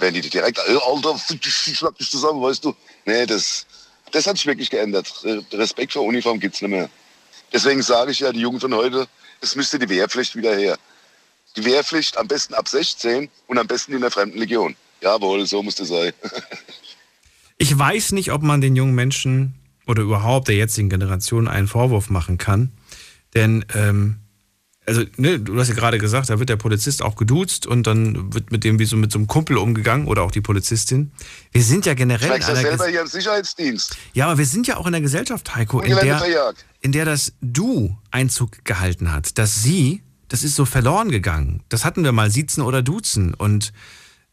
werden 0.00 0.14
die 0.14 0.28
direkt, 0.28 0.58
"Ey, 0.66 0.76
Alter, 0.76 1.18
schlag 1.18 1.96
dich 1.96 2.10
zusammen, 2.10 2.40
weißt 2.42 2.64
du. 2.64 2.74
Nee, 3.04 3.26
das, 3.26 3.66
das 4.12 4.26
hat 4.26 4.36
sich 4.36 4.46
wirklich 4.46 4.70
geändert. 4.70 5.12
Respekt 5.52 5.92
vor 5.92 6.02
Uniform 6.02 6.40
gibt's 6.40 6.62
nicht 6.62 6.70
mehr. 6.70 6.88
Deswegen 7.52 7.82
sage 7.82 8.12
ich 8.12 8.20
ja, 8.20 8.32
die 8.32 8.40
Jugend 8.40 8.60
von 8.60 8.74
heute, 8.74 9.08
es 9.40 9.56
müsste 9.56 9.78
die 9.78 9.88
Wehrpflicht 9.88 10.36
wieder 10.36 10.54
her. 10.54 10.78
Die 11.56 11.64
Wehrpflicht 11.64 12.16
am 12.18 12.28
besten 12.28 12.54
ab 12.54 12.68
16 12.68 13.30
und 13.46 13.58
am 13.58 13.66
besten 13.66 13.92
in 13.94 14.00
der 14.00 14.10
Fremdenlegion. 14.10 14.76
Jawohl, 15.00 15.46
so 15.46 15.62
muss 15.62 15.76
das 15.76 15.88
sein. 15.88 16.12
Ich 17.60 17.76
weiß 17.76 18.12
nicht, 18.12 18.30
ob 18.30 18.42
man 18.42 18.60
den 18.60 18.76
jungen 18.76 18.94
Menschen 18.94 19.54
oder 19.84 20.02
überhaupt 20.02 20.46
der 20.46 20.54
jetzigen 20.54 20.88
Generation 20.88 21.48
einen 21.48 21.66
Vorwurf 21.66 22.08
machen 22.08 22.38
kann. 22.38 22.70
Denn 23.34 23.64
ähm, 23.74 24.20
also 24.88 25.04
ne, 25.18 25.38
du 25.38 25.58
hast 25.60 25.68
ja 25.68 25.74
gerade 25.74 25.98
gesagt, 25.98 26.30
da 26.30 26.38
wird 26.38 26.48
der 26.48 26.56
Polizist 26.56 27.02
auch 27.02 27.14
geduzt 27.14 27.66
und 27.66 27.86
dann 27.86 28.32
wird 28.32 28.50
mit 28.50 28.64
dem 28.64 28.78
wie 28.78 28.86
so 28.86 28.96
mit 28.96 29.12
so 29.12 29.18
einem 29.18 29.26
Kumpel 29.26 29.58
umgegangen 29.58 30.08
oder 30.08 30.22
auch 30.22 30.30
die 30.30 30.40
Polizistin. 30.40 31.12
Wir 31.52 31.62
sind 31.62 31.84
ja 31.84 31.92
generell 31.92 32.36
in 32.36 32.42
einer 32.42 32.56
selber 32.56 32.86
hier 32.86 33.02
im 33.02 33.06
Sicherheitsdienst. 33.06 33.96
Ja, 34.14 34.26
aber 34.26 34.38
wir 34.38 34.46
sind 34.46 34.66
ja 34.66 34.78
auch 34.78 34.86
in 34.86 34.94
einer 34.94 35.02
Gesellschaft, 35.02 35.54
Heiko, 35.54 35.80
in 35.80 35.94
der, 35.94 36.54
in 36.80 36.92
der 36.92 37.04
das 37.04 37.34
Du 37.42 37.96
Einzug 38.10 38.64
gehalten 38.64 39.12
hat. 39.12 39.36
Das 39.36 39.62
Sie, 39.62 40.02
das 40.28 40.42
ist 40.42 40.56
so 40.56 40.64
verloren 40.64 41.10
gegangen. 41.10 41.62
Das 41.68 41.84
hatten 41.84 42.02
wir 42.02 42.12
mal, 42.12 42.30
Siezen 42.30 42.62
oder 42.62 42.82
Duzen. 42.82 43.34
Und 43.34 43.74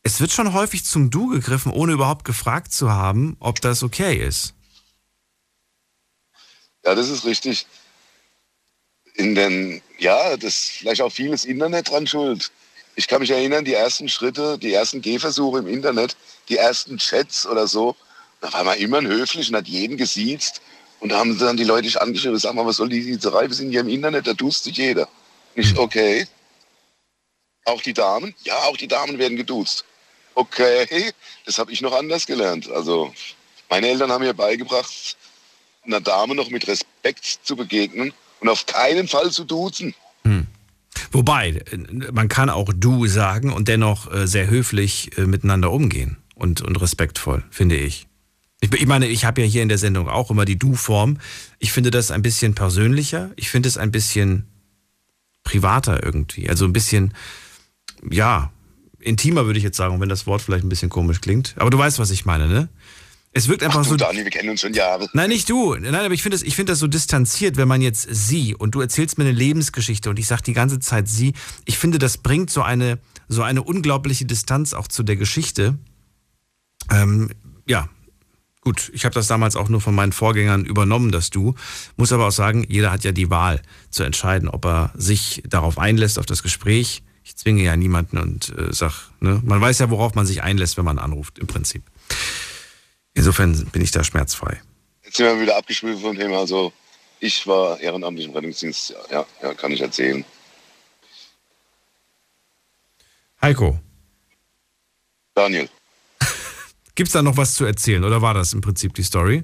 es 0.04 0.22
wird 0.22 0.32
schon 0.32 0.54
häufig 0.54 0.86
zum 0.86 1.10
Du 1.10 1.28
gegriffen, 1.28 1.72
ohne 1.72 1.92
überhaupt 1.92 2.24
gefragt 2.24 2.72
zu 2.72 2.92
haben, 2.92 3.36
ob 3.42 3.60
das 3.60 3.84
okay 3.84 4.16
ist. 4.16 4.54
Ja, 6.86 6.96
das 6.96 7.10
ist 7.10 7.26
richtig 7.26 7.68
in 9.16 9.36
den, 9.36 9.82
ja, 9.98 10.38
das 10.38 10.54
ist 10.54 10.70
vielleicht 10.72 11.02
auch 11.02 11.12
vieles 11.12 11.46
Internet 11.46 11.90
dran 11.90 12.06
schuld. 12.08 12.52
Ich 12.96 13.08
kann 13.08 13.22
mich 13.22 13.32
erinnern, 13.32 13.66
die 13.66 13.74
ersten 13.74 14.08
Schritte, 14.08 14.58
die 14.58 14.74
ersten 14.74 15.02
Gehversuche 15.02 15.60
im 15.60 15.68
Internet, 15.68 16.16
die 16.48 16.58
ersten 16.58 16.98
Chats 16.98 17.46
oder 17.46 17.68
so, 17.68 17.96
da 18.42 18.52
war 18.54 18.64
man 18.64 18.78
immer 18.78 19.02
höflich 19.02 19.50
und 19.50 19.56
hat 19.56 19.68
jeden 19.68 19.98
gesiezt. 19.98 20.62
Und 21.00 21.10
da 21.10 21.20
haben 21.20 21.38
dann 21.38 21.58
die 21.58 21.64
Leute 21.64 21.88
sich 21.88 22.02
angeschrieben, 22.02 22.38
sag 22.38 22.54
mal, 22.54 22.66
was 22.66 22.78
soll 22.78 22.90
die 22.90 23.02
Siezerei? 23.02 23.48
Wir 23.48 23.54
sind 23.54 23.72
hier 23.72 23.82
im 23.82 23.90
Internet, 23.90 24.28
da 24.28 24.34
tust 24.34 24.64
sich 24.64 24.78
jeder. 24.78 25.08
Nicht, 25.56 25.78
okay. 25.78 26.26
Auch 27.66 27.82
die 27.82 27.94
Damen? 27.94 28.34
Ja, 28.44 28.58
auch 28.64 28.78
die 28.78 28.88
Damen 28.88 29.18
werden 29.18 29.38
geduzt. 29.38 29.86
Okay, 30.36 31.12
das 31.46 31.58
habe 31.58 31.72
ich 31.72 31.82
noch 31.82 31.94
anders 31.94 32.26
gelernt. 32.26 32.70
Also 32.70 33.14
meine 33.70 33.88
Eltern 33.88 34.12
haben 34.12 34.24
mir 34.24 34.34
beigebracht, 34.34 35.18
einer 35.84 36.02
Dame 36.02 36.36
noch 36.36 36.50
mit 36.50 36.68
Respekt 36.68 37.40
zu 37.44 37.56
begegnen 37.56 38.14
und 38.40 38.50
auf 38.50 38.66
keinen 38.66 39.08
Fall 39.08 39.32
zu 39.32 39.44
duzen. 39.44 39.94
Hm. 40.24 40.48
Wobei, 41.12 41.64
man 42.12 42.28
kann 42.28 42.50
auch 42.50 42.72
du 42.76 43.08
sagen 43.08 43.52
und 43.52 43.68
dennoch 43.68 44.12
äh, 44.12 44.28
sehr 44.28 44.50
höflich 44.50 45.18
äh, 45.18 45.26
miteinander 45.26 45.72
umgehen 45.72 46.18
und, 46.36 46.62
und 46.62 46.80
respektvoll, 46.82 47.44
finde 47.50 47.76
ich. 47.78 48.08
Ich, 48.62 48.74
ich 48.74 48.88
meine, 48.88 49.08
ich 49.08 49.26
habe 49.26 49.42
ja 49.42 49.48
hier 49.48 49.62
in 49.62 49.70
der 49.70 49.78
Sendung 49.78 50.10
auch 50.10 50.32
immer 50.32 50.46
die 50.46 50.58
Du-Form. 50.58 51.20
Ich 51.60 51.72
finde 51.72 51.92
das 51.92 52.12
ein 52.12 52.22
bisschen 52.22 52.56
persönlicher. 52.56 53.32
Ich 53.36 53.50
finde 53.50 53.70
es 53.70 53.78
ein 53.78 53.92
bisschen 53.92 54.46
privater 55.44 56.04
irgendwie. 56.04 56.50
Also 56.50 56.66
ein 56.66 56.74
bisschen, 56.74 57.14
ja, 58.10 58.52
intimer 59.00 59.46
würde 59.46 59.60
ich 59.60 59.64
jetzt 59.64 59.78
sagen, 59.78 60.00
wenn 60.02 60.10
das 60.10 60.26
Wort 60.26 60.42
vielleicht 60.42 60.66
ein 60.66 60.70
bisschen 60.70 60.90
komisch 60.90 61.22
klingt. 61.22 61.54
Aber 61.58 61.70
du 61.70 61.78
weißt, 61.78 62.00
was 62.00 62.12
ich 62.12 62.26
meine, 62.26 62.48
ne? 62.48 62.70
Es 63.38 63.50
wirkt 63.50 63.64
einfach 63.64 63.82
Ach, 63.82 63.84
du, 63.84 63.90
so. 63.90 63.98
Dani, 63.98 64.24
wir 64.24 64.32
kennen 64.32 64.48
uns 64.48 64.62
schon 64.62 64.74
Jahre. 64.74 65.10
Nein, 65.12 65.28
nicht 65.28 65.50
du. 65.50 65.76
Nein, 65.76 65.94
aber 65.94 66.14
ich 66.14 66.24
finde 66.24 66.38
das, 66.38 66.54
find 66.54 66.70
das 66.70 66.80
so 66.80 66.88
distanziert, 66.88 67.58
wenn 67.58 67.68
man 67.68 67.82
jetzt 67.82 68.08
sie 68.10 68.56
und 68.56 68.76
du 68.76 68.80
erzählst 68.80 69.18
mir 69.18 69.26
eine 69.26 69.34
Lebensgeschichte 69.34 70.10
und 70.10 70.18
ich 70.18 70.26
sage 70.26 70.44
die 70.44 70.54
ganze 70.54 70.80
Zeit 70.80 71.10
sie. 71.10 71.34
Ich 71.66 71.78
finde, 71.78 72.00
das 72.00 72.18
bringt 72.18 72.50
so 72.50 72.62
eine, 72.62 72.98
so 73.28 73.44
eine 73.44 73.62
unglaubliche 73.62 74.24
Distanz 74.24 74.74
auch 74.74 74.88
zu 74.88 75.04
der 75.04 75.18
Geschichte. 75.18 75.78
Ähm, 76.90 77.30
ja, 77.68 77.90
gut. 78.62 78.90
Ich 78.94 79.04
habe 79.04 79.14
das 79.14 79.28
damals 79.28 79.58
auch 79.58 79.68
nur 79.68 79.82
von 79.82 79.94
meinen 79.94 80.14
Vorgängern 80.14 80.64
übernommen, 80.64 81.12
das 81.12 81.30
du. 81.30 81.56
Muss 81.98 82.14
aber 82.14 82.28
auch 82.28 82.32
sagen, 82.32 82.66
jeder 82.70 82.90
hat 82.94 83.04
ja 83.04 83.12
die 83.12 83.30
Wahl 83.30 83.62
zu 83.90 84.04
entscheiden, 84.04 84.48
ob 84.48 84.64
er 84.64 84.94
sich 84.96 85.44
darauf 85.46 85.78
einlässt, 85.78 86.20
auf 86.20 86.26
das 86.26 86.42
Gespräch. 86.42 87.04
Ich 87.26 87.36
zwinge 87.36 87.64
ja 87.64 87.76
niemanden 87.76 88.18
und 88.18 88.58
äh, 88.58 88.72
sag, 88.72 89.10
ne, 89.20 89.42
man 89.44 89.60
weiß 89.60 89.80
ja, 89.80 89.90
worauf 89.90 90.16
man 90.16 90.26
sich 90.26 90.42
einlässt, 90.42 90.78
wenn 90.78 90.86
man 90.86 91.00
anruft, 91.00 91.38
im 91.38 91.48
Prinzip. 91.48 91.84
Insofern 93.16 93.66
bin 93.68 93.82
ich 93.82 93.92
da 93.92 94.04
schmerzfrei. 94.04 94.62
Jetzt 95.04 95.18
sind 95.18 95.26
wir 95.26 95.42
wieder 95.42 95.58
abgespielt 95.58 96.00
vom 96.00 96.16
Thema. 96.16 96.40
Also 96.40 96.72
ich 97.20 97.48
war 97.48 97.80
ehrenamtlich 97.80 98.28
im 98.28 98.34
Rettungsdienst. 98.34 98.94
Ja, 99.10 99.26
ja, 99.42 99.54
kann 99.54 99.72
ich 99.72 99.82
erzählen. 99.82 100.24
Heiko. 103.42 103.80
Daniel. 105.34 105.70
Gibt 106.96 107.08
es 107.08 107.14
da 107.14 107.22
noch 107.22 107.38
was 107.38 107.54
zu 107.56 107.66
erzählen 107.66 108.04
oder 108.04 108.22
war 108.22 108.34
das 108.34 108.54
im 108.54 108.62
Prinzip 108.62 108.94
die 108.94 109.04
Story? 109.04 109.44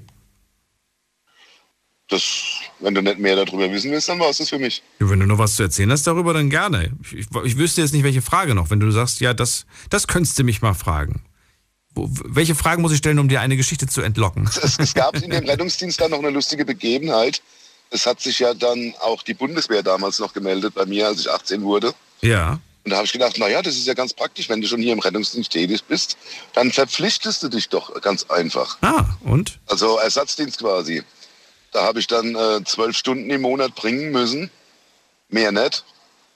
Das, 2.08 2.60
wenn 2.80 2.94
du 2.94 3.00
nicht 3.00 3.18
mehr 3.18 3.36
darüber 3.36 3.70
wissen 3.70 3.90
willst, 3.90 4.08
dann 4.08 4.18
war 4.18 4.28
es 4.28 4.36
das 4.36 4.50
für 4.50 4.58
mich. 4.58 4.82
Ja, 5.00 5.08
wenn 5.08 5.20
du 5.20 5.26
noch 5.26 5.38
was 5.38 5.56
zu 5.56 5.62
erzählen 5.62 5.90
hast 5.90 6.06
darüber, 6.06 6.34
dann 6.34 6.50
gerne. 6.50 6.92
Ich, 7.04 7.12
ich, 7.14 7.26
ich 7.44 7.56
wüsste 7.56 7.80
jetzt 7.80 7.92
nicht, 7.94 8.02
welche 8.02 8.20
Frage 8.20 8.54
noch. 8.54 8.68
Wenn 8.68 8.80
du 8.80 8.90
sagst, 8.90 9.20
ja, 9.20 9.32
das, 9.32 9.64
das 9.88 10.06
könntest 10.06 10.38
du 10.38 10.44
mich 10.44 10.60
mal 10.60 10.74
fragen. 10.74 11.22
Welche 11.94 12.54
Fragen 12.54 12.82
muss 12.82 12.92
ich 12.92 12.98
stellen, 12.98 13.18
um 13.18 13.28
dir 13.28 13.40
eine 13.40 13.56
Geschichte 13.56 13.86
zu 13.86 14.02
entlocken? 14.02 14.48
Es, 14.62 14.78
es 14.78 14.94
gab 14.94 15.16
in 15.16 15.30
dem 15.30 15.44
Rettungsdienst 15.48 16.00
dann 16.00 16.10
noch 16.10 16.18
eine 16.18 16.30
lustige 16.30 16.64
Begebenheit. 16.64 17.42
Es 17.90 18.06
hat 18.06 18.20
sich 18.20 18.38
ja 18.38 18.54
dann 18.54 18.94
auch 19.00 19.22
die 19.22 19.34
Bundeswehr 19.34 19.82
damals 19.82 20.18
noch 20.18 20.32
gemeldet 20.32 20.74
bei 20.74 20.86
mir, 20.86 21.08
als 21.08 21.20
ich 21.20 21.30
18 21.30 21.62
wurde. 21.62 21.94
Ja. 22.22 22.58
Und 22.84 22.90
da 22.90 22.96
habe 22.96 23.06
ich 23.06 23.12
gedacht, 23.12 23.38
naja, 23.38 23.62
das 23.62 23.76
ist 23.76 23.86
ja 23.86 23.94
ganz 23.94 24.12
praktisch, 24.12 24.48
wenn 24.48 24.60
du 24.60 24.66
schon 24.66 24.80
hier 24.80 24.92
im 24.92 24.98
Rettungsdienst 24.98 25.52
tätig 25.52 25.84
bist, 25.84 26.16
dann 26.54 26.72
verpflichtest 26.72 27.42
du 27.42 27.48
dich 27.48 27.68
doch 27.68 28.00
ganz 28.00 28.24
einfach. 28.24 28.78
Ah, 28.80 29.04
und? 29.20 29.58
Also 29.66 29.98
Ersatzdienst 29.98 30.58
quasi. 30.58 31.02
Da 31.70 31.84
habe 31.84 32.00
ich 32.00 32.06
dann 32.06 32.34
äh, 32.34 32.64
zwölf 32.64 32.96
Stunden 32.96 33.30
im 33.30 33.42
Monat 33.42 33.74
bringen 33.74 34.10
müssen. 34.10 34.50
Mehr 35.28 35.52
nicht. 35.52 35.84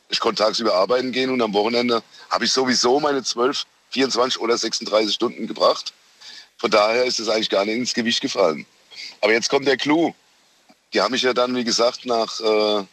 Ich 0.08 0.20
konnte 0.20 0.42
tagsüber 0.42 0.74
arbeiten 0.74 1.10
gehen 1.10 1.30
und 1.30 1.42
am 1.42 1.52
Wochenende 1.52 2.02
habe 2.30 2.44
ich 2.44 2.52
sowieso 2.52 3.00
meine 3.00 3.24
zwölf 3.24 3.66
24 3.90 4.40
oder 4.40 4.56
36 4.56 5.14
Stunden 5.14 5.46
gebracht. 5.46 5.92
Von 6.58 6.70
daher 6.70 7.04
ist 7.04 7.20
es 7.20 7.28
eigentlich 7.28 7.50
gar 7.50 7.64
nicht 7.64 7.76
ins 7.76 7.94
Gewicht 7.94 8.20
gefallen. 8.20 8.66
Aber 9.20 9.32
jetzt 9.32 9.50
kommt 9.50 9.66
der 9.66 9.76
Clou. 9.76 10.14
Die 10.92 11.00
haben 11.00 11.12
mich 11.12 11.22
ja 11.22 11.34
dann, 11.34 11.54
wie 11.54 11.64
gesagt, 11.64 12.06
nach, 12.06 12.40
äh, 12.40 12.84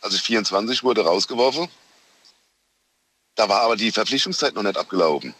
als 0.00 0.14
ich 0.14 0.22
24 0.22 0.82
wurde, 0.82 1.02
rausgeworfen. 1.02 1.68
Da 3.34 3.48
war 3.48 3.62
aber 3.62 3.76
die 3.76 3.92
Verpflichtungszeit 3.92 4.54
noch 4.54 4.62
nicht 4.62 4.76
abgelaufen. 4.76 5.34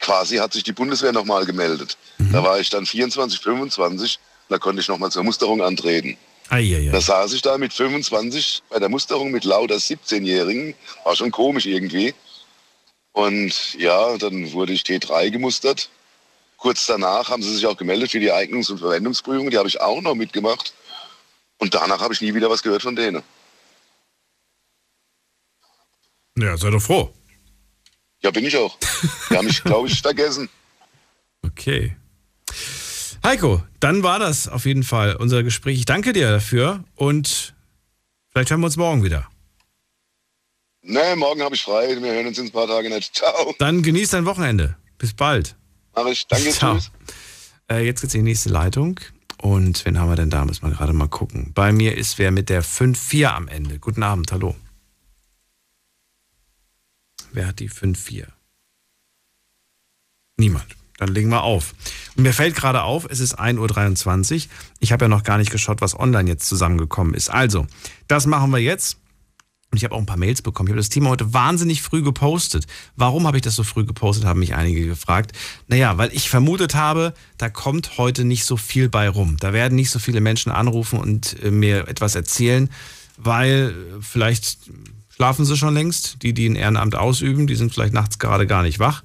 Quasi 0.00 0.36
hat 0.36 0.52
sich 0.52 0.62
die 0.62 0.72
Bundeswehr 0.72 1.12
nochmal 1.12 1.44
gemeldet. 1.44 1.96
Mhm. 2.18 2.32
Da 2.32 2.42
war 2.42 2.60
ich 2.60 2.70
dann 2.70 2.86
24, 2.86 3.40
25. 3.40 4.18
Da 4.48 4.58
konnte 4.58 4.80
ich 4.80 4.88
nochmal 4.88 5.10
zur 5.10 5.24
Musterung 5.24 5.62
antreten. 5.62 6.16
Eieiei. 6.48 6.90
Da 6.90 7.00
saß 7.00 7.32
ich 7.34 7.42
da 7.42 7.58
mit 7.58 7.72
25 7.72 8.62
bei 8.70 8.78
der 8.78 8.88
Musterung 8.88 9.30
mit 9.30 9.44
lauter 9.44 9.76
17-Jährigen. 9.76 10.74
War 11.04 11.14
schon 11.16 11.30
komisch 11.30 11.66
irgendwie. 11.66 12.14
Und 13.18 13.74
ja, 13.74 14.16
dann 14.16 14.52
wurde 14.52 14.72
ich 14.72 14.82
T3 14.82 15.30
gemustert. 15.32 15.90
Kurz 16.56 16.86
danach 16.86 17.30
haben 17.30 17.42
sie 17.42 17.52
sich 17.52 17.66
auch 17.66 17.76
gemeldet 17.76 18.12
für 18.12 18.20
die 18.20 18.30
Eignungs- 18.30 18.70
und 18.70 18.78
Verwendungsprüfung. 18.78 19.50
Die 19.50 19.58
habe 19.58 19.66
ich 19.66 19.80
auch 19.80 20.00
noch 20.00 20.14
mitgemacht. 20.14 20.72
Und 21.58 21.74
danach 21.74 22.00
habe 22.00 22.14
ich 22.14 22.20
nie 22.20 22.32
wieder 22.32 22.48
was 22.48 22.62
gehört 22.62 22.82
von 22.82 22.94
denen. 22.94 23.24
Ja, 26.38 26.56
sei 26.56 26.70
doch 26.70 26.80
froh. 26.80 27.12
Ja, 28.22 28.30
bin 28.30 28.44
ich 28.44 28.56
auch. 28.56 28.78
Die 29.28 29.36
haben 29.36 29.46
mich, 29.46 29.64
glaube 29.64 29.88
ich, 29.88 30.00
vergessen. 30.00 30.48
Okay. 31.42 31.96
Heiko, 33.24 33.64
dann 33.80 34.04
war 34.04 34.20
das 34.20 34.46
auf 34.46 34.64
jeden 34.64 34.84
Fall 34.84 35.16
unser 35.16 35.42
Gespräch. 35.42 35.78
Ich 35.78 35.86
danke 35.86 36.12
dir 36.12 36.30
dafür 36.30 36.84
und 36.94 37.56
vielleicht 38.30 38.50
hören 38.50 38.60
wir 38.60 38.66
uns 38.66 38.76
morgen 38.76 39.02
wieder. 39.02 39.28
Nee, 40.82 41.16
morgen 41.16 41.42
habe 41.42 41.54
ich 41.54 41.62
frei. 41.62 41.88
Wir 42.00 42.12
hören 42.12 42.26
uns 42.26 42.38
in 42.38 42.46
ein 42.46 42.52
paar 42.52 42.66
Tage 42.66 42.88
nicht. 42.88 43.14
Ciao. 43.14 43.54
Dann 43.58 43.82
genieß 43.82 44.10
dein 44.10 44.24
Wochenende. 44.26 44.76
Bis 44.96 45.12
bald. 45.12 45.56
Mach 45.94 46.06
ich. 46.06 46.26
Danke, 46.26 46.50
Ciao. 46.50 46.74
tschüss. 46.74 46.90
Äh, 47.70 47.84
jetzt 47.84 48.00
geht's 48.00 48.14
in 48.14 48.24
die 48.24 48.30
nächste 48.30 48.48
Leitung. 48.48 48.98
Und 49.40 49.84
wen 49.84 49.98
haben 49.98 50.08
wir 50.08 50.16
denn 50.16 50.30
da? 50.30 50.44
Müssen 50.44 50.68
wir 50.68 50.74
gerade 50.74 50.92
mal 50.92 51.08
gucken. 51.08 51.52
Bei 51.54 51.72
mir 51.72 51.96
ist 51.96 52.18
wer 52.18 52.30
mit 52.30 52.48
der 52.48 52.64
5-4 52.64 53.26
am 53.26 53.48
Ende. 53.48 53.78
Guten 53.78 54.02
Abend, 54.02 54.32
hallo. 54.32 54.56
Wer 57.32 57.48
hat 57.48 57.60
die 57.60 57.70
5-4? 57.70 58.26
Niemand. 60.38 60.66
Dann 60.96 61.10
legen 61.10 61.28
wir 61.28 61.42
auf. 61.42 61.74
Und 62.16 62.24
mir 62.24 62.32
fällt 62.32 62.56
gerade 62.56 62.82
auf, 62.82 63.06
es 63.08 63.20
ist 63.20 63.38
1.23 63.38 64.46
Uhr. 64.46 64.50
Ich 64.80 64.90
habe 64.90 65.04
ja 65.04 65.08
noch 65.08 65.22
gar 65.22 65.38
nicht 65.38 65.52
geschaut, 65.52 65.80
was 65.80 65.98
online 65.98 66.28
jetzt 66.28 66.48
zusammengekommen 66.48 67.14
ist. 67.14 67.28
Also, 67.30 67.66
das 68.08 68.26
machen 68.26 68.50
wir 68.50 68.58
jetzt. 68.58 68.98
Und 69.70 69.76
ich 69.76 69.84
habe 69.84 69.94
auch 69.94 69.98
ein 69.98 70.06
paar 70.06 70.16
Mails 70.16 70.40
bekommen. 70.40 70.68
Ich 70.68 70.72
habe 70.72 70.80
das 70.80 70.88
Thema 70.88 71.10
heute 71.10 71.34
wahnsinnig 71.34 71.82
früh 71.82 72.02
gepostet. 72.02 72.66
Warum 72.96 73.26
habe 73.26 73.36
ich 73.36 73.42
das 73.42 73.54
so 73.54 73.64
früh 73.64 73.84
gepostet, 73.84 74.24
haben 74.24 74.40
mich 74.40 74.54
einige 74.54 74.86
gefragt. 74.86 75.32
Naja, 75.66 75.98
weil 75.98 76.12
ich 76.14 76.30
vermutet 76.30 76.74
habe, 76.74 77.12
da 77.36 77.50
kommt 77.50 77.98
heute 77.98 78.24
nicht 78.24 78.44
so 78.44 78.56
viel 78.56 78.88
bei 78.88 79.08
rum. 79.10 79.36
Da 79.38 79.52
werden 79.52 79.74
nicht 79.74 79.90
so 79.90 79.98
viele 79.98 80.22
Menschen 80.22 80.50
anrufen 80.50 80.98
und 80.98 81.42
äh, 81.42 81.50
mir 81.50 81.86
etwas 81.86 82.14
erzählen, 82.14 82.70
weil 83.18 83.74
äh, 83.74 84.02
vielleicht 84.02 84.70
schlafen 85.14 85.44
sie 85.44 85.56
schon 85.56 85.74
längst. 85.74 86.22
Die, 86.22 86.32
die 86.32 86.48
ein 86.48 86.56
Ehrenamt 86.56 86.94
ausüben, 86.94 87.46
die 87.46 87.56
sind 87.56 87.74
vielleicht 87.74 87.92
nachts 87.92 88.18
gerade 88.18 88.46
gar 88.46 88.62
nicht 88.62 88.78
wach. 88.78 89.02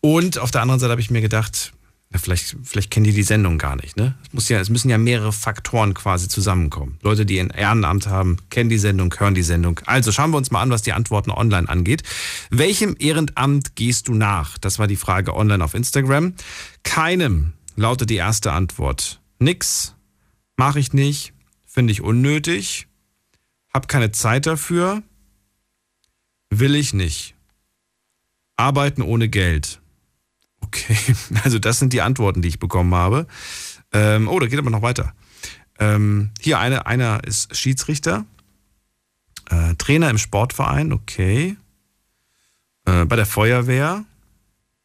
Und 0.00 0.38
auf 0.38 0.52
der 0.52 0.62
anderen 0.62 0.78
Seite 0.78 0.92
habe 0.92 1.00
ich 1.00 1.10
mir 1.10 1.22
gedacht, 1.22 1.72
ja, 2.16 2.22
vielleicht, 2.22 2.56
vielleicht 2.62 2.90
kennen 2.90 3.04
die 3.04 3.12
die 3.12 3.22
Sendung 3.22 3.58
gar 3.58 3.76
nicht. 3.76 3.96
Ne? 3.96 4.14
Es, 4.26 4.32
muss 4.32 4.48
ja, 4.48 4.60
es 4.60 4.70
müssen 4.70 4.88
ja 4.88 4.98
mehrere 4.98 5.32
Faktoren 5.32 5.94
quasi 5.94 6.28
zusammenkommen. 6.28 6.98
Leute, 7.02 7.26
die 7.26 7.38
ein 7.38 7.50
Ehrenamt 7.50 8.06
haben, 8.06 8.38
kennen 8.50 8.70
die 8.70 8.78
Sendung, 8.78 9.14
hören 9.18 9.34
die 9.34 9.42
Sendung. 9.42 9.80
Also 9.86 10.12
schauen 10.12 10.30
wir 10.30 10.36
uns 10.36 10.50
mal 10.50 10.62
an, 10.62 10.70
was 10.70 10.82
die 10.82 10.92
Antworten 10.92 11.30
online 11.30 11.68
angeht. 11.68 12.02
Welchem 12.50 12.96
Ehrenamt 12.98 13.76
gehst 13.76 14.08
du 14.08 14.14
nach? 14.14 14.58
Das 14.58 14.78
war 14.78 14.86
die 14.86 14.96
Frage 14.96 15.34
online 15.34 15.62
auf 15.64 15.74
Instagram. 15.74 16.34
Keinem 16.82 17.52
lautet 17.76 18.10
die 18.10 18.16
erste 18.16 18.52
Antwort. 18.52 19.20
Nix, 19.38 19.94
mache 20.56 20.80
ich 20.80 20.92
nicht, 20.92 21.32
finde 21.66 21.92
ich 21.92 22.00
unnötig, 22.00 22.88
hab 23.72 23.88
keine 23.88 24.12
Zeit 24.12 24.46
dafür, 24.46 25.02
Will 26.50 26.74
ich 26.74 26.94
nicht. 26.94 27.34
Arbeiten 28.56 29.02
ohne 29.02 29.28
Geld. 29.28 29.80
Okay, 30.66 31.14
also 31.44 31.58
das 31.58 31.78
sind 31.78 31.92
die 31.92 32.02
Antworten, 32.02 32.42
die 32.42 32.48
ich 32.48 32.58
bekommen 32.58 32.94
habe. 32.94 33.26
Ähm, 33.92 34.28
oh, 34.28 34.38
da 34.38 34.46
geht 34.46 34.58
aber 34.58 34.70
noch 34.70 34.82
weiter. 34.82 35.14
Ähm, 35.78 36.30
hier 36.40 36.58
eine, 36.58 36.86
einer 36.86 37.24
ist 37.24 37.54
Schiedsrichter, 37.56 38.24
äh, 39.50 39.74
Trainer 39.76 40.10
im 40.10 40.18
Sportverein, 40.18 40.92
okay. 40.92 41.56
Äh, 42.84 43.04
bei 43.04 43.16
der 43.16 43.26
Feuerwehr. 43.26 44.04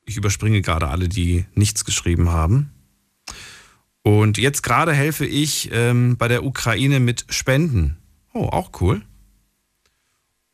Ich 0.05 0.17
überspringe 0.17 0.61
gerade 0.61 0.87
alle, 0.87 1.07
die 1.07 1.45
nichts 1.53 1.85
geschrieben 1.85 2.29
haben. 2.29 2.71
Und 4.03 4.37
jetzt 4.37 4.63
gerade 4.63 4.93
helfe 4.93 5.25
ich 5.25 5.69
ähm, 5.71 6.17
bei 6.17 6.27
der 6.27 6.43
Ukraine 6.43 6.99
mit 6.99 7.25
Spenden. 7.29 7.97
Oh, 8.33 8.45
auch 8.45 8.71
cool. 8.81 9.03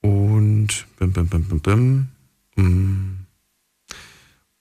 Und 0.01 0.85
bim, 0.99 1.13
bim, 1.13 1.27
bim, 1.27 1.43
bim, 1.45 1.59
bim. 1.59 2.07
Mm. 2.55 3.16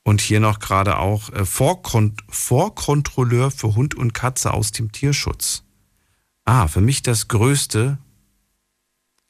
Und 0.07 0.21
hier 0.21 0.39
noch 0.39 0.61
gerade 0.61 0.99
auch 0.99 1.33
äh, 1.33 1.45
Vorkont 1.45 2.23
Vorkontrolleur 2.29 3.51
für 3.51 3.75
Hund 3.75 3.97
und 3.97 4.15
Katze 4.15 4.55
aus 4.55 4.71
dem 4.71 4.93
Tierschutz. 4.93 5.65
Ah, 6.45 6.69
für 6.69 6.81
mich 6.81 7.03
das 7.03 7.27
Größte, 7.27 7.99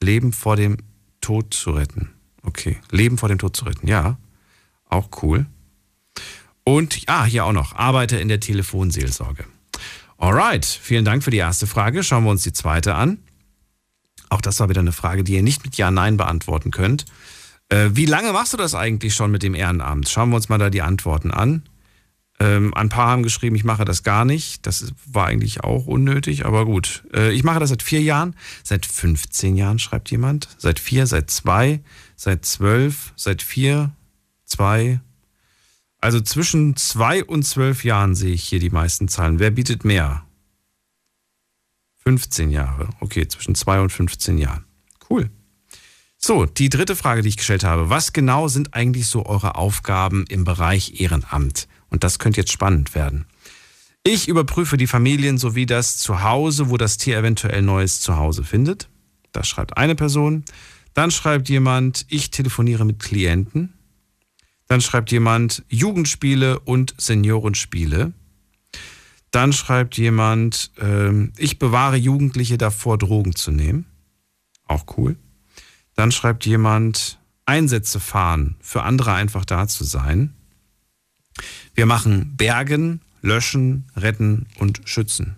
Leben 0.02 0.34
vor 0.34 0.54
dem 0.56 0.76
Tod 1.22 1.54
zu 1.54 1.70
retten. 1.70 2.10
Okay, 2.42 2.78
Leben 2.90 3.16
vor 3.16 3.30
dem 3.30 3.38
Tod 3.38 3.56
zu 3.56 3.64
retten, 3.64 3.88
ja. 3.88 4.18
Auch 4.84 5.08
cool. 5.22 5.46
Und, 6.62 7.00
ah, 7.06 7.24
hier 7.24 7.46
auch 7.46 7.52
noch, 7.52 7.74
arbeite 7.74 8.18
in 8.18 8.28
der 8.28 8.40
Telefonseelsorge. 8.40 9.46
Alright, 10.18 10.66
vielen 10.66 11.06
Dank 11.06 11.24
für 11.24 11.30
die 11.30 11.38
erste 11.38 11.66
Frage. 11.66 12.04
Schauen 12.04 12.24
wir 12.24 12.30
uns 12.30 12.42
die 12.42 12.52
zweite 12.52 12.94
an. 12.96 13.16
Auch 14.28 14.42
das 14.42 14.60
war 14.60 14.68
wieder 14.68 14.82
eine 14.82 14.92
Frage, 14.92 15.24
die 15.24 15.36
ihr 15.36 15.42
nicht 15.42 15.64
mit 15.64 15.78
Ja, 15.78 15.90
Nein 15.90 16.18
beantworten 16.18 16.70
könnt. 16.70 17.06
Äh, 17.68 17.90
wie 17.92 18.06
lange 18.06 18.32
machst 18.32 18.52
du 18.52 18.56
das 18.56 18.74
eigentlich 18.74 19.14
schon 19.14 19.30
mit 19.30 19.42
dem 19.42 19.54
Ehrenamt? 19.54 20.08
Schauen 20.08 20.30
wir 20.30 20.36
uns 20.36 20.48
mal 20.48 20.58
da 20.58 20.70
die 20.70 20.82
Antworten 20.82 21.30
an. 21.30 21.62
Ähm, 22.38 22.74
ein 22.74 22.90
paar 22.90 23.08
haben 23.08 23.22
geschrieben, 23.22 23.56
ich 23.56 23.64
mache 23.64 23.84
das 23.84 24.02
gar 24.02 24.24
nicht. 24.24 24.66
Das 24.66 24.92
war 25.06 25.26
eigentlich 25.26 25.64
auch 25.64 25.86
unnötig, 25.86 26.44
aber 26.44 26.66
gut. 26.66 27.04
Äh, 27.14 27.32
ich 27.32 27.44
mache 27.44 27.60
das 27.60 27.70
seit 27.70 27.82
vier 27.82 28.02
Jahren. 28.02 28.36
Seit 28.62 28.84
15 28.84 29.56
Jahren 29.56 29.78
schreibt 29.78 30.10
jemand. 30.10 30.48
Seit 30.58 30.78
vier, 30.78 31.06
seit 31.06 31.30
zwei, 31.30 31.80
seit 32.14 32.44
zwölf, 32.44 33.14
seit 33.16 33.42
vier, 33.42 33.92
zwei. 34.44 35.00
Also 35.98 36.20
zwischen 36.20 36.76
zwei 36.76 37.24
und 37.24 37.44
zwölf 37.44 37.84
Jahren 37.84 38.14
sehe 38.14 38.34
ich 38.34 38.44
hier 38.44 38.60
die 38.60 38.70
meisten 38.70 39.08
Zahlen. 39.08 39.38
Wer 39.38 39.50
bietet 39.50 39.84
mehr? 39.84 40.24
15 42.04 42.50
Jahre. 42.50 42.90
Okay, 43.00 43.26
zwischen 43.26 43.54
zwei 43.54 43.80
und 43.80 43.90
15 43.90 44.36
Jahren. 44.38 44.65
So, 46.26 46.44
die 46.44 46.70
dritte 46.70 46.96
Frage, 46.96 47.22
die 47.22 47.28
ich 47.28 47.36
gestellt 47.36 47.62
habe. 47.62 47.88
Was 47.88 48.12
genau 48.12 48.48
sind 48.48 48.74
eigentlich 48.74 49.06
so 49.06 49.26
eure 49.26 49.54
Aufgaben 49.54 50.24
im 50.28 50.42
Bereich 50.42 51.00
Ehrenamt? 51.00 51.68
Und 51.88 52.02
das 52.02 52.18
könnte 52.18 52.40
jetzt 52.40 52.50
spannend 52.50 52.96
werden. 52.96 53.26
Ich 54.02 54.26
überprüfe 54.26 54.76
die 54.76 54.88
Familien 54.88 55.38
sowie 55.38 55.66
das 55.66 55.98
Zuhause, 55.98 56.68
wo 56.68 56.78
das 56.78 56.96
Tier 56.98 57.16
eventuell 57.16 57.62
neues 57.62 58.00
Zuhause 58.00 58.42
findet. 58.42 58.88
Das 59.30 59.46
schreibt 59.46 59.76
eine 59.76 59.94
Person. 59.94 60.44
Dann 60.94 61.12
schreibt 61.12 61.48
jemand, 61.48 62.06
ich 62.08 62.32
telefoniere 62.32 62.84
mit 62.84 62.98
Klienten. 62.98 63.74
Dann 64.66 64.80
schreibt 64.80 65.12
jemand 65.12 65.64
Jugendspiele 65.68 66.58
und 66.58 66.92
Seniorenspiele. 66.98 68.14
Dann 69.30 69.52
schreibt 69.52 69.96
jemand, 69.96 70.72
äh, 70.78 71.28
ich 71.38 71.60
bewahre 71.60 71.98
Jugendliche 71.98 72.58
davor, 72.58 72.98
Drogen 72.98 73.36
zu 73.36 73.52
nehmen. 73.52 73.86
Auch 74.66 74.86
cool. 74.96 75.16
Dann 75.96 76.12
schreibt 76.12 76.46
jemand, 76.46 77.18
Einsätze 77.46 78.00
fahren, 78.00 78.56
für 78.60 78.82
andere 78.82 79.14
einfach 79.14 79.44
da 79.44 79.66
zu 79.66 79.84
sein. 79.84 80.34
Wir 81.74 81.86
machen 81.86 82.36
Bergen, 82.36 83.00
Löschen, 83.22 83.84
Retten 83.96 84.46
und 84.58 84.82
Schützen. 84.84 85.36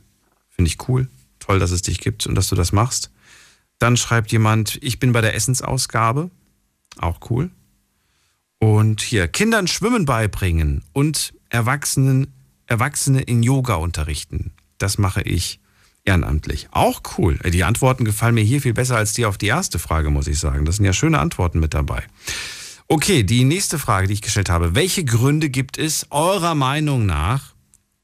Finde 0.51 0.71
ich 0.71 0.89
cool. 0.89 1.09
Toll, 1.39 1.59
dass 1.59 1.71
es 1.71 1.83
dich 1.83 1.99
gibt 1.99 2.27
und 2.27 2.35
dass 2.35 2.49
du 2.49 2.55
das 2.55 2.73
machst. 2.73 3.11
Dann 3.79 3.97
schreibt 3.97 4.33
jemand, 4.33 4.79
ich 4.83 4.99
bin 4.99 5.13
bei 5.13 5.21
der 5.21 5.35
Essensausgabe. 5.35 6.31
Auch 6.99 7.31
cool. 7.31 7.51
Und 8.59 9.01
hier, 9.01 9.29
Kindern 9.29 9.69
Schwimmen 9.69 10.05
beibringen 10.05 10.83
und 10.93 11.33
Erwachsenen, 11.49 12.33
Erwachsene 12.67 13.23
in 13.23 13.43
Yoga 13.43 13.77
unterrichten. 13.77 14.53
Das 14.79 14.99
mache 14.99 15.23
ich 15.23 15.61
ehrenamtlich. 16.09 16.69
Auch 16.73 17.03
cool. 17.17 17.39
Die 17.39 17.65
Antworten 17.65 18.05
gefallen 18.05 18.35
mir 18.35 18.43
hier 18.43 18.61
viel 18.61 18.75
besser 18.75 18.97
als 18.97 19.13
die 19.13 19.27
auf 19.27 19.39
die 19.39 19.47
erste 19.47 19.79
Frage, 19.79 20.11
muss 20.11 20.27
ich 20.27 20.39
sagen. 20.39 20.65
Das 20.65 20.77
sind 20.77 20.85
ja 20.85 20.93
schöne 20.93 21.19
Antworten 21.21 21.61
mit 21.61 21.75
dabei. 21.75 22.03
Okay, 22.89 23.23
die 23.23 23.45
nächste 23.45 23.79
Frage, 23.79 24.09
die 24.09 24.15
ich 24.15 24.23
gestellt 24.23 24.49
habe. 24.49 24.75
Welche 24.75 25.05
Gründe 25.05 25.51
gibt 25.51 25.79
es 25.79 26.07
eurer 26.11 26.55
Meinung 26.55 27.07
nach, 27.07 27.55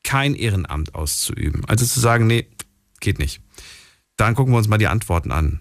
kein 0.02 0.34
Ehrenamt 0.34 0.94
auszuüben? 0.94 1.64
Also 1.64 1.86
zu 1.86 1.98
sagen, 1.98 2.26
nee, 2.26 2.46
geht 3.00 3.18
nicht. 3.18 3.40
Dann 4.16 4.34
gucken 4.34 4.52
wir 4.52 4.58
uns 4.58 4.68
mal 4.68 4.78
die 4.78 4.86
Antworten 4.86 5.32
an. 5.32 5.60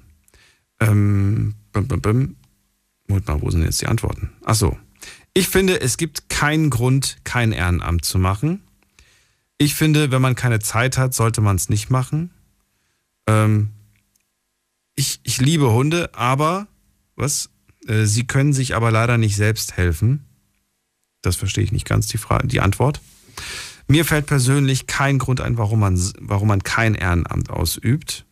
Ähm, 0.80 1.56
bim, 1.72 1.88
bim, 1.88 2.02
bim. 2.02 2.36
Moment 3.08 3.28
mal, 3.28 3.42
wo 3.42 3.50
sind 3.50 3.64
jetzt 3.64 3.82
die 3.82 3.88
Antworten? 3.88 4.32
Ach 4.44 4.56
so. 4.56 4.78
Ich 5.34 5.48
finde, 5.48 5.82
es 5.82 5.98
gibt 5.98 6.30
keinen 6.30 6.70
Grund, 6.70 7.18
kein 7.24 7.54
Ehrenamt 7.54 8.06
zu 8.06 8.20
machen. 8.20 8.62
Ich 9.58 9.76
finde, 9.76 10.12
wenn 10.12 10.22
man 10.22 10.36
keine 10.36 10.60
Zeit 10.60 10.98
hat, 10.98 11.14
sollte 11.14 11.40
man 11.40 11.56
es 11.56 11.70
nicht 11.70 11.90
machen. 11.90 12.32
Ähm, 13.28 13.70
ich, 14.96 15.20
ich 15.24 15.40
liebe 15.40 15.72
Hunde, 15.72 16.14
aber 16.14 16.68
was? 17.16 17.50
Äh, 17.88 18.06
sie 18.06 18.26
können 18.26 18.54
sich 18.54 18.76
aber 18.76 18.92
leider 18.92 19.18
nicht 19.18 19.36
selbst 19.36 19.78
helfen. 19.78 20.26
Das 21.22 21.36
verstehe 21.36 21.64
ich 21.64 21.72
nicht 21.72 21.88
ganz, 21.88 22.08
die, 22.08 22.18
Frage, 22.18 22.48
die 22.48 22.60
Antwort. 22.60 23.02
Mir 23.88 24.06
fällt 24.06 24.28
persönlich 24.28 24.88
kein 24.88 25.20
Grund 25.20 25.42
ein, 25.42 25.58
warum 25.58 25.80
man, 25.80 26.00
warum 26.20 26.48
man 26.48 26.64
kein 26.64 26.96
Ehrenamt 26.96 27.50
ausübt. 27.50 28.26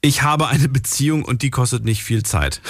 Ich 0.00 0.22
habe 0.22 0.48
eine 0.48 0.68
Beziehung 0.68 1.24
und 1.24 1.42
die 1.42 1.50
kostet 1.50 1.84
nicht 1.84 2.02
viel 2.02 2.22
Zeit. 2.22 2.62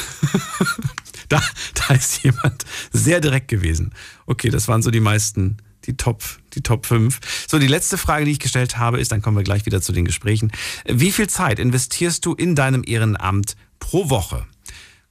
da, 1.29 1.41
da 1.75 1.95
ist 1.95 2.25
jemand 2.25 2.65
sehr 2.93 3.21
direkt 3.21 3.49
gewesen. 3.49 3.95
Okay, 4.27 4.51
das 4.51 4.67
waren 4.67 4.83
so 4.83 4.91
die 4.91 5.01
meisten 5.01 5.59
die 5.85 5.97
Top, 5.97 6.23
die 6.55 6.62
Top 6.62 6.86
5. 6.86 7.20
So, 7.48 7.59
die 7.59 7.66
letzte 7.66 7.98
Frage, 7.98 8.24
die 8.24 8.32
ich 8.32 8.39
gestellt 8.39 8.78
habe, 8.78 9.01
ist, 9.01 9.12
dann 9.12 9.22
kommen 9.22 9.36
wir 9.36 9.44
gleich 9.44 9.66
wieder 9.66 9.81
zu 9.81 9.93
den 9.93 10.05
Gesprächen. 10.05 10.52
Wie 10.86 11.12
viel 11.12 11.28
Zeit 11.28 11.59
investierst 11.59 12.24
du 12.27 12.35
in 12.35 12.55
deinem 12.55 12.82
Ehrenamt 12.86 13.56
pro 13.78 14.10
Woche? 14.10 14.47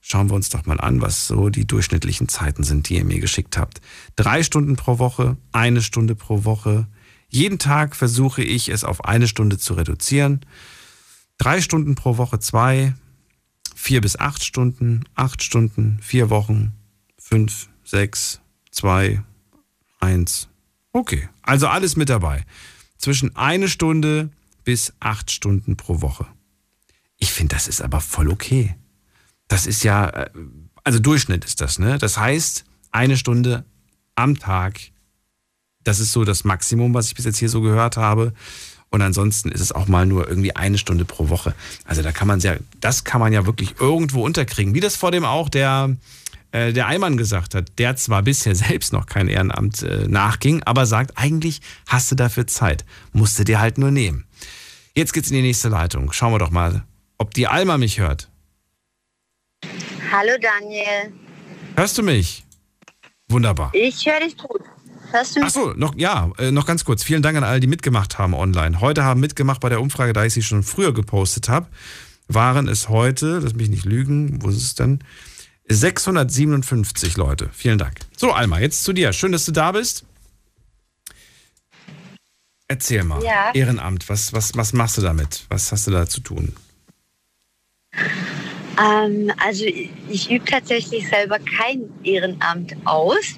Schauen 0.02 0.30
wir 0.30 0.36
uns 0.36 0.50
doch 0.50 0.66
mal 0.66 0.80
an, 0.80 1.02
was 1.02 1.28
so 1.28 1.50
die 1.50 1.68
durchschnittlichen 1.68 2.30
Zeiten 2.30 2.64
sind, 2.64 2.90
die 2.90 2.96
ihr 2.96 3.06
mir 3.06 3.20
geschickt 3.20 3.58
habt. 3.58 3.82
Drei 4.16 4.44
Stunden 4.44 4.76
pro 4.76 4.98
Woche, 4.98 5.38
eine 5.52 5.82
Stunde 5.82 6.16
pro 6.16 6.46
Woche. 6.46 6.88
Jeden 7.28 7.60
Tag 7.60 7.96
versuche 7.96 8.42
ich 8.42 8.70
es 8.70 8.84
auf 8.84 9.06
eine 9.06 9.28
Stunde 9.28 9.58
zu 9.58 9.74
reduzieren. 9.74 10.42
Drei 11.38 11.62
Stunden 11.62 11.96
pro 11.96 12.18
Woche, 12.18 12.40
zwei, 12.40 12.96
vier 13.76 14.02
bis 14.02 14.18
acht 14.18 14.44
Stunden, 14.44 15.04
acht 15.16 15.44
Stunden, 15.44 16.00
vier 16.02 16.30
Wochen, 16.30 16.74
fünf, 17.18 17.70
sechs, 17.84 18.42
zwei, 18.72 19.24
eins, 20.00 20.50
Okay, 20.92 21.30
also 21.42 21.68
alles 21.68 21.96
mit 21.96 22.10
dabei. 22.10 22.46
Zwischen 22.98 23.36
eine 23.36 23.70
Stunde 23.70 24.32
bis 24.64 24.94
acht 25.00 25.32
Stunden 25.32 25.78
pro 25.78 26.02
Woche. 26.02 26.28
Ich 27.18 27.32
finde, 27.32 27.56
das 27.56 27.68
ist 27.68 27.82
aber 27.82 28.02
voll 28.02 28.30
okay. 28.30 28.76
Das 29.48 29.66
ist 29.66 29.84
ja, 29.84 30.10
äh, 30.10 30.30
also 30.84 31.00
Durchschnitt 31.00 31.46
ist 31.46 31.62
das, 31.62 31.80
ne? 31.80 31.98
Das 31.98 32.18
heißt, 32.18 32.66
eine 32.92 33.18
Stunde 33.18 33.66
am 34.16 34.38
Tag, 34.38 34.80
das 35.84 36.00
ist 36.00 36.12
so 36.12 36.24
das 36.24 36.44
Maximum, 36.44 36.94
was 36.94 37.08
ich 37.08 37.16
bis 37.16 37.26
jetzt 37.26 37.40
hier 37.40 37.50
so 37.50 37.62
gehört 37.62 37.98
habe. 37.98 38.34
Und 38.90 39.02
ansonsten 39.02 39.52
ist 39.52 39.62
es 39.62 39.72
auch 39.72 39.88
mal 39.88 40.06
nur 40.06 40.28
irgendwie 40.28 40.56
eine 40.56 40.78
Stunde 40.78 41.06
pro 41.06 41.30
Woche. 41.30 41.54
Also 41.86 42.02
da 42.02 42.12
kann 42.12 42.28
man 42.28 42.40
sehr, 42.40 42.60
das 42.80 43.04
kann 43.04 43.22
man 43.22 43.32
ja 43.32 43.46
wirklich 43.46 43.76
irgendwo 43.80 44.24
unterkriegen. 44.24 44.74
Wie 44.74 44.80
das 44.80 44.96
vor 44.96 45.12
dem 45.12 45.26
auch 45.26 45.48
der, 45.50 45.96
äh, 46.52 46.74
der 46.74 46.88
Eimann 46.88 47.18
gesagt 47.18 47.56
hat, 47.56 47.78
der 47.78 47.96
zwar 47.96 48.24
bisher 48.24 48.56
selbst 48.68 48.94
noch 48.94 49.06
kein 49.06 49.28
Ehrenamt 49.28 49.84
äh, 49.84 50.08
nachging, 50.08 50.64
aber 50.64 50.86
sagt, 50.86 51.12
eigentlich 51.16 51.62
hast 51.88 52.12
du 52.12 52.16
dafür 52.16 52.48
Zeit, 52.48 52.86
musst 53.14 53.38
du 53.40 53.44
dir 53.44 53.60
halt 53.60 53.78
nur 53.78 53.92
nehmen. 53.92 54.26
Jetzt 54.96 55.14
geht's 55.14 55.30
in 55.30 55.36
die 55.36 55.42
nächste 55.42 55.70
Leitung. 55.70 56.12
Schauen 56.12 56.34
wir 56.34 56.40
doch 56.40 56.50
mal, 56.50 56.84
ob 57.18 57.34
die 57.34 57.48
Alma 57.48 57.78
mich 57.78 58.00
hört. 58.00 58.30
Hallo 60.12 60.34
Daniel. 60.42 61.14
Hörst 61.76 61.98
du 61.98 62.04
mich? 62.04 62.44
Wunderbar. 63.30 63.72
Ich 63.74 64.06
höre 64.06 64.22
dich 64.22 64.36
gut. 64.38 64.62
Hörst 65.12 65.36
du 65.36 65.40
mich? 65.40 65.48
Achso, 65.48 65.74
noch, 65.76 65.96
ja, 65.96 66.32
äh, 66.40 66.52
noch 66.52 66.66
ganz 66.66 66.84
kurz. 66.84 67.04
Vielen 67.04 67.22
Dank 67.22 67.38
an 67.38 67.44
alle, 67.44 67.60
die 67.60 67.68
mitgemacht 67.68 68.18
haben 68.18 68.34
online. 68.34 68.82
Heute 68.82 69.04
haben 69.04 69.20
mitgemacht 69.20 69.60
bei 69.62 69.70
der 69.70 69.82
Umfrage, 69.82 70.14
da 70.14 70.26
ich 70.26 70.34
sie 70.34 70.42
schon 70.42 70.64
früher 70.64 70.94
gepostet 70.94 71.48
habe. 71.48 71.68
Waren 72.28 72.68
es 72.68 72.90
heute, 72.90 73.40
lass 73.40 73.54
mich 73.54 73.70
nicht 73.70 73.86
lügen, 73.86 74.42
wo 74.42 74.50
ist 74.50 74.58
es 74.58 74.76
denn? 74.76 75.04
657 75.70 77.16
Leute. 77.16 77.50
Vielen 77.54 77.78
Dank. 77.78 77.94
So, 78.18 78.32
Alma, 78.32 78.60
jetzt 78.60 78.84
zu 78.84 78.92
dir. 78.92 79.14
Schön, 79.14 79.32
dass 79.32 79.46
du 79.46 79.52
da 79.52 79.72
bist. 79.72 80.04
Erzähl 82.68 83.04
mal. 83.04 83.24
Ja. 83.24 83.52
Ehrenamt, 83.54 84.10
was, 84.10 84.34
was, 84.34 84.56
was 84.56 84.74
machst 84.74 84.98
du 84.98 85.02
damit? 85.02 85.46
Was 85.50 85.72
hast 85.72 85.88
du 85.88 85.92
da 85.92 86.08
zu 86.08 86.22
tun? 86.22 86.56
Ähm, 88.80 89.32
also 89.44 89.66
ich, 89.66 89.90
ich 90.10 90.32
übe 90.32 90.46
tatsächlich 90.46 91.08
selber 91.08 91.38
kein 91.40 91.90
Ehrenamt 92.04 92.76
aus. 92.86 93.36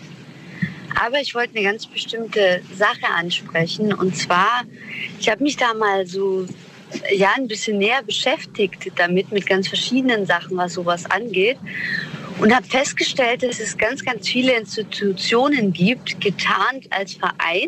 Aber 1.01 1.21
ich 1.21 1.33
wollte 1.33 1.55
eine 1.55 1.63
ganz 1.63 1.85
bestimmte 1.85 2.61
Sache 2.77 3.07
ansprechen. 3.15 3.93
Und 3.93 4.15
zwar, 4.15 4.63
ich 5.19 5.29
habe 5.29 5.43
mich 5.43 5.57
da 5.57 5.73
mal 5.73 6.05
so 6.05 6.45
ja, 7.15 7.29
ein 7.37 7.47
bisschen 7.47 7.77
näher 7.77 8.03
beschäftigt 8.03 8.91
damit, 8.95 9.31
mit 9.31 9.47
ganz 9.47 9.67
verschiedenen 9.67 10.25
Sachen, 10.25 10.57
was 10.57 10.73
sowas 10.73 11.09
angeht. 11.09 11.57
Und 12.39 12.55
habe 12.55 12.65
festgestellt, 12.65 13.43
dass 13.43 13.59
es 13.59 13.77
ganz, 13.77 14.03
ganz 14.03 14.27
viele 14.27 14.53
Institutionen 14.53 15.73
gibt, 15.73 16.19
getarnt 16.21 16.87
als 16.89 17.13
Verein. 17.13 17.67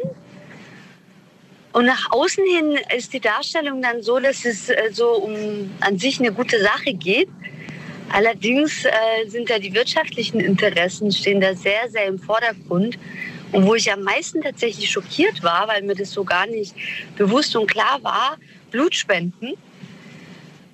Und 1.73 1.85
nach 1.85 2.11
außen 2.11 2.43
hin 2.45 2.79
ist 2.95 3.13
die 3.13 3.19
Darstellung 3.19 3.81
dann 3.81 4.01
so, 4.03 4.19
dass 4.19 4.45
es 4.45 4.69
äh, 4.69 4.89
so 4.91 5.09
um 5.09 5.71
an 5.79 5.97
sich 5.97 6.19
eine 6.19 6.31
gute 6.31 6.61
Sache 6.61 6.93
geht. 6.93 7.29
Allerdings 8.09 8.85
äh, 8.85 8.91
sind 9.27 9.49
da 9.49 9.57
die 9.57 9.73
wirtschaftlichen 9.73 10.39
Interessen 10.39 11.11
stehen 11.11 11.41
da 11.41 11.55
sehr, 11.55 11.89
sehr 11.89 12.05
im 12.05 12.19
Vordergrund. 12.19 12.99
Und 13.51 13.65
wo 13.65 13.75
ich 13.75 13.91
am 13.91 14.03
meisten 14.03 14.41
tatsächlich 14.41 14.89
schockiert 14.89 15.41
war, 15.43 15.67
weil 15.67 15.81
mir 15.81 15.95
das 15.95 16.11
so 16.11 16.23
gar 16.23 16.45
nicht 16.45 16.75
bewusst 17.15 17.55
und 17.55 17.67
klar 17.69 17.99
war, 18.03 18.37
Blutspenden. 18.71 19.53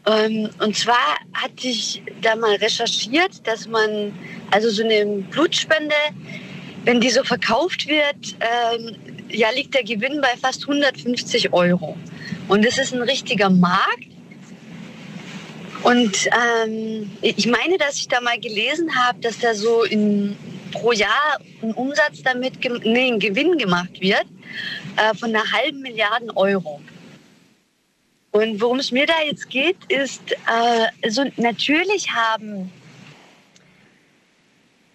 Ähm, 0.10 0.50
und 0.60 0.76
zwar 0.76 1.18
hatte 1.34 1.68
ich 1.68 2.02
da 2.22 2.36
mal 2.36 2.56
recherchiert, 2.56 3.46
dass 3.46 3.68
man, 3.68 4.12
also 4.50 4.70
so 4.70 4.84
eine 4.84 5.06
Blutspende, 5.30 5.96
wenn 6.84 7.00
die 7.00 7.10
so 7.10 7.24
verkauft 7.24 7.88
wird, 7.88 8.36
ähm, 8.40 8.96
ja, 9.30 9.50
liegt 9.52 9.76
der 9.76 9.84
Gewinn 9.84 10.20
bei 10.22 10.36
fast 10.42 10.64
150 10.64 11.54
Euro. 11.54 11.96
Und 12.48 12.66
das 12.66 12.80
ist 12.80 12.94
ein 12.94 13.04
richtiger 13.04 13.50
Markt. 13.50 14.08
Und 15.84 16.28
ähm, 16.66 17.10
ich 17.22 17.46
meine, 17.46 17.78
dass 17.78 17.98
ich 17.98 18.08
da 18.08 18.20
mal 18.20 18.40
gelesen 18.40 18.94
habe, 18.96 19.20
dass 19.20 19.38
da 19.38 19.54
so 19.54 19.84
in, 19.84 20.36
pro 20.72 20.92
Jahr 20.92 21.40
ein 21.62 21.74
Umsatz 21.74 22.24
damit, 22.24 22.54
nee, 22.84 23.12
ein 23.12 23.20
Gewinn 23.20 23.58
gemacht 23.58 24.02
wird 24.02 24.26
äh, 24.98 25.16
von 25.16 25.30
einer 25.30 25.50
halben 25.52 25.82
Milliarde 25.82 26.36
Euro. 26.36 26.82
Und 28.32 28.62
worum 28.62 28.80
es 28.80 28.92
mir 28.92 29.06
da 29.06 29.14
jetzt 29.26 29.50
geht, 29.50 29.78
ist, 29.88 30.22
äh, 30.32 31.10
so 31.10 31.26
natürlich 31.38 32.12
haben 32.12 32.72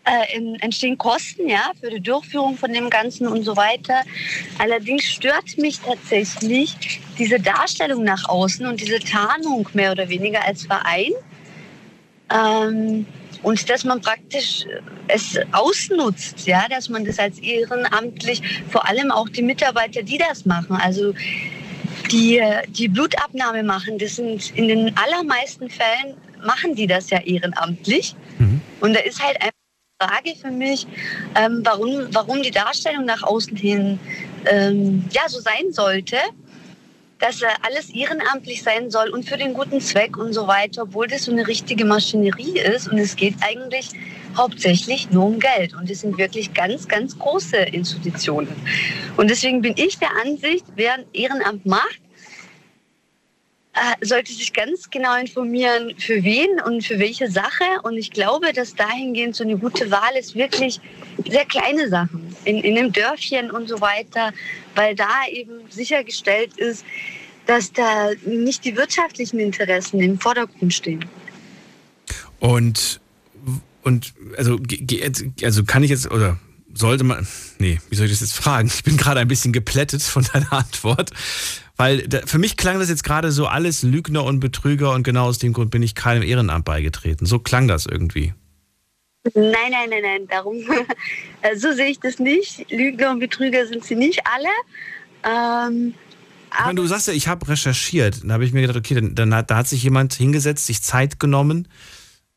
äh, 0.05 0.39
entstehen 0.61 0.99
Kosten 0.99 1.49
ja, 1.49 1.73
für 1.81 1.91
die 1.91 2.01
Durchführung 2.01 2.57
von 2.57 2.73
dem 2.73 2.91
Ganzen 2.91 3.27
und 3.27 3.43
so 3.43 3.57
weiter. 3.57 4.03
Allerdings 4.59 5.05
stört 5.05 5.57
mich 5.57 5.81
tatsächlich 5.81 7.01
diese 7.19 7.41
Darstellung 7.41 8.05
nach 8.05 8.29
außen 8.29 8.67
und 8.67 8.81
diese 8.81 8.99
Tarnung 9.01 9.69
mehr 9.73 9.93
oder 9.93 10.09
weniger 10.09 10.45
als 10.45 10.67
Verein. 10.67 11.13
Ähm, 12.31 13.07
und 13.43 13.69
dass 13.69 13.85
man 13.85 14.01
praktisch 14.01 14.65
es 15.09 15.39
ausnutzt, 15.53 16.47
ja, 16.47 16.67
dass 16.69 16.89
man 16.89 17.05
das 17.05 17.19
als 17.19 17.39
ehrenamtlich, 17.39 18.41
vor 18.71 18.89
allem 18.89 19.11
auch 19.11 19.29
die 19.29 19.43
Mitarbeiter, 19.43 20.03
die 20.03 20.19
das 20.19 20.47
machen, 20.47 20.77
also 20.77 21.13
die, 22.11 22.43
die 22.69 22.89
Blutabnahme 22.89 23.63
machen, 23.63 23.99
das 23.99 24.17
sind 24.17 24.51
in 24.57 24.69
den 24.69 24.97
allermeisten 24.97 25.69
Fällen 25.71 26.17
machen 26.45 26.75
die 26.75 26.87
das 26.87 27.11
ja 27.11 27.21
ehrenamtlich. 27.21 28.15
Mhm. 28.39 28.61
Und 28.81 28.95
da 28.95 29.01
ist 29.01 29.23
halt 29.23 29.37
einfach 29.41 29.53
Frage 30.01 30.35
für 30.35 30.51
mich, 30.51 30.87
ähm, 31.35 31.61
warum, 31.65 32.09
warum 32.13 32.43
die 32.43 32.51
Darstellung 32.51 33.05
nach 33.05 33.23
außen 33.23 33.57
hin 33.57 33.99
ähm, 34.45 35.05
ja, 35.13 35.23
so 35.29 35.41
sein 35.41 35.73
sollte, 35.73 36.17
dass 37.19 37.43
äh, 37.43 37.47
alles 37.63 37.91
ehrenamtlich 37.91 38.63
sein 38.63 38.91
soll 38.91 39.11
und 39.11 39.29
für 39.29 39.37
den 39.37 39.55
guten 39.55 39.81
Zweck 39.81 40.17
und 40.17 40.33
so 40.33 40.47
weiter, 40.47 40.83
obwohl 40.83 41.07
das 41.07 41.25
so 41.25 41.33
eine 41.33 41.47
richtige 41.47 41.85
Maschinerie 41.85 42.59
ist 42.59 42.89
und 42.89 42.99
es 42.99 43.17
geht 43.17 43.35
eigentlich 43.41 43.91
hauptsächlich 44.37 45.11
nur 45.11 45.27
um 45.27 45.39
Geld 45.39 45.75
und 45.75 45.89
es 45.91 46.01
sind 46.01 46.19
wirklich 46.19 46.53
ganz, 46.55 46.89
ganz 46.89 47.19
große 47.19 47.57
Institutionen. 47.57 48.55
Und 49.17 49.31
deswegen 49.31 49.63
bin 49.63 49.75
ich 49.77 49.99
der 49.99 50.11
Ansicht, 50.25 50.65
wer 50.75 50.95
ein 50.95 51.05
Ehrenamt 51.13 51.65
macht, 51.67 52.01
sollte 54.01 54.33
sich 54.33 54.53
ganz 54.53 54.89
genau 54.91 55.17
informieren, 55.19 55.95
für 55.99 56.23
wen 56.23 56.61
und 56.65 56.85
für 56.85 56.99
welche 56.99 57.31
Sache. 57.31 57.65
Und 57.83 57.97
ich 57.97 58.11
glaube, 58.11 58.53
dass 58.53 58.75
dahingehend 58.75 59.35
so 59.35 59.45
eine 59.45 59.57
gute 59.57 59.91
Wahl 59.91 60.17
ist, 60.19 60.35
wirklich 60.35 60.81
sehr 61.29 61.45
kleine 61.45 61.89
Sachen 61.89 62.35
in, 62.45 62.59
in 62.59 62.79
einem 62.79 62.93
Dörfchen 62.93 63.51
und 63.51 63.69
so 63.69 63.81
weiter, 63.81 64.33
weil 64.75 64.95
da 64.95 65.27
eben 65.31 65.71
sichergestellt 65.71 66.57
ist, 66.57 66.85
dass 67.47 67.73
da 67.73 68.11
nicht 68.25 68.65
die 68.65 68.77
wirtschaftlichen 68.77 69.39
Interessen 69.39 70.01
im 70.01 70.19
Vordergrund 70.19 70.73
stehen. 70.73 71.05
Und, 72.39 73.01
und 73.83 74.15
also, 74.37 74.59
also 75.43 75.65
kann 75.65 75.83
ich 75.83 75.91
jetzt, 75.91 76.11
oder 76.11 76.39
sollte 76.73 77.05
man, 77.05 77.27
nee, 77.59 77.81
wie 77.89 77.97
soll 77.97 78.07
ich 78.07 78.13
das 78.13 78.21
jetzt 78.21 78.35
fragen? 78.35 78.69
Ich 78.69 78.83
bin 78.83 78.97
gerade 78.97 79.21
ein 79.21 79.29
bisschen 79.29 79.53
geplättet 79.53 80.03
von 80.03 80.25
deiner 80.33 80.53
Antwort. 80.53 81.11
Weil 81.77 82.07
da, 82.07 82.21
für 82.25 82.39
mich 82.39 82.57
klang 82.57 82.79
das 82.79 82.89
jetzt 82.89 83.05
gerade 83.05 83.33
so 83.33 83.47
alles 83.47 83.83
Lügner 83.83 84.25
und 84.25 84.41
Betrüger 84.41 84.93
und 84.93 85.03
genau 85.03 85.27
aus 85.27 85.39
dem 85.39 85.53
Grund 85.53 85.71
bin 85.71 85.83
ich 85.83 85.95
keinem 85.95 86.23
Ehrenamt 86.23 86.65
beigetreten. 86.65 87.27
So 87.27 87.39
klang 87.39 87.67
das 87.67 87.87
irgendwie. 87.87 88.35
Nein, 89.35 89.53
nein, 89.71 89.91
nein, 89.91 90.03
nein, 90.03 90.29
darum, 90.29 90.57
äh, 91.43 91.57
so 91.57 91.73
sehe 91.73 91.87
ich 91.87 91.99
das 91.99 92.19
nicht. 92.19 92.71
Lügner 92.71 93.11
und 93.11 93.21
Betrüger 93.21 93.67
sind 93.67 93.85
sie 93.85 93.97
nicht 93.97 94.21
alle. 94.27 94.49
Ähm, 95.25 95.95
meine, 96.63 96.75
du 96.75 96.87
sagst 96.87 97.09
ja, 97.09 97.13
ich 97.13 97.29
habe 97.29 97.49
recherchiert. 97.49 98.23
Dann 98.23 98.33
habe 98.33 98.45
ich 98.45 98.53
mir 98.53 98.61
gedacht, 98.61 98.77
okay, 98.77 98.95
dann, 98.95 99.15
dann 99.15 99.35
hat, 99.35 99.51
da 99.51 99.57
hat 99.57 99.69
sich 99.69 99.83
jemand 99.83 100.15
hingesetzt, 100.15 100.67
sich 100.67 100.83
Zeit 100.83 101.19
genommen. 101.19 101.69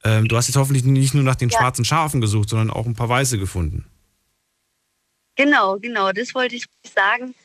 Ähm, 0.04 0.28
du 0.28 0.38
hast 0.38 0.48
jetzt 0.48 0.56
hoffentlich 0.56 0.84
nicht 0.84 1.14
nur 1.14 1.24
nach 1.24 1.36
den 1.36 1.50
ja. 1.50 1.60
schwarzen 1.60 1.86
Schafen 1.86 2.22
gesucht, 2.22 2.50
sondern 2.50 2.72
auch 2.72 2.86
ein 2.86 2.96
paar 2.96 3.10
weiße 3.10 3.38
gefunden. 3.38 3.86
Genau, 5.36 5.78
genau, 5.78 6.12
das 6.12 6.34
wollte 6.34 6.56
ich 6.56 6.66
sagen. 6.84 7.36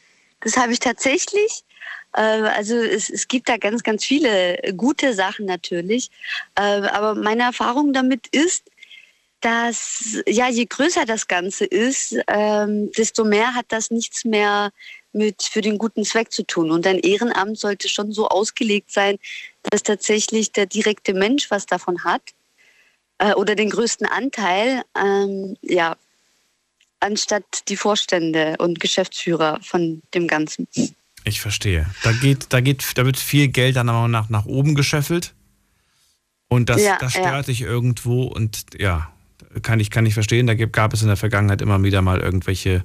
Das 0.40 0.56
habe 0.56 0.72
ich 0.72 0.78
tatsächlich. 0.78 1.64
Äh, 2.14 2.20
also 2.20 2.76
es, 2.76 3.10
es 3.10 3.28
gibt 3.28 3.48
da 3.48 3.56
ganz, 3.56 3.82
ganz 3.82 4.04
viele 4.04 4.58
gute 4.76 5.14
Sachen 5.14 5.46
natürlich. 5.46 6.10
Äh, 6.54 6.62
aber 6.88 7.14
meine 7.14 7.44
Erfahrung 7.44 7.92
damit 7.92 8.26
ist, 8.28 8.70
dass 9.40 10.22
ja, 10.26 10.48
je 10.48 10.66
größer 10.66 11.04
das 11.04 11.26
Ganze 11.26 11.64
ist, 11.64 12.16
ähm, 12.28 12.92
desto 12.92 13.24
mehr 13.24 13.54
hat 13.54 13.66
das 13.68 13.90
nichts 13.90 14.24
mehr 14.24 14.70
mit 15.12 15.42
für 15.42 15.60
den 15.60 15.78
guten 15.78 16.04
Zweck 16.04 16.32
zu 16.32 16.44
tun. 16.44 16.70
Und 16.70 16.86
ein 16.86 17.00
Ehrenamt 17.00 17.58
sollte 17.58 17.88
schon 17.88 18.12
so 18.12 18.28
ausgelegt 18.28 18.92
sein, 18.92 19.18
dass 19.64 19.82
tatsächlich 19.82 20.52
der 20.52 20.66
direkte 20.66 21.12
Mensch 21.12 21.50
was 21.50 21.66
davon 21.66 22.04
hat 22.04 22.22
äh, 23.18 23.34
oder 23.34 23.54
den 23.56 23.70
größten 23.70 24.06
Anteil, 24.06 24.82
ähm, 24.96 25.56
ja, 25.60 25.96
anstatt 27.00 27.68
die 27.68 27.76
Vorstände 27.76 28.54
und 28.58 28.78
Geschäftsführer 28.78 29.58
von 29.62 30.02
dem 30.14 30.28
Ganzen. 30.28 30.68
Ich 31.24 31.40
verstehe. 31.40 31.86
Da 32.02 32.12
geht, 32.12 32.46
da 32.50 32.60
geht, 32.60 32.84
da 32.96 33.04
wird 33.04 33.16
viel 33.16 33.48
Geld 33.48 33.76
dann 33.76 33.88
aber 33.88 34.08
nach, 34.08 34.28
nach 34.28 34.44
oben 34.44 34.74
gescheffelt. 34.74 35.34
Und 36.48 36.68
das, 36.68 36.82
ja, 36.82 36.98
das 36.98 37.12
stört 37.12 37.26
ja. 37.26 37.42
dich 37.42 37.62
irgendwo 37.62 38.24
und 38.24 38.66
ja, 38.78 39.10
kann 39.62 39.80
ich, 39.80 39.90
kann 39.90 40.04
ich 40.04 40.14
verstehen. 40.14 40.46
Da 40.46 40.54
gab 40.54 40.92
es 40.92 41.02
in 41.02 41.08
der 41.08 41.16
Vergangenheit 41.16 41.62
immer 41.62 41.82
wieder 41.82 42.02
mal 42.02 42.20
irgendwelche 42.20 42.84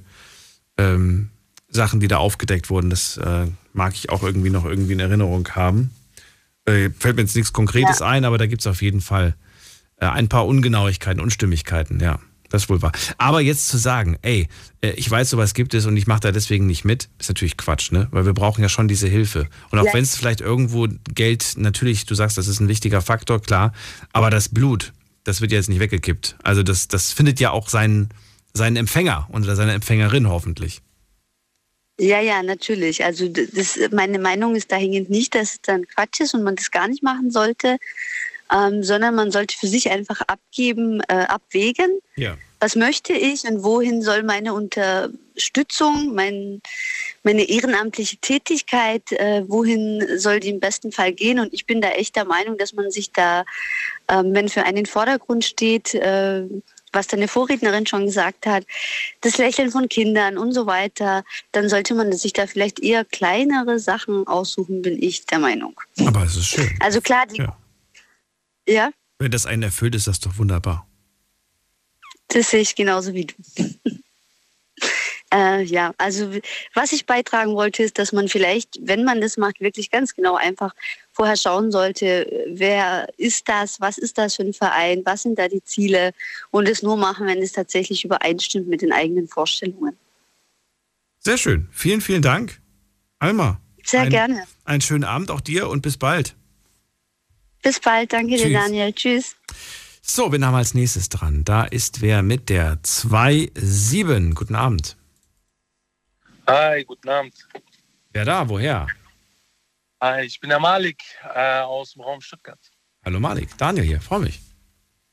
ähm, 0.78 1.30
Sachen, 1.68 2.00
die 2.00 2.08
da 2.08 2.16
aufgedeckt 2.16 2.70
wurden. 2.70 2.90
Das 2.90 3.16
äh, 3.18 3.46
mag 3.72 3.94
ich 3.94 4.10
auch 4.10 4.22
irgendwie 4.22 4.50
noch 4.50 4.64
irgendwie 4.64 4.94
in 4.94 5.00
Erinnerung 5.00 5.48
haben. 5.50 5.90
Äh, 6.64 6.90
fällt 6.98 7.16
mir 7.16 7.22
jetzt 7.22 7.36
nichts 7.36 7.52
Konkretes 7.52 7.98
ja. 7.98 8.06
ein, 8.06 8.24
aber 8.24 8.38
da 8.38 8.46
gibt 8.46 8.62
es 8.62 8.66
auf 8.66 8.80
jeden 8.82 9.00
Fall 9.00 9.34
äh, 9.96 10.06
ein 10.06 10.28
paar 10.28 10.46
Ungenauigkeiten, 10.46 11.20
Unstimmigkeiten, 11.20 12.00
ja. 12.00 12.18
Das 12.48 12.62
ist 12.62 12.70
wohl 12.70 12.80
wahr. 12.80 12.92
Aber 13.18 13.40
jetzt 13.40 13.68
zu 13.68 13.76
sagen, 13.76 14.18
ey, 14.22 14.48
äh, 14.80 14.90
ich 14.90 15.10
weiß, 15.10 15.30
sowas 15.30 15.54
gibt 15.54 15.74
es 15.74 15.86
und 15.86 15.96
ich 15.96 16.06
mache 16.06 16.20
da 16.20 16.32
deswegen 16.32 16.66
nicht 16.66 16.84
mit, 16.84 17.08
ist 17.18 17.28
natürlich 17.28 17.56
Quatsch, 17.56 17.92
ne? 17.92 18.08
Weil 18.10 18.24
wir 18.24 18.32
brauchen 18.32 18.62
ja 18.62 18.68
schon 18.68 18.88
diese 18.88 19.06
Hilfe. 19.06 19.48
Und 19.70 19.78
auch 19.78 19.84
ja. 19.84 19.94
wenn 19.94 20.02
es 20.02 20.16
vielleicht 20.16 20.40
irgendwo 20.40 20.88
Geld, 21.14 21.54
natürlich, 21.56 22.06
du 22.06 22.14
sagst, 22.14 22.38
das 22.38 22.48
ist 22.48 22.60
ein 22.60 22.68
wichtiger 22.68 23.02
Faktor, 23.02 23.40
klar, 23.40 23.72
aber 24.12 24.30
das 24.30 24.48
Blut, 24.48 24.92
das 25.24 25.40
wird 25.40 25.52
ja 25.52 25.58
jetzt 25.58 25.68
nicht 25.68 25.80
weggekippt. 25.80 26.36
Also 26.42 26.62
das, 26.62 26.88
das 26.88 27.12
findet 27.12 27.38
ja 27.38 27.50
auch 27.50 27.68
seinen, 27.68 28.08
seinen 28.54 28.76
Empfänger 28.76 29.28
oder 29.30 29.54
seine 29.54 29.72
Empfängerin 29.72 30.28
hoffentlich. 30.28 30.80
Ja, 32.00 32.20
ja, 32.20 32.42
natürlich. 32.42 33.04
Also 33.04 33.28
das, 33.28 33.78
meine 33.90 34.20
Meinung 34.20 34.54
ist 34.54 34.70
dahingehend 34.70 35.10
nicht, 35.10 35.34
dass 35.34 35.54
es 35.54 35.60
dann 35.62 35.86
Quatsch 35.86 36.20
ist 36.20 36.32
und 36.32 36.44
man 36.44 36.54
das 36.54 36.70
gar 36.70 36.86
nicht 36.86 37.02
machen 37.02 37.30
sollte 37.30 37.76
ähm, 38.52 38.82
sondern 38.82 39.14
man 39.14 39.30
sollte 39.30 39.56
für 39.56 39.66
sich 39.66 39.90
einfach 39.90 40.20
abgeben, 40.22 41.00
äh, 41.08 41.24
abwägen. 41.28 42.00
Ja. 42.16 42.36
Was 42.60 42.74
möchte 42.74 43.12
ich 43.12 43.44
und 43.44 43.62
wohin 43.62 44.02
soll 44.02 44.24
meine 44.24 44.52
Unterstützung, 44.52 46.14
mein, 46.14 46.60
meine 47.22 47.48
ehrenamtliche 47.48 48.16
Tätigkeit, 48.16 49.12
äh, 49.12 49.44
wohin 49.46 50.18
soll 50.18 50.40
die 50.40 50.48
im 50.48 50.58
besten 50.58 50.90
Fall 50.90 51.12
gehen? 51.12 51.38
Und 51.38 51.54
ich 51.54 51.66
bin 51.66 51.80
da 51.80 51.90
echt 51.90 52.16
der 52.16 52.24
Meinung, 52.24 52.58
dass 52.58 52.72
man 52.72 52.90
sich 52.90 53.12
da, 53.12 53.44
ähm, 54.08 54.34
wenn 54.34 54.48
für 54.48 54.64
einen 54.64 54.86
Vordergrund 54.86 55.44
steht, 55.44 55.94
äh, 55.94 56.42
was 56.92 57.06
deine 57.06 57.28
Vorrednerin 57.28 57.86
schon 57.86 58.06
gesagt 58.06 58.46
hat, 58.46 58.64
das 59.20 59.38
Lächeln 59.38 59.70
von 59.70 59.88
Kindern 59.88 60.38
und 60.38 60.52
so 60.52 60.66
weiter, 60.66 61.22
dann 61.52 61.68
sollte 61.68 61.94
man 61.94 62.12
sich 62.12 62.32
da 62.32 62.46
vielleicht 62.46 62.80
eher 62.80 63.04
kleinere 63.04 63.78
Sachen 63.78 64.26
aussuchen, 64.26 64.82
bin 64.82 65.00
ich 65.00 65.26
der 65.26 65.38
Meinung. 65.38 65.78
Aber 66.04 66.24
es 66.24 66.36
ist 66.36 66.46
schön. 66.46 66.70
Also 66.80 67.00
klar, 67.00 67.26
die, 67.26 67.38
ja. 67.38 67.56
Ja. 68.68 68.90
Wenn 69.18 69.30
das 69.30 69.46
einen 69.46 69.62
erfüllt, 69.62 69.94
ist 69.94 70.06
das 70.06 70.20
doch 70.20 70.38
wunderbar. 70.38 70.86
Das 72.28 72.50
sehe 72.50 72.60
ich 72.60 72.74
genauso 72.74 73.14
wie 73.14 73.24
du. 73.24 73.34
äh, 75.32 75.62
ja, 75.62 75.94
also 75.96 76.30
was 76.74 76.92
ich 76.92 77.06
beitragen 77.06 77.54
wollte, 77.54 77.82
ist, 77.82 77.98
dass 77.98 78.12
man 78.12 78.28
vielleicht, 78.28 78.78
wenn 78.82 79.04
man 79.04 79.22
das 79.22 79.38
macht, 79.38 79.60
wirklich 79.60 79.90
ganz 79.90 80.14
genau 80.14 80.36
einfach 80.36 80.74
vorher 81.12 81.36
schauen 81.36 81.72
sollte, 81.72 82.46
wer 82.48 83.08
ist 83.16 83.48
das, 83.48 83.80
was 83.80 83.96
ist 83.96 84.18
das 84.18 84.36
für 84.36 84.42
ein 84.42 84.52
Verein, 84.52 85.02
was 85.04 85.22
sind 85.22 85.38
da 85.38 85.48
die 85.48 85.64
Ziele 85.64 86.12
und 86.50 86.68
es 86.68 86.82
nur 86.82 86.98
machen, 86.98 87.26
wenn 87.26 87.38
es 87.38 87.52
tatsächlich 87.52 88.04
übereinstimmt 88.04 88.68
mit 88.68 88.82
den 88.82 88.92
eigenen 88.92 89.26
Vorstellungen. 89.26 89.96
Sehr 91.20 91.38
schön. 91.38 91.68
Vielen, 91.72 92.02
vielen 92.02 92.22
Dank. 92.22 92.60
Alma. 93.18 93.60
Sehr 93.84 94.02
ein, 94.02 94.10
gerne. 94.10 94.44
Einen 94.64 94.82
schönen 94.82 95.04
Abend 95.04 95.30
auch 95.30 95.40
dir 95.40 95.68
und 95.68 95.80
bis 95.80 95.96
bald. 95.96 96.36
Bis 97.62 97.80
bald. 97.80 98.12
Danke 98.12 98.34
Tschüss. 98.34 98.42
dir, 98.42 98.52
Daniel. 98.52 98.92
Tschüss. 98.92 99.36
So, 100.00 100.32
wen 100.32 100.44
haben 100.44 100.54
wir 100.54 100.58
als 100.58 100.74
nächstes 100.74 101.08
dran? 101.08 101.44
Da 101.44 101.64
ist 101.64 102.00
wer 102.00 102.22
mit 102.22 102.48
der 102.48 102.76
2-7. 102.82 104.34
Guten 104.34 104.54
Abend. 104.54 104.96
Hi, 106.46 106.82
guten 106.84 107.08
Abend. 107.08 107.34
Wer 108.12 108.24
da? 108.24 108.48
Woher? 108.48 108.86
Hi, 110.00 110.24
ich 110.24 110.40
bin 110.40 110.48
der 110.48 110.60
Malik 110.60 111.02
äh, 111.34 111.60
aus 111.60 111.92
dem 111.92 112.02
Raum 112.02 112.20
Stuttgart. 112.20 112.58
Hallo 113.04 113.20
Malik, 113.20 113.56
Daniel 113.58 113.84
hier, 113.84 114.00
freue 114.00 114.20
mich. 114.20 114.40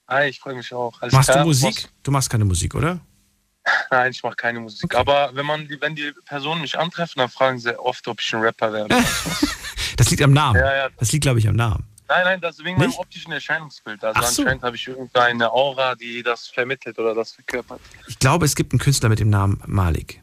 Hi, 0.07 0.29
ich 0.29 0.39
freue 0.39 0.55
mich 0.55 0.71
auch. 0.73 1.01
Alles 1.01 1.13
machst 1.13 1.29
klar? 1.29 1.43
du 1.43 1.47
Musik? 1.49 1.89
Du 2.03 2.11
machst 2.11 2.29
keine 2.29 2.45
Musik, 2.45 2.75
oder? 2.75 2.99
Nein, 3.91 4.11
ich 4.11 4.21
mache 4.23 4.35
keine 4.35 4.59
Musik. 4.59 4.85
Okay. 4.85 4.97
Aber 4.97 5.31
wenn 5.33 5.45
man 5.45 5.67
die, 5.67 5.79
wenn 5.81 5.95
die 5.95 6.13
Personen 6.25 6.61
mich 6.61 6.77
antreffen, 6.77 7.19
dann 7.19 7.29
fragen 7.29 7.59
sie 7.59 7.77
oft, 7.79 8.07
ob 8.07 8.21
ich 8.21 8.33
ein 8.33 8.41
Rapper 8.41 8.71
werde. 8.71 8.95
das 9.97 10.09
liegt 10.11 10.21
am 10.21 10.33
Namen. 10.33 10.59
Ja, 10.59 10.75
ja. 10.75 10.89
Das 10.97 11.11
liegt, 11.11 11.23
glaube 11.23 11.39
ich, 11.39 11.47
am 11.47 11.55
Namen. 11.55 11.85
Nein, 12.07 12.23
nein, 12.23 12.41
das 12.41 12.59
ist 12.59 12.65
wegen 12.65 12.77
Nicht? 12.77 12.89
meinem 12.89 12.99
optischen 12.99 13.31
Erscheinungsbild. 13.31 14.03
Also 14.03 14.21
so. 14.21 14.41
anscheinend 14.41 14.63
habe 14.63 14.75
ich 14.75 14.87
irgendeine 14.87 15.51
Aura, 15.51 15.95
die 15.95 16.21
das 16.21 16.47
vermittelt 16.47 16.99
oder 16.99 17.15
das 17.15 17.31
verkörpert. 17.31 17.81
Ich 18.07 18.19
glaube, 18.19 18.45
es 18.45 18.55
gibt 18.55 18.73
einen 18.73 18.79
Künstler 18.79 19.09
mit 19.09 19.19
dem 19.19 19.29
Namen 19.29 19.61
Malik. 19.65 20.21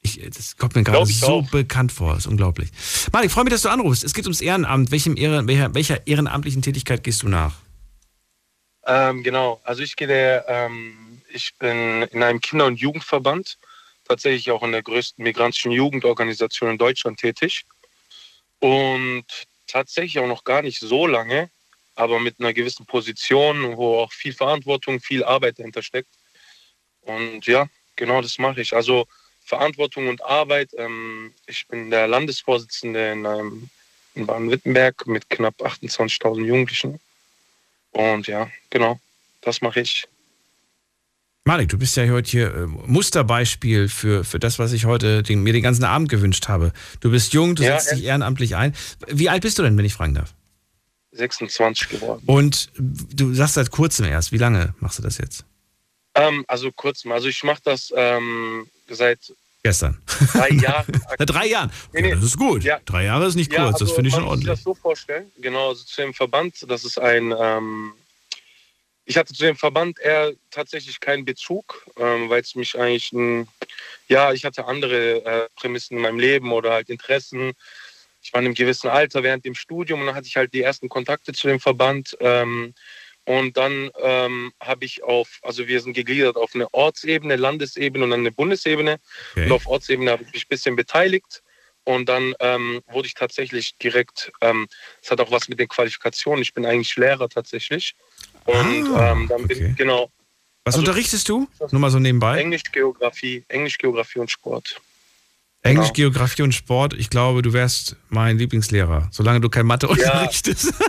Ich, 0.00 0.20
das 0.30 0.56
kommt 0.56 0.74
mir 0.74 0.82
gerade 0.82 1.06
so 1.06 1.26
auch. 1.26 1.50
bekannt 1.50 1.92
vor. 1.92 2.16
Ist 2.16 2.26
unglaublich. 2.26 2.70
Malik, 3.12 3.30
freue 3.30 3.44
mich, 3.44 3.52
dass 3.52 3.62
du 3.62 3.68
anrufst. 3.68 4.04
Es 4.04 4.14
geht 4.14 4.24
ums 4.24 4.40
Ehrenamt. 4.40 4.90
Welchem 4.90 5.16
Ehren, 5.16 5.46
welcher, 5.46 5.74
welcher 5.74 6.06
ehrenamtlichen 6.06 6.62
Tätigkeit 6.62 7.04
gehst 7.04 7.22
du 7.22 7.28
nach? 7.28 7.54
Ähm, 8.84 9.22
genau. 9.22 9.60
Also 9.64 9.82
ich 9.82 9.94
gehe, 9.94 10.44
ähm, 10.48 11.22
ich 11.32 11.56
bin 11.58 12.02
in 12.02 12.22
einem 12.22 12.40
Kinder- 12.40 12.66
und 12.66 12.80
Jugendverband, 12.80 13.58
tatsächlich 14.08 14.50
auch 14.50 14.62
in 14.64 14.72
der 14.72 14.82
größten 14.82 15.22
migrantischen 15.22 15.70
Jugendorganisation 15.70 16.70
in 16.70 16.78
Deutschland 16.78 17.20
tätig. 17.20 17.64
Und 18.58 19.24
tatsächlich 19.72 20.18
auch 20.18 20.28
noch 20.28 20.44
gar 20.44 20.62
nicht 20.62 20.80
so 20.80 21.06
lange, 21.06 21.50
aber 21.94 22.20
mit 22.20 22.38
einer 22.38 22.52
gewissen 22.52 22.86
Position, 22.86 23.76
wo 23.76 23.98
auch 23.98 24.12
viel 24.12 24.32
Verantwortung, 24.32 25.00
viel 25.00 25.24
Arbeit 25.24 25.58
dahinter 25.58 25.82
steckt. 25.82 26.10
Und 27.02 27.46
ja, 27.46 27.68
genau 27.96 28.20
das 28.20 28.38
mache 28.38 28.60
ich. 28.60 28.74
Also 28.74 29.06
Verantwortung 29.44 30.08
und 30.08 30.22
Arbeit. 30.24 30.70
Ähm, 30.76 31.34
ich 31.46 31.66
bin 31.68 31.90
der 31.90 32.06
Landesvorsitzende 32.06 33.12
in, 33.12 33.26
einem, 33.26 33.70
in 34.14 34.26
Baden-Württemberg 34.26 35.06
mit 35.06 35.28
knapp 35.30 35.60
28.000 35.60 36.44
Jugendlichen. 36.44 37.00
Und 37.92 38.26
ja, 38.26 38.50
genau, 38.70 39.00
das 39.40 39.60
mache 39.60 39.80
ich. 39.80 40.06
Malik, 41.44 41.70
du 41.70 41.78
bist 41.78 41.96
ja 41.96 42.08
heute 42.08 42.30
hier 42.30 42.54
äh, 42.54 42.66
Musterbeispiel 42.66 43.88
für, 43.88 44.22
für 44.22 44.38
das, 44.38 44.60
was 44.60 44.72
ich 44.72 44.84
heute 44.84 45.24
den, 45.24 45.42
mir 45.42 45.52
den 45.52 45.62
ganzen 45.62 45.82
Abend 45.82 46.08
gewünscht 46.08 46.46
habe. 46.46 46.72
Du 47.00 47.10
bist 47.10 47.32
jung, 47.32 47.56
du 47.56 47.64
ja, 47.64 47.80
setzt 47.80 47.96
dich 47.96 48.04
ehrenamtlich 48.04 48.54
ein. 48.54 48.74
Wie 49.08 49.28
alt 49.28 49.42
bist 49.42 49.58
du 49.58 49.62
denn, 49.64 49.76
wenn 49.76 49.84
ich 49.84 49.94
fragen 49.94 50.14
darf? 50.14 50.34
26 51.10 51.88
geworden. 51.88 52.22
Und 52.26 52.70
du 52.76 53.34
sagst 53.34 53.54
seit 53.54 53.72
kurzem 53.72 54.06
erst. 54.06 54.30
Wie 54.30 54.38
lange 54.38 54.74
machst 54.78 54.98
du 54.98 55.02
das 55.02 55.18
jetzt? 55.18 55.44
Ähm, 56.14 56.44
also 56.46 56.70
kurzem. 56.70 57.10
Also 57.10 57.26
ich 57.26 57.42
mache 57.42 57.60
das 57.64 57.92
ähm, 57.96 58.68
seit 58.88 59.32
Gestern. 59.64 60.00
Drei 60.32 60.48
Jahren. 60.62 60.86
Seit 61.18 61.30
drei 61.30 61.46
Jahren. 61.46 61.70
Okay, 61.88 62.02
nee, 62.02 62.08
nee. 62.08 62.14
Das 62.14 62.24
ist 62.24 62.36
gut. 62.36 62.64
Ja. 62.64 62.80
Drei 62.84 63.04
Jahre 63.04 63.26
ist 63.26 63.36
nicht 63.36 63.50
kurz, 63.50 63.58
ja, 63.58 63.66
also 63.66 63.84
das 63.84 63.94
finde 63.94 64.08
ich 64.08 64.14
schon 64.14 64.24
ordentlich. 64.24 64.52
Ich 64.52 64.58
das 64.58 64.64
so 64.64 64.74
vorstellen. 64.74 65.30
Genau, 65.38 65.68
also 65.68 65.84
zu 65.84 66.00
dem 66.00 66.14
Verband, 66.14 66.64
das 66.68 66.84
ist 66.84 66.98
ein. 66.98 67.32
Ähm, 67.38 67.92
ich 69.12 69.18
hatte 69.18 69.34
zu 69.34 69.44
dem 69.44 69.56
Verband 69.56 70.00
eher 70.00 70.32
tatsächlich 70.50 70.98
keinen 70.98 71.26
Bezug, 71.26 71.86
ähm, 71.98 72.30
weil 72.30 72.40
es 72.40 72.54
mich 72.54 72.78
eigentlich. 72.78 73.12
Ein, 73.12 73.46
ja, 74.08 74.32
ich 74.32 74.46
hatte 74.46 74.64
andere 74.64 75.22
äh, 75.22 75.48
Prämissen 75.54 75.98
in 75.98 76.02
meinem 76.02 76.18
Leben 76.18 76.50
oder 76.50 76.72
halt 76.72 76.88
Interessen. 76.88 77.52
Ich 78.22 78.32
war 78.32 78.40
in 78.40 78.46
einem 78.46 78.54
gewissen 78.54 78.88
Alter 78.88 79.22
während 79.22 79.44
dem 79.44 79.54
Studium 79.54 80.00
und 80.00 80.06
dann 80.06 80.14
hatte 80.14 80.28
ich 80.28 80.36
halt 80.36 80.54
die 80.54 80.62
ersten 80.62 80.88
Kontakte 80.88 81.34
zu 81.34 81.46
dem 81.46 81.60
Verband. 81.60 82.16
Ähm, 82.20 82.72
und 83.26 83.58
dann 83.58 83.90
ähm, 84.00 84.52
habe 84.62 84.86
ich 84.86 85.02
auf, 85.02 85.40
also 85.42 85.68
wir 85.68 85.82
sind 85.82 85.92
gegliedert 85.92 86.36
auf 86.36 86.54
eine 86.54 86.72
Ortsebene, 86.72 87.36
Landesebene 87.36 88.04
und 88.04 88.10
dann 88.12 88.20
eine 88.20 88.32
Bundesebene. 88.32 88.98
Okay. 89.32 89.44
Und 89.44 89.52
auf 89.52 89.66
Ortsebene 89.66 90.10
habe 90.10 90.22
ich 90.24 90.32
mich 90.32 90.46
ein 90.46 90.48
bisschen 90.48 90.74
beteiligt. 90.74 91.42
Und 91.84 92.08
dann 92.08 92.34
ähm, 92.40 92.80
wurde 92.86 93.08
ich 93.08 93.14
tatsächlich 93.14 93.76
direkt, 93.76 94.32
ähm, 94.40 94.68
es 95.02 95.10
ähm, 95.10 95.18
hat 95.18 95.26
auch 95.26 95.30
was 95.30 95.48
mit 95.48 95.58
den 95.58 95.68
Qualifikationen, 95.68 96.40
ich 96.40 96.54
bin 96.54 96.64
eigentlich 96.64 96.96
Lehrer 96.96 97.28
tatsächlich. 97.28 97.94
Und 98.44 98.94
ah, 98.94 99.12
ähm, 99.12 99.28
dann 99.28 99.46
bin 99.46 99.56
okay. 99.56 99.68
ich, 99.70 99.76
genau. 99.76 100.10
Was 100.64 100.74
also, 100.74 100.80
unterrichtest 100.80 101.28
du? 101.28 101.48
Nur 101.70 101.80
mal 101.80 101.90
so 101.90 101.98
nebenbei. 101.98 102.38
Englisch, 102.38 102.62
Geografie, 102.70 103.44
Englisch, 103.48 103.78
Geografie 103.78 104.20
und 104.20 104.30
Sport. 104.30 104.80
Englisch, 105.62 105.92
genau. 105.92 106.10
Geografie 106.10 106.42
und 106.42 106.52
Sport. 106.52 106.94
Ich 106.94 107.10
glaube, 107.10 107.42
du 107.42 107.52
wärst 107.52 107.96
mein 108.08 108.38
Lieblingslehrer, 108.38 109.08
solange 109.10 109.40
du 109.40 109.48
kein 109.48 109.66
Mathe 109.66 109.88
unterrichtest. 109.88 110.72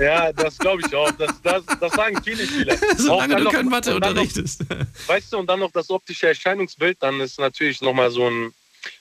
Ja, 0.00 0.32
das 0.32 0.58
glaube 0.58 0.82
ich 0.86 0.94
auch. 0.94 1.10
Das, 1.12 1.40
das, 1.42 1.64
das 1.80 1.92
sagen 1.92 2.20
viele 2.22 2.46
Spieler. 2.46 2.76
Solange 2.96 3.36
du 3.36 3.44
noch, 3.44 3.52
kein 3.52 3.66
Mathe 3.66 3.96
unterrichtest. 3.96 4.64
weißt 5.06 5.32
du, 5.32 5.38
und 5.38 5.48
dann 5.48 5.58
noch 5.58 5.72
das 5.72 5.90
optische 5.90 6.28
Erscheinungsbild, 6.28 7.02
dann 7.02 7.20
ist 7.20 7.40
natürlich 7.40 7.80
nochmal 7.80 8.10
so 8.12 8.28
ein, 8.28 8.52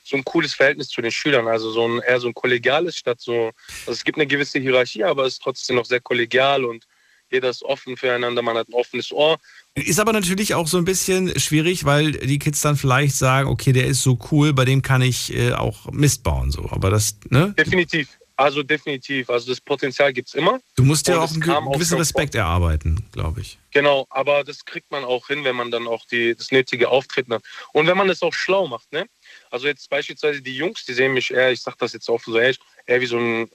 so 0.04 0.16
ein 0.16 0.24
cooles 0.24 0.56
Verhältnis 0.56 0.88
zu 0.88 1.02
den 1.02 1.12
Schülern. 1.12 1.48
Also 1.48 1.72
so 1.72 1.88
ein, 1.88 2.00
eher 2.00 2.20
so 2.20 2.28
ein 2.28 2.34
kollegiales 2.34 2.98
statt 2.98 3.20
so. 3.20 3.52
Also 3.82 3.92
es 3.92 4.04
gibt 4.04 4.18
eine 4.18 4.26
gewisse 4.26 4.58
Hierarchie, 4.60 5.04
aber 5.04 5.26
es 5.26 5.34
ist 5.34 5.44
trotzdem 5.44 5.76
noch 5.76 5.86
sehr 5.86 6.00
kollegial 6.00 6.66
und 6.66 6.87
jeder 7.30 7.50
ist 7.50 7.64
offen 7.64 7.98
füreinander, 7.98 8.42
man 8.42 8.58
hat 8.58 8.70
ein 8.70 8.74
offenes 8.74 9.12
Ohr. 9.12 9.38
Ist 9.76 10.00
aber 10.00 10.14
natürlich 10.14 10.54
auch 10.54 10.68
so 10.68 10.78
ein 10.78 10.86
bisschen 10.86 11.38
schwierig, 11.40 11.86
weil 11.86 12.14
die 12.14 12.40
Kids 12.40 12.62
dann 12.62 12.78
vielleicht 12.78 13.16
sagen, 13.16 13.50
okay, 13.50 13.74
der 13.74 13.86
ist 13.86 14.02
so 14.02 14.18
cool, 14.32 14.54
bei 14.54 14.66
dem 14.66 14.82
kann 14.82 15.02
ich 15.02 15.34
äh, 15.34 15.54
auch 15.54 15.92
Mist 15.92 16.24
bauen. 16.24 16.52
So. 16.52 16.70
Aber 16.72 16.90
das, 16.90 17.18
ne? 17.30 17.54
Definitiv. 17.58 18.18
Also 18.40 18.62
definitiv. 18.62 19.32
Also 19.32 19.50
das 19.50 19.60
Potenzial 19.60 20.14
gibt 20.14 20.28
es 20.28 20.36
immer. 20.36 20.60
Du 20.76 20.84
musst 20.84 21.08
ja 21.08 21.20
auch 21.20 21.32
einen 21.32 21.42
gewissen 21.72 21.98
Respekt 21.98 22.36
vor. 22.36 22.42
erarbeiten, 22.42 23.04
glaube 23.12 23.42
ich. 23.42 23.58
Genau, 23.72 24.06
aber 24.12 24.44
das 24.44 24.64
kriegt 24.64 24.92
man 24.92 25.04
auch 25.04 25.28
hin, 25.28 25.44
wenn 25.44 25.56
man 25.56 25.72
dann 25.72 25.88
auch 25.88 26.06
die, 26.06 26.36
das 26.36 26.52
nötige 26.52 26.90
Auftreten 26.90 27.34
hat. 27.34 27.44
Und 27.74 27.88
wenn 27.88 27.98
man 27.98 28.10
es 28.12 28.22
auch 28.22 28.34
schlau 28.34 28.68
macht, 28.68 28.92
ne? 28.94 29.08
Also 29.50 29.66
jetzt 29.66 29.90
beispielsweise 29.90 30.44
die 30.44 30.56
Jungs, 30.56 30.86
die 30.86 30.94
sehen 30.94 31.14
mich 31.14 31.32
eher, 31.32 31.52
ich 31.52 31.62
sage 31.62 31.78
das 31.80 31.94
jetzt 31.94 32.08
auch 32.10 32.22
so 32.22 32.38
ehrlich, 32.38 32.60
eher 32.86 33.02
wie 33.02 33.08
so 33.08 33.18
einen 33.18 33.50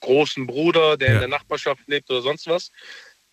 großen 0.00 0.48
Bruder, 0.48 0.96
der 0.96 1.08
ja. 1.08 1.14
in 1.14 1.20
der 1.20 1.28
Nachbarschaft 1.28 1.82
lebt 1.86 2.10
oder 2.10 2.22
sonst 2.22 2.48
was. 2.48 2.72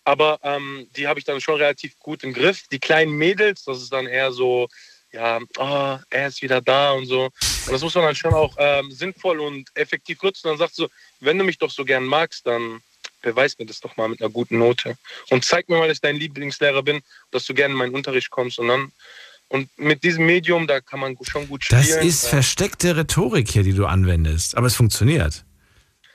Aber 0.04 0.40
ähm, 0.42 0.88
die 0.96 1.06
habe 1.06 1.18
ich 1.18 1.24
dann 1.24 1.40
schon 1.40 1.56
relativ 1.56 1.98
gut 1.98 2.24
im 2.24 2.32
Griff. 2.32 2.64
Die 2.70 2.78
kleinen 2.78 3.12
Mädels, 3.12 3.64
das 3.64 3.82
ist 3.82 3.92
dann 3.92 4.06
eher 4.06 4.32
so, 4.32 4.68
ja, 5.12 5.38
oh, 5.58 5.98
er 6.10 6.26
ist 6.26 6.42
wieder 6.42 6.60
da 6.60 6.92
und 6.92 7.06
so. 7.06 7.24
Und 7.24 7.72
das 7.72 7.82
muss 7.82 7.94
man 7.94 8.04
dann 8.04 8.16
schon 8.16 8.34
auch 8.34 8.54
ähm, 8.58 8.90
sinnvoll 8.90 9.40
und 9.40 9.68
effektiv 9.74 10.22
nutzen. 10.22 10.48
Dann 10.48 10.58
sagst 10.58 10.78
du, 10.78 10.88
wenn 11.20 11.38
du 11.38 11.44
mich 11.44 11.58
doch 11.58 11.70
so 11.70 11.84
gern 11.84 12.04
magst, 12.04 12.46
dann 12.46 12.80
beweis 13.20 13.58
mir 13.58 13.66
das 13.66 13.80
doch 13.80 13.96
mal 13.96 14.08
mit 14.08 14.20
einer 14.20 14.30
guten 14.30 14.58
Note. 14.58 14.96
Und 15.30 15.44
zeig 15.44 15.68
mir 15.68 15.78
mal, 15.78 15.86
dass 15.86 15.98
ich 15.98 16.00
dein 16.00 16.16
Lieblingslehrer 16.16 16.82
bin, 16.82 17.00
dass 17.30 17.44
du 17.44 17.54
gerne 17.54 17.72
in 17.72 17.78
meinen 17.78 17.94
Unterricht 17.94 18.30
kommst. 18.30 18.58
Und 18.58 18.68
dann 18.68 18.92
und 19.48 19.68
mit 19.78 20.02
diesem 20.02 20.24
Medium, 20.24 20.66
da 20.66 20.80
kann 20.80 20.98
man 20.98 21.14
schon 21.20 21.46
gut 21.46 21.64
spielen. 21.64 21.82
Das 21.82 21.96
ist 21.96 22.26
versteckte 22.26 22.96
Rhetorik 22.96 23.50
hier, 23.50 23.62
die 23.62 23.74
du 23.74 23.84
anwendest. 23.84 24.56
Aber 24.56 24.66
es 24.66 24.74
funktioniert. 24.74 25.44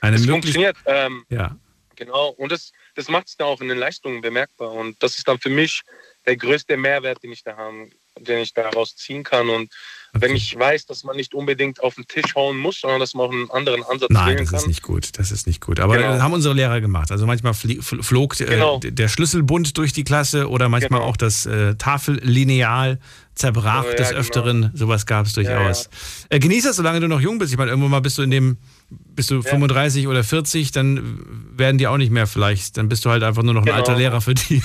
Eine 0.02 0.16
es 0.16 0.26
funktioniert. 0.26 0.76
Ähm, 0.86 1.24
ja. 1.30 1.56
Genau. 1.98 2.30
Und 2.30 2.52
das, 2.52 2.72
das 2.96 3.10
macht 3.10 3.28
es 3.28 3.36
dann 3.36 3.48
auch 3.48 3.60
in 3.60 3.68
den 3.68 3.78
Leistungen 3.78 4.22
bemerkbar. 4.22 4.72
Und 4.72 5.02
das 5.04 5.18
ist 5.18 5.28
dann 5.28 5.40
für 5.40 5.50
mich 5.50 5.82
der 6.26 6.38
größte 6.38 6.78
Mehrwert, 6.78 7.24
den 7.24 7.32
ich 7.32 7.44
da 7.44 7.58
haben, 7.58 7.90
den 8.20 8.40
ich 8.40 8.54
daraus 8.54 8.96
ziehen 8.96 9.24
kann. 9.24 9.50
Und 9.50 9.74
wenn 10.14 10.36
ich 10.36 10.58
weiß, 10.58 10.86
dass 10.86 11.04
man 11.04 11.16
nicht 11.16 11.34
unbedingt 11.34 11.82
auf 11.82 11.96
den 11.96 12.08
Tisch 12.08 12.36
hauen 12.36 12.58
muss, 12.58 12.82
sondern 12.82 13.00
dass 13.00 13.14
man 13.14 13.28
auch 13.28 13.32
einen 13.32 13.52
anderen 13.52 13.84
Ansatz 13.84 14.10
Nein, 14.10 14.28
wählen 14.28 14.38
kann. 14.38 14.46
Nein, 14.46 14.52
das 14.52 14.62
ist 14.62 14.68
nicht 14.68 14.84
gut. 14.84 15.18
Das 15.18 15.32
ist 15.32 15.48
nicht 15.48 15.62
gut. 15.62 15.80
Aber 15.80 15.98
genau. 15.98 16.20
haben 16.20 16.34
unsere 16.34 16.54
Lehrer 16.54 16.82
gemacht. 16.82 17.12
Also 17.12 17.26
manchmal 17.26 17.54
flog 17.54 18.40
äh, 18.40 18.46
genau. 18.46 18.80
der 18.80 19.08
Schlüsselbund 19.08 19.78
durch 19.78 19.94
die 19.94 20.04
Klasse 20.04 20.50
oder 20.50 20.70
manchmal 20.70 21.00
genau. 21.00 21.12
auch 21.12 21.18
das 21.18 21.46
äh, 21.46 21.76
Tafellineal 21.76 23.00
zerbrach 23.36 23.86
Oh, 23.86 23.90
ja, 23.90 23.96
des 23.96 24.10
genau. 24.10 24.20
Öfteren. 24.20 24.72
Sowas 24.74 25.06
gab 25.06 25.26
es 25.26 25.34
durchaus. 25.34 25.90
Äh, 26.30 26.40
genieß 26.40 26.64
das, 26.64 26.76
solange 26.76 27.00
du 27.00 27.08
noch 27.08 27.22
jung 27.22 27.38
bist. 27.38 27.52
Ich 27.52 27.58
meine, 27.58 27.72
irgendwann 27.72 27.92
mal 27.92 28.02
bist 28.02 28.18
du 28.18 28.24
in 28.24 28.32
dem, 28.32 28.58
bist 28.90 29.32
du 29.32 29.42
35 29.42 30.08
oder 30.08 30.24
40, 30.24 30.72
dann 30.72 31.20
werden 31.58 31.78
die 31.78 31.88
auch 31.88 31.98
nicht 31.98 32.12
mehr 32.12 32.28
vielleicht. 32.28 32.78
Dann 32.78 32.88
bist 32.88 33.04
du 33.04 33.10
halt 33.10 33.24
einfach 33.24 33.44
nur 33.44 33.54
noch 33.54 33.62
ein 33.62 33.66
Genau. 33.66 33.78
alter 33.78 33.98
Lehrer 33.98 34.22
für 34.22 34.34
die. 34.34 34.62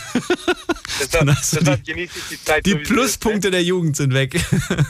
Deshalb, 1.00 1.26
deshalb 1.52 1.88
ich 1.88 2.10
die 2.30 2.44
Zeit. 2.44 2.64
Die 2.66 2.70
sie 2.70 2.76
Pluspunkte 2.76 3.50
der 3.50 3.64
Jugend 3.64 3.96
sind 3.96 4.14
weg. 4.14 4.34
ne? 4.34 4.86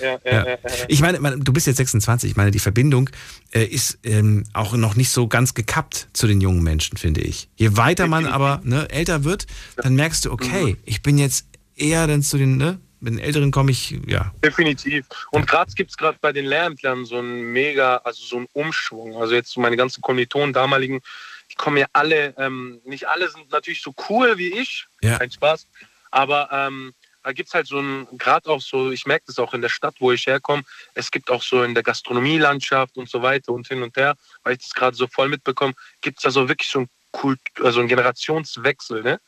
Ja, 0.00 0.18
ja, 0.24 0.58
Ich 0.88 1.00
meine, 1.00 1.20
man, 1.20 1.40
du 1.40 1.52
bist 1.52 1.66
jetzt 1.66 1.76
26. 1.78 2.30
Ich 2.30 2.36
meine, 2.36 2.50
die 2.50 2.58
Verbindung 2.58 3.10
äh, 3.52 3.64
ist 3.64 3.98
ähm, 4.04 4.44
auch 4.52 4.74
noch 4.74 4.94
nicht 4.96 5.10
so 5.10 5.28
ganz 5.28 5.54
gekappt 5.54 6.08
zu 6.12 6.26
den 6.26 6.40
jungen 6.40 6.62
Menschen, 6.62 6.96
finde 6.96 7.20
ich. 7.20 7.48
Je 7.56 7.76
weiter 7.76 8.06
man 8.06 8.26
aber 8.26 8.60
ne, 8.64 8.88
älter 8.90 9.24
wird, 9.24 9.46
dann 9.76 9.94
merkst 9.94 10.24
du, 10.24 10.32
okay, 10.32 10.76
ich 10.84 11.02
bin 11.02 11.18
jetzt 11.18 11.46
eher 11.76 12.06
dann 12.06 12.22
zu 12.22 12.38
den, 12.38 12.56
ne, 12.56 12.78
mit 13.00 13.14
den 13.14 13.18
Älteren 13.18 13.50
komme 13.50 13.70
ich, 13.70 13.96
ja. 14.06 14.32
Definitiv. 14.44 15.06
Und 15.30 15.46
gerade 15.46 15.72
gibt 15.72 15.90
es 15.90 15.96
gerade 15.96 16.18
bei 16.20 16.32
den 16.32 16.46
Lehrämtlern 16.46 17.04
so 17.04 17.18
einen 17.18 17.52
mega, 17.52 17.96
also 17.98 18.22
so 18.24 18.36
einen 18.36 18.48
Umschwung. 18.52 19.16
Also 19.20 19.34
jetzt 19.34 19.56
meine 19.56 19.76
ganzen 19.76 20.02
Kommilitonen, 20.02 20.52
damaligen, 20.52 21.00
die 21.50 21.54
kommen 21.56 21.78
ja 21.78 21.86
alle, 21.92 22.34
ähm, 22.38 22.80
nicht 22.84 23.08
alle 23.08 23.28
sind 23.28 23.50
natürlich 23.50 23.82
so 23.82 23.94
cool 24.08 24.38
wie 24.38 24.52
ich, 24.52 24.86
Ja. 25.02 25.18
kein 25.18 25.30
Spaß, 25.30 25.66
aber 26.10 26.48
ähm, 26.52 26.92
da 27.22 27.32
gibt 27.32 27.48
es 27.48 27.54
halt 27.54 27.66
so 27.66 27.78
ein, 27.78 28.06
gerade 28.12 28.48
auch 28.48 28.60
so, 28.60 28.90
ich 28.90 29.04
merke 29.04 29.24
das 29.26 29.38
auch 29.38 29.52
in 29.52 29.60
der 29.60 29.68
Stadt, 29.68 29.94
wo 29.98 30.12
ich 30.12 30.26
herkomme, 30.26 30.62
es 30.94 31.10
gibt 31.10 31.30
auch 31.30 31.42
so 31.42 31.62
in 31.62 31.74
der 31.74 31.82
Gastronomielandschaft 31.82 32.96
und 32.96 33.10
so 33.10 33.20
weiter 33.22 33.52
und 33.52 33.68
hin 33.68 33.82
und 33.82 33.96
her, 33.96 34.14
weil 34.42 34.54
ich 34.54 34.60
das 34.60 34.72
gerade 34.72 34.96
so 34.96 35.06
voll 35.06 35.28
mitbekomme, 35.28 35.74
gibt 36.00 36.18
es 36.18 36.22
da 36.22 36.30
so 36.30 36.48
wirklich 36.48 36.70
so 36.70 36.80
ein 36.80 36.88
Kult, 37.12 37.40
also 37.62 37.80
ein 37.80 37.88
Generationswechsel, 37.88 39.02
ne? 39.02 39.20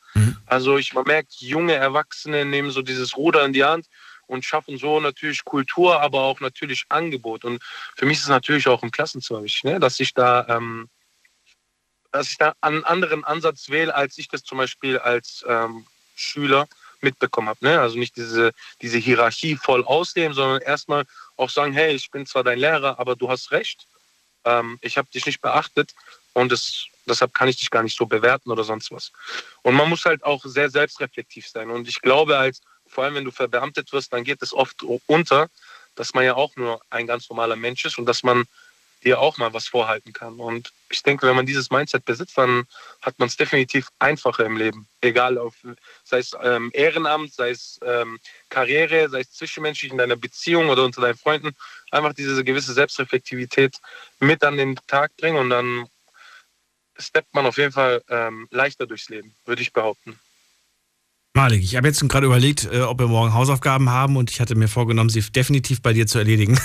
Also 0.45 0.77
ich 0.77 0.93
man 0.93 1.05
merkt, 1.05 1.33
junge 1.35 1.73
Erwachsene 1.73 2.45
nehmen 2.45 2.71
so 2.71 2.81
dieses 2.81 3.17
Ruder 3.17 3.43
in 3.45 3.53
die 3.53 3.63
Hand 3.63 3.87
und 4.27 4.45
schaffen 4.45 4.77
so 4.77 4.99
natürlich 4.99 5.43
Kultur, 5.43 6.01
aber 6.01 6.21
auch 6.21 6.39
natürlich 6.39 6.85
Angebot. 6.89 7.45
Und 7.45 7.61
für 7.95 8.05
mich 8.05 8.17
ist 8.17 8.23
es 8.23 8.29
natürlich 8.29 8.67
auch 8.67 8.83
im 8.83 8.91
Klassenzimmer 8.91 9.43
wichtig, 9.43 9.63
ne? 9.63 9.79
dass 9.79 9.99
ich 9.99 10.13
da, 10.13 10.45
ähm, 10.47 10.89
dass 12.11 12.29
ich 12.29 12.37
da 12.37 12.53
einen 12.61 12.83
anderen 12.83 13.23
Ansatz 13.23 13.69
wähle, 13.69 13.93
als 13.93 14.17
ich 14.17 14.27
das 14.27 14.43
zum 14.43 14.57
Beispiel 14.57 14.97
als 14.97 15.43
ähm, 15.47 15.85
Schüler 16.15 16.67
mitbekommen 17.01 17.49
habe. 17.49 17.65
Ne? 17.65 17.79
Also 17.79 17.97
nicht 17.97 18.15
diese, 18.15 18.53
diese 18.81 18.97
Hierarchie 18.97 19.55
voll 19.55 19.83
ausleben, 19.83 20.33
sondern 20.33 20.61
erstmal 20.61 21.05
auch 21.35 21.49
sagen, 21.49 21.73
hey, 21.73 21.93
ich 21.93 22.09
bin 22.11 22.25
zwar 22.25 22.43
dein 22.43 22.59
Lehrer, 22.59 22.99
aber 22.99 23.15
du 23.15 23.29
hast 23.29 23.51
recht. 23.51 23.87
Ähm, 24.45 24.79
ich 24.81 24.97
habe 24.97 25.09
dich 25.09 25.25
nicht 25.25 25.41
beachtet 25.41 25.93
und 26.33 26.51
es, 26.51 26.87
deshalb 27.07 27.33
kann 27.33 27.47
ich 27.47 27.57
dich 27.57 27.69
gar 27.69 27.83
nicht 27.83 27.97
so 27.97 28.05
bewerten 28.05 28.51
oder 28.51 28.63
sonst 28.63 28.91
was. 28.91 29.11
Und 29.61 29.75
man 29.75 29.89
muss 29.89 30.05
halt 30.05 30.23
auch 30.23 30.43
sehr 30.45 30.69
selbstreflektiv 30.69 31.47
sein. 31.47 31.69
Und 31.69 31.87
ich 31.87 32.01
glaube, 32.01 32.37
als, 32.37 32.61
vor 32.87 33.03
allem 33.03 33.15
wenn 33.15 33.25
du 33.25 33.31
verbeamtet 33.31 33.91
wirst, 33.93 34.13
dann 34.13 34.23
geht 34.23 34.41
es 34.41 34.53
oft 34.53 34.83
unter, 35.07 35.49
dass 35.95 36.13
man 36.13 36.25
ja 36.25 36.35
auch 36.35 36.55
nur 36.55 36.81
ein 36.89 37.07
ganz 37.07 37.29
normaler 37.29 37.55
Mensch 37.55 37.85
ist 37.85 37.97
und 37.97 38.05
dass 38.05 38.23
man 38.23 38.45
dir 39.03 39.19
auch 39.19 39.37
mal 39.37 39.53
was 39.53 39.67
vorhalten 39.67 40.13
kann. 40.13 40.39
Und 40.39 40.71
ich 40.89 41.03
denke, 41.03 41.27
wenn 41.27 41.35
man 41.35 41.45
dieses 41.45 41.69
Mindset 41.69 42.05
besitzt, 42.05 42.37
dann 42.37 42.65
hat 43.01 43.19
man 43.19 43.27
es 43.27 43.35
definitiv 43.35 43.89
einfacher 43.99 44.45
im 44.45 44.57
Leben. 44.57 44.87
Egal, 45.01 45.37
auf, 45.37 45.55
sei 46.03 46.19
es 46.19 46.35
ähm, 46.41 46.71
Ehrenamt, 46.73 47.33
sei 47.33 47.51
es 47.51 47.79
ähm, 47.83 48.19
Karriere, 48.49 49.09
sei 49.09 49.21
es 49.21 49.31
zwischenmenschlich 49.31 49.91
in 49.91 49.97
deiner 49.97 50.15
Beziehung 50.15 50.69
oder 50.69 50.85
unter 50.85 51.01
deinen 51.01 51.17
Freunden. 51.17 51.55
Einfach 51.91 52.13
diese 52.13 52.43
gewisse 52.43 52.73
Selbstreflektivität 52.73 53.77
mit 54.19 54.43
an 54.43 54.57
den 54.57 54.79
Tag 54.87 55.15
bringen 55.17 55.37
und 55.37 55.49
dann 55.49 55.87
steppt 56.97 57.33
man 57.33 57.45
auf 57.45 57.57
jeden 57.57 57.71
Fall 57.71 58.03
ähm, 58.09 58.47
leichter 58.51 58.87
durchs 58.87 59.09
Leben, 59.09 59.35
würde 59.45 59.61
ich 59.61 59.73
behaupten. 59.73 60.19
Malik, 61.35 61.63
ich 61.63 61.75
habe 61.75 61.87
jetzt 61.87 62.07
gerade 62.09 62.27
überlegt, 62.27 62.65
äh, 62.71 62.81
ob 62.81 62.99
wir 62.99 63.07
morgen 63.07 63.33
Hausaufgaben 63.33 63.89
haben 63.89 64.17
und 64.17 64.29
ich 64.29 64.39
hatte 64.39 64.53
mir 64.53 64.67
vorgenommen, 64.67 65.09
sie 65.09 65.19
definitiv 65.21 65.81
bei 65.81 65.91
dir 65.91 66.05
zu 66.05 66.19
erledigen. 66.19 66.59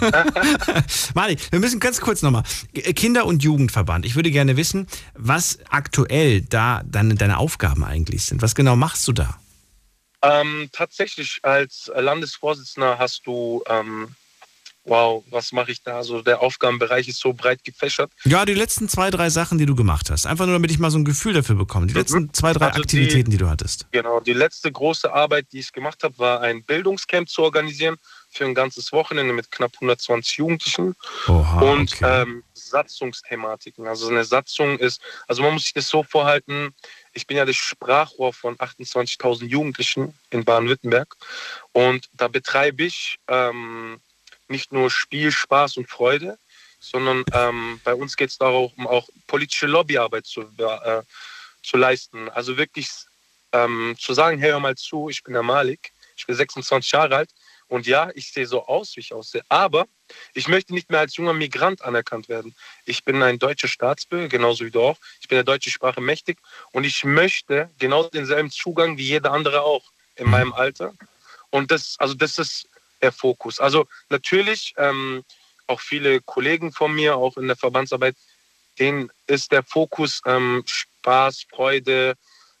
Malik, 1.14 1.40
wir 1.50 1.58
müssen 1.58 1.80
ganz 1.80 2.00
kurz 2.00 2.22
nochmal. 2.22 2.44
Kinder- 2.72 3.26
und 3.26 3.42
Jugendverband. 3.42 4.06
Ich 4.06 4.14
würde 4.14 4.30
gerne 4.30 4.56
wissen, 4.56 4.86
was 5.14 5.58
aktuell 5.70 6.42
da 6.42 6.82
deine, 6.84 7.16
deine 7.16 7.38
Aufgaben 7.38 7.82
eigentlich 7.82 8.24
sind. 8.24 8.42
Was 8.42 8.54
genau 8.54 8.76
machst 8.76 9.08
du 9.08 9.12
da? 9.12 9.40
Ähm, 10.22 10.68
tatsächlich 10.70 11.40
als 11.42 11.90
Landesvorsitzender 11.92 12.98
hast 12.98 13.26
du, 13.26 13.64
ähm, 13.68 14.14
wow, 14.86 15.24
was 15.30 15.52
mache 15.52 15.72
ich 15.72 15.82
da? 15.82 15.96
Also 15.96 16.22
der 16.22 16.40
Aufgabenbereich 16.40 17.08
ist 17.08 17.20
so 17.20 17.32
breit 17.32 17.62
gefächert. 17.64 18.10
Ja, 18.24 18.44
die 18.44 18.54
letzten 18.54 18.88
zwei, 18.88 19.10
drei 19.10 19.30
Sachen, 19.30 19.58
die 19.58 19.66
du 19.66 19.74
gemacht 19.74 20.10
hast. 20.10 20.26
Einfach 20.26 20.46
nur, 20.46 20.54
damit 20.54 20.70
ich 20.70 20.78
mal 20.78 20.90
so 20.90 20.98
ein 20.98 21.04
Gefühl 21.04 21.32
dafür 21.34 21.56
bekomme. 21.56 21.86
Die 21.86 21.94
letzten 21.94 22.32
zwei, 22.32 22.52
drei 22.52 22.66
Also 22.68 22.76
die- 22.76 22.82
Aktivitäten, 22.82 23.30
die 23.30 23.36
du 23.36 23.48
hattest. 23.48 23.86
Genau, 23.90 24.20
die 24.20 24.32
letzte 24.32 24.70
große 24.70 25.12
Arbeit, 25.12 25.46
die 25.52 25.58
ich 25.58 25.72
gemacht 25.72 26.02
habe, 26.02 26.16
war 26.18 26.40
ein 26.40 26.62
Bildungscamp 26.64 27.28
zu 27.28 27.42
organisieren 27.42 27.96
für 28.30 28.44
ein 28.44 28.54
ganzes 28.54 28.92
Wochenende 28.92 29.32
mit 29.32 29.50
knapp 29.50 29.72
120 29.74 30.36
Jugendlichen 30.38 30.94
Oha, 31.26 31.60
und 31.60 31.92
okay. 31.94 32.22
ähm, 32.22 32.42
Satzungsthematiken. 32.54 33.86
Also 33.86 34.08
eine 34.08 34.24
Satzung 34.24 34.78
ist, 34.78 35.00
also 35.26 35.42
man 35.42 35.54
muss 35.54 35.64
sich 35.64 35.72
das 35.74 35.88
so 35.88 36.02
vorhalten, 36.02 36.74
ich 37.12 37.26
bin 37.26 37.36
ja 37.36 37.44
das 37.44 37.56
Sprachrohr 37.56 38.32
von 38.32 38.56
28.000 38.56 39.46
Jugendlichen 39.46 40.12
in 40.30 40.44
Baden-Württemberg 40.44 41.16
und 41.72 42.08
da 42.12 42.28
betreibe 42.28 42.84
ich 42.84 43.16
ähm, 43.28 43.98
nicht 44.48 44.72
nur 44.72 44.90
Spiel, 44.90 45.32
Spaß 45.32 45.76
und 45.76 45.88
Freude, 45.88 46.38
sondern 46.80 47.24
ähm, 47.32 47.80
bei 47.84 47.94
uns 47.94 48.16
geht 48.16 48.30
es 48.30 48.38
darum, 48.38 48.86
auch 48.86 49.08
politische 49.26 49.66
Lobbyarbeit 49.66 50.26
zu, 50.26 50.42
äh, 50.42 51.02
zu 51.62 51.76
leisten. 51.76 52.28
Also 52.30 52.56
wirklich 52.56 52.88
ähm, 53.52 53.96
zu 53.98 54.14
sagen, 54.14 54.38
hey, 54.38 54.50
hör 54.50 54.60
mal 54.60 54.76
zu, 54.76 55.08
ich 55.08 55.22
bin 55.22 55.34
der 55.34 55.42
Malik, 55.42 55.92
ich 56.16 56.26
bin 56.26 56.36
26 56.36 56.92
Jahre 56.92 57.16
alt 57.16 57.30
und 57.68 57.86
ja, 57.86 58.10
ich 58.14 58.32
sehe 58.32 58.46
so 58.46 58.66
aus, 58.66 58.96
wie 58.96 59.00
ich 59.00 59.12
aussehe, 59.12 59.42
aber 59.48 59.86
ich 60.34 60.46
möchte 60.48 60.72
nicht 60.72 60.90
mehr 60.90 61.00
als 61.00 61.16
junger 61.16 61.32
Migrant 61.32 61.82
anerkannt 61.82 62.28
werden. 62.28 62.54
Ich 62.84 63.04
bin 63.04 63.22
ein 63.22 63.38
deutscher 63.38 63.68
Staatsbürger, 63.68 64.28
genauso 64.28 64.64
wie 64.64 64.70
du 64.70 64.82
auch. 64.82 64.98
Ich 65.20 65.28
bin 65.28 65.36
der 65.36 65.44
deutschen 65.44 65.72
Sprache 65.72 66.00
mächtig 66.00 66.38
und 66.72 66.84
ich 66.84 67.04
möchte 67.04 67.70
genau 67.78 68.04
denselben 68.04 68.50
Zugang 68.50 68.96
wie 68.98 69.06
jeder 69.06 69.32
andere 69.32 69.62
auch 69.62 69.82
in 70.14 70.30
meinem 70.30 70.52
Alter. 70.52 70.94
Und 71.50 71.70
das, 71.70 71.96
also 71.98 72.14
das 72.14 72.38
ist 72.38 72.68
der 73.02 73.12
Fokus. 73.12 73.60
Also 73.60 73.86
natürlich 74.08 74.74
ähm, 74.76 75.24
auch 75.66 75.80
viele 75.80 76.20
Kollegen 76.20 76.72
von 76.72 76.94
mir, 76.94 77.16
auch 77.16 77.36
in 77.36 77.46
der 77.46 77.56
Verbandsarbeit, 77.56 78.16
denen 78.78 79.10
ist 79.26 79.52
der 79.52 79.62
Fokus 79.62 80.20
ähm, 80.26 80.62
Spaß, 80.66 81.46
Freude, 81.50 82.14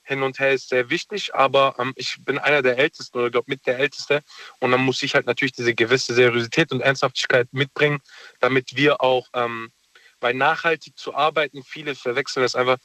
hin 0.06 0.22
und 0.22 0.38
her 0.38 0.52
ist 0.52 0.68
sehr 0.68 0.88
wichtig, 0.88 1.34
aber 1.34 1.74
ähm, 1.78 1.92
ich 1.96 2.16
bin 2.24 2.38
einer 2.38 2.62
der 2.62 2.78
Ältesten 2.78 3.18
oder 3.18 3.30
glaube 3.30 3.50
mit 3.50 3.66
der 3.66 3.78
Älteste 3.78 4.22
und 4.60 4.70
dann 4.70 4.80
muss 4.80 5.02
ich 5.02 5.14
halt 5.14 5.26
natürlich 5.26 5.52
diese 5.52 5.74
gewisse 5.74 6.14
Seriosität 6.14 6.70
und 6.70 6.80
Ernsthaftigkeit 6.80 7.48
mitbringen, 7.52 8.00
damit 8.38 8.76
wir 8.76 9.00
auch, 9.00 9.28
ähm, 9.34 9.72
weil 10.20 10.34
nachhaltig 10.34 10.96
zu 10.96 11.14
arbeiten, 11.14 11.64
viele 11.64 11.96
verwechseln 11.96 12.44
das 12.44 12.54
einfach, 12.54 12.78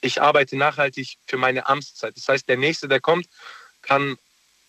ich 0.00 0.22
arbeite 0.22 0.56
nachhaltig 0.56 1.18
für 1.26 1.36
meine 1.36 1.66
Amtszeit. 1.66 2.16
Das 2.16 2.26
heißt, 2.26 2.48
der 2.48 2.56
Nächste, 2.56 2.88
der 2.88 3.00
kommt, 3.00 3.26
kann 3.82 4.16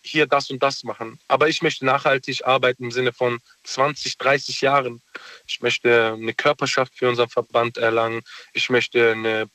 hier 0.04 0.28
das 0.28 0.50
und 0.50 0.62
das 0.62 0.84
machen. 0.84 1.20
Aber 1.28 1.48
ich 1.48 1.62
möchte 1.62 1.86
nachhaltig 1.86 2.46
arbeiten 2.46 2.86
im 2.86 2.92
Sinne 2.92 3.14
von 3.14 3.40
20, 3.64 4.18
30 4.18 4.62
Jahren. 4.62 5.02
Ich 5.48 5.62
möchte 5.62 6.14
eine 6.14 6.34
Körperschaft 6.34 6.94
für 6.96 7.10
unseren 7.10 7.30
Verband 7.30 7.78
erlangen. 7.78 8.22
Ich 8.54 8.70
möchte 8.70 9.12
eine 9.12 9.50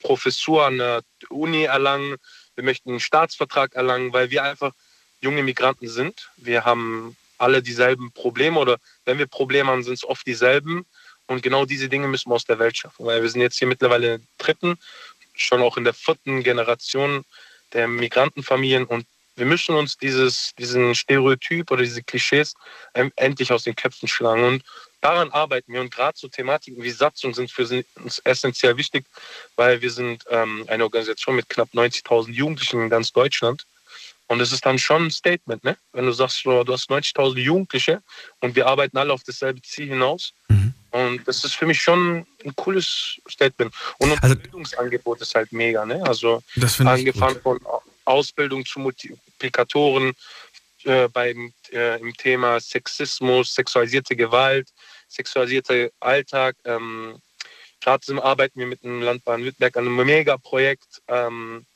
Professur 0.00 0.66
an 0.66 0.78
der 0.78 1.02
Uni 1.28 1.64
erlangen. 1.64 2.16
Wir 2.54 2.64
möchten 2.64 2.90
einen 2.90 3.00
Staatsvertrag 3.00 3.74
erlangen, 3.74 4.12
weil 4.12 4.30
wir 4.30 4.42
einfach 4.42 4.72
junge 5.20 5.42
Migranten 5.42 5.88
sind. 5.88 6.30
Wir 6.36 6.64
haben 6.64 7.16
alle 7.38 7.62
dieselben 7.62 8.12
Probleme 8.12 8.58
oder 8.58 8.78
wenn 9.04 9.18
wir 9.18 9.26
Probleme 9.26 9.70
haben, 9.70 9.82
sind 9.82 9.94
es 9.94 10.04
oft 10.04 10.26
dieselben. 10.26 10.86
Und 11.26 11.42
genau 11.42 11.64
diese 11.64 11.88
Dinge 11.88 12.06
müssen 12.06 12.30
wir 12.30 12.34
aus 12.34 12.44
der 12.44 12.58
Welt 12.58 12.76
schaffen, 12.76 13.06
weil 13.06 13.22
wir 13.22 13.30
sind 13.30 13.40
jetzt 13.40 13.58
hier 13.58 13.68
mittlerweile 13.68 14.14
in 14.14 14.20
der 14.20 14.28
dritten, 14.38 14.78
schon 15.34 15.62
auch 15.62 15.76
in 15.76 15.84
der 15.84 15.94
vierten 15.94 16.42
Generation 16.42 17.24
der 17.72 17.88
Migrantenfamilien 17.88 18.84
und 18.84 19.06
wir 19.36 19.46
müssen 19.46 19.74
uns 19.74 19.96
dieses, 19.96 20.52
diesen 20.58 20.94
Stereotyp 20.94 21.70
oder 21.70 21.82
diese 21.82 22.02
Klischees 22.02 22.54
endlich 22.92 23.52
aus 23.52 23.64
den 23.64 23.74
Köpfen 23.74 24.08
schlagen. 24.08 24.44
Und 24.44 24.64
daran 25.00 25.30
arbeiten 25.30 25.72
wir. 25.72 25.80
Und 25.80 25.92
gerade 25.92 26.16
so 26.16 26.28
Thematiken 26.28 26.82
wie 26.82 26.90
Satzung 26.90 27.34
sind 27.34 27.50
für 27.50 27.84
uns 27.96 28.20
essentiell 28.24 28.76
wichtig, 28.76 29.04
weil 29.56 29.80
wir 29.82 29.90
sind 29.90 30.24
ähm, 30.30 30.64
eine 30.68 30.84
Organisation 30.84 31.36
mit 31.36 31.48
knapp 31.48 31.68
90.000 31.74 32.30
Jugendlichen 32.30 32.82
in 32.82 32.90
ganz 32.90 33.12
Deutschland. 33.12 33.66
Und 34.26 34.40
es 34.40 34.52
ist 34.52 34.64
dann 34.64 34.78
schon 34.78 35.06
ein 35.06 35.10
Statement, 35.10 35.62
ne? 35.64 35.76
wenn 35.92 36.06
du 36.06 36.12
sagst, 36.12 36.44
du 36.46 36.64
hast 36.66 36.90
90.000 36.90 37.38
Jugendliche 37.38 38.02
und 38.40 38.56
wir 38.56 38.66
arbeiten 38.66 38.96
alle 38.96 39.12
auf 39.12 39.22
dasselbe 39.22 39.60
Ziel 39.60 39.88
hinaus. 39.88 40.32
Und 40.94 41.26
das 41.26 41.44
ist 41.44 41.56
für 41.56 41.66
mich 41.66 41.82
schon 41.82 42.24
ein 42.44 42.54
cooles 42.54 43.20
Statement. 43.28 43.74
Und 43.98 44.12
unser 44.12 44.36
Bildungsangebot 44.36 45.20
ist 45.22 45.34
halt 45.34 45.52
mega. 45.52 45.84
Ne? 45.84 46.00
Also 46.06 46.40
angefangen 46.78 47.40
von 47.42 47.58
Ausbildung 48.04 48.64
zu 48.64 48.78
Multiplikatoren 49.34 50.12
äh, 50.84 51.08
beim, 51.08 51.52
äh, 51.72 52.00
im 52.00 52.14
Thema 52.14 52.60
Sexismus, 52.60 53.54
sexualisierte 53.54 54.16
Gewalt, 54.16 54.68
sexualisierter 55.08 55.90
Alltag. 56.00 56.56
Ähm, 56.64 57.20
Gerade 57.80 58.22
arbeiten 58.22 58.60
wir 58.60 58.66
mit 58.66 58.82
dem 58.82 59.02
Land 59.02 59.24
Baden-Württemberg 59.24 59.76
an 59.76 59.86
einem 59.86 60.06
Megaprojekt, 60.06 61.02
ähm, 61.08 61.66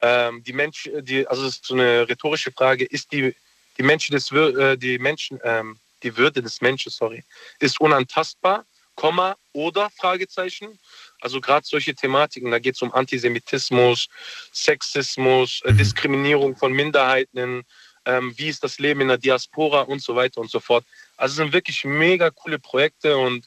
ähm, 0.00 0.42
die 0.42 0.52
Mensch, 0.52 0.90
die, 1.00 1.26
also 1.26 1.44
das 1.44 1.56
ist 1.56 1.66
so 1.66 1.74
eine 1.74 2.08
rhetorische 2.08 2.52
Frage, 2.52 2.84
ist 2.84 3.12
die, 3.12 3.34
die 3.76 3.82
Menschen 3.82 4.14
des, 4.14 4.30
äh, 4.32 4.76
die 4.76 4.98
Menschen, 4.98 5.38
ähm, 5.44 5.78
die 6.02 6.16
Würde 6.16 6.42
des 6.42 6.60
Menschen, 6.60 6.90
sorry, 6.90 7.22
ist 7.58 7.80
unantastbar, 7.80 8.64
Komma, 8.94 9.36
oder, 9.52 9.90
Fragezeichen. 9.90 10.78
Also 11.24 11.40
gerade 11.40 11.66
solche 11.66 11.94
Thematiken, 11.94 12.50
da 12.50 12.58
geht 12.58 12.74
es 12.74 12.82
um 12.82 12.92
Antisemitismus, 12.92 14.08
Sexismus, 14.52 15.62
äh, 15.64 15.72
mhm. 15.72 15.78
Diskriminierung 15.78 16.54
von 16.54 16.70
Minderheiten, 16.70 17.62
ähm, 18.04 18.34
wie 18.36 18.48
ist 18.48 18.62
das 18.62 18.78
Leben 18.78 19.00
in 19.00 19.08
der 19.08 19.16
Diaspora 19.16 19.80
und 19.80 20.02
so 20.02 20.14
weiter 20.14 20.42
und 20.42 20.50
so 20.50 20.60
fort. 20.60 20.84
Also 21.16 21.32
es 21.32 21.36
sind 21.36 21.54
wirklich 21.54 21.82
mega 21.84 22.28
coole 22.28 22.58
Projekte 22.58 23.16
und 23.16 23.46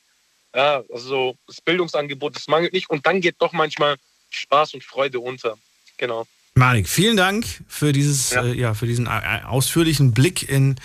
ja, 0.56 0.84
also 0.92 1.38
das 1.46 1.62
Bildungsangebot, 1.62 2.36
das 2.36 2.48
mangelt 2.48 2.74
nicht 2.74 2.90
und 2.90 3.06
dann 3.06 3.22
geht 3.22 3.36
doch 3.38 3.54
manchmal 3.54 3.98
Spaß 4.32 4.74
und 4.74 4.84
Freude 4.84 5.20
unter. 5.20 5.56
Genau. 5.98 6.26
Manik, 6.56 6.90
vielen 6.90 7.16
Dank 7.16 7.46
für 7.68 7.94
dieses, 7.94 8.32
ja. 8.32 8.44
Äh, 8.44 8.54
ja 8.54 8.74
für 8.74 8.88
diesen 8.88 9.06
äh, 9.06 9.42
ausführlichen 9.46 10.14
Blick 10.14 10.50
in 10.50 10.78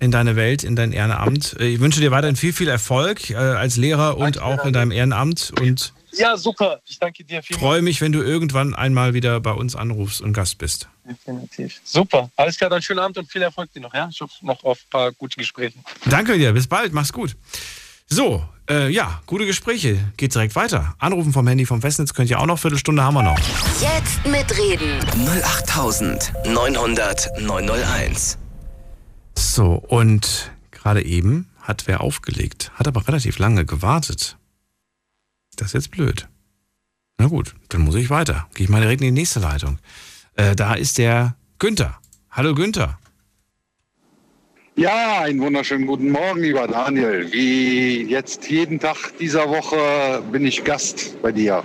in 0.00 0.10
deine 0.10 0.36
Welt, 0.36 0.62
in 0.62 0.76
dein 0.76 0.92
Ehrenamt. 0.92 1.56
Äh, 1.58 1.66
ich 1.68 1.80
wünsche 1.80 2.00
dir 2.00 2.10
weiterhin 2.10 2.36
viel, 2.36 2.52
viel 2.52 2.68
Erfolg 2.68 3.30
äh, 3.30 3.34
als 3.34 3.76
Lehrer 3.76 4.16
und 4.16 4.36
danke, 4.36 4.44
auch 4.44 4.64
in 4.64 4.72
deinem 4.72 4.92
Ehrenamt. 4.92 5.52
Und 5.60 5.92
ja, 6.12 6.36
super. 6.36 6.80
Ich 6.86 6.98
danke 6.98 7.24
dir 7.24 7.42
vielmals. 7.42 7.62
Freue 7.62 7.82
mich, 7.82 8.00
wenn 8.00 8.12
du 8.12 8.22
irgendwann 8.22 8.74
einmal 8.74 9.14
wieder 9.14 9.40
bei 9.40 9.52
uns 9.52 9.76
anrufst 9.76 10.20
und 10.20 10.32
Gast 10.32 10.58
bist. 10.58 10.88
Definitiv. 11.04 11.80
Super. 11.84 12.30
Alles 12.36 12.56
klar, 12.56 12.70
dann 12.70 12.82
schönen 12.82 13.00
Abend 13.00 13.18
und 13.18 13.30
viel 13.30 13.42
Erfolg 13.42 13.72
dir 13.72 13.80
noch. 13.80 13.94
Ja? 13.94 14.08
Ich 14.10 14.20
hoffe 14.20 14.34
noch 14.44 14.62
auf 14.64 14.78
ein 14.78 14.90
paar 14.90 15.12
gute 15.12 15.36
Gespräche. 15.36 15.78
Danke 16.06 16.36
dir. 16.38 16.52
Bis 16.52 16.66
bald. 16.66 16.92
Mach's 16.92 17.12
gut. 17.12 17.36
So, 18.10 18.42
äh, 18.70 18.88
ja, 18.88 19.20
gute 19.26 19.44
Gespräche. 19.44 19.98
Geht 20.16 20.34
direkt 20.34 20.56
weiter. 20.56 20.94
Anrufen 20.98 21.32
vom 21.32 21.46
Handy 21.46 21.66
vom 21.66 21.82
Festnetz 21.82 22.14
könnt 22.14 22.30
ihr 22.30 22.40
auch 22.40 22.46
noch. 22.46 22.58
Viertelstunde 22.58 23.02
haben 23.02 23.14
wir 23.14 23.22
noch. 23.22 23.38
Jetzt 23.80 24.26
mitreden. 24.26 24.98
08900 25.44 27.40
901. 27.40 28.38
So, 29.36 29.74
und 29.74 30.50
gerade 30.70 31.04
eben 31.04 31.50
hat 31.60 31.86
wer 31.86 32.00
aufgelegt, 32.00 32.72
hat 32.74 32.88
aber 32.88 33.06
relativ 33.06 33.38
lange 33.38 33.66
gewartet. 33.66 34.36
Das 35.58 35.68
ist 35.68 35.74
jetzt 35.74 35.90
blöd. 35.90 36.28
Na 37.18 37.26
gut, 37.26 37.54
dann 37.68 37.82
muss 37.82 37.96
ich 37.96 38.10
weiter. 38.10 38.46
Gehe 38.54 38.64
ich 38.64 38.70
mal 38.70 38.80
direkt 38.80 39.02
in 39.02 39.08
die 39.08 39.20
nächste 39.20 39.40
Leitung. 39.40 39.78
Äh, 40.36 40.54
da 40.54 40.74
ist 40.74 40.98
der 40.98 41.34
Günther. 41.58 41.98
Hallo 42.30 42.54
Günther. 42.54 42.96
Ja, 44.76 45.22
einen 45.22 45.40
wunderschönen 45.40 45.86
guten 45.88 46.12
Morgen, 46.12 46.40
lieber 46.40 46.68
Daniel. 46.68 47.32
Wie 47.32 48.04
jetzt 48.04 48.48
jeden 48.48 48.78
Tag 48.78 48.96
dieser 49.18 49.48
Woche 49.48 50.22
bin 50.30 50.46
ich 50.46 50.62
Gast 50.62 51.20
bei 51.20 51.32
dir. 51.32 51.64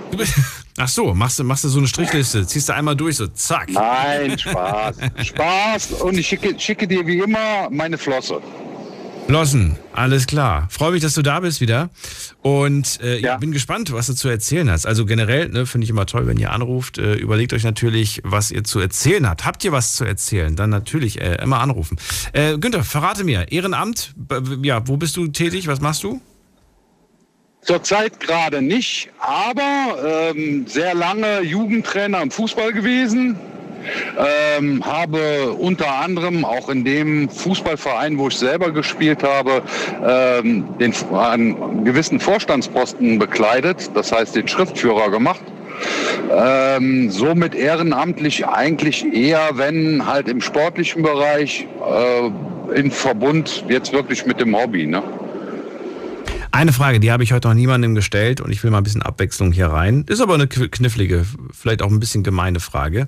Ach 0.79 0.87
so, 0.87 1.13
machst 1.13 1.37
du, 1.37 1.43
machst 1.43 1.63
du 1.63 1.69
so 1.69 1.77
eine 1.77 1.87
Strichliste, 1.87 2.47
ziehst 2.47 2.69
du 2.69 2.73
einmal 2.73 2.95
durch, 2.95 3.17
so 3.17 3.27
zack. 3.27 3.69
Nein, 3.69 4.39
Spaß. 4.39 4.95
Spaß 5.21 5.91
und 6.01 6.17
ich 6.17 6.25
schicke, 6.25 6.59
schicke 6.59 6.87
dir 6.87 7.05
wie 7.05 7.19
immer 7.19 7.69
meine 7.69 7.99
Flosse. 7.99 8.41
Flossen, 9.27 9.77
alles 9.93 10.27
klar. 10.27 10.67
Freue 10.69 10.91
mich, 10.91 11.01
dass 11.01 11.13
du 11.13 11.21
da 11.21 11.39
bist 11.39 11.61
wieder. 11.61 11.89
Und 12.41 12.99
äh, 13.01 13.19
ja. 13.19 13.37
bin 13.37 13.51
gespannt, 13.51 13.91
was 13.93 14.07
du 14.07 14.13
zu 14.13 14.27
erzählen 14.27 14.69
hast. 14.69 14.85
Also 14.85 15.05
generell 15.05 15.49
ne, 15.49 15.65
finde 15.65 15.85
ich 15.85 15.89
immer 15.89 16.05
toll, 16.05 16.27
wenn 16.27 16.37
ihr 16.37 16.51
anruft. 16.51 16.97
Äh, 16.97 17.15
überlegt 17.15 17.53
euch 17.53 17.63
natürlich, 17.63 18.21
was 18.25 18.51
ihr 18.51 18.63
zu 18.63 18.79
erzählen 18.79 19.27
habt. 19.27 19.45
Habt 19.45 19.63
ihr 19.63 19.71
was 19.71 19.95
zu 19.95 20.03
erzählen? 20.03 20.55
Dann 20.55 20.69
natürlich 20.69 21.21
äh, 21.21 21.41
immer 21.41 21.61
anrufen. 21.61 21.97
Äh, 22.33 22.57
Günther, 22.57 22.83
verrate 22.83 23.23
mir, 23.23 23.51
Ehrenamt, 23.51 24.13
ja, 24.61 24.87
wo 24.87 24.97
bist 24.97 25.15
du 25.15 25.27
tätig? 25.27 25.67
Was 25.67 25.79
machst 25.79 26.03
du? 26.03 26.21
Zurzeit 27.61 28.19
gerade 28.19 28.61
nicht, 28.61 29.09
aber 29.19 30.33
ähm, 30.35 30.67
sehr 30.67 30.93
lange 30.93 31.41
Jugendtrainer 31.41 32.21
im 32.21 32.29
Fußball 32.29 32.73
gewesen. 32.73 33.37
Ähm, 34.17 34.85
habe 34.85 35.51
unter 35.51 35.99
anderem 35.99 36.45
auch 36.45 36.69
in 36.69 36.83
dem 36.83 37.29
Fußballverein, 37.29 38.17
wo 38.17 38.27
ich 38.27 38.37
selber 38.37 38.71
gespielt 38.71 39.23
habe, 39.23 39.61
ähm, 40.05 40.65
den, 40.79 40.93
einen 41.13 41.83
gewissen 41.83 42.19
Vorstandsposten 42.19 43.19
bekleidet, 43.19 43.91
das 43.95 44.11
heißt 44.11 44.35
den 44.35 44.47
Schriftführer 44.47 45.09
gemacht. 45.11 45.43
Ähm, 46.31 47.09
somit 47.09 47.55
ehrenamtlich 47.55 48.47
eigentlich 48.47 49.05
eher, 49.13 49.51
wenn 49.53 50.05
halt 50.05 50.27
im 50.27 50.41
sportlichen 50.41 51.03
Bereich 51.03 51.67
äh, 51.85 52.79
in 52.79 52.91
Verbund 52.91 53.65
jetzt 53.67 53.93
wirklich 53.93 54.25
mit 54.25 54.39
dem 54.39 54.55
Hobby. 54.55 54.85
Ne? 54.85 55.03
Eine 56.51 56.71
Frage, 56.71 56.99
die 56.99 57.11
habe 57.11 57.23
ich 57.23 57.33
heute 57.33 57.47
noch 57.47 57.55
niemandem 57.55 57.95
gestellt 57.95 58.39
und 58.39 58.51
ich 58.51 58.63
will 58.63 58.71
mal 58.71 58.77
ein 58.77 58.83
bisschen 58.83 59.01
Abwechslung 59.01 59.51
hier 59.51 59.67
rein. 59.67 60.05
Ist 60.07 60.21
aber 60.21 60.35
eine 60.35 60.47
knifflige, 60.47 61.25
vielleicht 61.51 61.81
auch 61.81 61.89
ein 61.89 61.99
bisschen 61.99 62.23
gemeine 62.23 62.59
Frage. 62.59 63.07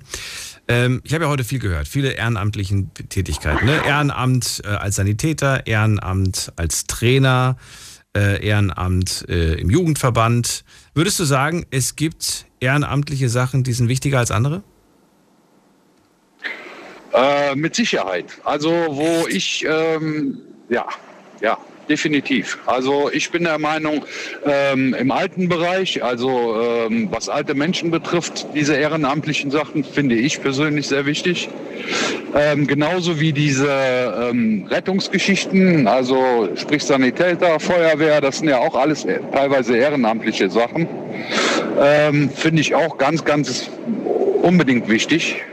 Ähm, 0.68 1.02
ich 1.04 1.14
habe 1.14 1.26
ja 1.26 1.30
heute 1.30 1.44
viel 1.44 1.60
gehört, 1.60 1.88
viele 1.88 2.12
ehrenamtlichen 2.12 2.92
Tätigkeiten. 3.10 3.66
Ne? 3.66 3.82
Ehrenamt 3.86 4.62
äh, 4.64 4.70
als 4.70 4.96
Sanitäter, 4.96 5.68
Ehrenamt 5.68 6.52
als 6.56 6.86
Trainer, 6.86 7.58
äh, 8.16 8.44
Ehrenamt 8.44 9.26
äh, 9.30 9.56
im 9.56 9.70
Jugendverband. 9.70 10.64
Würdest 10.96 11.20
du 11.20 11.24
sagen, 11.24 11.66
es 11.70 11.96
gibt 11.96 12.48
ehrenamtliche 12.60 13.30
Sachen, 13.30 13.64
die 13.64 13.74
sind 13.74 13.90
wichtiger 13.90 14.20
als 14.20 14.32
andere? 14.32 14.64
Äh, 17.14 17.56
mit 17.56 17.76
Sicherheit. 17.76 18.26
Also 18.44 18.70
wo 18.70 19.28
ich, 19.28 19.66
ähm, 19.68 20.40
ja, 20.70 20.86
ja, 21.42 21.58
definitiv. 21.90 22.58
Also 22.66 23.10
ich 23.12 23.32
bin 23.32 23.44
der 23.44 23.60
Meinung, 23.60 24.06
ähm, 24.46 24.94
im 24.94 25.12
alten 25.12 25.50
Bereich, 25.50 26.04
also 26.04 26.62
ähm, 26.62 27.10
was 27.12 27.30
alte 27.30 27.56
Menschen 27.56 27.92
betrifft, 27.92 28.48
diese 28.54 28.76
ehrenamtlichen 28.76 29.52
Sachen 29.52 29.84
finde 29.84 30.16
ich 30.16 30.42
persönlich 30.42 30.88
sehr 30.88 31.06
wichtig. 31.06 31.50
Ähm, 32.36 32.68
genauso 32.68 33.20
wie 33.20 33.32
diese 33.32 33.70
ähm, 33.70 34.68
Rettungsgeschichten, 34.70 35.88
also 35.88 36.50
sprich 36.56 36.84
Sanitäter, 36.84 37.60
Feuerwehr, 37.60 38.22
das 38.22 38.40
sind 38.40 38.50
ja 38.50 38.60
auch 38.60 38.76
alles 38.76 39.06
teilweise 39.32 39.78
ehrenamtliche 39.78 40.50
Sachen. 40.50 40.88
Ähm, 41.82 42.30
finde 42.30 42.62
ich 42.62 42.76
auch 42.76 42.98
ganz, 42.98 43.24
ganz 43.24 43.70
unbedingt 44.42 44.90
wichtig. 44.90 45.44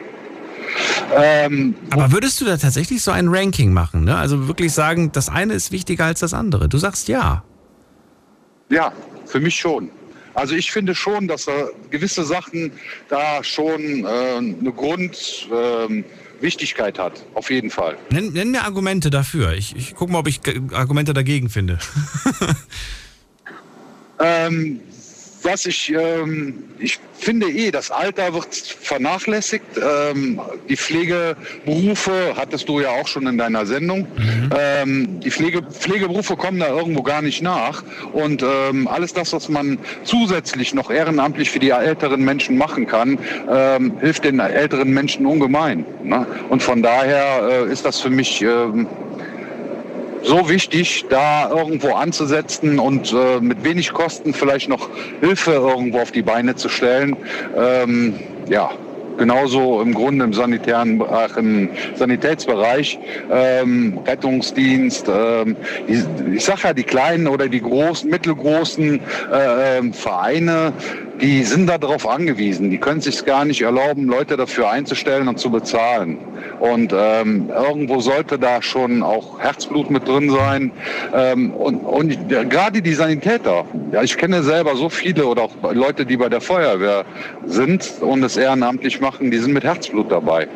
Ähm, 1.14 1.74
Aber 1.90 2.12
würdest 2.12 2.40
du 2.40 2.44
da 2.44 2.56
tatsächlich 2.56 3.02
so 3.02 3.10
ein 3.10 3.28
Ranking 3.28 3.72
machen? 3.72 4.04
Ne? 4.04 4.16
Also 4.16 4.48
wirklich 4.48 4.72
sagen, 4.72 5.12
das 5.12 5.28
eine 5.28 5.54
ist 5.54 5.72
wichtiger 5.72 6.06
als 6.06 6.20
das 6.20 6.34
andere? 6.34 6.68
Du 6.68 6.78
sagst 6.78 7.09
ja. 7.09 7.42
Ja, 8.70 8.92
für 9.26 9.40
mich 9.40 9.56
schon. 9.56 9.90
Also 10.34 10.54
ich 10.54 10.72
finde 10.72 10.94
schon, 10.94 11.28
dass 11.28 11.44
da 11.44 11.68
gewisse 11.90 12.24
Sachen 12.24 12.72
da 13.09 13.44
schon 13.44 14.04
äh, 14.04 14.38
eine 14.38 14.72
Grundwichtigkeit 14.72 16.98
ähm, 16.98 17.04
hat, 17.04 17.22
auf 17.34 17.50
jeden 17.50 17.68
Fall. 17.70 17.98
Nenn, 18.10 18.32
nenn 18.32 18.50
mir 18.50 18.62
Argumente 18.62 19.10
dafür. 19.10 19.52
Ich, 19.52 19.76
ich 19.76 19.94
gucke 19.94 20.10
mal, 20.12 20.20
ob 20.20 20.28
ich 20.28 20.40
Argumente 20.72 21.12
dagegen 21.12 21.50
finde. 21.50 21.78
ähm, 24.20 24.80
was 25.44 25.66
ich, 25.66 25.93
ähm, 25.93 26.64
ich 26.78 26.98
finde 27.19 27.48
eh, 27.48 27.70
das 27.70 27.90
Alter 27.90 28.35
wird 28.35 28.55
vernachlässigt. 28.55 29.64
Ähm, 29.77 30.40
die 30.69 30.77
Pflegeberufe, 30.77 32.35
hattest 32.36 32.69
du 32.69 32.81
ja 32.81 32.90
auch 32.90 33.06
schon 33.06 33.27
in 33.27 33.39
deiner 33.39 33.66
Sendung, 33.66 34.01
mhm. 34.01 34.51
ähm, 34.59 35.20
die 35.20 35.31
Pflege, 35.31 35.62
Pflegeberufe 35.62 36.36
kommen 36.36 36.59
da 36.59 36.69
irgendwo 36.69 37.02
gar 37.02 37.23
nicht 37.23 37.43
nach. 37.43 37.82
Und 38.12 38.43
ähm, 38.43 38.89
alles 38.89 39.12
das, 39.12 39.32
was 39.32 39.48
man 39.48 39.78
zusätzlich 40.05 40.74
noch 40.74 40.90
ehrenamtlich 40.90 41.51
für 41.51 41.59
die 41.59 41.70
älteren 41.70 42.23
Menschen 42.24 42.56
machen 42.56 42.86
kann, 42.86 43.19
ähm, 43.51 43.98
hilft 44.01 44.24
den 44.24 44.40
älteren 44.40 44.90
Menschen 44.90 45.27
ungemein. 45.27 45.85
Ne? 46.02 46.27
Und 46.48 46.62
von 46.62 46.82
daher 46.82 47.66
äh, 47.66 47.73
ist 47.73 47.85
das 47.85 48.01
für 48.01 48.10
mich 48.10 48.43
ähm, 48.43 48.86
so 50.23 50.49
wichtig, 50.49 51.05
da 51.09 51.51
irgendwo 51.51 51.94
anzusetzen 51.94 52.78
und 52.78 53.12
äh, 53.12 53.40
mit 53.40 53.65
wenig 53.65 53.93
Kosten 53.93 54.35
vielleicht 54.35 54.69
noch 54.69 54.89
Hilfe 55.20 55.53
irgendwo 55.53 56.01
auf 56.01 56.12
die 56.12 56.23
Beine 56.23 56.55
zu 56.55 56.69
stellen. 56.69 57.16
Ähm, 57.57 58.15
ja, 58.49 58.70
genauso 59.19 59.81
im 59.81 59.94
Grunde 59.94 60.24
im 60.24 60.32
sanitären, 60.32 61.03
ach, 61.11 61.36
im 61.36 61.70
Sanitätsbereich, 61.94 62.99
ähm, 63.31 63.99
Rettungsdienst. 64.07 65.07
Ähm, 65.09 65.57
ich, 65.86 66.01
ich 66.35 66.44
sage 66.44 66.61
ja, 66.65 66.74
die 66.74 66.85
kleinen 66.85 67.28
oder 67.28 67.49
die 67.49 67.61
großen, 67.61 68.09
mittelgroßen 68.11 69.01
äh, 69.32 69.78
ähm, 69.78 69.93
Vereine, 69.93 70.73
die 71.23 71.44
sind 71.44 71.69
darauf 71.69 72.09
angewiesen. 72.09 72.70
Die 72.70 72.78
können 72.78 73.01
sich 73.01 73.24
gar 73.24 73.44
nicht 73.44 73.62
erlauben, 73.62 74.07
Leute 74.07 74.36
dafür 74.36 74.70
einzustellen 74.70 75.28
und 75.28 75.39
zu 75.39 75.51
bezahlen. 75.51 76.19
Und 76.59 76.93
ähm, 76.93 77.49
irgendwo 77.49 78.01
sollte 78.01 78.40
da 78.40 78.61
schon 78.61 79.05
auch 79.05 79.39
Herzblut 79.39 79.89
mit 79.89 80.07
drin 80.09 80.31
sein. 80.31 80.73
Ähm, 81.15 81.53
und 81.53 81.77
und 81.85 82.31
ja, 82.31 82.43
gerade 82.43 82.82
die 82.82 82.94
Sanitäter, 82.94 83.65
ja, 83.93 84.03
ich 84.03 84.16
kenne 84.16 84.43
selber 84.43 84.74
so 84.74 84.89
viele 84.89 85.27
oder 85.27 85.43
auch 85.43 85.55
Leute, 85.73 86.05
die 86.05 86.16
bei 86.16 86.28
der 86.28 86.40
Feuerwehr 86.40 87.05
sind 87.47 87.89
und 88.01 88.24
es 88.24 88.36
ehrenamtlich 88.36 89.01
machen, 89.01 89.31
die 89.31 89.39
sind 89.39 89.53
mit 89.53 89.62
Herzblut 89.62 90.11
dabei. 90.11 90.49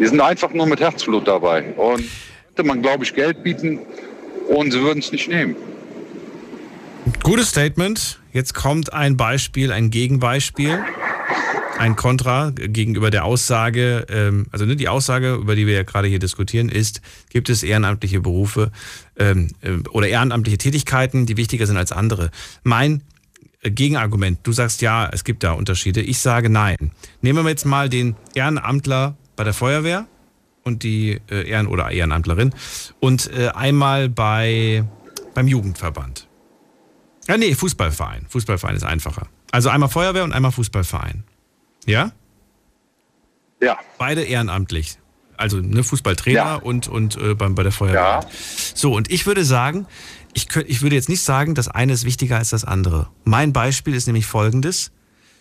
Die 0.00 0.06
sind 0.06 0.20
einfach 0.20 0.52
nur 0.54 0.66
mit 0.66 0.80
Herzblut 0.80 1.28
dabei. 1.28 1.62
Und 1.76 2.04
könnte 2.54 2.68
man, 2.68 2.80
glaube 2.80 3.04
ich, 3.04 3.14
Geld 3.14 3.42
bieten 3.42 3.80
und 4.48 4.72
sie 4.72 4.80
würden 4.80 5.00
es 5.00 5.12
nicht 5.12 5.28
nehmen. 5.28 5.56
Gutes 7.22 7.50
Statement. 7.50 8.23
Jetzt 8.34 8.52
kommt 8.52 8.92
ein 8.92 9.16
Beispiel, 9.16 9.70
ein 9.70 9.90
Gegenbeispiel. 9.90 10.84
ein 11.78 11.96
Kontra 11.96 12.50
gegenüber 12.50 13.10
der 13.10 13.24
Aussage, 13.24 14.06
ähm, 14.08 14.46
also 14.52 14.64
ne, 14.64 14.76
die 14.76 14.88
Aussage, 14.88 15.34
über 15.34 15.56
die 15.56 15.66
wir 15.66 15.74
ja 15.74 15.82
gerade 15.82 16.06
hier 16.06 16.20
diskutieren, 16.20 16.68
ist, 16.68 17.00
gibt 17.30 17.48
es 17.48 17.64
ehrenamtliche 17.64 18.20
Berufe 18.20 18.70
ähm, 19.18 19.48
äh, 19.60 19.72
oder 19.90 20.06
ehrenamtliche 20.06 20.58
Tätigkeiten, 20.58 21.26
die 21.26 21.36
wichtiger 21.36 21.66
sind 21.66 21.76
als 21.76 21.90
andere. 21.90 22.30
Mein 22.62 23.02
äh, 23.62 23.72
Gegenargument, 23.72 24.38
du 24.44 24.52
sagst 24.52 24.82
ja, 24.82 25.08
es 25.12 25.24
gibt 25.24 25.42
da 25.42 25.52
Unterschiede. 25.52 26.00
Ich 26.00 26.18
sage 26.18 26.48
nein. 26.48 26.92
Nehmen 27.22 27.44
wir 27.44 27.50
jetzt 27.50 27.66
mal 27.66 27.88
den 27.88 28.14
Ehrenamtler 28.34 29.16
bei 29.34 29.42
der 29.42 29.52
Feuerwehr 29.52 30.06
und 30.62 30.84
die 30.84 31.20
äh, 31.28 31.48
Ehren- 31.48 31.66
oder 31.66 31.90
Ehrenamtlerin 31.90 32.54
und 33.00 33.30
einmal 33.32 34.08
bei, 34.08 34.84
beim 35.34 35.48
Jugendverband. 35.48 36.28
Ja, 37.26 37.36
nee, 37.36 37.54
Fußballverein. 37.54 38.26
Fußballverein 38.28 38.76
ist 38.76 38.84
einfacher. 38.84 39.28
Also 39.50 39.68
einmal 39.68 39.88
Feuerwehr 39.88 40.24
und 40.24 40.32
einmal 40.32 40.52
Fußballverein. 40.52 41.24
Ja? 41.86 42.12
Ja. 43.60 43.78
Beide 43.98 44.22
ehrenamtlich. 44.22 44.98
Also 45.36 45.58
ne, 45.58 45.82
Fußballtrainer 45.82 46.36
ja. 46.36 46.54
und, 46.56 46.88
und 46.88 47.16
äh, 47.16 47.34
bei, 47.34 47.48
bei 47.48 47.62
der 47.62 47.72
Feuerwehr. 47.72 48.00
Ja. 48.00 48.20
So, 48.74 48.94
und 48.94 49.10
ich 49.10 49.26
würde 49.26 49.44
sagen, 49.44 49.86
ich, 50.32 50.48
könnt, 50.48 50.68
ich 50.68 50.82
würde 50.82 50.96
jetzt 50.96 51.08
nicht 51.08 51.22
sagen, 51.22 51.54
das 51.54 51.68
eine 51.68 51.92
ist 51.92 52.04
wichtiger 52.04 52.38
als 52.38 52.50
das 52.50 52.64
andere. 52.64 53.08
Mein 53.24 53.52
Beispiel 53.52 53.94
ist 53.94 54.06
nämlich 54.06 54.26
folgendes. 54.26 54.92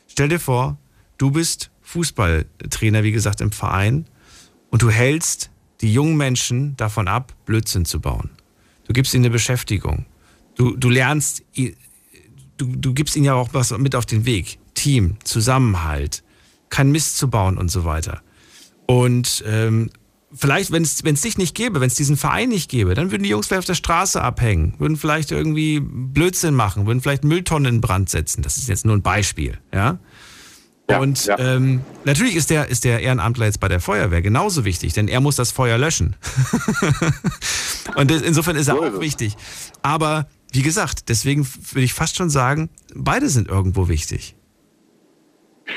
Stell 0.08 0.30
dir 0.30 0.40
vor, 0.40 0.78
du 1.18 1.32
bist 1.32 1.72
Fußballtrainer, 1.82 3.04
wie 3.04 3.12
gesagt, 3.12 3.42
im 3.42 3.52
Verein 3.52 4.06
und 4.70 4.82
du 4.82 4.90
hältst 4.90 5.52
die 5.82 5.94
jungen 5.94 6.16
Menschen 6.16 6.78
davon 6.78 7.08
ab, 7.08 7.34
Blödsinn 7.46 7.86
zu 7.86 8.00
bauen. 8.00 8.30
Du 8.88 8.94
gibst 8.94 9.14
ihnen 9.14 9.26
eine 9.26 9.32
Beschäftigung. 9.32 10.06
Du, 10.56 10.76
du 10.76 10.90
lernst, 10.90 11.44
du, 11.56 12.66
du 12.66 12.94
gibst 12.94 13.16
ihnen 13.16 13.26
ja 13.26 13.34
auch 13.34 13.50
was 13.54 13.76
mit 13.78 13.96
auf 13.96 14.06
den 14.06 14.26
Weg. 14.26 14.60
Team, 14.74 15.18
Zusammenhalt, 15.24 16.24
kein 16.70 16.92
Mist 16.92 17.18
zu 17.18 17.30
bauen 17.30 17.58
und 17.58 17.70
so 17.70 17.86
weiter. 17.86 18.22
Und 18.86 19.44
ähm, 19.48 19.90
vielleicht, 20.34 20.72
wenn 20.72 20.84
es 20.84 21.22
dich 21.22 21.38
nicht 21.38 21.56
gäbe, 21.56 21.80
wenn 21.80 21.88
es 21.88 21.96
diesen 21.96 22.18
Verein 22.18 22.50
nicht 22.50 22.70
gäbe, 22.70 22.96
dann 22.96 23.12
würden 23.12 23.24
die 23.24 23.30
Jungs 23.30 23.48
vielleicht 23.48 23.60
auf 23.60 23.66
der 23.66 23.76
Straße 23.76 24.22
abhängen, 24.22 24.74
würden 24.80 24.98
vielleicht 24.98 25.32
irgendwie 25.32 25.80
Blödsinn 25.80 26.54
machen, 26.54 26.86
würden 26.86 27.02
vielleicht 27.02 27.24
Mülltonnen 27.24 27.76
in 27.76 27.82
Brand 27.82 28.10
setzen. 28.10 28.42
Das 28.42 28.58
ist 28.58 28.68
jetzt 28.68 28.86
nur 28.86 28.96
ein 28.96 29.02
Beispiel, 29.02 29.58
ja. 29.74 30.00
Ja, 30.90 31.00
und 31.00 31.26
ja. 31.26 31.40
Ähm, 31.40 31.82
natürlich 32.04 32.36
ist 32.36 32.50
der, 32.50 32.68
ist 32.68 32.84
der 32.84 33.00
Ehrenamtler 33.00 33.46
jetzt 33.46 33.62
bei 33.62 33.70
der 33.70 33.80
Feuerwehr 33.80 34.22
genauso 34.22 34.66
wichtig, 34.66 34.92
denn 34.92 35.08
er 35.08 35.22
muss 35.22 35.38
das 35.38 35.52
Feuer 35.52 35.78
löschen. 35.78 36.18
und 37.96 38.12
insofern 38.12 38.58
ist 38.58 38.68
er 38.68 38.76
auch 38.76 39.00
wichtig. 39.00 39.38
Aber 39.82 40.28
wie 40.54 40.62
gesagt, 40.62 41.10
deswegen 41.10 41.48
würde 41.72 41.84
ich 41.84 41.94
fast 41.94 42.16
schon 42.16 42.30
sagen, 42.30 42.70
beide 42.94 43.28
sind 43.28 43.50
irgendwo 43.50 43.90
wichtig. 43.90 44.36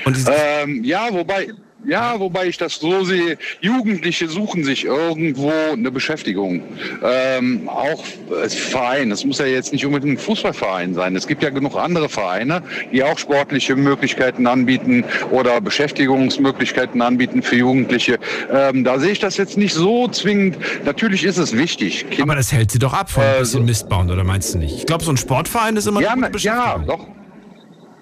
Ähm, 0.05 0.85
ja, 0.85 1.13
wobei, 1.13 1.53
ja, 1.87 2.19
wobei 2.19 2.47
ich 2.47 2.59
das 2.59 2.75
so 2.77 3.05
sehe, 3.05 3.39
Jugendliche 3.61 4.29
suchen 4.29 4.65
sich 4.65 4.85
irgendwo 4.85 5.53
eine 5.73 5.91
Beschäftigung. 5.91 6.63
Ähm, 7.03 7.69
auch 7.69 8.05
als 8.43 8.55
Verein, 8.55 9.11
es 9.11 9.25
muss 9.25 9.39
ja 9.39 9.47
jetzt 9.47 9.73
nicht 9.73 9.87
unbedingt 9.87 10.15
ein 10.15 10.19
Fußballverein 10.19 10.95
sein. 10.95 11.17
Es 11.17 11.27
gibt 11.27 11.43
ja 11.43 11.51
genug 11.51 11.77
andere 11.77 12.09
Vereine, 12.09 12.63
die 12.93 13.03
auch 13.03 13.19
sportliche 13.19 13.77
Möglichkeiten 13.77 14.47
anbieten 14.47 15.05
oder 15.31 15.61
Beschäftigungsmöglichkeiten 15.61 17.01
anbieten 17.03 17.43
für 17.43 17.57
Jugendliche. 17.57 18.19
Ähm, 18.53 18.85
da 18.85 18.99
sehe 18.99 19.13
ich 19.13 19.21
das 19.21 19.37
jetzt 19.37 19.57
nicht 19.57 19.75
so 19.75 20.09
zwingend. 20.09 20.59
Natürlich 20.85 21.25
ist 21.25 21.39
es 21.39 21.57
wichtig. 21.57 22.07
Kinder, 22.11 22.25
Aber 22.25 22.35
das 22.35 22.53
hält 22.53 22.71
sie 22.71 22.79
doch 22.79 22.93
ab 22.93 23.11
von 23.11 23.23
ein 23.23 23.39
bisschen 23.39 23.65
Mist 23.65 23.89
bauen, 23.89 24.11
oder 24.11 24.25
meinst 24.25 24.55
du 24.55 24.59
nicht? 24.59 24.77
Ich 24.77 24.87
glaube, 24.87 25.05
so 25.05 25.11
ein 25.11 25.17
Sportverein 25.17 25.77
ist 25.77 25.87
immer 25.87 26.01
ja, 26.01 26.11
eine 26.11 26.23
gute 26.23 26.33
Beschäftigung. 26.33 26.81
Ja, 26.81 26.97
doch. 26.97 27.07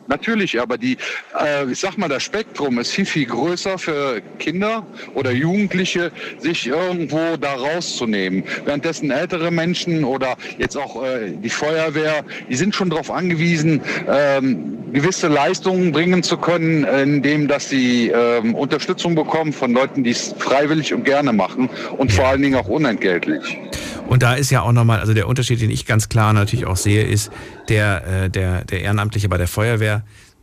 Natürlich, 0.07 0.61
aber 0.61 0.77
die, 0.77 0.97
äh, 1.41 1.71
ich 1.71 1.81
sag 1.81 1.97
mal, 1.97 2.09
das 2.09 2.23
Spektrum 2.23 2.79
ist 2.79 2.91
viel, 2.91 3.07
viel 3.07 3.27
größer 3.27 3.79
für 3.79 4.21
Kinder 4.39 4.87
oder 5.15 5.31
Jugendliche, 5.31 6.13
sich 6.39 6.67
irgendwo 6.67 7.37
da 7.41 7.55
rauszunehmen. 7.55 8.45
Währenddessen 8.65 9.11
ältere 9.11 9.51
Menschen 9.51 10.05
oder 10.05 10.37
jetzt 10.59 10.77
auch 10.77 11.03
äh, 11.03 11.31
die 11.31 11.49
Feuerwehr, 11.49 12.25
die 12.49 12.57
sind 12.57 12.75
schon 12.75 12.91
darauf 12.91 13.11
angewiesen, 13.11 13.81
ähm, 14.09 14.93
gewisse 14.93 15.29
Leistungen 15.29 15.93
bringen 15.93 16.23
zu 16.23 16.37
können, 16.37 16.85
indem 16.85 17.49
dass 17.49 17.69
sie 17.69 18.09
ähm, 18.09 18.55
Unterstützung 18.55 19.15
bekommen 19.15 19.53
von 19.53 19.73
Leuten, 19.73 20.05
die 20.05 20.11
es 20.11 20.35
freiwillig 20.39 20.93
und 20.93 21.05
gerne 21.05 21.33
machen 21.33 21.69
und 21.97 22.13
vor 22.13 22.27
allen 22.27 22.43
Dingen 22.43 22.57
auch 22.57 22.69
unentgeltlich. 22.69 23.59
Und 24.07 24.23
da 24.23 24.35
ist 24.35 24.51
ja 24.51 24.63
auch 24.63 24.73
nochmal, 24.73 25.01
also 25.01 25.15
der 25.15 25.29
Unterschied, 25.29 25.61
den 25.61 25.71
ich 25.71 25.87
ganz 25.87 26.09
klar 26.09 26.33
natürlich 26.33 26.67
auch 26.67 26.77
sehe, 26.77 27.03
ist, 27.03 27.33
der, 27.69 28.25
äh, 28.25 28.31
der, 28.31 28.65
der 28.65 28.83
Ehrenamtliche 28.83 29.29
bei 29.29 29.39
der 29.39 29.49
Feuerwehr, 29.49 29.94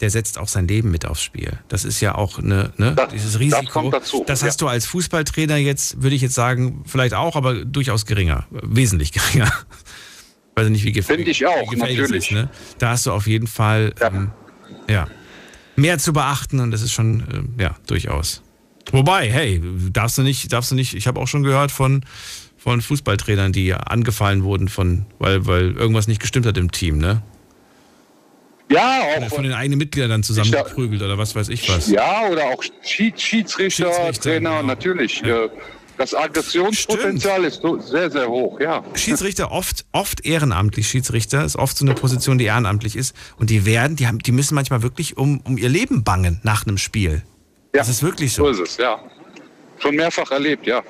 der 0.02 0.10
setzt 0.10 0.38
auch 0.38 0.48
sein 0.48 0.68
Leben 0.68 0.92
mit 0.92 1.06
aufs 1.06 1.22
Spiel. 1.22 1.60
Das 1.68 1.86
ist 1.86 2.02
ja 2.02 2.16
auch 2.16 2.40
eine, 2.40 2.74
ne, 2.78 2.94
das, 2.96 3.10
dieses 3.10 3.40
Risiko. 3.40 3.62
Das, 3.62 3.72
kommt 3.72 3.94
dazu, 3.94 4.24
das 4.28 4.44
hast 4.44 4.60
ja. 4.60 4.66
du 4.66 4.70
als 4.70 4.86
Fußballtrainer 4.88 5.58
jetzt, 5.58 6.02
würde 6.02 6.16
ich 6.16 6.22
jetzt 6.22 6.36
sagen, 6.36 6.84
vielleicht 6.86 7.14
auch, 7.14 7.36
aber 7.36 7.64
durchaus 7.66 8.06
geringer, 8.06 8.46
wesentlich 8.50 9.12
geringer. 9.14 9.52
Weiß 10.56 10.68
nicht, 10.70 10.84
wie 10.84 10.92
gefällig, 10.92 11.20
Finde 11.20 11.32
ich 11.32 11.48
auch, 11.48 11.74
natürlich. 11.74 12.26
Ist, 12.26 12.32
ne? 12.32 12.50
Da 12.78 12.90
hast 12.90 13.06
du 13.06 13.12
auf 13.12 13.28
jeden 13.28 13.48
Fall 13.48 13.94
ja. 14.00 14.08
Ähm, 14.08 14.32
ja, 14.90 15.08
mehr 15.76 15.98
zu 15.98 16.12
beachten 16.12 16.60
und 16.60 16.72
das 16.72 16.82
ist 16.82 16.92
schon, 16.92 17.54
äh, 17.58 17.64
ja, 17.64 17.76
durchaus. 17.88 18.42
Wobei, 18.92 19.32
hey, 19.32 19.62
darfst 19.92 20.18
du 20.18 20.24
nicht, 20.24 20.52
darfst 20.52 20.72
du 20.72 20.76
nicht, 20.76 20.96
ich 20.96 21.08
habe 21.08 21.20
auch 21.20 21.28
schon 21.28 21.44
gehört 21.44 21.72
von 21.72 22.04
von 22.62 22.80
Fußballtrainern, 22.80 23.52
die 23.52 23.74
angefallen 23.74 24.44
wurden, 24.44 24.68
von, 24.68 25.08
weil, 25.18 25.48
weil 25.48 25.72
irgendwas 25.72 26.08
nicht 26.08 26.22
gestimmt 26.22 26.46
hat 26.46 26.60
im 26.60 26.72
Team, 26.72 27.00
ne? 27.00 27.24
Ja, 28.72 29.02
auch. 29.02 29.18
Oder 29.18 29.30
von 29.30 29.44
den 29.44 29.54
eigenen 29.54 29.80
Mitgliedern 29.80 30.10
dann 30.10 30.24
zusammengeprügelt 30.24 31.02
oder 31.02 31.18
was 31.18 31.36
weiß 31.36 31.50
ich 31.50 31.68
was. 31.70 31.90
Ja, 31.90 32.28
oder 32.30 32.46
auch 32.46 32.64
Schiedsrichter, 32.84 33.92
Trainer, 34.14 34.50
genau. 34.52 34.64
natürlich. 34.64 35.22
Ja. 35.22 35.46
Äh, 35.46 35.50
das 35.98 36.16
Aggressionspotenzial 36.16 37.52
Stimmt. 37.52 37.82
ist 37.82 37.90
sehr, 37.90 38.10
sehr 38.10 38.28
hoch, 38.28 38.60
ja. 38.60 38.84
Schiedsrichter 38.96 39.52
oft, 39.52 39.86
oft 39.92 40.26
ehrenamtlich. 40.26 40.88
Schiedsrichter 40.88 41.46
ist 41.46 41.58
oft 41.58 41.78
so 41.78 41.86
eine 41.86 41.94
Position, 41.94 42.40
die 42.40 42.46
ehrenamtlich 42.46 42.96
ist. 42.96 43.16
Und 43.38 43.52
die 43.52 43.66
werden, 43.66 43.98
die 43.98 44.08
haben, 44.08 44.18
die 44.18 44.32
müssen 44.32 44.56
manchmal 44.56 44.82
wirklich 44.82 45.18
um, 45.18 45.42
um 45.42 45.58
ihr 45.58 45.70
Leben 45.70 46.04
bangen 46.04 46.40
nach 46.42 46.66
einem 46.66 46.80
Spiel. 46.80 47.22
Ja. 47.74 47.80
Das 47.80 47.90
ist 47.90 48.02
wirklich 48.02 48.34
so. 48.34 48.46
So 48.46 48.64
ist 48.64 48.72
es, 48.72 48.78
ja. 48.78 49.00
Schon 49.78 49.96
mehrfach 49.96 50.32
erlebt, 50.32 50.66
ja. 50.66 50.82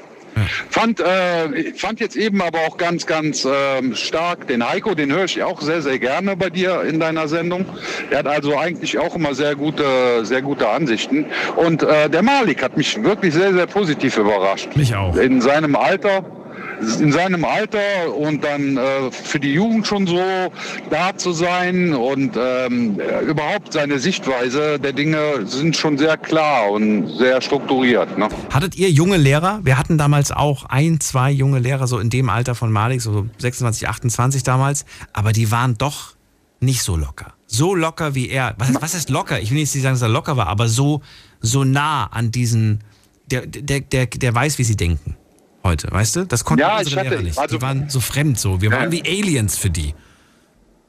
Fand, 0.69 0.99
äh, 0.99 1.73
fand 1.75 1.99
jetzt 1.99 2.15
eben 2.15 2.41
aber 2.41 2.59
auch 2.59 2.77
ganz, 2.77 3.05
ganz 3.05 3.45
ähm, 3.45 3.95
stark 3.95 4.47
den 4.47 4.67
Heiko, 4.67 4.95
den 4.95 5.11
höre 5.11 5.25
ich 5.25 5.43
auch 5.43 5.61
sehr, 5.61 5.81
sehr 5.81 5.99
gerne 5.99 6.35
bei 6.35 6.49
dir 6.49 6.81
in 6.83 6.99
deiner 6.99 7.27
Sendung. 7.27 7.65
Er 8.09 8.19
hat 8.19 8.27
also 8.27 8.57
eigentlich 8.57 8.97
auch 8.97 9.15
immer 9.15 9.35
sehr 9.35 9.55
gute, 9.55 10.25
sehr 10.25 10.41
gute 10.41 10.69
Ansichten. 10.69 11.25
Und 11.55 11.83
äh, 11.83 12.09
der 12.09 12.23
Malik 12.23 12.63
hat 12.63 12.77
mich 12.77 13.01
wirklich 13.03 13.33
sehr, 13.33 13.53
sehr 13.53 13.67
positiv 13.67 14.17
überrascht. 14.17 14.75
Mich 14.75 14.95
auch. 14.95 15.15
In 15.15 15.41
seinem 15.41 15.75
Alter 15.75 16.23
in 16.99 17.11
seinem 17.11 17.45
Alter 17.45 18.15
und 18.15 18.43
dann 18.43 18.77
äh, 18.77 19.11
für 19.11 19.39
die 19.39 19.53
Jugend 19.53 19.85
schon 19.87 20.07
so 20.07 20.51
da 20.89 21.15
zu 21.15 21.31
sein 21.31 21.93
und 21.93 22.35
ähm, 22.37 22.99
überhaupt 23.27 23.73
seine 23.73 23.99
Sichtweise 23.99 24.79
der 24.79 24.93
Dinge 24.93 25.45
sind 25.45 25.77
schon 25.77 25.97
sehr 25.97 26.17
klar 26.17 26.71
und 26.71 27.07
sehr 27.17 27.41
strukturiert. 27.41 28.17
Ne? 28.17 28.29
Hattet 28.51 28.75
ihr 28.75 28.89
junge 28.89 29.17
Lehrer? 29.17 29.59
Wir 29.63 29.77
hatten 29.77 29.97
damals 29.97 30.31
auch 30.31 30.65
ein, 30.65 30.99
zwei 30.99 31.31
junge 31.31 31.59
Lehrer 31.59 31.87
so 31.87 31.99
in 31.99 32.09
dem 32.09 32.29
Alter 32.29 32.55
von 32.55 32.71
Malik, 32.71 33.01
so 33.01 33.27
26, 33.37 33.87
28 33.87 34.43
damals, 34.43 34.85
aber 35.13 35.33
die 35.33 35.51
waren 35.51 35.77
doch 35.77 36.15
nicht 36.59 36.83
so 36.83 36.95
locker. 36.95 37.33
So 37.47 37.75
locker 37.75 38.15
wie 38.15 38.29
er. 38.29 38.55
Was, 38.57 38.81
was 38.81 38.93
ist 38.93 39.09
locker? 39.09 39.39
Ich 39.39 39.51
will 39.51 39.57
nicht 39.57 39.71
sagen, 39.71 39.95
dass 39.95 40.01
er 40.01 40.09
locker 40.09 40.37
war, 40.37 40.47
aber 40.47 40.67
so, 40.67 41.01
so 41.41 41.63
nah 41.63 42.05
an 42.05 42.31
diesen, 42.31 42.83
der, 43.25 43.45
der, 43.45 43.81
der, 43.81 44.05
der 44.05 44.35
weiß, 44.35 44.57
wie 44.57 44.63
sie 44.63 44.77
denken 44.77 45.15
heute, 45.63 45.91
weißt 45.91 46.15
du? 46.15 46.25
Das 46.25 46.45
konnten 46.45 46.61
ja, 46.61 46.79
unsere 46.79 46.99
hatte, 46.99 47.09
Lehrer 47.09 47.21
nicht. 47.21 47.37
Also, 47.37 47.57
die 47.57 47.61
waren 47.61 47.89
so 47.89 47.99
fremd 47.99 48.39
so. 48.39 48.61
Wir 48.61 48.71
waren 48.71 48.91
wie 48.91 49.03
Aliens 49.03 49.57
für 49.57 49.69
die. 49.69 49.93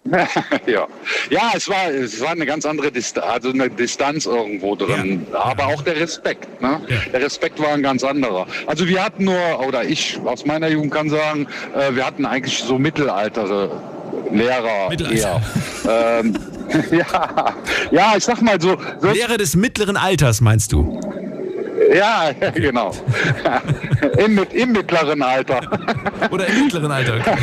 ja, 0.67 0.89
ja, 1.31 1.53
es 1.55 1.69
war, 1.69 1.89
es 1.89 2.21
war 2.21 2.31
eine 2.31 2.45
ganz 2.45 2.67
andere 2.67 2.91
Distanz, 2.91 3.25
also 3.25 3.51
eine 3.51 3.71
Distanz 3.71 4.27
irgendwo 4.27 4.75
drin, 4.75 5.25
ja. 5.33 5.45
aber 5.45 5.67
auch 5.67 5.83
der 5.83 5.95
Respekt. 5.95 6.61
Ne? 6.61 6.81
Ja. 6.89 6.97
Der 7.13 7.23
Respekt 7.23 7.61
war 7.61 7.69
ein 7.69 7.85
ganz 7.85 8.03
anderer. 8.03 8.49
Also 8.67 8.89
wir 8.89 9.03
hatten 9.03 9.27
nur, 9.27 9.61
oder 9.65 9.85
ich 9.85 10.19
aus 10.25 10.45
meiner 10.45 10.69
Jugend 10.69 10.93
kann 10.93 11.09
sagen, 11.09 11.47
äh, 11.77 11.95
wir 11.95 12.05
hatten 12.05 12.27
eigentlich 12.27 12.59
so 12.65 12.79
mittelaltere 12.79 13.71
Lehrer 14.33 14.89
Mittelalter. 14.91 15.41
eher. 15.85 16.21
ähm, 16.21 16.37
ja, 16.91 17.55
ja, 17.93 18.15
ich 18.17 18.25
sag 18.25 18.43
mal 18.43 18.61
so, 18.61 18.77
so. 19.01 19.11
Lehrer 19.11 19.39
des 19.39 19.55
mittleren 19.55 19.97
Alters 19.97 20.41
meinst 20.41 20.73
du? 20.73 21.01
Ja, 21.95 22.33
genau. 22.55 22.93
Im, 24.19 24.39
Im, 24.53 24.73
mittleren 24.73 25.23
Alter. 25.23 25.61
Oder 26.31 26.47
im 26.47 26.65
mittleren 26.65 26.91
Alter. 26.91 27.39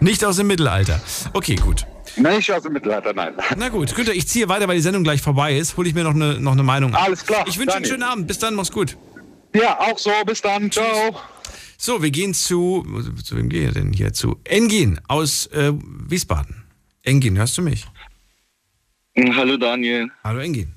Nicht 0.00 0.24
aus 0.24 0.36
dem 0.36 0.46
Mittelalter. 0.46 1.00
Okay, 1.32 1.56
gut. 1.56 1.86
Nicht 2.16 2.50
aus 2.50 2.62
dem 2.62 2.72
Mittelalter, 2.72 3.12
nein. 3.12 3.34
Na 3.56 3.68
gut, 3.68 3.94
Günther, 3.94 4.14
ich 4.14 4.26
ziehe 4.26 4.48
weiter, 4.48 4.66
weil 4.66 4.76
die 4.76 4.82
Sendung 4.82 5.04
gleich 5.04 5.22
vorbei 5.22 5.56
ist. 5.56 5.76
Hole 5.76 5.88
ich 5.88 5.94
mir 5.94 6.04
noch 6.04 6.14
eine, 6.14 6.40
noch 6.40 6.52
eine 6.52 6.62
Meinung 6.62 6.94
an. 6.94 7.04
Alles 7.04 7.24
klar. 7.24 7.44
Ich 7.46 7.58
wünsche 7.58 7.76
einen 7.76 7.84
schönen 7.84 8.02
Abend. 8.02 8.26
Bis 8.26 8.38
dann, 8.38 8.54
mach's 8.54 8.72
gut. 8.72 8.96
Ja, 9.54 9.78
auch 9.78 9.98
so. 9.98 10.10
Bis 10.26 10.40
dann. 10.42 10.70
Ciao. 10.70 11.16
So, 11.76 12.02
wir 12.02 12.10
gehen 12.10 12.34
zu. 12.34 12.84
Zu 13.24 13.36
wem 13.36 13.48
gehen 13.48 13.66
wir 13.66 13.72
denn 13.72 13.92
hier? 13.92 14.12
Zu 14.12 14.40
Engin 14.44 15.00
aus 15.08 15.46
äh, 15.46 15.72
Wiesbaden. 16.08 16.64
Engin, 17.04 17.38
hörst 17.38 17.56
du 17.58 17.62
mich? 17.62 17.86
Hallo 19.16 19.56
Daniel. 19.56 20.10
Hallo 20.24 20.40
Engin. 20.40 20.74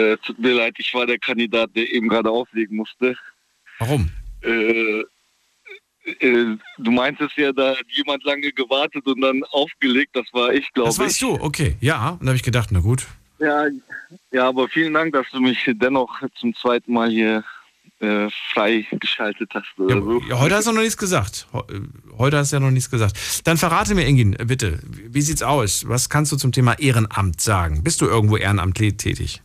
Äh, 0.00 0.16
tut 0.18 0.38
mir 0.38 0.54
leid, 0.54 0.74
ich 0.78 0.94
war 0.94 1.06
der 1.06 1.18
Kandidat, 1.18 1.70
der 1.74 1.92
eben 1.92 2.08
gerade 2.08 2.30
auflegen 2.30 2.76
musste. 2.76 3.16
Warum? 3.78 4.10
Äh, 4.42 5.00
äh, 5.00 6.56
du 6.78 6.90
meintest 6.90 7.36
ja, 7.36 7.52
da 7.52 7.76
hat 7.76 7.86
jemand 7.88 8.24
lange 8.24 8.50
gewartet 8.52 9.06
und 9.06 9.20
dann 9.20 9.42
aufgelegt. 9.50 10.10
Das 10.14 10.26
war 10.32 10.52
ich, 10.52 10.72
glaube 10.72 10.90
ich. 10.90 10.96
Das 10.96 11.04
warst 11.04 11.20
du, 11.20 11.34
okay. 11.40 11.76
Ja, 11.80 12.10
und 12.10 12.22
da 12.22 12.28
habe 12.28 12.36
ich 12.36 12.42
gedacht, 12.42 12.70
na 12.72 12.80
gut. 12.80 13.06
Ja, 13.38 13.66
ja, 14.30 14.48
aber 14.48 14.68
vielen 14.68 14.94
Dank, 14.94 15.12
dass 15.12 15.26
du 15.32 15.40
mich 15.40 15.58
dennoch 15.66 16.20
zum 16.36 16.54
zweiten 16.54 16.92
Mal 16.92 17.10
hier 17.10 17.44
äh, 18.00 18.28
freigeschaltet 18.52 19.50
hast. 19.54 19.66
Ja, 19.78 20.00
so. 20.00 20.22
heute 20.38 20.54
hast 20.54 20.66
du 20.66 20.72
noch 20.72 20.80
nichts 20.80 20.96
gesagt. 20.96 21.46
Äh, 21.52 21.80
Heute 22.18 22.36
hast 22.36 22.52
du 22.52 22.56
ja 22.56 22.60
noch 22.60 22.70
nichts 22.70 22.90
gesagt. 22.90 23.18
Dann 23.44 23.56
verrate 23.56 23.94
mir, 23.94 24.04
Engin, 24.04 24.34
äh, 24.38 24.44
bitte, 24.44 24.78
wie 24.84 25.22
sieht's 25.22 25.42
aus? 25.42 25.88
Was 25.88 26.10
kannst 26.10 26.32
du 26.32 26.36
zum 26.36 26.52
Thema 26.52 26.78
Ehrenamt 26.78 27.40
sagen? 27.40 27.82
Bist 27.82 28.02
du 28.02 28.06
irgendwo 28.06 28.36
ehrenamtlich 28.36 28.98
tätig? 28.98 29.42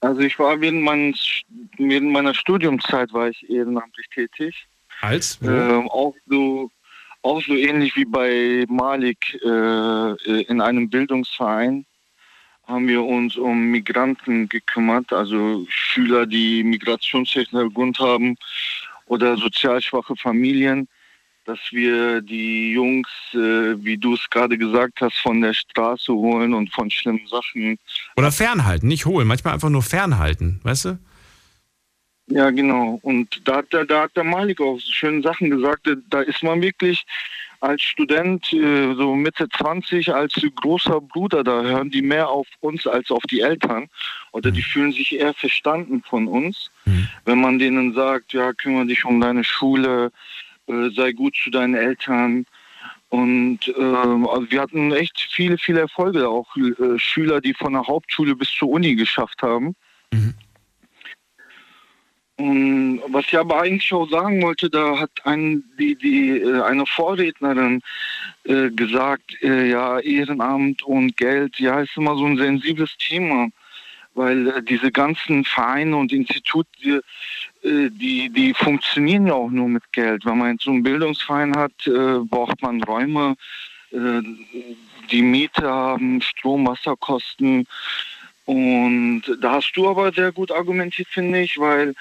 Also 0.00 0.20
ich 0.20 0.38
war 0.38 0.60
während, 0.60 0.82
meines, 0.82 1.42
während 1.76 2.12
meiner 2.12 2.34
Studiumzeit 2.34 3.12
war 3.12 3.28
ich 3.28 3.48
ehrenamtlich 3.50 4.08
tätig. 4.08 4.66
Als? 5.00 5.38
Ähm, 5.42 5.88
auch 5.88 6.14
so 6.26 6.70
auch 7.22 7.42
so 7.42 7.54
ähnlich 7.54 7.96
wie 7.96 8.04
bei 8.04 8.64
Malik 8.68 9.38
äh, 9.44 9.48
äh, 9.48 10.42
in 10.42 10.60
einem 10.60 10.88
Bildungsverein 10.88 11.84
haben 12.66 12.86
wir 12.86 13.02
uns 13.02 13.36
um 13.36 13.70
Migranten 13.70 14.48
gekümmert, 14.48 15.12
also 15.12 15.66
Schüler, 15.68 16.26
die 16.26 16.62
Migrationshintergrund 16.62 17.98
haben 17.98 18.36
oder 19.06 19.36
sozial 19.36 19.80
schwache 19.80 20.14
Familien, 20.16 20.86
dass 21.48 21.58
wir 21.70 22.20
die 22.20 22.72
Jungs, 22.72 23.08
äh, 23.32 23.82
wie 23.82 23.96
du 23.96 24.12
es 24.14 24.28
gerade 24.28 24.58
gesagt 24.58 25.00
hast, 25.00 25.16
von 25.16 25.40
der 25.40 25.54
Straße 25.54 26.12
holen 26.12 26.52
und 26.52 26.70
von 26.74 26.90
schlimmen 26.90 27.26
Sachen 27.26 27.78
Oder 28.16 28.30
fernhalten, 28.30 28.86
nicht 28.86 29.06
holen, 29.06 29.26
manchmal 29.26 29.54
einfach 29.54 29.70
nur 29.70 29.82
fernhalten, 29.82 30.60
weißt 30.62 30.84
du? 30.84 30.98
Ja, 32.26 32.50
genau. 32.50 32.98
Und 33.00 33.40
da 33.48 33.56
hat 33.56 33.72
der, 33.72 33.86
da 33.86 34.02
hat 34.02 34.14
der 34.14 34.24
Malik 34.24 34.60
auch 34.60 34.78
so 34.78 34.92
schöne 34.92 35.22
Sachen 35.22 35.48
gesagt. 35.48 35.88
Da 36.10 36.20
ist 36.20 36.42
man 36.42 36.60
wirklich 36.60 37.06
als 37.60 37.82
Student, 37.82 38.52
äh, 38.52 38.94
so 38.94 39.14
Mitte 39.14 39.48
20, 39.48 40.14
als 40.14 40.34
großer 40.56 41.00
Bruder, 41.00 41.42
da 41.42 41.62
hören 41.62 41.90
die 41.90 42.02
mehr 42.02 42.28
auf 42.28 42.46
uns 42.60 42.86
als 42.86 43.10
auf 43.10 43.22
die 43.30 43.40
Eltern. 43.40 43.88
Oder 44.32 44.50
die 44.50 44.62
fühlen 44.62 44.92
sich 44.92 45.18
eher 45.18 45.32
verstanden 45.32 46.02
von 46.06 46.28
uns. 46.28 46.70
Wenn 47.24 47.40
man 47.40 47.58
denen 47.58 47.94
sagt, 47.94 48.32
ja, 48.32 48.52
kümmere 48.52 48.86
dich 48.86 49.04
um 49.04 49.20
deine 49.20 49.44
Schule, 49.44 50.10
äh, 50.68 50.90
sei 50.90 51.12
gut 51.12 51.36
zu 51.36 51.50
deinen 51.50 51.74
Eltern. 51.74 52.46
Und 53.10 53.60
also 53.74 54.50
wir 54.50 54.60
hatten 54.60 54.92
echt 54.92 55.28
viele, 55.30 55.56
viele 55.56 55.80
Erfolge. 55.80 56.28
Auch 56.28 56.54
äh, 56.56 56.98
Schüler, 56.98 57.40
die 57.40 57.54
von 57.54 57.72
der 57.72 57.86
Hauptschule 57.86 58.36
bis 58.36 58.50
zur 58.50 58.68
Uni 58.68 58.96
geschafft 58.96 59.40
haben. 59.42 59.74
Und 62.38 63.00
was 63.08 63.24
ich 63.26 63.36
aber 63.36 63.62
eigentlich 63.62 63.92
auch 63.92 64.08
sagen 64.08 64.40
wollte, 64.42 64.70
da 64.70 64.96
hat 65.00 65.10
ein, 65.24 65.64
die, 65.76 65.96
die, 65.96 66.38
äh, 66.38 66.62
eine 66.62 66.86
Vorrednerin 66.86 67.80
äh, 68.44 68.70
gesagt, 68.70 69.42
äh, 69.42 69.68
ja, 69.68 69.98
Ehrenamt 69.98 70.84
und 70.84 71.16
Geld, 71.16 71.58
ja, 71.58 71.80
ist 71.80 71.96
immer 71.96 72.16
so 72.16 72.26
ein 72.26 72.36
sensibles 72.36 72.96
Thema, 72.98 73.48
weil 74.18 74.48
äh, 74.48 74.62
diese 74.62 74.90
ganzen 74.90 75.44
Vereine 75.44 75.96
und 75.96 76.12
Institute, 76.12 76.68
die, 76.82 77.00
äh, 77.66 77.90
die, 77.90 78.28
die 78.30 78.52
funktionieren 78.52 79.28
ja 79.28 79.34
auch 79.34 79.50
nur 79.50 79.68
mit 79.68 79.84
Geld. 79.92 80.24
Wenn 80.26 80.38
man 80.38 80.52
jetzt 80.52 80.64
so 80.64 80.72
einen 80.72 80.82
Bildungsverein 80.82 81.56
hat, 81.56 81.86
äh, 81.86 82.18
braucht 82.18 82.60
man 82.60 82.82
Räume, 82.82 83.36
die 85.10 85.22
Miete 85.22 85.66
haben, 85.66 86.20
Strom, 86.20 86.66
Wasserkosten. 86.66 87.66
Und 88.44 89.22
da 89.40 89.52
hast 89.52 89.72
du 89.74 89.88
aber 89.88 90.12
sehr 90.12 90.30
gut 90.30 90.52
argumentiert, 90.52 91.08
finde 91.08 91.40
ich, 91.40 91.56
weil 91.56 91.94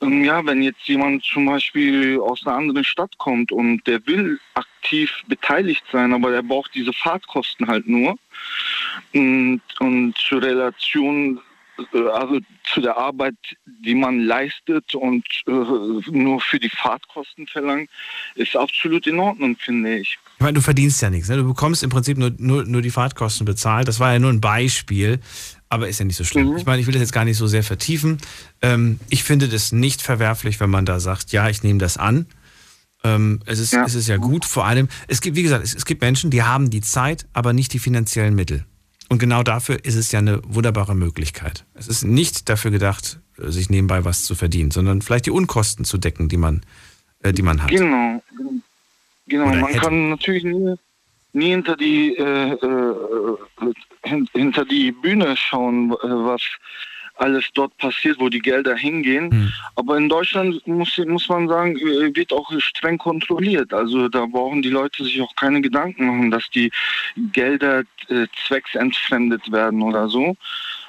ähm, 0.00 0.24
ja, 0.24 0.44
wenn 0.46 0.62
jetzt 0.62 0.86
jemand 0.86 1.24
zum 1.24 1.46
Beispiel 1.46 2.18
aus 2.20 2.46
einer 2.46 2.56
anderen 2.56 2.84
Stadt 2.84 3.18
kommt 3.18 3.52
und 3.52 3.86
der 3.86 4.06
will 4.06 4.38
aktiv 4.54 5.12
beteiligt 5.26 5.84
sein, 5.90 6.12
aber 6.14 6.30
der 6.30 6.42
braucht 6.42 6.74
diese 6.74 6.92
Fahrtkosten 6.92 7.66
halt 7.66 7.86
nur. 7.86 8.16
Und, 9.12 9.60
und 9.80 10.16
zur 10.16 10.42
Relation, 10.42 11.40
also 12.12 12.40
zu 12.72 12.80
der 12.80 12.96
Arbeit, 12.96 13.36
die 13.84 13.94
man 13.94 14.20
leistet 14.20 14.94
und 14.94 15.24
äh, 15.46 15.50
nur 15.50 16.40
für 16.40 16.58
die 16.58 16.70
Fahrtkosten 16.70 17.46
verlangt, 17.46 17.90
ist 18.34 18.56
absolut 18.56 19.06
in 19.06 19.18
Ordnung, 19.18 19.56
finde 19.58 19.98
ich. 19.98 20.18
Ich 20.36 20.40
meine, 20.40 20.54
du 20.54 20.60
verdienst 20.60 21.02
ja 21.02 21.10
nichts. 21.10 21.28
Ne? 21.28 21.36
Du 21.36 21.46
bekommst 21.46 21.82
im 21.82 21.90
Prinzip 21.90 22.18
nur, 22.18 22.32
nur, 22.38 22.64
nur 22.64 22.82
die 22.82 22.90
Fahrtkosten 22.90 23.44
bezahlt. 23.44 23.88
Das 23.88 24.00
war 24.00 24.12
ja 24.12 24.18
nur 24.18 24.30
ein 24.30 24.40
Beispiel, 24.40 25.20
aber 25.68 25.88
ist 25.88 25.98
ja 25.98 26.04
nicht 26.04 26.16
so 26.16 26.24
schlimm. 26.24 26.56
Ich 26.56 26.66
meine, 26.66 26.80
ich 26.80 26.86
will 26.86 26.94
das 26.94 27.02
jetzt 27.02 27.12
gar 27.12 27.24
nicht 27.24 27.36
so 27.36 27.46
sehr 27.46 27.62
vertiefen. 27.62 28.18
Ähm, 28.62 29.00
ich 29.10 29.24
finde 29.24 29.48
das 29.48 29.72
nicht 29.72 30.02
verwerflich, 30.02 30.60
wenn 30.60 30.70
man 30.70 30.84
da 30.84 31.00
sagt, 31.00 31.32
ja, 31.32 31.48
ich 31.48 31.62
nehme 31.62 31.78
das 31.78 31.96
an. 31.96 32.26
Ähm, 33.04 33.40
es, 33.46 33.58
ist, 33.58 33.74
es 33.74 33.94
ist 33.94 34.08
ja 34.08 34.16
gut. 34.16 34.44
Vor 34.44 34.66
allem, 34.66 34.88
es 35.06 35.20
gibt, 35.20 35.36
wie 35.36 35.42
gesagt, 35.42 35.64
es, 35.64 35.74
es 35.74 35.84
gibt 35.84 36.00
Menschen, 36.00 36.30
die 36.30 36.42
haben 36.42 36.70
die 36.70 36.80
Zeit, 36.80 37.26
aber 37.32 37.52
nicht 37.52 37.72
die 37.72 37.78
finanziellen 37.78 38.34
Mittel. 38.34 38.64
Und 39.08 39.18
genau 39.18 39.42
dafür 39.42 39.84
ist 39.84 39.94
es 39.94 40.12
ja 40.12 40.18
eine 40.18 40.40
wunderbare 40.44 40.94
Möglichkeit. 40.94 41.64
Es 41.74 41.88
ist 41.88 42.04
nicht 42.04 42.48
dafür 42.48 42.70
gedacht, 42.70 43.20
äh, 43.38 43.50
sich 43.50 43.70
nebenbei 43.70 44.04
was 44.04 44.24
zu 44.24 44.34
verdienen, 44.34 44.70
sondern 44.70 45.02
vielleicht 45.02 45.26
die 45.26 45.30
Unkosten 45.30 45.84
zu 45.84 45.98
decken, 45.98 46.28
die 46.28 46.36
man, 46.36 46.62
äh, 47.22 47.32
die 47.32 47.42
man 47.42 47.62
hat. 47.62 47.70
Genau. 47.70 48.22
Genau, 49.26 49.48
Oder 49.48 49.56
man 49.56 49.66
hätte. 49.70 49.80
kann 49.80 50.10
natürlich 50.10 50.44
nie, 50.44 50.74
nie 51.32 51.50
hinter 51.50 51.76
die 51.76 52.16
äh, 52.16 52.52
äh, 52.52 52.94
hin, 54.04 54.28
hinter 54.32 54.64
die 54.64 54.92
Bühne 54.92 55.36
schauen, 55.36 55.92
äh, 55.92 55.96
was 56.02 56.42
alles 57.18 57.44
dort 57.54 57.76
passiert, 57.78 58.18
wo 58.18 58.28
die 58.28 58.40
Gelder 58.40 58.76
hingehen. 58.76 59.30
Hm. 59.30 59.52
Aber 59.76 59.96
in 59.96 60.08
Deutschland 60.08 60.66
muss, 60.66 60.98
muss 61.06 61.28
man 61.28 61.48
sagen, 61.48 61.76
äh, 61.76 62.14
wird 62.14 62.32
auch 62.32 62.50
streng 62.58 62.98
kontrolliert. 62.98 63.72
Also 63.72 64.08
da 64.08 64.26
brauchen 64.26 64.62
die 64.62 64.70
Leute 64.70 65.04
sich 65.04 65.20
auch 65.20 65.34
keine 65.36 65.60
Gedanken 65.60 66.06
machen, 66.06 66.30
dass 66.30 66.48
die 66.50 66.70
Gelder 67.32 67.82
äh, 68.08 68.26
zwecksentfremdet 68.46 69.50
werden 69.50 69.82
oder 69.82 70.08
so. 70.08 70.36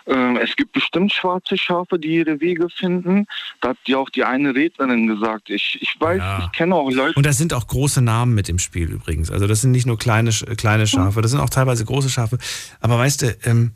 Ähm, 0.08 0.38
Es 0.42 0.56
gibt 0.56 0.72
bestimmt 0.72 1.14
schwarze 1.14 1.58
Schafe, 1.58 2.00
die 2.00 2.16
ihre 2.16 2.40
Wege 2.40 2.70
finden. 2.70 3.28
Da 3.62 3.70
hat 3.70 3.78
ja 3.86 3.98
auch 3.98 4.10
die 4.10 4.24
eine 4.24 4.56
Rednerin 4.56 5.08
gesagt. 5.08 5.50
Ich, 5.50 5.78
ich 5.82 5.96
weiß, 6.00 6.22
ich 6.46 6.52
kenne 6.52 6.76
auch 6.76 6.90
Leute. 6.90 7.14
Und 7.16 7.26
da 7.26 7.34
sind 7.34 7.54
auch 7.54 7.68
große 7.68 8.02
Namen 8.02 8.34
mit 8.34 8.50
im 8.50 8.60
Spiel 8.60 8.90
übrigens. 8.90 9.30
Also 9.30 9.46
das 9.46 9.62
sind 9.62 9.72
nicht 9.72 9.86
nur 9.86 9.98
kleine, 9.98 10.32
kleine 10.58 10.88
Schafe, 10.88 11.22
das 11.22 11.32
sind 11.32 11.40
auch 11.40 11.50
teilweise 11.50 11.86
große 11.86 12.10
Schafe. 12.10 12.38
Aber 12.82 12.98
weißt 12.98 13.22
du, 13.22 13.38
ähm, 13.44 13.72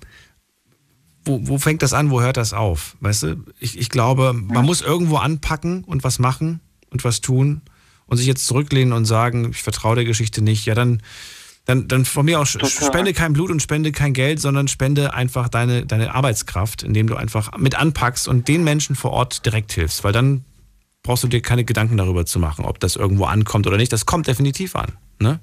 wo, 1.26 1.48
wo 1.48 1.58
fängt 1.58 1.82
das 1.82 1.94
an, 1.94 2.12
wo 2.12 2.22
hört 2.22 2.38
das 2.38 2.54
auf? 2.54 2.96
Weißt 3.00 3.24
du, 3.24 3.44
ich, 3.60 3.78
ich 3.78 3.90
glaube, 3.90 4.34
man 4.34 4.66
muss 4.66 4.82
irgendwo 4.82 5.18
anpacken 5.18 5.84
und 5.84 6.04
was 6.04 6.20
machen 6.20 6.60
und 6.90 7.04
was 7.04 7.22
tun 7.22 7.62
und 8.06 8.18
sich 8.18 8.28
jetzt 8.28 8.46
zurücklehnen 8.46 8.94
und 8.94 9.06
sagen, 9.06 9.50
ich 9.52 9.64
vertraue 9.64 9.96
der 9.96 10.06
Geschichte 10.06 10.42
nicht, 10.42 10.66
ja 10.66 10.76
dann, 10.76 11.02
dann, 11.66 11.88
dann 11.88 12.06
von 12.06 12.26
mir 12.26 12.40
aus 12.40 12.54
Total. 12.54 12.70
spende 12.70 13.14
kein 13.14 13.34
Blut 13.34 13.52
und 13.52 13.62
spende 13.62 13.92
kein 13.92 14.14
Geld, 14.14 14.40
sondern 14.40 14.68
spende 14.68 15.14
einfach 15.14 15.50
deine, 15.50 15.86
deine 15.86 16.14
Arbeitskraft, 16.14 16.84
indem 16.84 17.08
du 17.08 17.16
einfach 17.16 17.58
mit 17.58 17.76
anpackst 17.76 18.28
und 18.28 18.48
den 18.48 18.64
Menschen 18.64 18.96
vor 18.96 19.12
Ort 19.12 19.46
direkt 19.46 19.72
hilfst, 19.72 20.04
weil 20.04 20.12
dann 20.12 20.44
brauchst 21.04 21.24
du 21.24 21.28
dir 21.28 21.42
keine 21.42 21.64
Gedanken 21.64 21.98
darüber 21.98 22.26
zu 22.26 22.40
machen, 22.40 22.66
ob 22.66 22.80
das 22.80 22.96
irgendwo 22.96 23.26
ankommt 23.26 23.68
oder 23.68 23.78
nicht. 23.78 23.92
Das 23.92 24.06
kommt 24.06 24.28
definitiv 24.28 24.76
an. 24.76 24.94
Ne? 25.20 25.40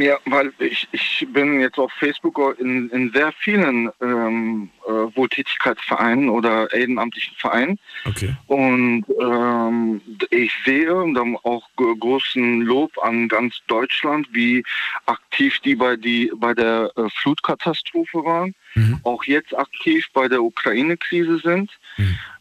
Ja, 0.00 0.16
weil 0.24 0.52
ich, 0.58 0.88
ich 0.92 1.26
bin 1.32 1.60
jetzt 1.60 1.78
auf 1.78 1.92
Facebook 1.92 2.58
in, 2.58 2.88
in 2.90 3.12
sehr 3.12 3.32
vielen 3.32 3.90
ähm, 4.00 4.70
äh, 4.86 4.90
Wohltätigkeitsvereinen 4.90 6.30
oder 6.30 6.72
ehrenamtlichen 6.72 7.36
Vereinen. 7.36 7.78
Okay. 8.06 8.34
Und 8.46 9.04
ähm, 9.20 10.00
ich 10.30 10.52
sehe 10.64 10.94
und 10.94 11.14
dann 11.14 11.36
auch 11.42 11.68
großen 11.76 12.62
Lob 12.62 12.92
an 13.02 13.28
ganz 13.28 13.56
Deutschland, 13.66 14.26
wie 14.32 14.64
aktiv 15.06 15.58
die 15.60 15.74
bei, 15.74 15.96
die, 15.96 16.32
bei 16.34 16.54
der 16.54 16.90
äh, 16.96 17.08
Flutkatastrophe 17.10 18.24
waren, 18.24 18.54
auch 19.02 19.24
jetzt 19.24 19.56
aktiv 19.56 20.06
bei 20.14 20.28
der 20.28 20.42
Ukraine-Krise 20.42 21.38
sind. 21.38 21.70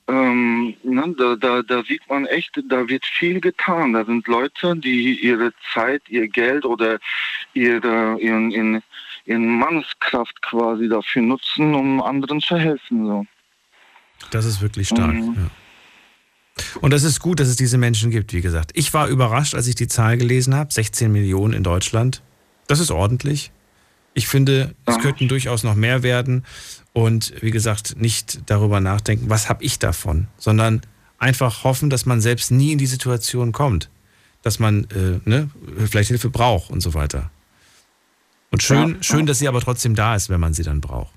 Ähm, 0.09 0.75
ne, 0.81 1.13
da, 1.17 1.35
da, 1.35 1.61
da 1.61 1.83
sieht 1.83 2.01
man 2.09 2.25
echt, 2.25 2.59
da 2.67 2.87
wird 2.89 3.05
viel 3.05 3.39
getan. 3.39 3.93
Da 3.93 4.05
sind 4.05 4.27
Leute, 4.27 4.75
die 4.75 5.19
ihre 5.19 5.53
Zeit, 5.73 6.01
ihr 6.09 6.27
Geld 6.27 6.65
oder 6.65 6.99
ihre, 7.53 8.17
ihren, 8.19 8.51
ihren, 8.51 8.81
ihren 9.25 9.59
Manneskraft 9.59 10.41
quasi 10.41 10.87
dafür 10.87 11.21
nutzen, 11.21 11.73
um 11.75 12.01
anderen 12.01 12.41
zu 12.41 12.57
helfen. 12.57 13.05
So. 13.05 13.25
Das 14.31 14.45
ist 14.45 14.61
wirklich 14.61 14.87
stark. 14.87 15.13
Mhm. 15.13 15.35
Ja. 15.35 15.49
Und 16.81 16.91
das 16.91 17.03
ist 17.03 17.19
gut, 17.19 17.39
dass 17.39 17.47
es 17.47 17.55
diese 17.55 17.77
Menschen 17.77 18.11
gibt, 18.11 18.33
wie 18.33 18.41
gesagt. 18.41 18.71
Ich 18.73 18.93
war 18.93 19.07
überrascht, 19.07 19.55
als 19.55 19.67
ich 19.67 19.75
die 19.75 19.87
Zahl 19.87 20.17
gelesen 20.17 20.55
habe. 20.55 20.73
16 20.73 21.11
Millionen 21.11 21.53
in 21.53 21.63
Deutschland. 21.63 22.21
Das 22.67 22.79
ist 22.79 22.91
ordentlich. 22.91 23.51
Ich 24.13 24.27
finde, 24.27 24.75
es 24.85 24.99
könnten 24.99 25.27
durchaus 25.27 25.63
noch 25.63 25.75
mehr 25.75 26.03
werden. 26.03 26.43
Und 26.93 27.33
wie 27.41 27.51
gesagt, 27.51 27.95
nicht 27.97 28.49
darüber 28.49 28.81
nachdenken, 28.81 29.29
was 29.29 29.47
habe 29.47 29.63
ich 29.63 29.79
davon, 29.79 30.27
sondern 30.37 30.81
einfach 31.17 31.63
hoffen, 31.63 31.89
dass 31.89 32.05
man 32.05 32.19
selbst 32.19 32.51
nie 32.51 32.71
in 32.71 32.77
die 32.77 32.87
Situation 32.87 33.51
kommt, 33.51 33.89
dass 34.41 34.59
man 34.59 34.85
äh, 34.85 35.19
ne, 35.29 35.49
vielleicht 35.89 36.09
Hilfe 36.09 36.29
braucht 36.29 36.71
und 36.71 36.81
so 36.81 36.93
weiter. 36.93 37.29
Und 38.51 38.63
schön, 38.63 38.95
Ja, 38.95 39.03
schön, 39.03 39.25
dass 39.25 39.39
sie 39.39 39.47
aber 39.47 39.61
trotzdem 39.61 39.95
da 39.95 40.15
ist, 40.15 40.29
wenn 40.29 40.39
man 40.39 40.53
sie 40.53 40.63
dann 40.63 40.81
braucht. 40.81 41.13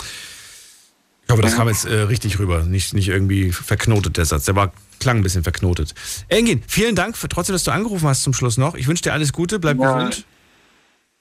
Ich 0.00 1.32
hoffe, 1.32 1.40
Aber 1.40 1.42
das 1.42 1.56
kam 1.56 1.68
jetzt 1.68 1.84
äh, 1.84 2.02
richtig 2.02 2.38
rüber, 2.38 2.62
nicht, 2.62 2.94
nicht 2.94 3.08
irgendwie 3.08 3.52
verknotet, 3.52 4.16
der 4.16 4.24
Satz. 4.24 4.44
Der 4.44 4.56
war, 4.56 4.72
klang 5.00 5.18
ein 5.18 5.22
bisschen 5.22 5.42
verknotet. 5.42 5.94
Engin, 6.28 6.62
vielen 6.66 6.94
Dank 6.96 7.16
für 7.16 7.28
trotzdem, 7.28 7.52
dass 7.54 7.64
du 7.64 7.70
angerufen 7.70 8.06
hast 8.08 8.22
zum 8.22 8.32
Schluss 8.32 8.56
noch. 8.56 8.74
Ich 8.74 8.86
wünsche 8.86 9.02
dir 9.02 9.12
alles 9.12 9.32
Gute, 9.32 9.58
bleib 9.58 9.78
Ja. 9.78 9.94
gesund 9.94 10.24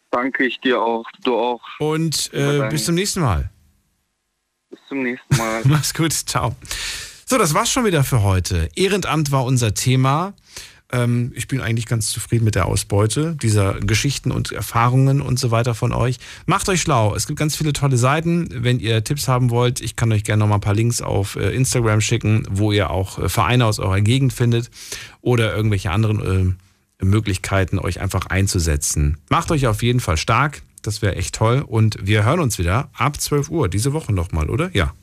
Danke 0.09 0.45
ich 0.45 0.59
dir 0.61 0.81
auch. 0.81 1.03
Du 1.23 1.35
auch. 1.37 1.59
und 1.79 2.31
äh, 2.33 2.69
bis 2.69 2.85
zum 2.85 2.95
nächsten 2.95 3.19
Mal. 3.19 3.49
Bis 4.69 4.79
zum 4.87 5.03
nächsten 5.03 5.35
Mal. 5.35 5.61
Mach's 5.65 5.93
gut, 5.93 6.13
ciao. 6.13 6.55
So, 7.25 7.37
das 7.37 7.53
war's 7.53 7.69
schon 7.69 7.83
wieder 7.83 8.05
für 8.05 8.23
heute. 8.23 8.69
Ehrenamt 8.75 9.31
war 9.31 9.43
unser 9.43 9.73
Thema. 9.73 10.33
Ähm, 10.91 11.31
ich 11.35 11.47
bin 11.47 11.61
eigentlich 11.61 11.85
ganz 11.85 12.09
zufrieden 12.09 12.45
mit 12.45 12.55
der 12.55 12.65
Ausbeute 12.65 13.35
dieser 13.35 13.75
Geschichten 13.79 14.31
und 14.31 14.51
Erfahrungen 14.51 15.21
und 15.21 15.39
so 15.39 15.51
weiter 15.51 15.75
von 15.75 15.93
euch. 15.93 16.17
Macht 16.45 16.69
euch 16.69 16.81
schlau. 16.81 17.15
Es 17.15 17.27
gibt 17.27 17.39
ganz 17.39 17.55
viele 17.55 17.73
tolle 17.73 17.97
Seiten. 17.97 18.47
Wenn 18.51 18.79
ihr 18.79 19.03
Tipps 19.03 19.27
haben 19.27 19.49
wollt, 19.49 19.81
ich 19.81 19.95
kann 19.95 20.11
euch 20.11 20.23
gerne 20.23 20.41
noch 20.41 20.47
mal 20.47 20.55
ein 20.55 20.61
paar 20.61 20.73
Links 20.73 21.01
auf 21.01 21.35
äh, 21.35 21.55
Instagram 21.55 22.01
schicken, 22.01 22.43
wo 22.49 22.71
ihr 22.71 22.89
auch 22.89 23.19
äh, 23.19 23.29
Vereine 23.29 23.65
aus 23.65 23.79
eurer 23.79 24.01
Gegend 24.01 24.33
findet 24.33 24.69
oder 25.21 25.55
irgendwelche 25.55 25.91
anderen 25.91 26.55
äh, 26.99 27.05
Möglichkeiten, 27.05 27.79
euch 27.79 27.99
einfach 27.99 28.27
einzusetzen. 28.27 29.17
Macht 29.29 29.51
euch 29.51 29.67
auf 29.67 29.83
jeden 29.83 29.99
Fall 29.99 30.17
stark. 30.17 30.63
Das 30.81 31.01
wäre 31.01 31.15
echt 31.15 31.35
toll. 31.35 31.63
Und 31.67 31.97
wir 32.01 32.23
hören 32.23 32.39
uns 32.39 32.57
wieder 32.57 32.89
ab 32.93 33.19
12 33.19 33.49
Uhr 33.49 33.67
diese 33.67 33.93
Woche 33.93 34.13
nochmal, 34.13 34.49
oder? 34.49 34.69
Ja. 34.73 34.93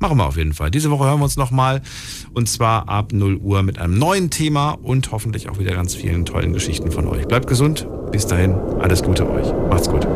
Machen 0.00 0.16
wir 0.16 0.26
auf 0.26 0.38
jeden 0.38 0.54
Fall. 0.54 0.70
Diese 0.70 0.90
Woche 0.90 1.04
hören 1.04 1.20
wir 1.20 1.24
uns 1.24 1.36
nochmal. 1.36 1.82
Und 2.32 2.48
zwar 2.48 2.88
ab 2.88 3.12
0 3.12 3.36
Uhr 3.36 3.62
mit 3.62 3.78
einem 3.78 3.98
neuen 3.98 4.30
Thema 4.30 4.70
und 4.70 5.12
hoffentlich 5.12 5.50
auch 5.50 5.58
wieder 5.58 5.74
ganz 5.74 5.94
vielen 5.94 6.24
tollen 6.24 6.54
Geschichten 6.54 6.90
von 6.90 7.06
euch. 7.06 7.28
Bleibt 7.28 7.46
gesund. 7.46 7.86
Bis 8.10 8.26
dahin. 8.26 8.54
Alles 8.80 9.02
Gute 9.02 9.30
euch. 9.30 9.46
Macht's 9.68 9.88
gut. 9.88 10.06